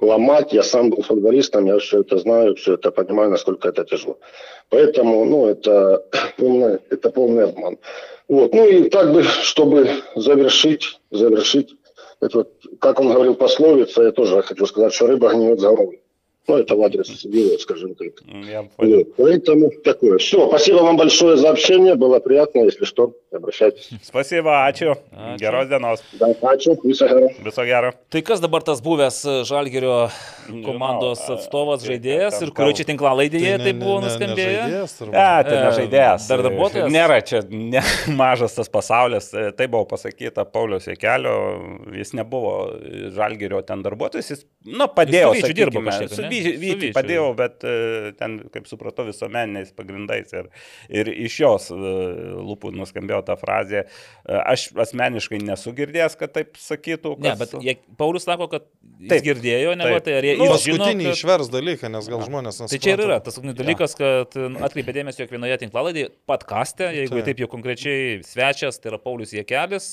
[0.00, 4.18] Ломать, я сам был футболистом, я все это знаю, все это понимаю, насколько это тяжело.
[4.68, 6.04] Поэтому, ну, это
[6.36, 7.78] полный, это полный обман.
[8.28, 8.52] Вот.
[8.54, 11.74] Ну и так бы, чтобы завершить, завершить,
[12.20, 15.94] это вот, как он говорил пословица, я тоже хочу сказать, что рыба гниет за голову.
[16.49, 18.07] Ну, это в адрес Вилла, скажем так.
[18.25, 18.97] Я понял.
[18.97, 19.15] Вот.
[19.17, 20.17] Поэтому такое.
[20.17, 23.89] Все, спасибо вам большое за общение, было приятно, если что, обращайтесь.
[24.01, 24.95] Спасибо, ačiū.
[25.11, 25.37] ačiū.
[25.37, 26.01] Geros dienos.
[26.13, 27.29] Да, ačiū, viso gero.
[27.45, 27.93] Viso gero.
[28.09, 30.09] Tai kas dabar tas buvęs Žalgerio
[30.65, 34.65] komandos atstovas, žaidėjas ir kurio čia tinklalaidėje tai, tai buvo nuskambėję?
[35.13, 36.27] Ne, tai ne žaidėjas.
[36.31, 36.89] Dar darbuotojas?
[36.89, 39.29] Nėra čia ne, mažas tas pasaulis.
[39.29, 41.37] Tai buvo pasakyta Paulius Jekelio,
[41.93, 42.73] jis nebuvo
[43.13, 45.35] Žalgerio ten darbuotojas, jis, nu, padėjo.
[45.37, 46.32] Jis dirbo kažkiek.
[46.44, 50.32] Su Vytį padėjau, bet e, ten, kaip supratau, visuomeniniais pagrindais.
[50.34, 50.50] Ir,
[50.88, 51.78] ir iš jos e,
[52.34, 53.84] lūpų nuskambėjo ta frazė.
[53.84, 57.16] E, aš asmeniškai nesu girdėjęs, kad taip sakytų.
[57.18, 57.26] Kas...
[57.26, 60.56] Ne, bet jie, Paulius sako, kad jis taip, girdėjo, ne, tai ar jie nu, žino.
[60.56, 61.18] Paskutinį kad...
[61.18, 62.74] išvers dalyką, nes gal žmonės nesupranta.
[62.74, 64.38] Tai čia ir yra tas dalykas, kad
[64.68, 67.28] atkreipė dėmesį, jog vienoje tinklalaidėje, podkastė, jeigu taip.
[67.28, 69.88] taip jau konkrečiai svečias, tai yra Paulius Jekelis.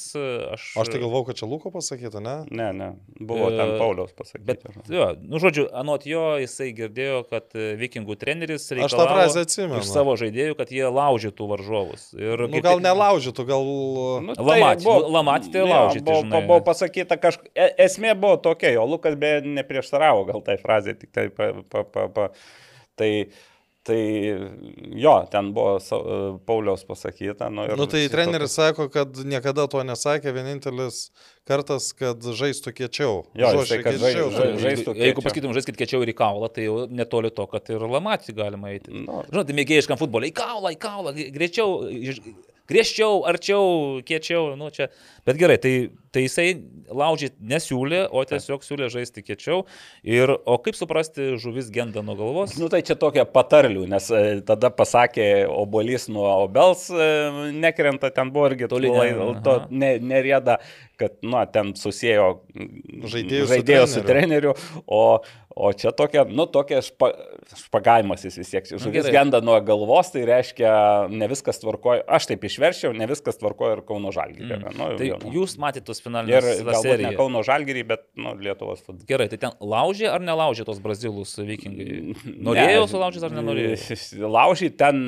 [0.56, 2.36] Aš, aš tai galvau, kad čia Luko pasakyta, ne?
[2.52, 2.90] Ne, ne,
[3.20, 4.48] buvo ten Paulius pasakyta.
[4.48, 8.70] Bet, jo, nu, žodžiu, anot jo, jisai girdėjo, kad e, vikingų treneris
[9.44, 9.82] atsimenu.
[9.82, 12.08] Iš savo žaidėjų, kad jie laužytų varžovus.
[12.16, 13.70] Ir, nu, gal nelaužytų, gal...
[14.30, 16.06] Nu, tai lamatį, buvo, lamatį tai laužyti.
[16.08, 16.41] Buvo, žinai.
[16.48, 21.12] buvo pasakyta kažkokia, e, esmė buvo tokia, o Lukas be neprieštaravo gal tai frazė, tik
[21.16, 21.30] tai...
[21.36, 22.30] Pa, pa, pa, pa,
[22.99, 23.12] tai
[23.82, 23.98] Tai
[24.94, 25.80] jo, ten buvo
[26.45, 27.48] Pauliaus pasakyta.
[27.49, 28.68] Nu, nu tai treneris tokia...
[28.70, 31.08] sako, kad niekada to nesakė, vienintelis
[31.49, 33.16] kartas, kad žaistų kiečiau.
[33.34, 34.30] Jo, Žodžiai, kad kiečiau.
[34.36, 35.08] Žai, žaistų kiečiau.
[35.08, 38.70] Jeigu pasakytum, žaiskit kiečiau ir į kaulą, tai jau netoli to, kad ir lamatį galima
[38.76, 38.94] eiti.
[38.94, 39.24] Nu.
[39.32, 41.82] Žinote, mėgėjiškam futbolui, į kaulą, į kaulą, greičiau,
[42.72, 44.89] griežčiau, arčiau, kiečiau, nu čia.
[45.27, 45.73] Bet gerai, tai,
[46.10, 46.48] tai jisai
[46.89, 49.65] laužyti nesiūlė, o tiesiog siūlė žaisti kiečiau.
[50.07, 52.56] Ir, o kaip suprasti, žuvis genda nuo galvos?
[52.60, 57.11] Nu tai čia tokia patarlių, nes e, tada pasakė, obolys nuo obels e,
[57.53, 58.91] nekrenta, ten buvo irgi toli,
[59.45, 60.57] to ne, nerėda,
[61.02, 62.28] kad, nu, ten susijėjo
[63.11, 65.03] žaidėjų, žaidėjų su, treneriu, su treneriu, o
[65.56, 67.10] O čia tokia, nu, tokia špa,
[67.65, 68.68] špagavimas jis vis tiek.
[68.72, 70.72] Nu, žuvis nu, genda nuo galvos, tai reiškia,
[71.11, 72.06] ne viskas tvarkoja.
[72.07, 74.48] Aš taip išverčiau, ne viskas tvarkoja ir Kauno Žalgirį.
[74.48, 74.78] Mm.
[74.80, 75.34] Nu, tai jau, nu.
[75.36, 79.07] jūs matėte tos finalinius ir galbūt ne Kauno Žalgirį, bet nu, Lietuvos futbolas.
[79.10, 82.15] Gerai, tai ten laužė ar nelaužė tos brazilus vikingai?
[82.32, 83.99] Norėjo ne, sulaužyti ar nenorėjo?
[84.32, 85.03] Laužyti ten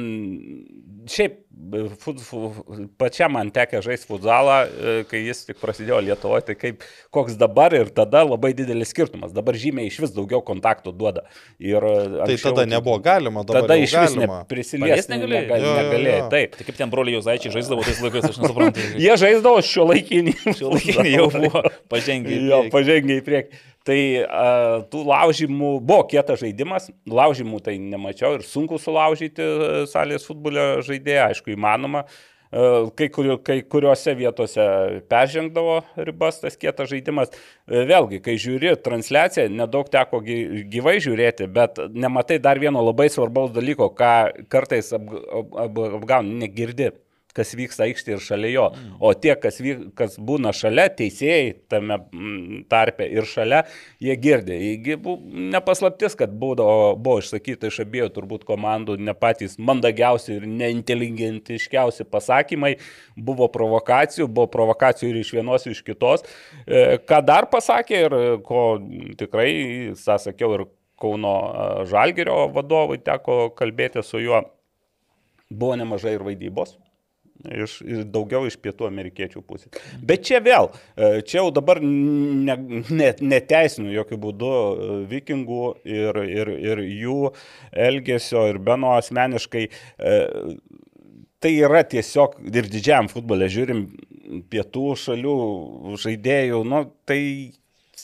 [1.10, 1.40] šiaip
[1.74, 2.60] e, fut, fut,
[3.02, 7.74] pačiam man tekė žaisti futzalą, e, kai jis tik prasidėjo Lietuvoje, tai kaip koks dabar
[7.78, 9.34] ir tada labai didelis skirtumas.
[9.36, 11.26] Dabar žymiai iš vis daugiau kontaktų duoda.
[11.60, 14.16] Ir e, Tai anksčiau- tada nebuvo galima, dabar Tada jau iš vis
[14.50, 15.10] Paliest negalėjai?
[15.14, 15.60] negalėjai.
[15.60, 16.20] Jo, jo, negalėjai.
[16.24, 16.30] jo.
[16.34, 16.56] Taip.
[16.60, 18.88] Tai kaip ten broliai Jozaičiai žaisdavo tais laikais, aš nesuprantu.
[19.04, 20.34] Jie žaisdavo šio laikinį.
[20.58, 21.64] Šiuolaikiniai jau buvo
[21.94, 22.34] pažengę.
[22.34, 23.62] į Jo, pažengė į priekį.
[23.84, 24.44] Tai a,
[24.88, 31.26] tų laužymų buvo kietas žaidimas, laužymų tai nemačiau ir sunku sulaužyti a, salės futbolio žaidėją,
[31.34, 32.06] aišku, įmanoma.
[32.08, 32.30] A,
[32.94, 34.62] Kai, kur, kai kuriuose vietose
[35.10, 37.34] peržengdavo ribas tas kietas žaidimas.
[37.66, 43.10] A, Vėlgi, kai žiūri transliaciją, nedaug teko gy- gyvai žiūrėti, bet nematai dar vieno labai
[43.12, 44.14] svarbaus dalyko, ką
[44.54, 46.94] kartais apg- ap- ap- apgauni, negirdi
[47.38, 48.66] kas vyksta aikštėje ir šalia jo.
[49.02, 53.64] O tie, kas, vyk, kas būna šalia, teisėjai tame mm, tarpe ir šalia,
[54.04, 54.58] jie girdė.
[54.62, 54.98] Jie
[55.54, 62.76] nepaslaptis, kad būdavo, buvo išsakyta iš abiejų turbūt komandų ne patys mandagiausi ir neinteligentiškiausi pasakymai.
[63.18, 66.26] Buvo provokacijų, buvo provokacijų ir iš vienos, ir iš kitos.
[66.68, 68.64] E, Ką dar pasakė ir ko
[69.20, 69.52] tikrai,
[69.98, 70.66] tą sakiau, ir
[71.04, 74.44] Kauno e, Žalgerio vadovui teko kalbėti su juo,
[75.50, 76.78] buvo nemažai ir vaidybos.
[77.44, 79.74] Iš, ir daugiau iš pietų amerikiečių pusės.
[80.00, 82.56] Bet čia vėl, e, čia jau dabar ne,
[82.88, 87.18] ne, neteisinu jokių būdų e, vikingų ir, ir, ir jų
[87.90, 89.66] elgesio ir Beno asmeniškai.
[89.68, 90.16] e,
[91.44, 93.82] Tai yra tiesiog ir didžiam futbole, žiūrim,
[94.48, 95.34] pietų šalių
[96.00, 97.20] žaidėjų, nu, tai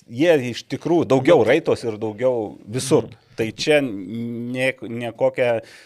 [0.04, 3.08] jie iš tikrųjų daugiau raitos ir daugiau visur.
[3.40, 5.12] Tai čia ne, ne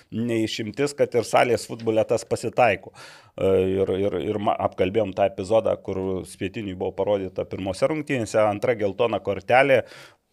[0.10, 2.94] neišimtis, kad ir salės futbole tas pasitaiko.
[2.94, 5.98] E, Ir, ir, ir apkalbėjom tą epizodą, kur
[6.30, 9.80] spietiniui buvo parodyta pirmose rungtynėse, antra geltona kortelė.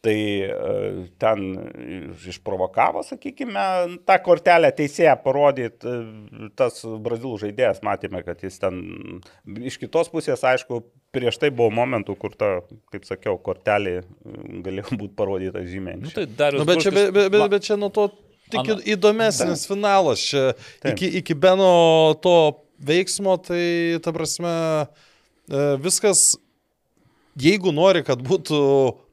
[0.00, 0.52] Tai e,
[1.20, 1.42] ten
[2.30, 3.64] išprovokavo, sakykime,
[4.08, 5.90] tą kortelę teisėją parodyti,
[6.56, 8.78] tas brazilų žaidėjas, matėme, kad jis ten
[9.60, 10.78] iš kitos pusės, aišku,
[11.12, 12.48] prieš tai buvo momentų, kur ta,
[12.94, 16.00] kaip sakiau, kortelė mm, galėjo būti parodyta žymiai.
[16.00, 18.08] Nu, tai Darius Nu, bet, čia, bet, bet, Va- bet čia nuo to
[18.48, 20.24] tik Ana- į- įdomesnis finalas.
[20.32, 20.46] Čia
[20.80, 20.94] Taip.
[20.94, 22.36] iki, iki Beno to
[22.80, 26.38] veiksmo, tai ta prasme e, viskas,
[27.36, 28.64] jeigu nori, kad būtų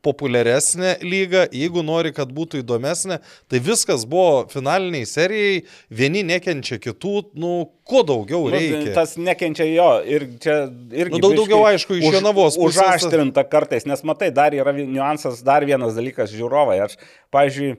[0.08, 3.20] populiaresnė lyga, jeigu nori, kad būtų įdomesnė,
[3.52, 7.52] tai viskas buvo finaliniai serijai, vieni nekenčia kitų, nu,
[7.88, 8.94] kuo daugiau Nu, reikia.
[8.96, 10.58] Tas nekenčia jo ir čia
[10.92, 11.18] irgi.
[11.18, 12.58] Nu, daug daugiau, aišku, iš už- Jonavos.
[12.60, 16.80] Užaštrinta kartais, nes matai, dar yra niuansas, dar vienas dalykas žiūrovai.
[16.88, 16.98] Aš,
[17.34, 17.74] pavyzdžiui,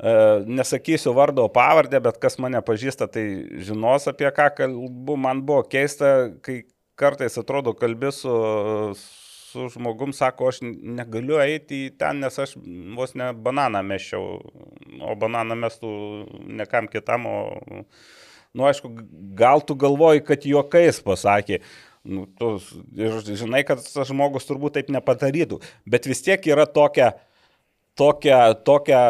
[0.00, 0.14] e,
[0.48, 3.24] nesakysiu vardo pavardę, bet kas mane pažįsta, tai
[3.60, 5.16] žinos apie ką kalbu.
[5.20, 6.62] Man buvo keista, kai
[7.00, 8.32] kartais atrodo kalbi su,
[9.50, 12.56] su žmogum, sako, aš negaliu eiti į ten, nes aš
[12.96, 14.40] vos ne bananą meščiau,
[15.02, 15.92] o bananą mestų
[16.60, 17.84] ne kam kitam, o
[18.50, 18.88] Nu, aišku,
[19.38, 21.60] gal tu galvoji, kad juokais pasakė.
[22.02, 22.56] Nu, tu
[22.98, 25.60] ir žinai, kad tas žmogus turbūt taip nepadarytų.
[25.86, 27.12] Bet vis tiek yra tokia,
[27.98, 29.00] tokia, tokia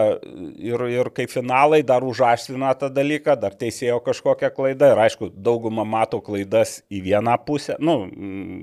[0.59, 4.93] ir, ir kaip finalai dar užaštrina tą dalyką, dar teisėjo kažkokią klaidą.
[4.95, 8.05] Ir aišku, dauguma mato klaidas į vieną pusę, nu,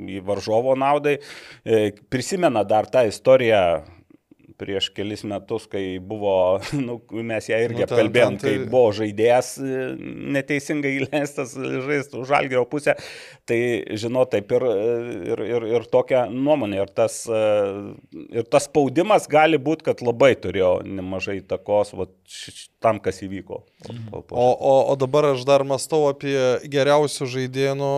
[0.10, 1.18] į varžovo naudai.
[1.64, 3.64] E, Prisimena dar tą istoriją
[4.58, 6.58] prieš kelis metus, kai buvo,
[6.88, 9.82] nu, mes ją irgi Nu, nu, ten- apkalbėjom, ten tai- kai buvo žaidėjas e,
[10.38, 12.96] neteisingai įleistas žaisti už žalgerio pusę,
[13.50, 13.60] tai
[14.02, 14.66] žinau, taip ir,
[15.34, 16.82] ir, ir, ir tokia nuomonė.
[16.86, 17.44] Ir tas, e,
[18.42, 22.12] ir tas spaudimas gali būti, kad labai turėjo nemažai takos vat,
[22.84, 23.62] tam, kas įvyko.
[24.12, 26.36] Po, O, o, o dabar aš dar mastau apie
[26.70, 27.92] geriausių žaidėjų.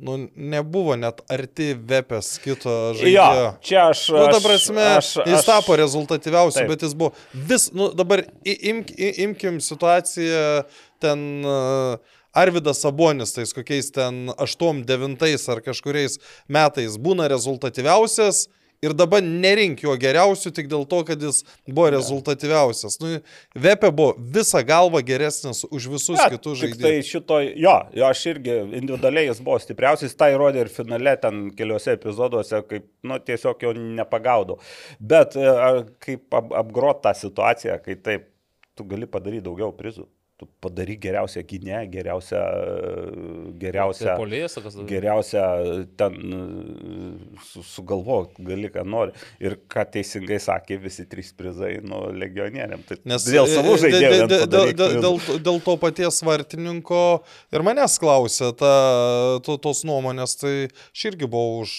[0.00, 3.48] Nu, nebuvo net arti Vepės kito Jo, žaidėjo.
[3.60, 4.04] čia aš.
[4.14, 6.70] Nu, ta aš- prasme, aš, jis tapo rezultatyviausiu, Taip.
[6.72, 10.64] bet jis buvo vis, nu, dabar imk, imkim situaciją
[11.00, 11.98] ten uh,
[12.32, 16.16] Arvidas Sabonis, tais kokiais ten 8-9 ar kažkuriais
[16.48, 18.46] metais būna rezultatyviausias
[18.82, 22.96] ir dabar nerink jo geriausių tik dėl to, kad jis buvo rezultatyviausias.
[23.02, 23.18] Nu,
[23.66, 27.10] Vepė buvo visą galvą geresnis už visus Ja, kitus Tai žaidėjus.
[27.12, 31.96] šito, jo, jo, aš irgi individualiai jis buvo stipriausias, tai įrodė ir finale ten keliuose
[31.98, 34.60] epizoduose, kaip, nu, tiesiog jo nepagaudau.
[35.00, 35.52] Bet e,
[36.00, 38.30] kaip ap, apgrot tą situaciją, kai taip,
[38.78, 40.08] tu gali padaryti daugiau prizų.
[40.40, 42.38] Tu padary geriausią gynę, geriausią,
[43.60, 45.42] geriausią, Polės, kas geriausią
[46.00, 46.40] ten e,
[47.44, 49.12] su, sugalvok, gali ką nori.
[49.42, 52.80] Ir ką teisingai sakė visi trys prizai, nu, legionieriam.
[52.88, 54.00] Tai Nes dėl e, žaidėjų.
[54.00, 57.02] dėl- dėl- padaryk Dėl, dėl, to paties vartininko
[57.52, 58.74] ir manęs klausė ta,
[59.44, 61.76] to, tos nuomonės, tai aš irgi buvau už,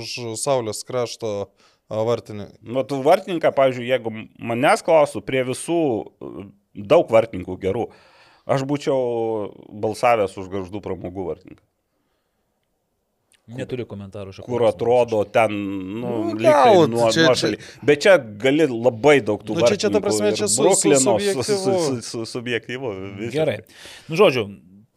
[0.00, 1.50] už Saulės krašto
[1.90, 2.58] vartininką.
[2.62, 6.48] Nu, tu vartininką, pavyzdžiui, jeigu manęs klausų, prie visų e,
[6.86, 7.88] daug vartininkų gerų.
[8.50, 9.00] Aš būčiau
[9.70, 11.62] balsavęs už garždų pramogų vartininką.
[13.50, 15.50] Neturiu komentarų šio Kur atrodo ten,
[15.98, 17.56] nu, Nu, tai gal, nuo, čia- nuošalį.
[17.82, 20.62] Bet čia gali labai daug tų Nu, čia- čia ta vartininkų prasme, čia su- su
[20.62, 21.80] Bruklino su, su, subjektyvu.
[21.82, 22.92] su, su, subjektyvu.
[23.34, 23.58] Gerai.
[24.08, 24.44] Nu, žodžiu,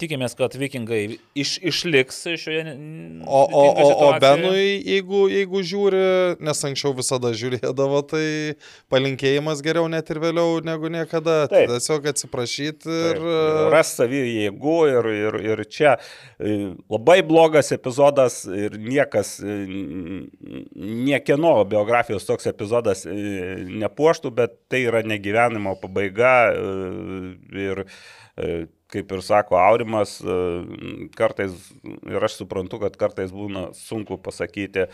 [0.00, 2.74] tikimės, kad vikingai iš, išliks šioje.
[3.24, 4.08] O, o, o, o.
[4.22, 6.02] Benui, jeigu, jeigu žiūri,
[6.44, 8.24] nes anksčiau visada žiūrėdavo, tai
[8.92, 11.44] palinkėjimas geriau net ir vėliau negu niekada.
[11.50, 11.70] Taip.
[11.70, 13.22] Tiesiog atsiprašyti ir...
[13.22, 19.58] Taip, Ras savį jėgų ir, ir, ir čia e, labai blogas epizodas ir niekas, e,
[20.74, 23.14] niekieno biografijos toks epizodas e,
[23.84, 26.34] nepuoštų, bet tai yra negyvenimo pabaiga
[27.54, 27.84] ir
[28.94, 30.36] kaip ir sako Aurimas, e,
[31.18, 31.54] kartais,
[31.84, 34.86] ir aš suprantu, kad kartais būna sunku pasakyti,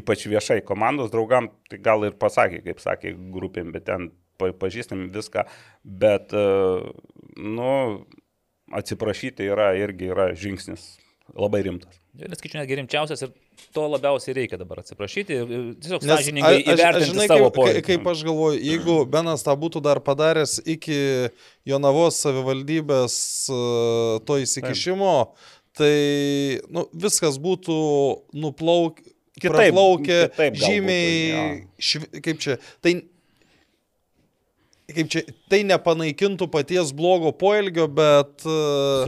[0.00, 5.08] ypač viešai komandos draugam, tai gal ir pasakė, kaip sakė grupėm, bet ten pa- pažįstam
[5.14, 5.44] viską,
[5.84, 6.46] bet, e,
[7.42, 7.74] nu,
[8.72, 10.96] atsiprašyti yra irgi yra žingsnis
[11.34, 12.00] labai rimtas.
[12.18, 13.32] Nes skaičiu netgi rimčiausias ir
[13.74, 15.50] to labiausiai reikia dabar atsiprašyti ir
[15.82, 17.84] tiesiog aš įvertinti žinai, savo kaip, kaip, poreikį.
[17.90, 20.98] kaip aš galvoju, jeigu Benas tą būtų dar padaręs iki
[21.68, 23.18] Jonavos savivaldybės
[23.52, 23.60] e,
[24.28, 25.12] to įsikišimo,
[25.78, 25.92] tai
[26.74, 27.76] nu, viskas būtų
[28.34, 28.98] nuplauk,
[29.38, 32.96] Kitaip- praplaukę kitaip gal žymiai, būtų, šv, kaip čia, tai
[34.88, 35.22] kaip čia,
[35.52, 38.40] tai nepanaikintų paties blogo poelgio, bet...
[38.48, 38.56] e,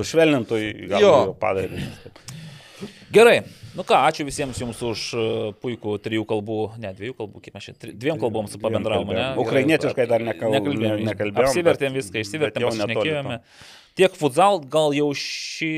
[0.03, 0.61] Sušvelnintų
[0.93, 1.13] gal Jo.
[1.31, 2.05] jo padarinius.
[3.13, 3.41] Gerai.
[3.77, 5.25] Nu ką, ačiū visiems jums už e,
[5.63, 9.15] puikų trijų kalbų, ne dviejų kalbų, kiek mes čia, dviem kalbom su pabendravom, ne?
[9.15, 9.43] kalbėjom.
[9.45, 10.97] Ukrainietiškai dar nekal- nekalbėjom.
[11.05, 13.37] ne- nekalbėjom, Apsivertėm bet- viską, išsivertėm, netoli pasišnekėjome.
[13.99, 15.73] Tiek futsal, gal jau šį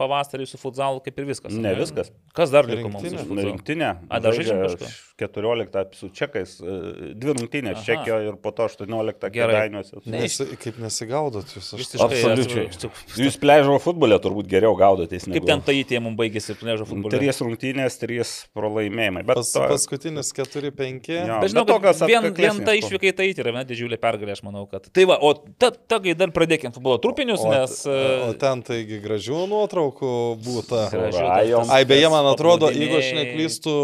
[0.00, 1.54] pavasarį su futsal kaip ir viskas.
[1.54, 2.10] Ne viskas.
[2.36, 3.06] Kas dar liko mums?
[3.10, 3.94] Rinktinė.
[4.08, 4.90] A, dar žaidžia žaidžiam kažką?
[5.20, 6.76] 14 su čekais, e,
[7.20, 9.66] dvi rungtynės čekio ir po to 18 Gerai.
[9.66, 10.00] kėdainiuose.
[10.06, 11.72] Ne, Nesi, kaip nesigaudot jūs.
[11.76, 12.68] Aš, Absoliučiai.
[13.20, 15.26] Jūs pležo futbolė turbūt geriau gaudotės.
[15.28, 17.12] Kaip ten taitė mums baigėsi pležo futbole?
[17.12, 19.24] Trys rungtynės, trys pralaimėjimai.
[19.26, 21.10] Bet pas, to- paskutinis 4-5.
[21.10, 21.40] Jo.
[21.42, 24.64] Bet žinau, Bet tokios vien, vien ta išvykai tai yra viena didžiulė pergalė, aš manau,
[24.70, 24.88] kad.
[24.88, 27.86] Tai va, o ta, ta kai dar pradėkim futbolo trupinius, O, nes...
[27.86, 30.10] o e, ten taigi gražių nuotraukų
[30.68, 30.94] tas-
[31.70, 33.74] Ai, beje, man atrodo, jeigu aš neklystu,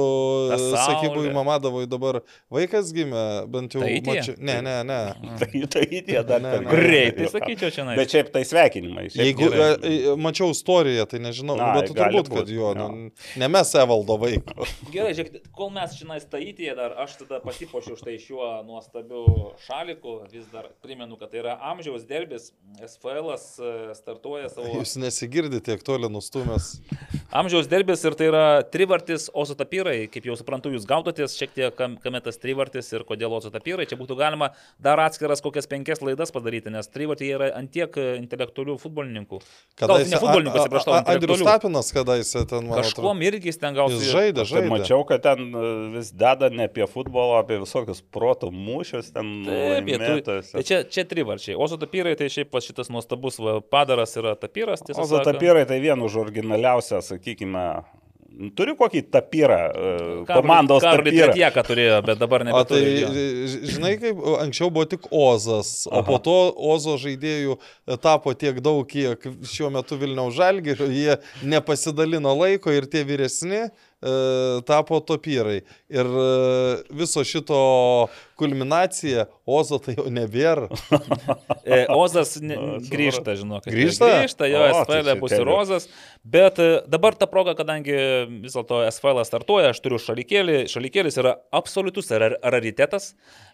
[0.56, 0.84] saulė.
[0.86, 2.20] sakybui Mamadovui dabar
[2.52, 4.36] vaikas gimė, bent jau mačiau.
[4.38, 5.00] Ne, ne, ne.
[5.40, 6.70] Tai, tai jie dar Ne, ne.
[6.70, 9.06] Greitai, sakyčiau, čia Bet šiaip tai sveikinimai.
[9.14, 9.68] Jeigu gerai.
[9.82, 12.74] e, e, mačiau istoriją, tai nežinau, Ai, bet gali turbūt, būt, kad jo, jo.
[12.76, 13.10] nu,
[13.40, 14.74] ne mes Evaldo vaikas.
[14.94, 19.24] Gerai, žiūrėk, kol mes šiandien staityje dar, aš tada pasipošiu štai šiuo nuostabiu
[19.66, 22.52] šaliku, vis dar primenu, kad tai yra amžiaus derbis,
[22.84, 23.26] SFL
[23.59, 26.77] e, startuoja savo Jūs nesigirdite tiek toli nustumęs.
[27.35, 31.74] amžiaus derbis ir tai yra trivartis Ozo tapyrai, kaip jau suprantu, jūs gaudotės šiek tiek,
[31.77, 34.51] kam, kame tas trivartis ir kodėl Ozo tapyrai, čia būtų galima
[34.82, 39.43] dar atskiras kokias penkias laidas padaryti, nes trivartai yra antiek e, intelektualių futbolininkų.
[39.82, 41.44] Gal ne futbolininkų, atsiprašau, Andrius.
[41.47, 42.86] Tapinas kadaise ten, man atrodo.
[42.93, 44.01] Kažkuom irgi jis ten gausi.
[44.01, 44.70] Jis žaidė, Tai žaidė.
[44.73, 45.66] mačiau, kad ten e,
[45.97, 50.24] vis deda ne apie futbolą, apie visokius protų mūšius, ten Taip.
[50.53, 51.57] Tai čia, čia trivarčiai.
[51.59, 55.32] Ozo tapyrai, tai šiaip šitas nuostabus va, padaras yra tapyras, O sakant.
[55.34, 57.66] tapyrai tai vien už originaliausią, sakykime,
[58.56, 59.93] turi kokį tapyrą, e,
[60.28, 61.30] Karli- komandos Karli tapyrą.
[61.32, 62.82] Tretjeka turėjo, bet dabar O tai,
[63.72, 66.02] žinai, kaip anksčiau buvo tik Ozas, o Aha.
[66.05, 66.34] po to
[66.74, 67.56] Ozo žaidėjų
[67.88, 71.16] e, tapo tiek daug, kiek šiuo metu Vilniaus Žalgirio, jie
[71.48, 73.70] nepasidalino laiko ir tie vyresni e,
[74.68, 75.62] tapo topyrai.
[75.88, 76.05] Ir
[76.93, 80.68] viso šito kulminacija, Ozo tai jau nebėra.
[81.66, 82.54] E, Ozas ne,
[82.92, 83.64] grįžta, žinok.
[83.66, 84.06] Grįžta?
[84.20, 85.88] Grįžta, jo, O, tai SFL čia bus ir Ozas.
[86.22, 87.96] Bet e, dabar ta proga, kadangi
[88.44, 90.60] vis dėlto SFL startuoja, aš turiu šalikėlį.
[90.70, 93.08] Šalikėlis yra absoliutus rar- raritetas.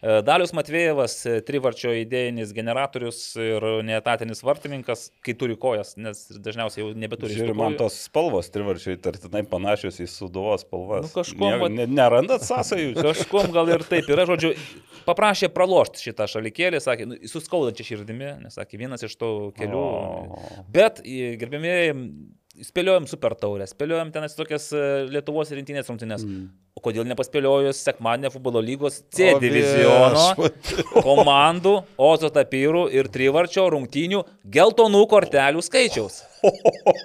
[0.04, 6.84] E, Dalius Matvėjevas, e, trivarčio idėjinis generatorius ir neetatinis vartininkas, kai turi kojas, nes dažniausiai
[6.84, 7.38] jau nebeturi.
[7.40, 11.08] Šitų man tos spalvos trivarčiai tartinai panašios į suduvos spalvas.
[11.08, 12.92] Nu, kažkuom, Ne, ne, nerandat sąsajų?
[13.08, 14.52] Kažkom gal ir taip yra, žodžiu,
[15.06, 19.82] paprašė pralošti šitą šalikėlį, sakė, nu, suskaudančia širdimi, nes sakė, vienas iš tų kelių.
[19.82, 20.62] O.
[20.72, 21.92] Bet, gerbėmėjai,
[22.68, 24.82] spėliojom super taurę, spėliojom ten tokias e,
[25.12, 26.26] Lietuvos rinktinės rungtynės.
[26.26, 26.50] Mm.
[26.76, 30.48] O kodėl nepaspėliojus sekmadienio futbolo lygos C O diviziono
[31.06, 34.22] komandų, Ozo tapyrų ir trivarčio rungtynių
[34.52, 36.22] geltonų kortelių skaičiaus?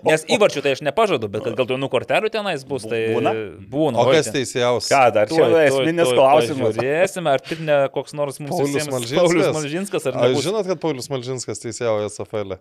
[0.07, 3.33] Nes įvarčių tai aš nepažadu, bet kad geltonų kortelių tenais bus, tai Būna?
[3.69, 4.01] būna.
[4.01, 4.87] O kas teisėjaus?
[4.89, 6.77] Ką dar čia esminis klausimas?
[6.77, 9.19] Žiūrėsime, ar tik ne koks nors mums Paulius Malžinskas?
[9.21, 10.31] Paulius Malžinskas, ar ne?
[10.41, 12.57] žinot, kad Paulius Malžinskas teisėjauja SFL?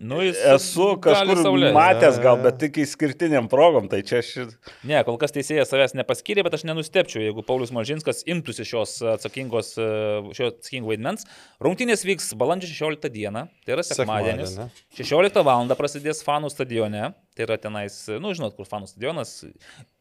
[0.00, 1.42] Nu, jis Esu kažkur
[1.76, 4.54] matęs, gal, bet tik išskirtiniam progom, tai čia šit.
[4.86, 9.74] Ne, kol kas teisėjas savęs nepaskyrė, bet aš nenustepčiau, jeigu Paulius Malžinskas imtųsi šios atsakingos,
[9.80, 9.90] e,
[10.36, 11.26] šio atsakingo vaidmens.
[11.62, 14.56] Rungtynės vyks balandžio 16 dieną, tai yra sekmadienis.
[14.56, 14.84] Sekmadienį.
[15.02, 15.66] 16 val.
[15.76, 19.40] prasidės fanų stadione, tai yra tenais, nu žinot, kur fanų stadionas.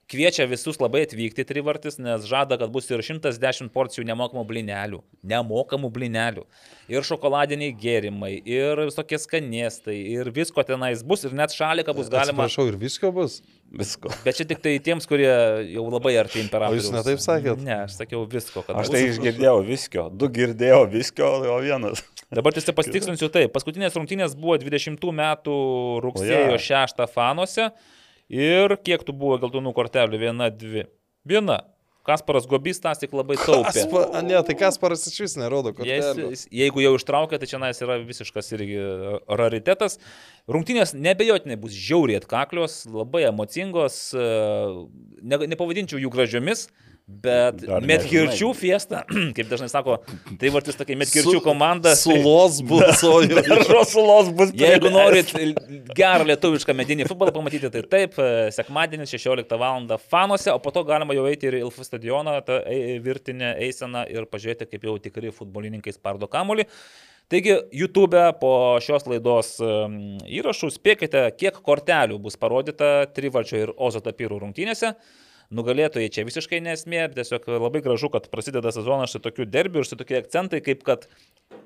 [0.05, 4.99] Kviečia visus labai atvykti trivartis, nes žada, kad bus ir 110 porcijų nemokamų blinelių.
[5.25, 6.43] Nemokamų blinelių.
[6.93, 12.45] Ir šokoladiniai gėrimai, ir visokie skanėstai, ir visko tenais bus, ir net šaliką bus galima.
[12.45, 13.39] Atsiprašau, ir visko bus.
[13.73, 14.13] Visko.
[14.27, 15.31] Bet čia tik tai tiems, kurie
[15.73, 16.85] jau labai arti imperatoriaus.
[16.85, 17.65] O jūs ne taip sakėt?
[17.65, 18.61] Ne, aš sakiau visko.
[18.61, 18.93] kad Aš bus.
[18.93, 20.05] tai išgirdėjau viskio.
[20.13, 22.05] Du girdėjau viskio, o vienas.
[22.33, 23.53] Dabar tiesiog pasitikslinsiu taip.
[23.53, 25.59] Paskutinės rungtynės buvo 20 metų
[26.05, 27.69] rugsėjo O, 6 fanuose.
[28.33, 30.19] Ir kiek tų buvo geltonų kortelių?
[30.21, 30.87] Viena, dvi.
[31.27, 31.61] Viena.
[32.05, 33.71] Kasparas Gobys tas tik labai taupė.
[33.73, 37.81] Kaspa, ne, tai Kasparas iš vis nerodo, kad Jis, jeigu jau ištraukia, tai čia nais
[37.81, 38.77] yra visiškas irgi
[39.25, 39.97] raritetas.
[40.45, 44.27] Rungtynės nebejotinai bus žiauriai atkaklios, labai emocingos, e,
[45.25, 46.67] ne, nepavadinčiau jų gražiomis,
[47.07, 49.03] bet Dar Metkirčių fiesta,
[49.37, 49.99] kaip dažnai sako,
[50.41, 51.91] tai vartis tokia Metkirčių komanda.
[51.93, 53.43] tai- Sulos bulsojo.
[53.69, 55.29] Rosulos bus Jeigu norit
[55.99, 59.85] gerą lietuvišką medinį futbolą pamatyti, tai taip, e, sekmadienis 16 val.
[60.09, 64.05] fanuose, o po to galima jau eiti ir į Ilfų stadioną, tą e- virtinę eiseną
[64.09, 66.65] ir pažiūrėti, kaip jau tikri futbolininkai spardo kamolį.
[67.29, 68.51] Taigi, YouTube po
[68.85, 69.55] šios laidos
[70.29, 74.91] įrašų spėkite, kiek kortelių bus parodyta Trivarčio ir Ozo tapyrų rungtynėse.
[75.55, 79.95] Nugalėtojai čia visiškai nesmė, tiesiog labai gražu, kad prasideda sezonas su tokiu derbiu ir su
[79.99, 81.05] tokie akcentai, kaip kad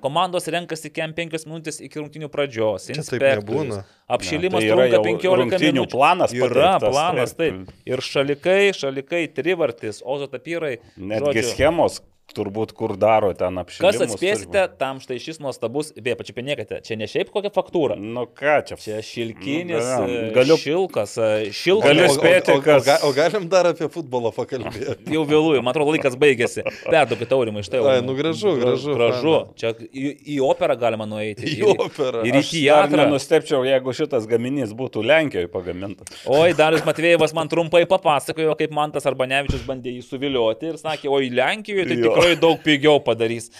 [0.04, 2.86] komandos renkasi kem 5 minutės iki rungtynių pradžios.
[2.90, 3.82] Čia taip nebūna.
[4.10, 5.90] Apšilimas Ne, tai trunka jau 15 rungtynių minučių.
[5.96, 7.64] planas Yra planas, taip.
[7.66, 7.82] taip.
[7.90, 10.76] Ir šalikai, šalikai, trivartis, ozo tapyrai.
[10.96, 12.00] Netgi žodžiu, schemos,
[12.36, 13.98] turbūt, kur daro ten apšilimus.
[13.98, 17.96] Kas atspėsite, tam štai šis nuostabus, beje, pačiupinėkite, čia ne šiaip kokia faktūra.
[17.98, 18.76] Nu ką čia?
[18.80, 21.90] Čia šilkinis, Nu, e, galiu- šilkas, e, šilkas.
[21.90, 25.08] Galiu O- o- spėti, o- o kas- ga- O galim dar apie futbolą pakalbėti.
[25.10, 26.62] Jau vėluoju, man atrodo, laikas baigėsi.
[26.90, 27.80] Perduokit aurimai, štai.
[27.80, 28.06] Ai, Aurimai.
[28.06, 29.34] nu gražu, gražu, Gražu.
[29.34, 29.54] faina.
[29.56, 31.44] Čia į, į operą galima nueiti.
[31.44, 32.24] Į ir- operą.
[32.26, 33.04] Ir į teatrą.
[33.04, 36.06] nenustepčiau, jeigu šitas gaminys būtų Lenkijoje pagamintas.
[36.26, 41.08] Oi, Darius Matvėjevas man trumpai papasakojo, kaip man tas Arbanevičius bandė jį suvilioti ir sakė,
[41.10, 42.14] oi, Lenkijoje tai Jo.
[42.20, 43.50] Tikrai daug pigiau padarys.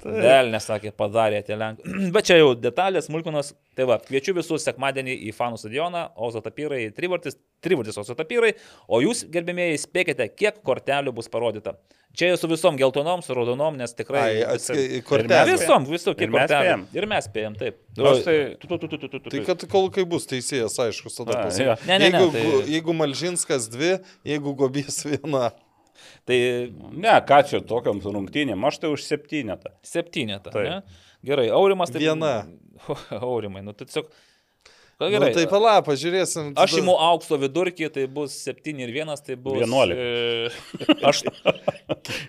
[0.00, 1.84] Vėl nesakė, padarė tie Lenkai.
[2.14, 3.50] Bet čia jau detalės, smulkmenos.
[3.76, 8.54] Tai va, kviečiu visus sekmadienį į fanų stadioną, Ozo tapyrai, trivartis, trivartis Ozo tapyrai,
[8.88, 11.74] o jūs, gerbėmėjai, spėkite, kiek kortelių bus parodyta.
[12.16, 14.22] Čia jau su visom geltonom, su raudonom, nes tikrai...
[14.24, 15.52] Ai, atskai, kortelė.
[15.52, 16.64] Visom, visom, kiek Ir mes kortelių.
[16.64, 16.86] spėjam.
[16.98, 17.78] Ir mes spėjom, taip.
[18.10, 18.36] Aš tai...
[18.56, 19.30] Tu, tu, tu, tu, tu, tu, tu.
[19.36, 21.60] Tai kad kol kai bus teisėjas, aišku, tada pasakys.
[21.68, 21.76] jo.
[21.86, 23.92] Ne, ne, ne, jeigu, tai- jeigu Malžinskas dvi,
[24.32, 25.52] jeigu Gobys viena.
[26.28, 26.38] Tai
[26.90, 29.74] Ne, ką čia tokiam rungtynėm, aš tai už septynetą.
[29.86, 30.52] Septynetą.
[31.26, 32.02] Gerai, Aurimas tai.
[32.04, 32.34] Viena.
[33.20, 34.10] Aurimai, nu tai tiesiog.
[35.00, 35.32] Na, Nu, gerai.
[35.32, 36.50] tai pala, pažiūrėsim.
[36.60, 39.96] Aš imu aukso vidurkį, tai bus 7 ir 1, tai bus 11.
[39.96, 40.50] E,
[41.08, 41.22] aš,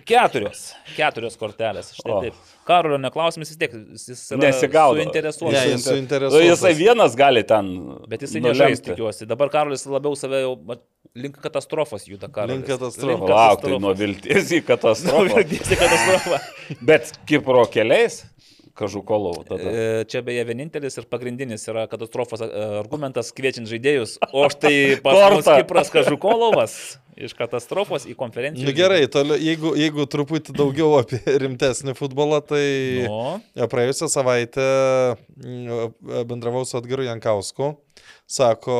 [0.08, 0.62] keturios.
[0.96, 1.92] Keturios kortelės.
[1.98, 2.20] Štai O.
[2.24, 2.38] taip.
[2.68, 3.74] Karolio neklausimas vis tiek.
[3.92, 5.02] Jis yra Nesigaudo.
[5.02, 5.58] suinteresuotas.
[5.58, 6.38] Ne, jis suinteresuotas.
[6.38, 7.70] Nu, Jisai vienas gali ten.
[8.08, 9.26] Bet jisai nežais, tikiuosi.
[9.30, 10.54] Dabar Karolis labiau save jau
[11.18, 12.60] link katastrofos juda Karolis.
[12.62, 13.08] Link katastrofos.
[13.20, 15.26] Link Lauk, tai nuo vilties į Nuo katastrofą.
[15.36, 16.40] vilties į katastrofą.
[16.92, 18.22] Bet Kipro keliais,
[18.78, 19.62] kažukolau, tada.
[19.62, 22.50] E, Čia beje vienintelis ir pagrindinis yra katastrofos e,
[22.80, 24.18] argumentas kviečiant žaidėjus.
[24.32, 25.44] O štai pas.
[25.62, 26.76] Kipras Kažukolovas
[27.16, 28.64] iš katastrofos į konferenciją.
[28.66, 32.64] Nu gerai, toliau, jeigu, jeigu truputį daugiau apie rimtesnį futbolą, tai
[33.04, 33.20] Nu,
[33.58, 34.64] Ja, Praėjusią savaitę
[35.36, 37.74] mm, bendravau su Edgaru Jankausku.
[38.32, 38.76] Sako,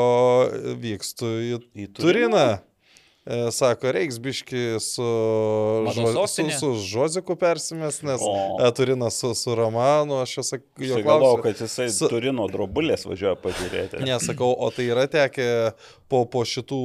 [0.81, 2.47] vykstu į, Į į Turiną.
[3.23, 5.05] E, Sako, reiks biški su,
[5.95, 8.33] žo, su, su Žoziku persimės, nes O.
[8.59, 11.43] e, Turinas su, su Romanu, aš jau sakiau, jo Aš galvoju, klausiu.
[11.45, 14.01] kad jisai Su- Turino drobulės važiuoja pažiūrėti.
[14.03, 15.47] Nesakau, o tai yra tekę
[16.11, 16.81] po, po šitų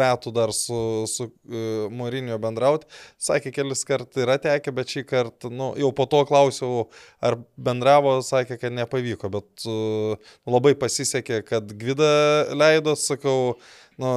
[0.00, 0.78] metų dar su,
[1.12, 2.88] su uh, Morinio bendrauti.
[3.20, 6.86] Sakė, kelis kartų yra tekę, bet šį kartą, nu, jau po to klausiau,
[7.20, 13.58] ar bendravo, sakė, kad nepavyko, bet uh, labai pasisekė, kad Gvida leido, sakau,
[13.98, 14.12] nu,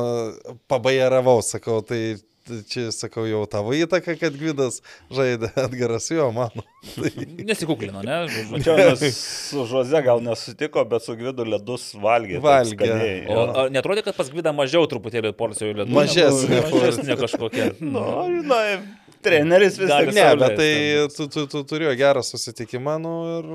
[0.72, 2.20] pabairavau, sakau, tai
[2.68, 4.80] čia, sakau, jau tavo įtaka, kad Gvidas
[5.14, 6.64] žaidė Edgaras jo, mano.
[6.96, 7.12] Tai,
[7.48, 8.18] nesikuklino, ne?
[8.64, 12.40] Čia mes su Žoze gal nesutiko, bet su Gvidu ledus valgė.
[12.44, 12.78] Valgė.
[12.78, 15.96] skaniai, O ar netrodė, kad pas Gvidą mažiau truputėlį porcijų ledų?
[15.96, 17.70] Mažesnė Mažesnė kažkokia.
[17.92, 18.80] Nu, žinai,
[19.26, 20.12] treneris vis tiek.
[20.16, 20.72] Ne, bet tai
[21.14, 23.52] tu, tu, tu turėjo gerą susitikimą, nu ir,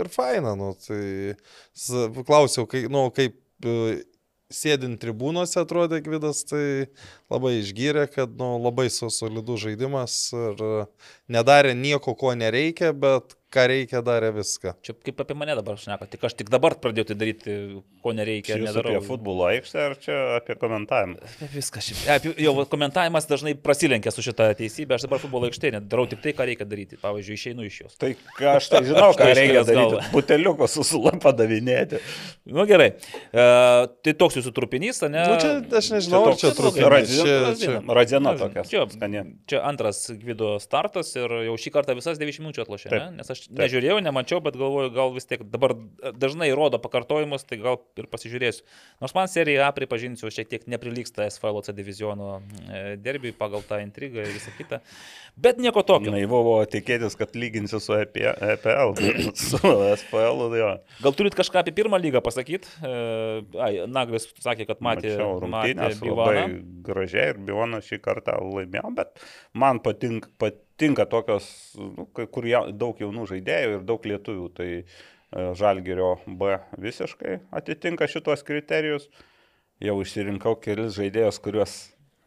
[0.00, 1.34] ir fainą, nu tai
[2.26, 3.36] klausiau, kai, nu, kaip
[4.50, 6.90] sėdint tribūnose atrodė Gvidas, tai
[7.30, 10.64] labai išgyrė, kad nu, labai solidus žaidimas ir
[11.30, 14.74] nedarė nieko, ko nereikia, bet ką reikia, darė viską.
[14.86, 17.56] Čia kaip apie mane dabar šneka, tik aš tik dabar pradėjau tai daryti,
[18.04, 18.94] ko nereikia, Čia nedarau.
[18.96, 21.18] apie futbolo aikštę ar čia apie komentavimą?
[21.26, 22.02] Apie Viskas šiaip.
[22.14, 24.96] Apie, jo komentavimas dažnai prasilenkia su šitą teisybę.
[24.96, 26.98] Aš dabar futbolo aikštėje darau tik tai, ką reikia daryti.
[27.02, 27.98] Pavyzdžiui, išeinu iš jos.
[28.00, 30.04] Tai ką aš tai žinau, ką Štai reikia daryti.
[30.14, 32.00] Buteliuko su sula padavinėti.
[32.50, 32.90] Na nu, gerai.
[33.34, 33.48] E,
[34.06, 35.26] tai toks jūsų trupinys, ne?
[35.26, 36.86] Nu, čia aš nežinau, čia blogai.
[36.86, 37.16] trupinys.
[37.18, 38.64] Čia- Radiena, radiena tokia.
[38.68, 38.86] Čia,
[39.50, 43.00] čia antras Gvido startas ir jau šį kartą visas 90 minučių atlošė.
[43.16, 43.58] Nes aš Taip.
[43.62, 45.74] nežiūrėjau, nemačiau, bet galvoju, gal vis tiek dabar
[46.20, 48.64] dažnai rodo pakartojimus, tai gal ir pasižiūrėsiu.
[49.00, 53.80] Nors man serija A, pripažinsiu, šiek tiek neprilyksta SFL C diviziono e, derbiui pagal tą
[53.84, 54.80] intrigą ir visą kitą.
[55.40, 56.12] Bet nieko tokio.
[56.12, 58.94] Naivu buvo tikėtis, kad lyginsi su EP EPL,
[59.48, 59.60] su
[60.02, 60.46] SPL.
[60.60, 60.70] Jo.
[61.04, 62.68] Gal turit kažką apie pirmą lygą pasakyti?
[62.82, 66.26] Ai, Naglis sakė, kad matė, Mačiau matė rungtynės Bivaną.
[66.26, 66.44] labai
[66.90, 69.22] gražiai ir Bivonas šį kartą laimėjo, bet
[69.56, 70.28] man patink,
[70.80, 74.46] patinka tokios, nu, kur ja, daug jaunų žaidėjų ir daug lietuvių.
[74.56, 74.84] Tai e,
[75.60, 79.08] Žalgerio B visiškai atitinka šitos kriterijus.
[79.80, 81.74] Jau išsirinkau kelis žaidėjus, kuriuos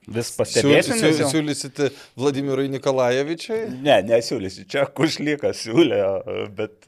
[0.09, 0.93] vis pastebėsiu.
[1.01, 3.67] nes jau- Siūlysite Vladimirui Nikolajevičiai?
[3.85, 5.99] Ne, nesiūlysiu, čia kušlykas siūlė,
[6.57, 6.87] bet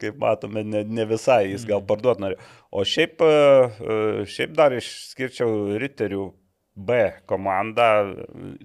[0.00, 2.36] kaip matome, ne, ne visai jis gal parduot nori.
[2.72, 6.30] O šiaip, e, šiaip dar išskirčiau Riterių
[6.74, 7.88] B komandą,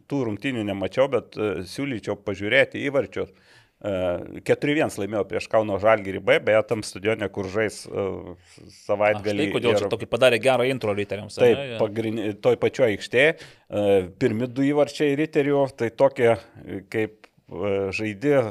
[0.07, 3.33] tų rungtynių nemačiau, bet e, siūlyčiau pažiūrėti įvarčius.
[3.77, 8.05] E, 4-1 laimėjo prieš Kauno Žalgirį B, beje, tam stadione, kur žais e,
[8.85, 9.49] savaitgalį.
[9.53, 11.35] kodėl ir- čia tokį padarė gerą intro riteriams.
[11.37, 11.75] Taip, ane?
[11.81, 12.23] pagrind...
[12.45, 13.83] toj pačioj aikštėje, e,
[14.23, 18.45] pirmi du įvarčiai riterių, tai tokie e, kaip e, žaidi e,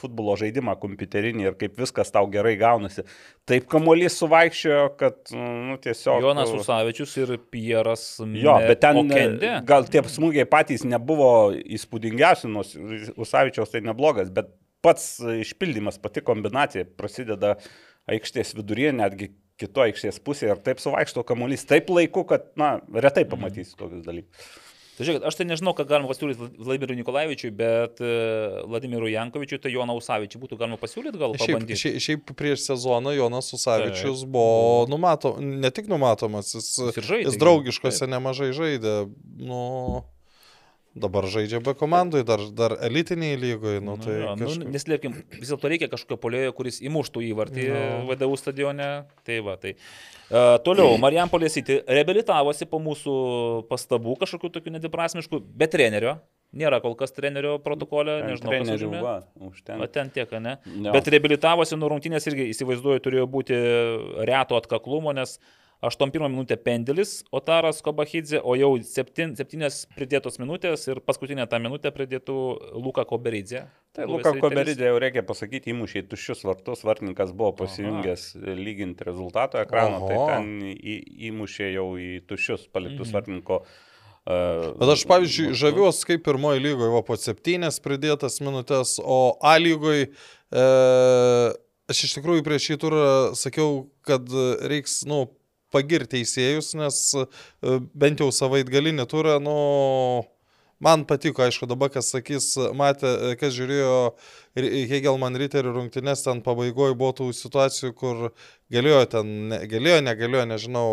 [0.00, 3.04] futbolo žaidimą kompiuterinį ir kaip viskas tau gerai gaunasi.
[3.48, 6.24] Taip kamuolys suvaikščiojo, kad nu, tiesiog...
[6.24, 8.06] Jonas Usavičius ir Pieras.
[8.24, 9.54] Jo, bet ten Okendė.
[9.68, 12.74] gal tie smūgiai patys nebuvo įspūdingiausi, nors
[13.20, 14.52] Usavičiaus tai neblogas, bet
[14.84, 17.56] pats išpildymas, pati kombinacija prasideda
[18.10, 23.24] aikštės viduryje, netgi kito aikštės pusėje ir taip suvaikšto kamuolys taip laiku, kad, na, retai
[23.28, 24.48] pamatysi tokius dalykus.
[24.94, 28.12] Tai žiūrėk, aš tai nežinau, ką galima pasiūlyti Vladimirui Nikolaevičiui, bet e,
[28.70, 31.78] Vladimirui Jankovičiui, tai Joną Usavičiui būtų galima pasiūlyti, gal pabandyti.
[31.80, 37.40] šiaip, šiaip prieš sezoną Jonas Usavičius buvo numato, ne tik numatomas, jis, Jis žaidė, jis
[37.42, 38.94] draugiškose nemažai žaidė.
[39.42, 40.04] Nu,
[40.94, 43.80] dabar žaidžia be komandai, dar, dar elitiniai lygoje.
[43.82, 48.06] Nu, tai nu, nu, kažkaip- neslėpkim, vis dėlto reikia kažkokio polėjo, kuris įmuštų įvartį Nu.
[48.12, 48.88] VDU stadione.
[49.26, 49.74] Tai va, tai.
[50.30, 53.16] Uh, toliau, Marijam Polėsyti reabilitavosi po mūsų
[53.70, 56.16] pastabų, kažkokių tokių nediprasmiškų, be trenerio.
[56.54, 59.88] Nėra kol kas trenerio protokole, nežinau, kas Trenerių, va, O užtenka.
[59.90, 60.52] ten tiek, ne?
[60.70, 60.92] Jo.
[60.94, 63.58] Bet reabilitavosi nuo rungtynės irgi, įsivaizduoju, turėjo būti
[64.28, 65.40] reto atkaklumo, nes
[65.84, 71.92] 81 minutė pendelis Otaras Kobachidze, o jau 7, 7 pridėtos minutės ir paskutinę tą minutę
[71.94, 72.36] pridėtų
[72.80, 73.66] Luka Koberidze.
[73.94, 74.32] Tai Luka.
[74.40, 78.24] Koberidė jau reikia pasakyti, įmušė į tuščius vartus, vartininkas buvo pasijungęs
[78.58, 80.28] lyginti rezultato ekrano, tai Oho.
[80.32, 80.96] ten į,
[81.30, 83.14] įmušė jau į tuščius paliktus Mhm.
[83.18, 83.60] vartininko.
[84.24, 89.58] Uh, Bet aš, pavyzdžiui, žaviuosi kaip pirmoji lygoje, va po septynės pridėtas minutės, o A
[89.60, 90.64] lygoje e,
[91.92, 93.02] aš iš tikrųjų prieš šį turą
[93.36, 94.24] sakiau, kad
[94.64, 95.26] reiks, nu,
[95.74, 97.26] pagirti teisėjus, nes e,
[97.94, 99.58] bent jau savaitgalinį turą, nu,
[100.84, 103.98] man patiko, aišku, dabar kas sakys, matė, kas žiūrėjo
[104.90, 108.28] Hegelman Riterių rungtynės, ten pabaigoje buvo tų situacijų, kur
[108.74, 110.88] galėjo ten, galėjo, negalėjo, nežinau,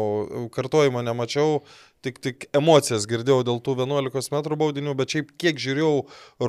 [0.56, 1.62] kartojimo nemačiau,
[2.06, 5.94] tik, tik emocijas girdėjau dėl tų 11 m baudinių, bet šiaip kiek žiūrėjau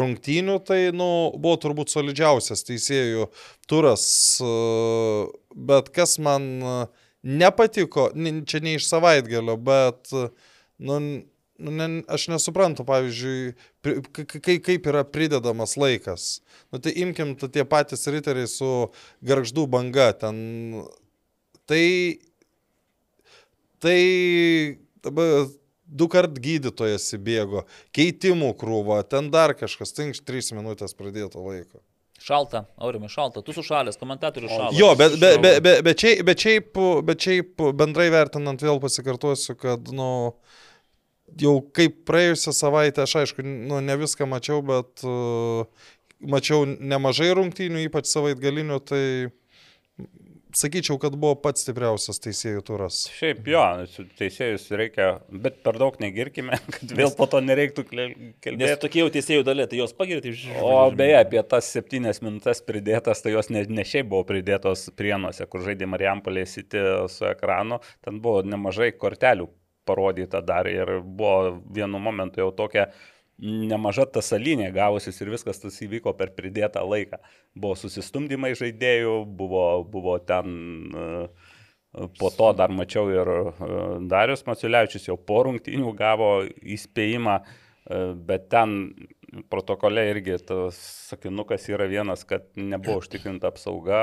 [0.03, 3.29] rungtynių, tai, nu, buvo turbūt solidžiausias teisėjų
[3.71, 4.05] turas,
[4.41, 4.53] e,
[5.73, 6.77] bet kas man e,
[7.23, 8.11] nepatiko,
[8.47, 10.11] čia ne iš savaitgalio, bet,
[10.79, 10.99] nu,
[11.63, 13.55] nu, ne, aš nesuprantu, pavyzdžiui,
[14.43, 16.43] kai, kaip yra pridedamas laikas.
[16.73, 18.91] Nu, tai imkim tie patys riteriai su
[19.27, 20.83] garždų banga, ten,
[21.71, 21.85] tai,
[23.83, 23.99] tai
[25.05, 25.47] dabar
[25.93, 31.83] du kart gydytojas įbėgo, keitimų krūva, ten dar kažkas, tai 3 minutės pradėto laiko.
[32.23, 33.43] Šalta, Aurimai, šalta.
[33.43, 34.79] Tu sušalęs, komentatorius šaltas.
[34.79, 39.57] Jo, bet, bet, bet, bet, bet, šiaip, bet, šiaip, bet šiaip bendrai vertinant vėl pasikartosiu,
[39.59, 40.11] kad, nu,
[41.43, 45.91] jau kaip praėjusią savaitę, aš aišku, nu, ne viską mačiau, bet uh,
[46.23, 49.05] mačiau nemažai rungtynių, ypač savaitgalinių, tai
[50.59, 52.99] sakyčiau, kad buvo pats stipriausias teisėjų turas.
[53.17, 53.63] Šiaip jo,
[54.19, 58.77] teisėjus reikia, bet per daug negirkime, kad vėl po to nereiktų kle- Nes kalbėti.
[58.85, 60.45] tokie jau teisėjų dalė, tai jos pagirti iš...
[60.63, 65.47] O beje, apie tas septynias minutės pridėtas, tai jos ne, ne šiaip buvo pridėtos prienuose,
[65.51, 66.83] kur žaidė Marijampolė City
[67.13, 69.49] su ekranu, ten buvo nemažai kortelių
[69.89, 72.85] parodyta dar ir buvo vienu momentu jau tokia
[73.43, 77.19] nemaža tasalinė gavusis ir viskas tas įvyko per pridėtą laiką.
[77.59, 80.55] Buvo susistumdymai žaidėjų, buvo, buvo ten
[80.95, 81.51] uh,
[82.17, 83.41] Po to dar mačiau ir e,
[84.09, 88.73] Darius Maciulevičius jau po rungtynių gavo įspėjimą, e, bet ten
[89.53, 90.79] protokole irgi tas
[91.11, 94.01] sakinukas yra vienas, kad nebuvo užtikrinta apsauga.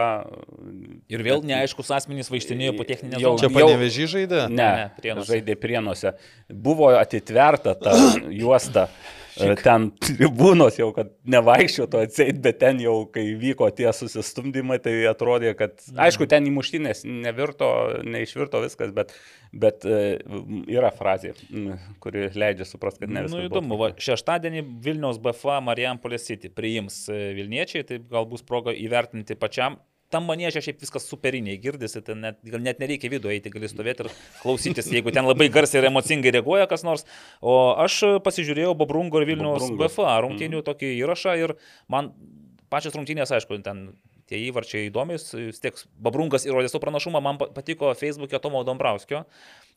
[1.10, 3.42] Ir vėl neaiškus asmenys vaikštinėjo po techninę Jau- zoną.
[3.48, 4.44] Čia panevežį žaidė?
[4.50, 5.32] Ne, Ne, ne Prienuose.
[5.34, 6.14] žaidė prienuose.
[6.70, 7.98] Buvo atitverta ta
[8.44, 8.86] juosta.
[9.38, 14.96] E, Ten tribūnos jau, kad nevaikščiotų atseit, bet ten jau, kai vyko tie susistumdymai, tai
[15.10, 15.76] atrodė, kad,
[16.08, 17.70] aišku, ten įmuštinės nevirto,
[18.08, 19.14] neišvirto viskas, bet,
[19.52, 20.02] bet e,
[20.72, 21.36] yra frazė,
[22.04, 23.36] kuri leidžia suprasti, kad ne viskas.
[23.36, 28.46] Nu, buvo įdomu, va, šeštadienį Vilniaus BFA Marijampolė City priims e, Vilniečiai, tai gal bus
[28.46, 29.80] proga įvertinti pačiam.
[30.10, 34.12] Tam manėžė šiaip viskas superiniai girdisi, ten net, net nereikia viduje eiti, gali stovėti ir
[34.42, 37.06] klausytis, jeigu ten labai garsiai ir emocingai reaguoja kas nors.
[37.46, 39.84] O aš pasižiūrėjau Bobrungo ir Vilniaus Bobrungo.
[39.86, 41.54] BFA rungtynių tokį įrašą ir
[41.88, 42.10] man
[42.74, 43.92] pačios rungtynės, aišku, ten
[44.30, 49.24] tie įvarčiai įdomius, vis tiek Babrungas įrodė savo pranašumą, man pa- patiko Facebook'e Tomo Dombrauskio.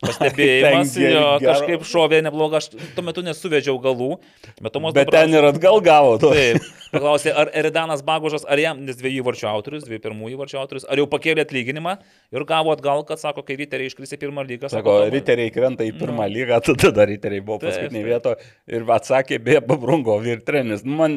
[0.02, 4.16] Pastebėjimas, jo, kažkaip šovė nebloga, aš tuo metu nesuvedžiau galų,
[4.58, 6.32] bet Bet ten ir atgal gavo to.
[6.34, 10.86] Taip, paklausė, ar Eridanas Bagužas, ar jam, nes dviejų varčių autorius, dviejų pirmųjų varčių autorius,
[10.90, 11.94] ar jau pakėlė atlyginimą
[12.34, 14.72] ir gavo atgal, kad sako, kai riteriai iškrisė pirmą lygą.
[14.72, 18.34] Sako, Tomai- riteriai krenta į pirmą lygą, tada dar riteriai buvo paskutinė vieta
[18.66, 20.82] ir atsakė, beje, Babrungo virtrenis.
[20.82, 21.14] Man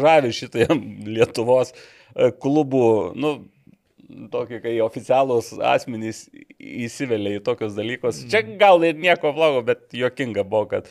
[0.00, 0.70] žavi šitai
[1.12, 2.86] Lietuvos e, klubų,
[3.20, 3.36] nu,
[4.32, 6.26] tokį, kai oficialūs asmenys
[6.60, 8.22] įsivelia į tokius dalykus.
[8.30, 10.88] Čia gal ir nieko blogo, bet jokinga buvo, kad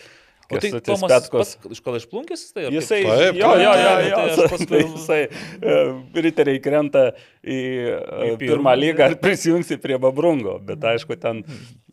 [0.54, 1.54] O tai Tomas Petkus.
[1.56, 2.66] pats iš gal išplunkis tai?
[2.68, 2.74] kaip?
[2.76, 5.22] Jisai, Taip, jo, jo, jo, jo, tai aš paskui- tai jisai,
[5.64, 5.78] e,
[6.26, 7.04] riteriai krenta
[7.42, 8.38] į, į Į pirmą.
[8.44, 11.42] pirmą lygą ir prisijungsi prie Babrungo, bet aišku, ten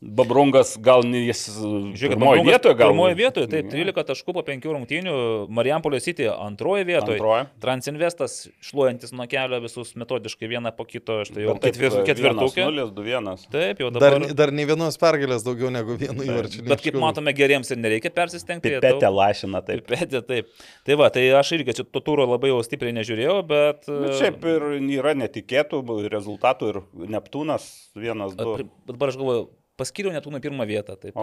[0.01, 4.65] Babrungas gal ne jis Žiūrėk, pirmoje vietoje, gal Pirmoje vietoje, taip, 13 taškų po 5
[4.73, 5.17] rungtynių,
[5.53, 7.19] Marijampolė City antroje vietoje.
[7.19, 7.43] Antroje.
[7.61, 12.65] Transinvestas šluojantis nuo kelio visus metodiškai vieną po kito, štai jau Bet taip, ketvir, ketvirtukė.
[12.71, 13.45] 0-2-1.
[13.53, 14.35] Taip, jau Dar, dabar.
[14.41, 16.65] dar nei vienos pergalės daugiau negu vienu įvarčiu.
[16.73, 18.79] Bet kaip matome, geriems ir nereikia persistengti.
[18.81, 19.85] daug- lašina taip.
[19.85, 20.49] Pipetė, taip.
[20.89, 23.85] Tai va, tai aš irgi čia to turo labai jau stipriai nežiūrėjau, bet...
[23.85, 26.81] Bet šiaip ir yra netikėtų rezultatų ir
[27.21, 27.69] Neptūnas
[28.01, 28.57] vienas, du.
[28.89, 29.49] dabar aš galvoju,
[29.81, 30.97] paskiriau net į pirmą vietą.
[31.01, 31.17] Taip,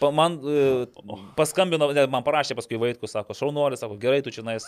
[0.00, 0.86] pa, man e,
[1.38, 4.66] paskambino, ne, man parašė paskui Vaitkus, sako, šaunuolis, sako, gerai, tu čia nais.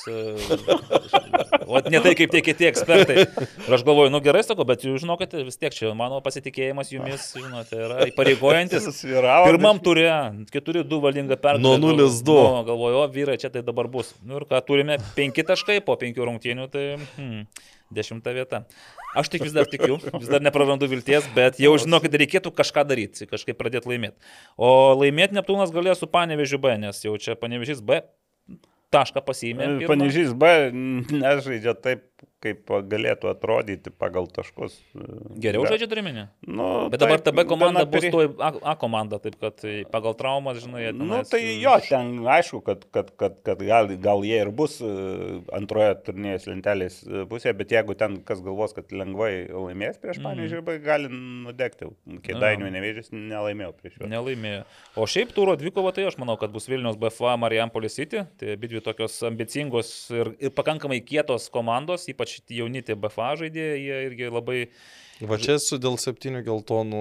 [1.70, 3.24] O ne tai kaip tie kiti ekspertai.
[3.66, 7.28] Ir aš galvoju, nu gerai, sako, bet jūs žinokite, vis tiek čia mano pasitikėjimas jumis,
[7.36, 8.88] žinote, yra įpareigojantis.
[9.48, 10.08] Pirmam turė
[10.50, 11.62] 4-2 valdinga pergalė.
[11.62, 12.38] Nuo 0-2.
[12.40, 14.14] Nu, galvoju, o vyrai, čia tai dabar bus.
[14.26, 17.44] Nu ir ką, turime 5 taškai po 5 rungtynių, tai hmm,
[17.94, 18.62] 10 vieta.
[19.18, 22.86] Aš tik vis dar tikiu, vis dar neprarandu vilties, bet jau žinau, kad reikėtų kažką
[22.86, 24.16] daryti, kažkaip pradėti laimėti.
[24.54, 28.02] O laimėti Neptūnas galėjo su Panevežiu B, nes jau čia Panevežys B
[28.94, 29.66] tašką pasiėmė.
[29.82, 29.90] pirmą.
[29.90, 32.06] Panežys B nežaidžia taip,
[32.40, 34.78] kaip galėtų atrodyti pagal taškus.
[35.44, 36.22] Geriau Bet- žaidžia turiminį.
[36.48, 39.56] Nu, Bet dabar taip, ta B komanda bus pri- tuoj A, A komanda, taip kad
[39.60, 43.36] tai pagal traumas, žinai, jie Nu, tenais, tai e, jo, ten aišku, kad, kad, kad,
[43.44, 44.88] kad gal, gal jie ir bus e,
[45.52, 50.24] antroje turnyrės lentelės e, pusėje, bet jeigu ten kas galvos, kad lengvai laimės prieš Mhm.
[50.30, 51.88] Panežį, gali nudegti.
[52.24, 54.08] Kėdainių nevėžys nelaimėjo prieš juos.
[54.10, 54.64] Nelaimėjo.
[54.96, 58.24] O šiaip turo dvikova, tai aš manau, kad bus Vilnius BFA Marijampolė City.
[58.38, 63.78] Tai abi dvi tokios ambicingos ir, ir pakankamai kietos komandos, ypač jauni tie BFA žaidėjai,
[63.84, 64.60] jie irgi labai
[65.20, 67.00] Va čia esu dėl septynių geltonų.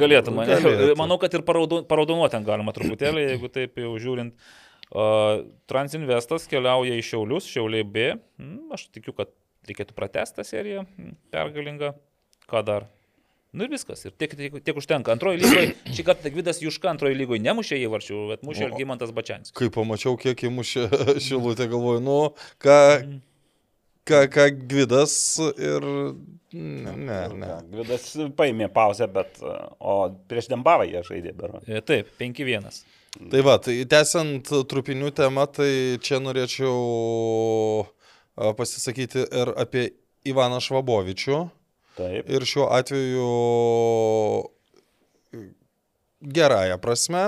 [0.00, 0.58] galėtų mane.
[0.60, 0.96] Galėtų.
[1.00, 4.34] Manau, kad ir paraudo- paraudonuoti ten galima truputėlį, jeigu taip jau žiūrint.
[4.92, 8.10] Uh, Transinvestas keliauja į Šiaulius, Šiauliai B.
[8.36, 9.30] Mm, aš tikiu, kad
[9.64, 11.94] reikėtų pratestą seriją, mm, pergalingą.
[12.50, 12.84] Ką dar?
[13.56, 14.04] Nu ir viskas.
[14.04, 15.12] Ir tiek, tiek, tiek užtenka.
[15.16, 19.52] Antroji lygoje, šį kartą Gvidas Juška antroji lygoje nemušė įvarčių, bet mušė ir Gymantas Bačianis.
[19.56, 20.86] Kai pamačiau, kiek įmušė
[21.26, 22.18] šilutė, galvoju, nu,
[22.60, 22.76] ką,
[24.08, 25.14] ką, ką Gvidas
[25.56, 25.86] ir...
[26.52, 27.20] Ne, ne.
[27.40, 27.52] ne.
[27.72, 29.94] Gvidas paėmė pauzę, bet o
[30.28, 31.56] prieš Dembavą jie žaidė dar.
[31.64, 32.68] E, Taip, 5-1.
[33.32, 35.72] Tai va, tai tęsiant trupinių temą, tai
[36.04, 36.76] čia norėčiau
[38.56, 39.90] pasisakyti ir apie
[40.28, 41.40] Ivaną Švabovičių.
[41.98, 42.28] Taip.
[42.32, 43.28] Ir šiuo atveju
[46.22, 47.26] gerąją prasme.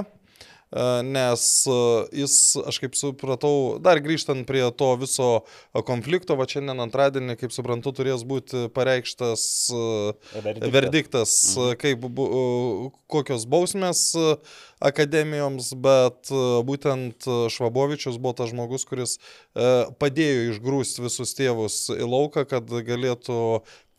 [1.07, 1.77] Nes e,
[2.23, 2.35] jis,
[2.67, 5.29] aš kaip supratau, dar grįžtant prie to viso
[5.87, 9.45] konflikto, va šiandien antradienį, kaip suprantu, turės būti pareikštas
[10.35, 10.73] Verdiktas.
[10.75, 11.37] verdiktas,
[11.79, 14.03] kaip, bu- kokios bausmės
[14.85, 19.71] akademijoms, bet e, būtent Švabovičius buvo tas žmogus, kuris e,
[20.03, 23.39] padėjo išgrūsti visus tėvus į lauką, kad galėtų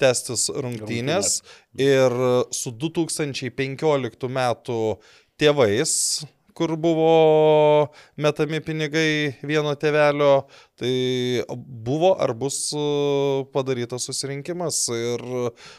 [0.01, 1.39] tęstis rungtynės.
[1.79, 2.11] Ir
[2.51, 4.79] su 2015 metų
[5.39, 5.93] tėvais,
[6.55, 10.45] kur buvo metami pinigai vieno tėvelio,
[10.75, 12.79] tai buvo ar bus e,
[13.53, 15.23] padarytas susirinkimas ir,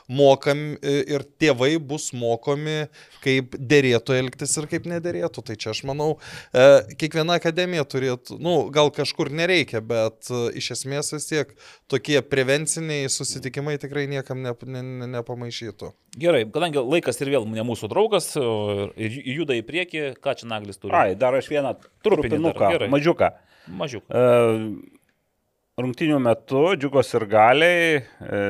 [0.09, 2.87] mokam, e, ir tėvai bus mokomi,
[3.25, 5.45] kaip dėrėtų elgtis ir kaip nedėrėtų.
[5.47, 6.17] Tai čia aš manau,
[6.57, 11.53] e, kiekviena akademija turėtų, nu, gal kažkur nereikia, bet iš esmės vis tiek
[11.93, 15.93] tokie prevenciniai susitikimai tikrai niekam ne, ne, ne, nepamaišytų.
[16.17, 20.81] Gerai, kadangi laikas ir vėl ne mūsų draugas ir juda į priekį, ką čia naglis
[20.81, 20.97] turi?
[20.97, 21.77] Ai, dar aš vieną
[22.07, 23.35] trupinuką, mažiuką.
[23.69, 24.05] Mažiuk.
[24.11, 24.27] E,
[25.77, 28.45] Rungtinių metu džiugos ir galiai e,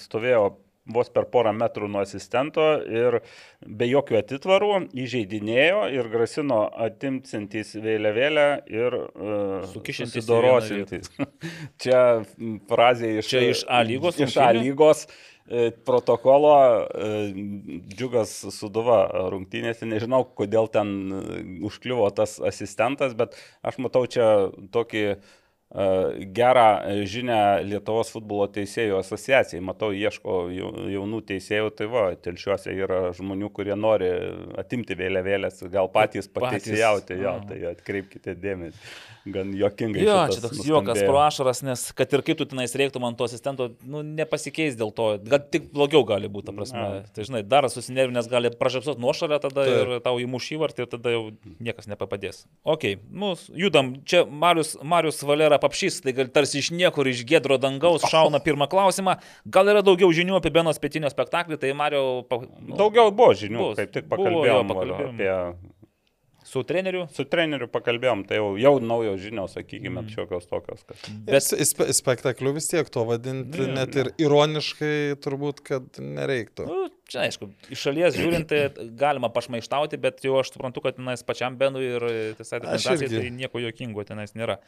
[0.00, 0.46] stovėjo
[0.92, 3.18] vos per porą metrų nuo asistento ir
[3.64, 4.70] be jokių atitvarų
[5.04, 11.12] įžeidinėjo ir grasino atimsintys vėliavėlę ir uh, Sukišiantys į susidorosintys.
[11.82, 12.00] Čia
[12.68, 15.12] frazė iš, Čia iš A lygos Iš A lygos e,
[15.84, 16.54] protokolo
[16.88, 17.08] e,
[17.92, 19.84] džiugas suduva rungtynėse.
[19.88, 21.22] Nežinau, kodėl ten e,
[21.68, 24.28] užkliuvo tas asistentas, bet aš matau čia
[24.72, 25.16] tokį e,
[26.38, 26.66] gerą
[27.04, 29.60] žinę Lietuvos futbolo teisėjų asociacijai.
[29.64, 34.08] Matau, ieško jau- jaunų teisėjų, tai va, telšiuose yra žmonių, kurie nori
[34.60, 38.80] atimti vėliavėlės, gal patys pateisėjauti, jo, tai atkreipkite dėmesį.
[39.24, 40.02] Gan jokingai.
[40.04, 40.68] Jo, čia toks nuskambėjo.
[40.68, 44.76] juokas pro ašaras, nes kad ir kaip tu tenais reiktų man to asistento, nu, nepasikeis
[44.76, 46.82] dėl to, gal tik blogiau gali būti, ta prasme.
[46.82, 46.98] Na.
[47.08, 49.78] Tai žinai, dar susinervinęs gali pražapsot nuošalę tada Taip.
[49.80, 51.22] ir tau įmuš įvartį ir tada jau
[51.56, 52.42] niekas nepapadės.
[52.68, 57.56] Ok, nu, judam, čia Marius, Marius Valera papšys, tai gal tarsi iš niekur, iš gedro
[57.56, 59.16] dangaus šauna pirmą klausimą.
[59.48, 62.26] Gal yra daugiau žinių apie Benos pietinio spektaklį, tai Mario...
[62.60, 63.80] Nu, Daugiau buvo žinių, Bus.
[63.80, 65.16] kaip tik Buvo, jo, pakalbėjom, pakalbėjom.
[65.16, 65.74] apie
[66.54, 67.04] Su treneriu.
[67.10, 70.12] Su treneriu pakalbėjom, tai jau, jau naujos žinios, sakykime, mm.
[70.14, 70.84] šiokios tokios.
[70.86, 71.08] Kad...
[71.26, 74.04] Bet spe, spektakliu vis tiek to vadinti, Ne, net ne.
[74.04, 76.68] ir ironiškai turbūt, kad nereiktų.
[76.70, 81.26] Nu, čia aišku, iš šalies žiūrint, tai galima pašmaištauti, bet jau aš suprantu, kad tenais
[81.26, 82.06] pačiam Benui ir
[82.38, 84.60] tiesai Aš organizacijai tai nieko jokingo tenais nėra.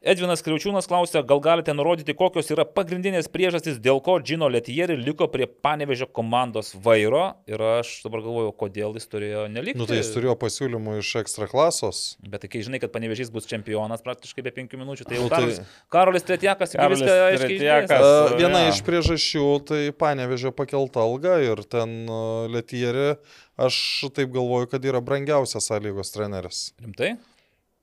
[0.00, 5.26] Edvinas Kriaučiūnas klausia, gal galite nurodyti, kokios yra pagrindinės priežastys, dėl ko Džino Letieri liko
[5.28, 9.76] prie Panevežio komandos vairo ir aš dabar galvoju, kodėl jis turėjo nelikti.
[9.76, 12.00] Nu tai jis turėjo pasiūlymų iš ekstra klasos.
[12.24, 15.28] Bet tai kai žinai, kad Panevežys bus čempionas praktiškai be penkių minučių, tai jau Nu,
[15.34, 15.60] tai- Karolis,
[15.92, 18.08] Karolis Tretjakas jau Karolis viską aiškiai Tretjakas.
[18.08, 18.72] E, Viena jo.
[18.72, 23.18] iš priežasčių tai panevežė pakelta alga ir ten e, Letierė,
[23.60, 26.70] aš taip galvoju, kad yra brangiausias sąlygos treneris.
[26.80, 27.18] Rimtai?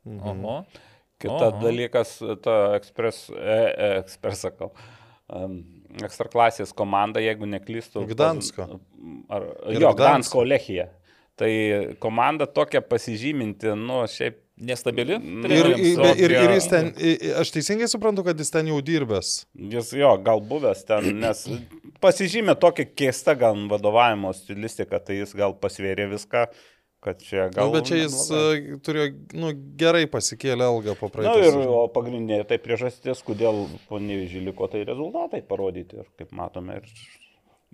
[0.10, 0.46] Mhm.
[0.48, 0.60] Oho.
[1.18, 1.62] Kita Oho.
[1.64, 4.72] dalykas, ta ekspres, e, e, ekspres sakau,
[5.34, 5.56] um,
[6.06, 8.04] ekstra klasės komanda, jeigu neklystu.
[8.12, 8.68] Gdansko.
[9.34, 10.44] Ar, Ir jo, Gdansko.
[10.46, 10.90] Lechija.
[11.38, 11.50] Tai
[12.02, 14.44] komanda tokia pasižyminti, nu, šiaip.
[14.58, 15.14] Nestabili?
[15.22, 15.68] Ir- Ir,
[16.18, 16.88] ir, ir, jis ten,
[17.38, 19.46] aš teisingai suprantu, kad jis ten jau dirbęs.
[19.54, 21.44] Jis jo, gal buvęs ten, nes
[22.02, 26.48] pasižymė tokia keista gal vadovavimo stilistika, tai jis gal pasvėrė viską,
[27.08, 27.58] kad čia gal...
[27.68, 28.58] Gal, bet čia jis neblogai.
[28.78, 29.08] e, turėjo
[29.42, 31.38] nu, gerai pasikėlę algą po Na praeitą.
[31.42, 31.78] ir sezoną.
[31.84, 36.82] o pagrindinė tai priežastis, kodėl panevežį liko, tai rezultatai parodyti, ir kaip matome.
[36.84, 36.92] Ir...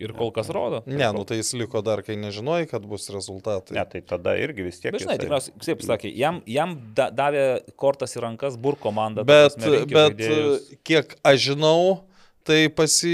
[0.03, 0.79] Ir kol kas rodo.
[0.89, 3.75] Ne, nu tai jis liko dar, kai nežinojai, kad bus rezultatai.
[3.77, 4.89] Ne, tai tada irgi vis tiek.
[4.95, 7.43] Bet žinai, jisai- tikriausiai, kaip sakė, jam, jam da, davė
[7.77, 9.21] kortas į rankas bur komanda.
[9.21, 9.53] Bet,
[9.93, 10.23] bet
[10.89, 12.01] kiek aš žinau,
[12.47, 13.13] tai pasi,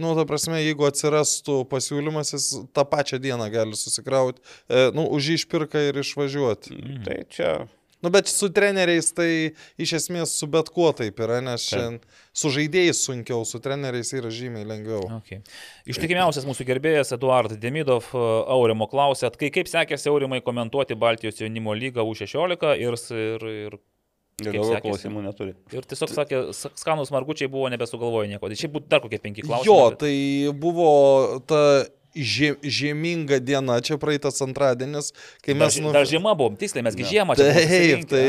[0.00, 5.32] nu, ta prasme, jeigu atsirastų pasiūlymas, jis tą pačią dieną gali susikrauti, e, nu, už
[5.32, 6.74] jį išpirka ir išvažiuoti.
[6.76, 7.52] Mm, Tai čia.
[8.00, 11.98] Nu, bet su treneriais tai iš esmės su bet kuo taip yra, nes šiandien
[12.32, 15.02] su žaidėjais sunkiau, su treneriais yra žymiai lengviau.
[15.18, 15.42] Okay.
[15.90, 18.24] Ištikimiausias mūsų gerbėjas Eduard Demidov e,
[18.56, 23.78] Aurimo klausė, kai kaip sekėsi Aurimai komentuoti Baltijos jaunimo lygą U16 ir, ir, ir,
[24.44, 25.54] daugiau klausimų neturi.
[25.72, 28.48] ir tiesiog sakė, s- skanus margučiai buvo nebesugalvoję nieko.
[28.48, 29.66] Tai šiaip būtų dar kokie penki klausimai.
[29.66, 30.90] Jo, bet- tai buvo
[31.46, 31.62] ta
[32.10, 35.12] žie, žieminga diena, čia praeitas antradienis,
[35.46, 35.76] kai Dar, mes...
[35.78, 37.10] ži- dar žiema buvom, tiksliai, mesgi Ne.
[37.12, 37.52] žiemą čia.
[37.54, 38.24] Taip, tai...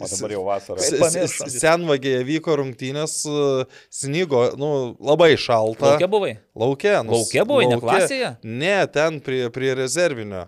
[0.00, 1.28] O dabar jau vasara.
[1.52, 5.94] Senvagėje vyko rungtynės, e, snygo, nu, labai šalta.
[5.98, 6.32] Kokia buvai?
[6.56, 8.30] Lauke, nu, Lauke buvai, ne klasėje?
[8.42, 10.46] Ne, ten prie, prie rezervinio.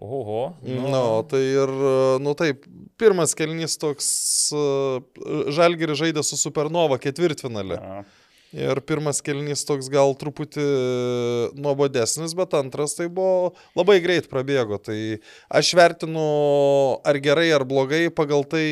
[0.00, 0.54] Oho.
[0.64, 1.70] Na, no, tai ir,
[2.24, 2.64] nu taip,
[3.00, 4.08] pirmas kelnys toks,
[5.52, 7.76] Žalgiris žaidė su Supernova ketvirtfinalį.
[7.76, 8.02] Ja.
[8.52, 10.64] Ir pirmas kelnys toks gal truputį
[11.56, 14.76] nuobodesnis, bet antras tai buvo labai greit prabėgo.
[14.76, 14.96] Tai
[15.48, 16.24] aš vertinu
[17.00, 18.66] ar gerai, ar blogai pagal tai,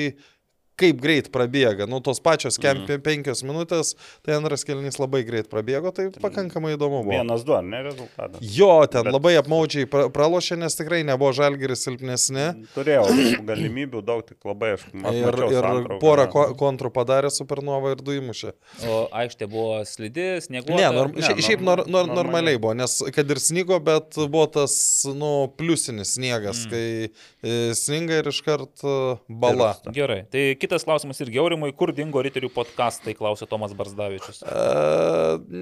[0.81, 1.87] kaip greit prabėga.
[1.91, 3.03] Nu, tos pačios kem Mhm.
[3.05, 3.95] penkios minutės,
[4.25, 7.13] tai antras kelnys labai greit prabėgo, tai pakankamai įdomu buvo.
[7.13, 8.41] Vienas du, ne rezultatas?
[8.41, 12.47] Jo, ten Bet- labai apmaudžiai pra- pralošė, nes tikrai nebuvo žalgeris silpnesni.
[12.75, 13.05] Turėjau
[13.45, 18.13] galimybių daug, tik labai aš aš Ir, ir porą ko- kontrų padarė Supernova ir du
[18.21, 18.53] įmušė.
[18.89, 20.77] O aikštė buvo slidi, snieguota.
[20.81, 22.15] Ne, norm, ne, šia- šiaip nor, nor, normaliai.
[22.17, 26.71] normaliai buvo, nes kad ir snygo, bet buvo tas, nu, pliusinis sniegas, mm.
[26.71, 27.11] kai
[27.43, 29.75] e, sninga ir iškart e, bala.
[29.93, 34.43] Gerai, tai kitas klausimas irgi aurimui, kur dingo riterių podcastai, klausė Tomas Barzdavičius.
[34.47, 34.65] E,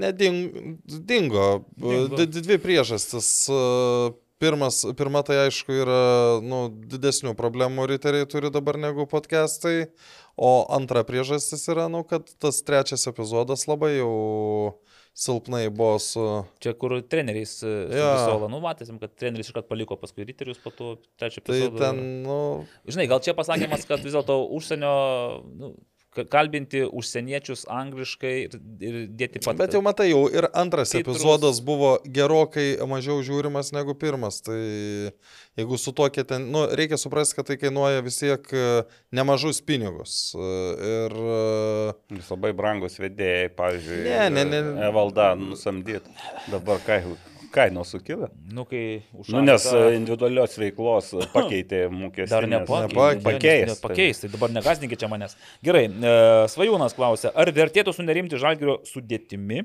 [0.04, 0.78] nedingo.
[0.84, 1.50] Dingo.
[1.80, 2.24] Dingo.
[2.38, 3.30] Dvi priežastis.
[3.48, 6.02] E, Pirmas, pirma tai aišku yra
[6.46, 9.88] nu, didesnių problemų riteriai turi dabar negu podcastai,
[10.38, 14.12] o antra priežastis yra, nu, kad tas trečias epizodas labai jau
[15.18, 16.24] silpnai buvo su...
[16.62, 18.10] Čia kur treneriais ja.
[18.22, 21.80] Solą, nu matėsim, kad treneris iškart paliko paskui riterius po to trečio Tai epizodo.
[21.82, 22.38] ten, nu,
[22.86, 24.92] Žinai, gal čia pasakymas, kad vis dėlto užsienio,
[25.58, 25.72] nu,
[26.26, 29.58] kalbinti užsieniečius angliškai ir, ir dėti pat.
[29.60, 31.18] Bet jau matai, jau ir antras Titrus.
[31.20, 34.40] epizodas buvo gerokai mažiau žiūrimas negu pirmas.
[34.42, 34.58] Tai
[35.58, 38.66] jeigu su tokia ten, nu, reikia suprasti, kad tai kainuoja vis tiek e,
[39.14, 40.34] nemažus pinigus.
[40.34, 40.52] E,
[40.88, 44.60] Ir e, Vis labai brangus vedėjai, pavyzdžiui, Ne, ne, ne.
[44.88, 46.06] Evalda nusamdyt.
[46.52, 47.02] Dabar kai,
[47.52, 48.28] kainos sukilo.
[48.52, 49.64] Nu, kai už Nu, nes
[49.96, 52.30] individualios veiklos pakeitė mokestį.
[52.32, 53.24] Dar nepakeis.
[53.24, 53.80] Pakeis.
[53.82, 55.36] Pakeis, tai dabar negazinkit čia manęs.
[55.64, 56.14] Gerai, e,
[56.52, 59.64] Svajūnas klausė, ar vertėtų sunerimti žalgerio sudėtimi?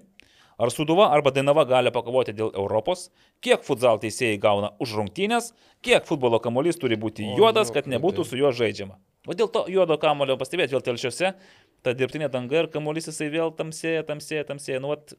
[0.62, 3.08] Ar Suduva arba Dainava gali pakovoti dėl Europos?
[3.44, 5.50] Kiek futsal teisėjai gauna už rungtynės?
[5.84, 8.30] Kiek futbolo kamuolys turi būti juodas, kad nebūtų tai.
[8.30, 9.00] su juo žaidžiama?
[9.28, 11.34] O dėl to juodo kamulio pastebėti vėl telšiuose,
[11.84, 14.82] ta dirbtinė danga ir kamuolys jisai vėl tamsėja, tamsėja, tamsėja.
[14.84, 15.16] Nu, vat,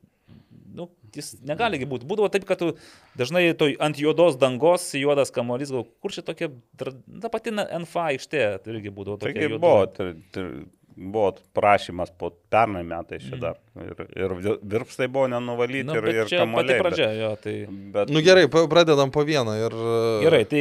[0.75, 2.09] nu, jis negaligi būti.
[2.11, 2.73] Būdavo taip, kad tu
[3.19, 8.45] dažnai toj ant juodos dangos juodas kamuolys, gal kur čia tokia, ta pati NFA aikštė,
[8.65, 9.39] tai irgi būdavo tokia.
[9.39, 9.63] kaip juoda.
[9.65, 10.49] buvo, tai, tai
[10.97, 13.64] buvo prašymas po pernai metai čia dar.
[13.75, 16.77] Ir, ir vi- virpstai buvo nenuvalyti Nu, ir, bet ir čia pati kamuoliai.
[16.79, 17.55] pradžia, jo, tai...
[17.67, 19.55] Bet, bet, nu gerai, pradedam po vieną.
[19.67, 19.75] Ir,
[20.23, 20.61] Gerai, tai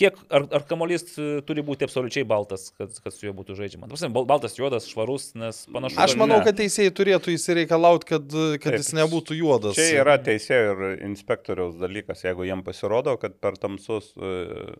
[0.00, 3.90] kiek, ar, ar kamuolys e, turi būti absoliučiai baltas, kad, kad su juo būtų žaidžiama?
[4.16, 6.46] Bal- baltas, juodas, švarus, nes panašu, Aš kad- manau, ne.
[6.48, 8.78] kad teisėjai turėtų įsireikalauti, kad, kad Taip.
[8.80, 9.76] jis nebūtų juodas.
[9.76, 14.32] Čia yra teisėjų ir inspektoriaus dalykas, jeigu jiem pasirodo, kad per tamsus, e,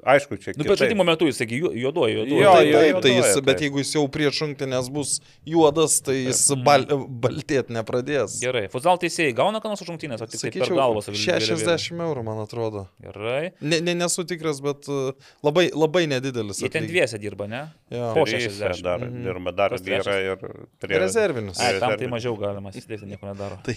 [0.09, 2.41] aišku, čia Nu, bet žaidimo metu jis, sakė, ju- juoduoju, juoduoju.
[2.49, 3.67] Jo, Taip, jo, taip, tai jis, bet taip.
[3.69, 6.89] jeigu jis jau prieš rungtynės bus juodas, tai jis bal,
[7.21, 8.39] baltėti nepradės.
[8.43, 11.13] Gerai, futsal teisėjai gauna ką nors už rungtynės, o tik tai per Sakyčiau, galvą su
[11.15, 11.49] vėliavėle?
[11.65, 12.87] 60 eurų, man atrodo.
[13.03, 13.53] Gerai.
[13.61, 15.13] Ne, ne, nesu tikras, bet uh,
[15.47, 16.63] labai, labai nedidelis.
[16.63, 17.65] Jie ten dviese dirba, ne?
[17.93, 18.13] Jo.
[18.17, 18.83] Po Tryse 60.
[18.85, 19.23] Dar, Mhm.
[19.27, 20.07] dirba dar trečias?
[20.15, 20.39] ir
[20.81, 21.59] prie Rezervinis.
[21.61, 23.59] Ai, tam tai mažiau galima, įsidėti nieko nedaro.
[23.67, 23.75] Tai...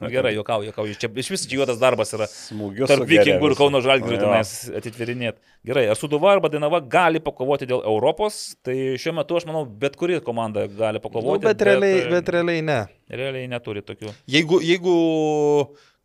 [0.00, 0.94] Nu, gerai, juokauju, juokauju.
[1.00, 2.26] Čia iš vis juodas darbas yra.
[2.30, 2.88] Smūgius.
[2.90, 3.56] Tarp vikingų ir.
[3.58, 5.38] Kauno žalgirių tenais atitvirinėti.
[5.66, 9.96] Gerai, ar Suduva arba Dainava gali pakovoti dėl Europos, tai šiuo metu aš manau, bet
[9.98, 11.44] kuri komanda gali Nu, pakovoti.
[11.44, 12.78] bet, realiai, e, bet realiai ne.
[13.10, 14.12] Realiai neturi tokių.
[14.30, 14.96] Jeigu, jeigu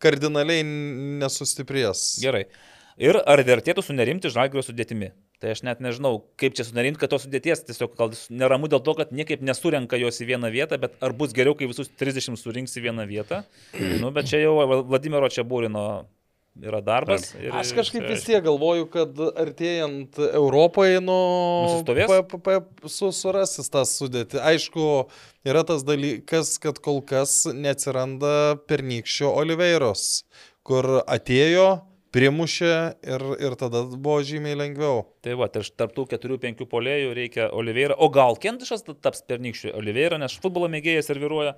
[0.03, 0.63] kardinaliai
[1.23, 2.05] nesustiprės.
[2.23, 2.45] Gerai.
[3.01, 5.13] Ir ar vertėtų sunerimti žalgirio sudėtimi?
[5.43, 8.93] Tai aš net nežinau, kaip čia sunerimti, kad tos sudėties tiesiog gal neramu dėl to,
[8.95, 12.77] kad niekaip nesurenka jos į vieną vietą, bet ar bus geriau, kai visus 30 surinks
[12.79, 13.41] į vieną vietą?
[13.99, 14.53] Nu, bet čia jau
[14.87, 15.83] Vladimiro Čiabūrino
[16.61, 17.33] yra darbas.
[17.35, 23.69] ir- Aš kažkaip vis tiek galvoju, kad artėjant Europai, nu, pa, pa, pa, su, surasis
[23.73, 24.37] tą sudėti.
[24.39, 25.07] Aišku,
[25.45, 30.23] yra tas dalykas, kad kol kas neatsiranda pernykščio Oliveiros,
[30.63, 31.81] kur atėjo,
[32.13, 32.73] primušė
[33.09, 34.99] ir, ir tada buvo žymiai lengviau.
[35.25, 37.95] Tai va, tai tarptų keturių, penkių polėjų reikia Oliveira.
[37.97, 41.55] O gal Kendišas taps pernykščiu Oliveira, nes futbolo mėgėjas serviruoja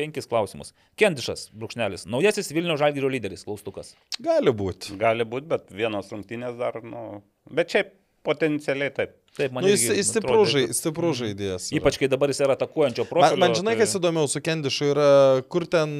[0.00, 0.72] penkis klausimus.
[1.00, 3.92] Kendišas, brūkšnelis, naujasis Vilnių žalgyrio lyderis, klaustukas.
[4.24, 4.96] Gali būti.
[5.00, 7.20] Gali būti, bet vienos rungtynės dar, nu.
[7.52, 7.92] Bet šiaip
[8.26, 9.16] potencialiai taip.
[9.36, 11.68] Taip, man Nu, jis, jis stiprus žai, stiprus žaidėjas.
[11.78, 13.38] Ypač kai dabar jis yra atakuojančio Man, profilio.
[13.44, 15.06] man žinai, tai- kas įdomiau su Kendišu yra,
[15.48, 15.94] kur ten,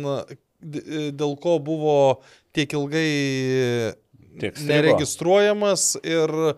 [0.61, 1.95] dėl ko buvo
[2.53, 3.95] tiek ilgai.
[4.70, 6.55] Neregistruojamas ir e,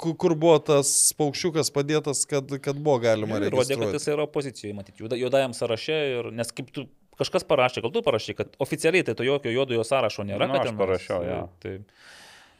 [0.00, 4.00] ku- kur buvo tas paukščiukas padėtas, kad, kad buvo galima Ir Rodė, kad registruoti.
[4.00, 5.98] jis yra opozicijoje, matyti, juoda, juodajam sąraše.
[6.18, 6.86] Ir, nes kaip tu
[7.20, 10.48] kažkas parašė, gal tu parašė, kad oficialiai tai to jokio juodojo sąrašo nėra.
[10.50, 11.40] Kad aš parašiau, jo.
[11.62, 11.76] Tai,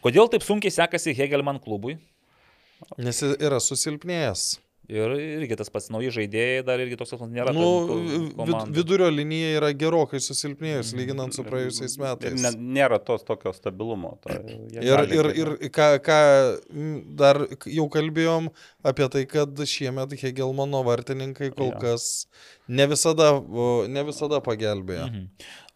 [0.04, 1.98] kodėl taip sunkiai sekasi Hegelman klubui?
[2.98, 4.58] Nes jis yra susilpnėjęs.
[4.90, 7.52] Ir irgi tas pats nauji žaidėjai, dar irgi toks nėra.
[7.54, 8.74] Nu, ko- vid, komandų.
[8.74, 12.34] vidurio linija yra gerokai susilpnėjus, lyginant su praėjusiais metais.
[12.42, 14.18] ne, nėra tos tokio stabilumo.
[14.24, 14.34] To,
[14.82, 16.18] Ir, ir, ir ką, ką
[17.16, 18.50] dar jau kalbėjom
[18.84, 21.78] apie tai, kad šiemet Hegelmano vartininkai kol Jo.
[21.78, 22.26] kas
[22.66, 23.30] ne visada,
[23.88, 25.06] ne visada pagelbėjo.
[25.06, 25.28] Mhm.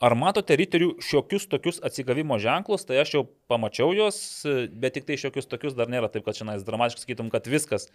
[0.03, 4.19] Ar matote riterių šiokius tokius atsigavimo ženklus, tai aš jau pamačiau juos,
[4.75, 7.87] bet tik tai šiokius tokius dar nėra taip, kad šiandien dramatiškai sakytum, kad viskas.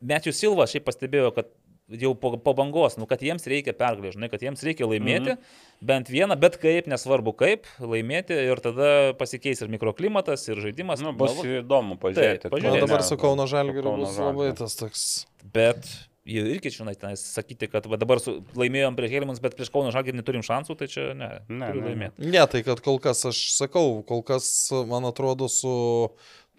[0.00, 1.50] Metijų Silva šiaip pastebėjo, kad
[1.90, 5.64] jau po, po bangos, nu, kad jiems reikia pergalės, žinai, kad jiems reikia laimėti, mhm.
[5.90, 11.02] bent vieną, bet kaip, nesvarbu kaip, laimėti ir tada pasikeis ir mikroklimatas, ir žaidimas.
[11.04, 12.46] Nu, bus Galbūt- įdomu pažiūrėti.
[12.46, 12.86] Taip, O pažiūrėsim.
[12.86, 15.08] dabar su Kauno Žalgiriu bus labai tas toks.
[15.54, 15.88] Bet
[16.30, 19.90] jie irgi, žinai, tenais sakyti, kad va, dabar su, laimėjom prieš Helmans, bet prieš Kauno
[19.94, 22.10] Žalgirį neturim šansų, tai čia ne, Ne, ne.
[22.18, 24.46] Ne, tai kad kol kas aš sakau, kol kas,
[24.86, 25.72] man atrodo, su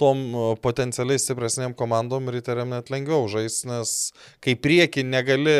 [0.02, 3.96] tom o, potencialiai stipresnėm komandom riteriam net lengviau žais, nes
[4.42, 5.54] kai prieki negali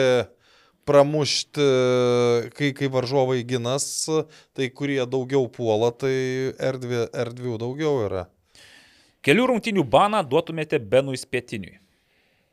[0.90, 1.66] pramušti,
[2.58, 3.86] kai, kai varžovai ginas,
[4.58, 6.14] tai kurie daugiau puola, tai
[6.58, 8.24] erdvė, erdvių daugiau yra.
[9.22, 11.78] Kelių rungtinių baną duotumėte Benui Spietiniui.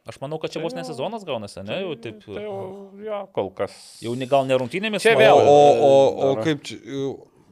[0.08, 1.80] Aš manau, kad čia Tai vos ne jau- sezonas gaunasi, ne?
[1.82, 2.20] Jau taip.
[2.24, 2.60] Tai jau,
[3.04, 3.72] jo, kol kas.
[4.04, 5.40] Jau ne- gal ne rungtynėmis, Čia O, vėl.
[5.40, 5.56] o,
[5.88, 5.90] o,
[6.28, 6.78] o Dar- kaip čia...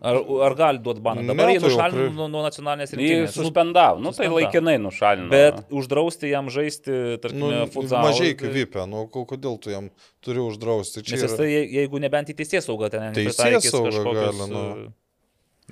[0.06, 1.22] Ar, ar gali duoti baną?
[1.24, 3.32] Ne, Dabar jį tai jau nušalino pri- nuo, nuo nacionalinės Jį rinktinės.
[3.40, 5.30] suspendavo, nu tai laikinai nušalino.
[5.32, 8.02] Bet uždrausti jam žaisti, Nu, tarkime, futbolą.
[8.06, 9.90] mažai kvipia, nu ko- kodėl tu jam
[10.22, 11.02] turi uždrausti?
[11.02, 14.50] Čia Nes jis tai, je- jeigu nebent į teisės saugą ten Teisėsaugą pritaikys kažkokius, gali,
[14.52, 14.86] nu.
[14.86, 14.92] e,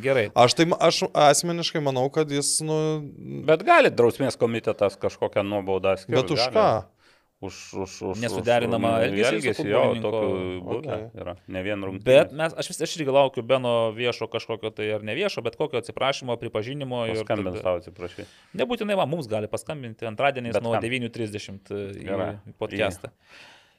[0.03, 0.25] Gerai.
[0.35, 2.79] Aš tai aš asmeniškai manau, kad jis, nu,
[3.47, 6.17] Bet gali drausmės komitetas kažkokią nuobaudą skirti.
[6.19, 6.55] bet už gali.
[6.57, 6.85] ką?
[7.45, 10.29] Už, už, už, Nesuderinamą elgesį jo, tokių
[10.75, 11.09] Okay.
[11.21, 11.35] yra.
[11.51, 12.07] Ne vien rungtynės.
[12.09, 15.59] Bet mes, aš vis aš irgi laukiu Beno viešo kažkokio tai ar ne viešo, bet
[15.61, 17.03] kokio atsiprašymo, pripažinimo.
[17.11, 18.25] ir Skambins tada- tau, atsiprašai.
[18.57, 20.83] Nebūtinai man, mums gali paskambinti antradieniais nuo kam?
[20.83, 21.69] 9.30
[22.01, 23.13] į podcastą.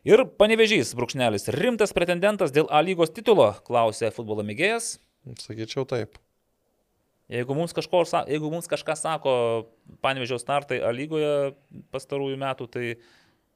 [0.06, 5.00] Ir panevežys, brūkšnelis, rimtas pretendentas dėl A lygos titulo, klausė futbolo mėgėjas.
[5.42, 6.20] Sakyčiau taip.
[7.26, 9.32] Jeigu mums, kažko, jeigu mums kažką sako
[10.06, 11.56] panevežio startai A lygoje
[11.90, 12.84] pastarųjų metų, tai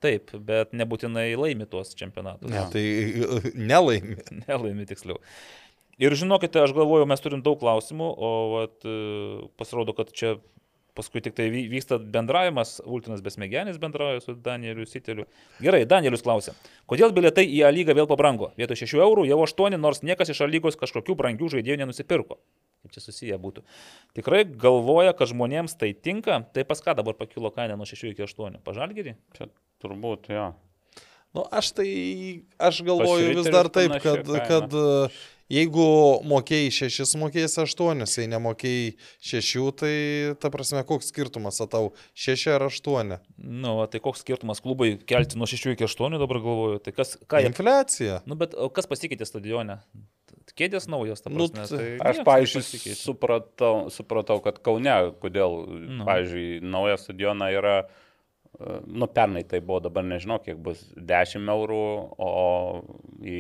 [0.04, 2.50] taip, bet nebūtinai laimi tuos čempionatus.
[2.52, 2.86] Ne, tai
[3.72, 4.18] nelaimi.
[4.46, 5.20] Nelaimi tiksliau.
[6.00, 8.94] Ir žinokite, aš galvoju, mes turim daug klausimų, o vat, e,
[9.60, 10.38] pasirodo, kad čia
[10.96, 15.28] paskui tik tai vy- vyksta bendravimas, Ultinas Besmegenis bendrauja su Danieliu Siteliu.
[15.64, 16.56] Gerai, Danielius klausė,
[16.90, 18.50] kodėl bilietai į A lygą vėl pabrango?
[18.60, 22.40] Vietoj 6 eurų jau 8, nors niekas iš A lygos kažkokių brangių žaidėjų nenusipirko.
[22.80, 23.64] Kaip čia susiję būtų.
[24.16, 28.24] Tikrai galvoja, kad žmonėms tai tinka, tai pas ką dabar pakilo kaina nuo 6 iki
[28.24, 28.62] 8?
[28.64, 29.18] Pažalgyrį?
[29.36, 29.50] Čia
[29.84, 30.54] turbūt, jo.
[31.36, 31.90] Nu, aš tai,
[32.58, 34.46] aš galvoju vis dar taip, kad, kaina.
[34.50, 34.74] kad
[35.50, 35.86] jeigu
[36.30, 38.88] mokėjai šešis, mokėjai aštuonis, jei nemokėjai
[39.30, 39.94] šešių, tai
[40.42, 43.20] ta prasme, koks skirtumas, ar tau šeši ar aštuoni?
[43.38, 46.82] Nu, va, tai koks skirtumas klubai kelti nuo 6 iki 8 dabar galvoju.
[46.86, 48.22] Tai kas, ką jie Infliacija.
[48.30, 49.80] Nu, bet o kas pasikeitė stadione?
[50.58, 51.78] Kėdės naujos, ta Nu, prasme.
[51.78, 56.00] tai- tai Aš, pavyzdžiui, supratau, supratau, kad Kaune, kodėl, Nu.
[56.02, 56.06] nu.
[56.10, 58.09] pavyzdžiui, naują stadioną yra, e,
[58.88, 61.82] nu, pernai tai buvo, dabar nežinau, kiek bus 10 eurų,
[62.20, 62.32] o
[63.24, 63.40] į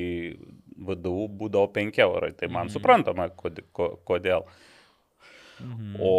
[0.79, 2.31] VDU būdavo 5 eurai.
[2.37, 2.73] Tai man Mhm.
[2.77, 4.45] suprantama, kod- ko- kodėl.
[5.59, 5.97] Mhm.
[5.99, 6.13] O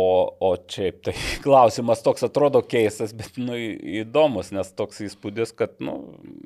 [0.74, 3.57] šiaip tai klausimas toks atrodo keistas, bet nu,
[4.00, 5.97] įdomus, nes toks įspūdis, kad nu,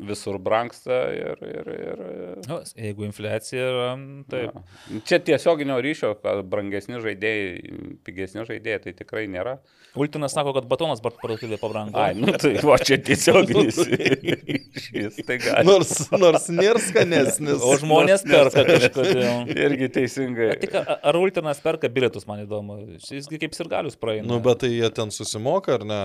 [0.09, 1.45] visur brangsta ir...
[1.49, 2.05] ir, ir
[2.49, 3.89] Nu, jeigu infliacija yra,
[4.31, 4.59] taip.
[4.59, 5.01] Ja.
[5.09, 9.59] Čia tiesioginio ryšio, kad brangesni žaidėjai, pigesni žaidėjai, tai tikrai nėra.
[9.95, 11.99] Ultinas sako, kad batonas parduotuvėje pabrango.
[12.03, 15.67] Ai, nu tai va čia tiesioginis ryšys, tai gali.
[15.69, 17.63] Nors, nors nėra skanesnis.
[17.63, 19.53] O žmonės perka kažkodėl.
[19.69, 20.49] Irgi teisingai.
[20.65, 22.81] Tik ar, ar Ultinas perka bilietus, man įdomu.
[22.99, 24.14] Jisgi kaip ir galius praeina.
[24.23, 25.99] Nu, bet tai jie ten susimoka, ar ne?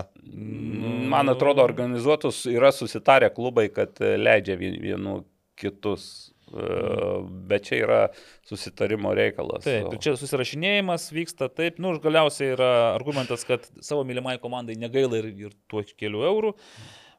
[1.09, 5.23] Man atrodo, organizuotus yra susitarę klubai, kad e, leidžia vien- vienų
[5.59, 6.31] kitus.
[6.49, 6.65] e,
[7.49, 7.99] Bet čia yra
[8.49, 9.63] susitarimo reikalas.
[9.67, 15.19] Taip, ir čia susirašinėjimas vyksta taip, nu, galiausiai yra argumentas, kad savo mylimai komandai negaila
[15.21, 16.53] ir, ir tuo kelių eurų.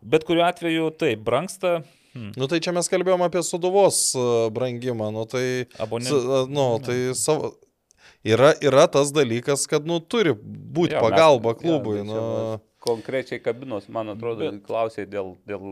[0.03, 1.83] Bet kuriuo atveju taip, brangsta.
[2.15, 2.33] Hmm.
[2.35, 5.67] Nu, tai čia mes kalbėjom apie suduvos e, brangimą, nu, tai...
[5.79, 6.47] Abonentų.
[6.51, 7.53] Nu, tai savo...
[8.25, 11.97] Yra, yra tas dalykas, kad, nu, turi būti Jo, mes- pagalba jo, klubui.
[11.99, 15.65] tai Nu, čia va- Konkrečiai kabinos, man atrodo, Bet- klausė dėl, dėl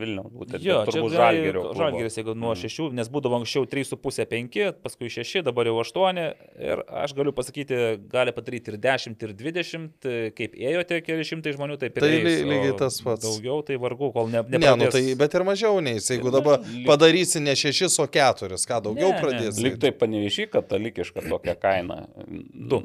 [0.00, 0.32] Vilniaus.
[0.34, 1.60] Būtent, Jo, dėl turbūt žalgerio.
[1.78, 2.58] žalgeris, jeigu nuo Mm.
[2.58, 6.34] 6, nes būdavo anksčiau 3,5-5, paskui 6, dabar jau 8.
[6.58, 7.78] Ir aš galiu pasakyti,
[8.10, 12.24] gali padaryti ir 10, ir 20, kaip ėjote keli šimtai žmonių, taip ir Tai eis,
[12.26, 13.22] ly- lygiai tas pats.
[13.22, 14.90] Daugiau tai vargu, kol ne, Ne, nu, nepradės.
[14.98, 16.08] tai, bet ir mažiau neis.
[16.10, 19.22] Jeigu dabar lyg- padarysi ne šešis, o keturis, ką daugiau Ne, ne.
[19.22, 19.62] pradėsi.
[19.62, 22.08] Lyg tai panevišy katalikiška tokia kaina.
[22.52, 22.82] Du.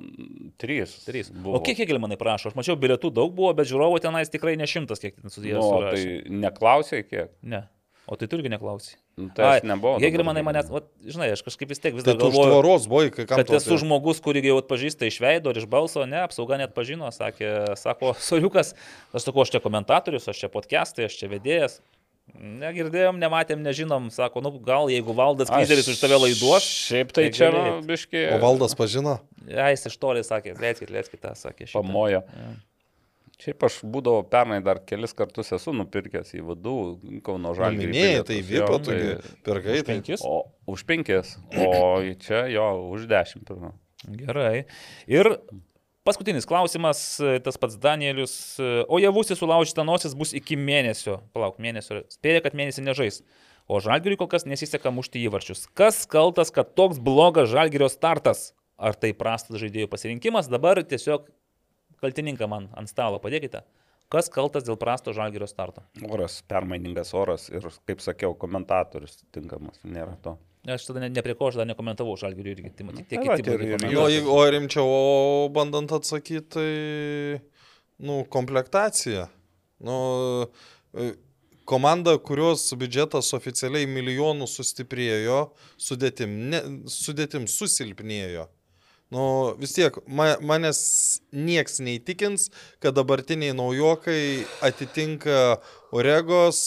[0.60, 1.04] Trys.
[1.10, 1.32] Trys.
[1.34, 1.56] Buvo.
[1.58, 2.52] O kiek kiek manai prašo?
[2.52, 5.62] Aš mačiau, bilietų daug buvo, bet žiūrovų tenais tikrai ne šimtas, kiek ten sudėjo.
[5.64, 6.04] Nu, tai
[6.44, 7.32] neklausai kiek.
[7.42, 7.66] Ne.
[8.04, 8.98] O tai tu irgi neklausai.
[9.16, 9.96] Nu, tai aš nebuvau.
[10.02, 10.68] Jeigu dabar manai lyginant.
[10.68, 13.12] manęs, vat, žinai, aš kažkaip vis tiek vis Tai dar tu už galvoju, tvaros buvai,
[13.14, 16.20] kai kam kad esu apie- žmogus, kurį jau atpažįsta iš veido ir iš balso, ne,
[16.26, 18.74] apsauga net pažino, sakė, sako, Soliukas,
[19.14, 21.78] aš sakau, aš čia komentatorius, aš čia podcastai, aš čia vedėjas.
[22.34, 26.64] Negirdėjom, nematėm, nežinom, sako, nu gal jeigu valdas Kryzeris už tave laiduos.
[26.64, 27.88] Šiaip tai tai čia, gali nu, eit.
[27.88, 28.22] biški.
[28.34, 29.18] O valdas pažino?
[29.48, 31.68] Ja, jis iš toli sakė, leiskit, leiskit tą, sakė.
[31.68, 31.84] šitą.
[31.84, 32.24] Pamojo.
[32.24, 32.54] Jo.
[33.44, 36.76] Šiaip aš būdavau pernai dar kelis kartus esu nupirkęs į vadų
[37.26, 37.90] Kauno Žalgirį.
[37.92, 39.74] Minėjai, tai vypo, tu tai- pirkai.
[39.76, 39.90] Už Tai...
[39.92, 40.24] penkis?
[40.24, 40.38] O
[40.72, 43.44] už penkis, o čia jo už dešimt.
[43.50, 43.74] pirma.
[44.08, 44.64] Gerai.
[45.12, 45.30] Ir
[46.08, 47.02] paskutinis klausimas,
[47.44, 48.34] tas pats Danielius.
[48.88, 51.20] O javusi sulaužyta nosis bus iki mėnesio.
[51.36, 52.04] Palauk, mėnesio.
[52.12, 53.22] Spėja, kad mėnesį nežais.
[53.68, 55.68] O Žalgiriui kol kas nesiseka mušti įvarčius.
[55.76, 58.54] Kas kaltas, kad toks blogas Žalgirio startas?
[58.76, 60.50] Ar tai prastas žaidėjų pasirinkimas?
[60.52, 61.30] Dabar tiesiog
[62.04, 63.64] kaltininką man ant stalo padėkite.
[64.14, 65.82] Kas kaltas dėl prasto Žalgirio starto?
[66.06, 70.36] Oras, permainingas oras ir, kaip sakiau, komentatorius tinkamas, nėra to.
[70.70, 72.70] Aš tada ne, ne prie ko aš dar nekomentavau Žalgiriui irgi.
[72.78, 73.88] Tai matyti tiek kiti ir- ir.
[73.92, 76.70] Jo, o rimčiau, o bandant atsakyti, tai,
[78.06, 79.26] nu, komplektacija.
[79.84, 79.98] Nu,
[80.94, 81.10] e,
[81.68, 85.42] komanda, kurios biudžetas oficialiai milijonų sustiprėjo,
[85.90, 88.48] sudėtim, ne, sudėtim susilpnėjo.
[89.14, 90.80] Nu, vis tiek, ma, manęs
[91.38, 92.48] nieks neįtikins,
[92.82, 95.60] kad dabartiniai naujokai atitinka
[95.94, 96.62] Oregos,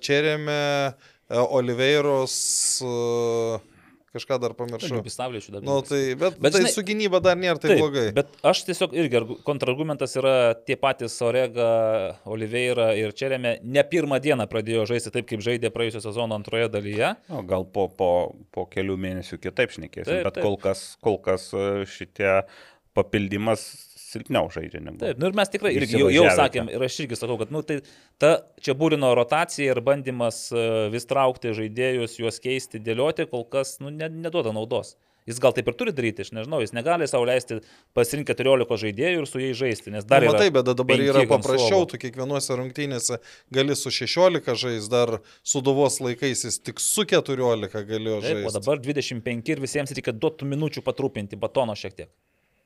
[0.00, 0.94] Čerėme,
[1.28, 2.38] Oliveiros,
[4.18, 5.00] kažką dar pamiršau.
[5.06, 5.62] Pisavlėčių dar.
[5.64, 8.06] Nu, tai, bet, Bet tai žinai- su gynyba dar nėra taip, taip blogai.
[8.18, 10.34] Bet aš tiesiog irgi argu- kontrargumentas yra
[10.66, 11.70] tie patys Orega,
[12.26, 17.14] Oliveira ir Čerėme ne pirmą dieną pradėjo žaisti taip, kaip žaidė praėjusio sezono antroje dalyje.
[17.30, 18.10] O, gal po, po,
[18.52, 20.44] po kelių mėnesių kitaip šnekėsim, Taip, bet taip.
[20.44, 22.42] kol kas, kol kas e, šitie
[22.94, 24.98] papildymas silpniau žaidžia negu.
[25.02, 27.62] Taip, nu ir mes tikrai irgi jau, jau sakėm, ir aš irgi sakau, kad nu,
[27.66, 27.80] tai
[28.22, 28.32] ta
[28.64, 30.64] čia būrino rotacija ir bandymas e,
[30.94, 34.96] vis traukti žaidėjus, juos keisti, dėlioti, kol kas nu, ne, neduoda naudos.
[35.28, 37.58] Jis gal taip ir turi daryti, aš nežinau, jis negali savo leisti
[37.96, 41.24] pasirinkti 14 žaidėjų ir su jais žaisti, nes dar Na, yra matai, bet dabar yra
[41.28, 43.18] paprasčiau, tu kiekvienose rungtynėse
[43.52, 48.48] gali su 16 žais, dar su Duvos laikais jis tik su 14 galėjo Taip, o
[48.48, 48.54] žaisti.
[48.56, 52.10] dabar 25 ir visiems reikia duotų minučių patrupinti batono šiek tiek.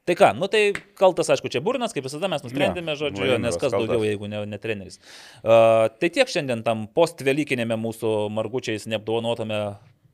[0.02, 3.44] Tai ką, nu tai kaltas, aišku, čia Burnas, kaip visada mes nusprendėme, Ne, žodžiu, Vladimiras
[3.44, 3.86] nes kas kaltas.
[3.86, 4.98] daugiau, jeigu ne, ne treneris.
[5.44, 9.60] Uh, tai tiek šiandien tam postvelykinėme mūsų margučiais neapdovanotame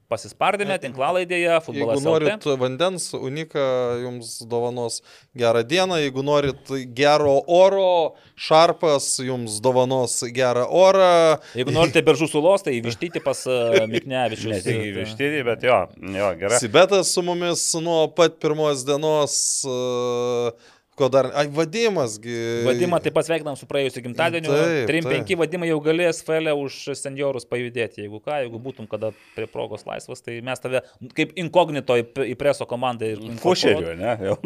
[0.08, 2.04] pasispardėme, tinklalaidėje, Jeigu futbolas.
[2.04, 3.64] norit vandens, unika
[4.02, 5.00] jums dovanos
[5.38, 11.10] gerą dieną, jeigu norit gero oro, šarpas jums dovanos gerą orą.
[11.58, 14.48] Jeigu norite beržų sulos, tai vištyti pas uh, Miknevičius.
[14.52, 15.82] Ne tik įvištyti, bet jo,
[16.18, 16.62] jo gerai.
[16.62, 19.38] Sibetas su mumis nuo pat pirmos dienos.
[19.68, 21.28] Uh, Ko dar?
[21.38, 22.36] Ai, vadimasgi.
[22.66, 24.50] Vadimą taip pat sveikinam su praėjusiu gimtadieniu.
[24.50, 25.38] Taip, 3-5 taip.
[25.38, 28.02] vadimai jau galės FL už seniorus pajudėti.
[28.02, 30.82] Jeigu ką, jeigu būtum kada prie progos laisvas, tai mes tave
[31.14, 34.16] kaip inkognito į, preso komandą ir Fušeriu, ne?
[34.26, 34.36] Jau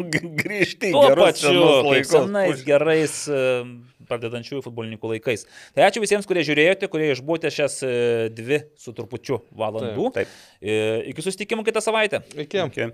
[0.43, 1.63] grįžti į pačiu,
[2.09, 3.41] senais, gerais e,
[4.09, 5.47] pradedančiųjų futbolininkų laikais.
[5.73, 7.95] Tai ačiū visiems, kurie žiūrėjote, kurie išbūtė šias e,
[8.35, 10.11] dvi su trupučiu valandų.
[10.19, 10.37] Taip.
[10.61, 10.77] E,
[11.13, 12.21] Iki susitikimų kitą savaitę.
[12.37, 12.61] Iki.
[12.67, 12.93] Okay.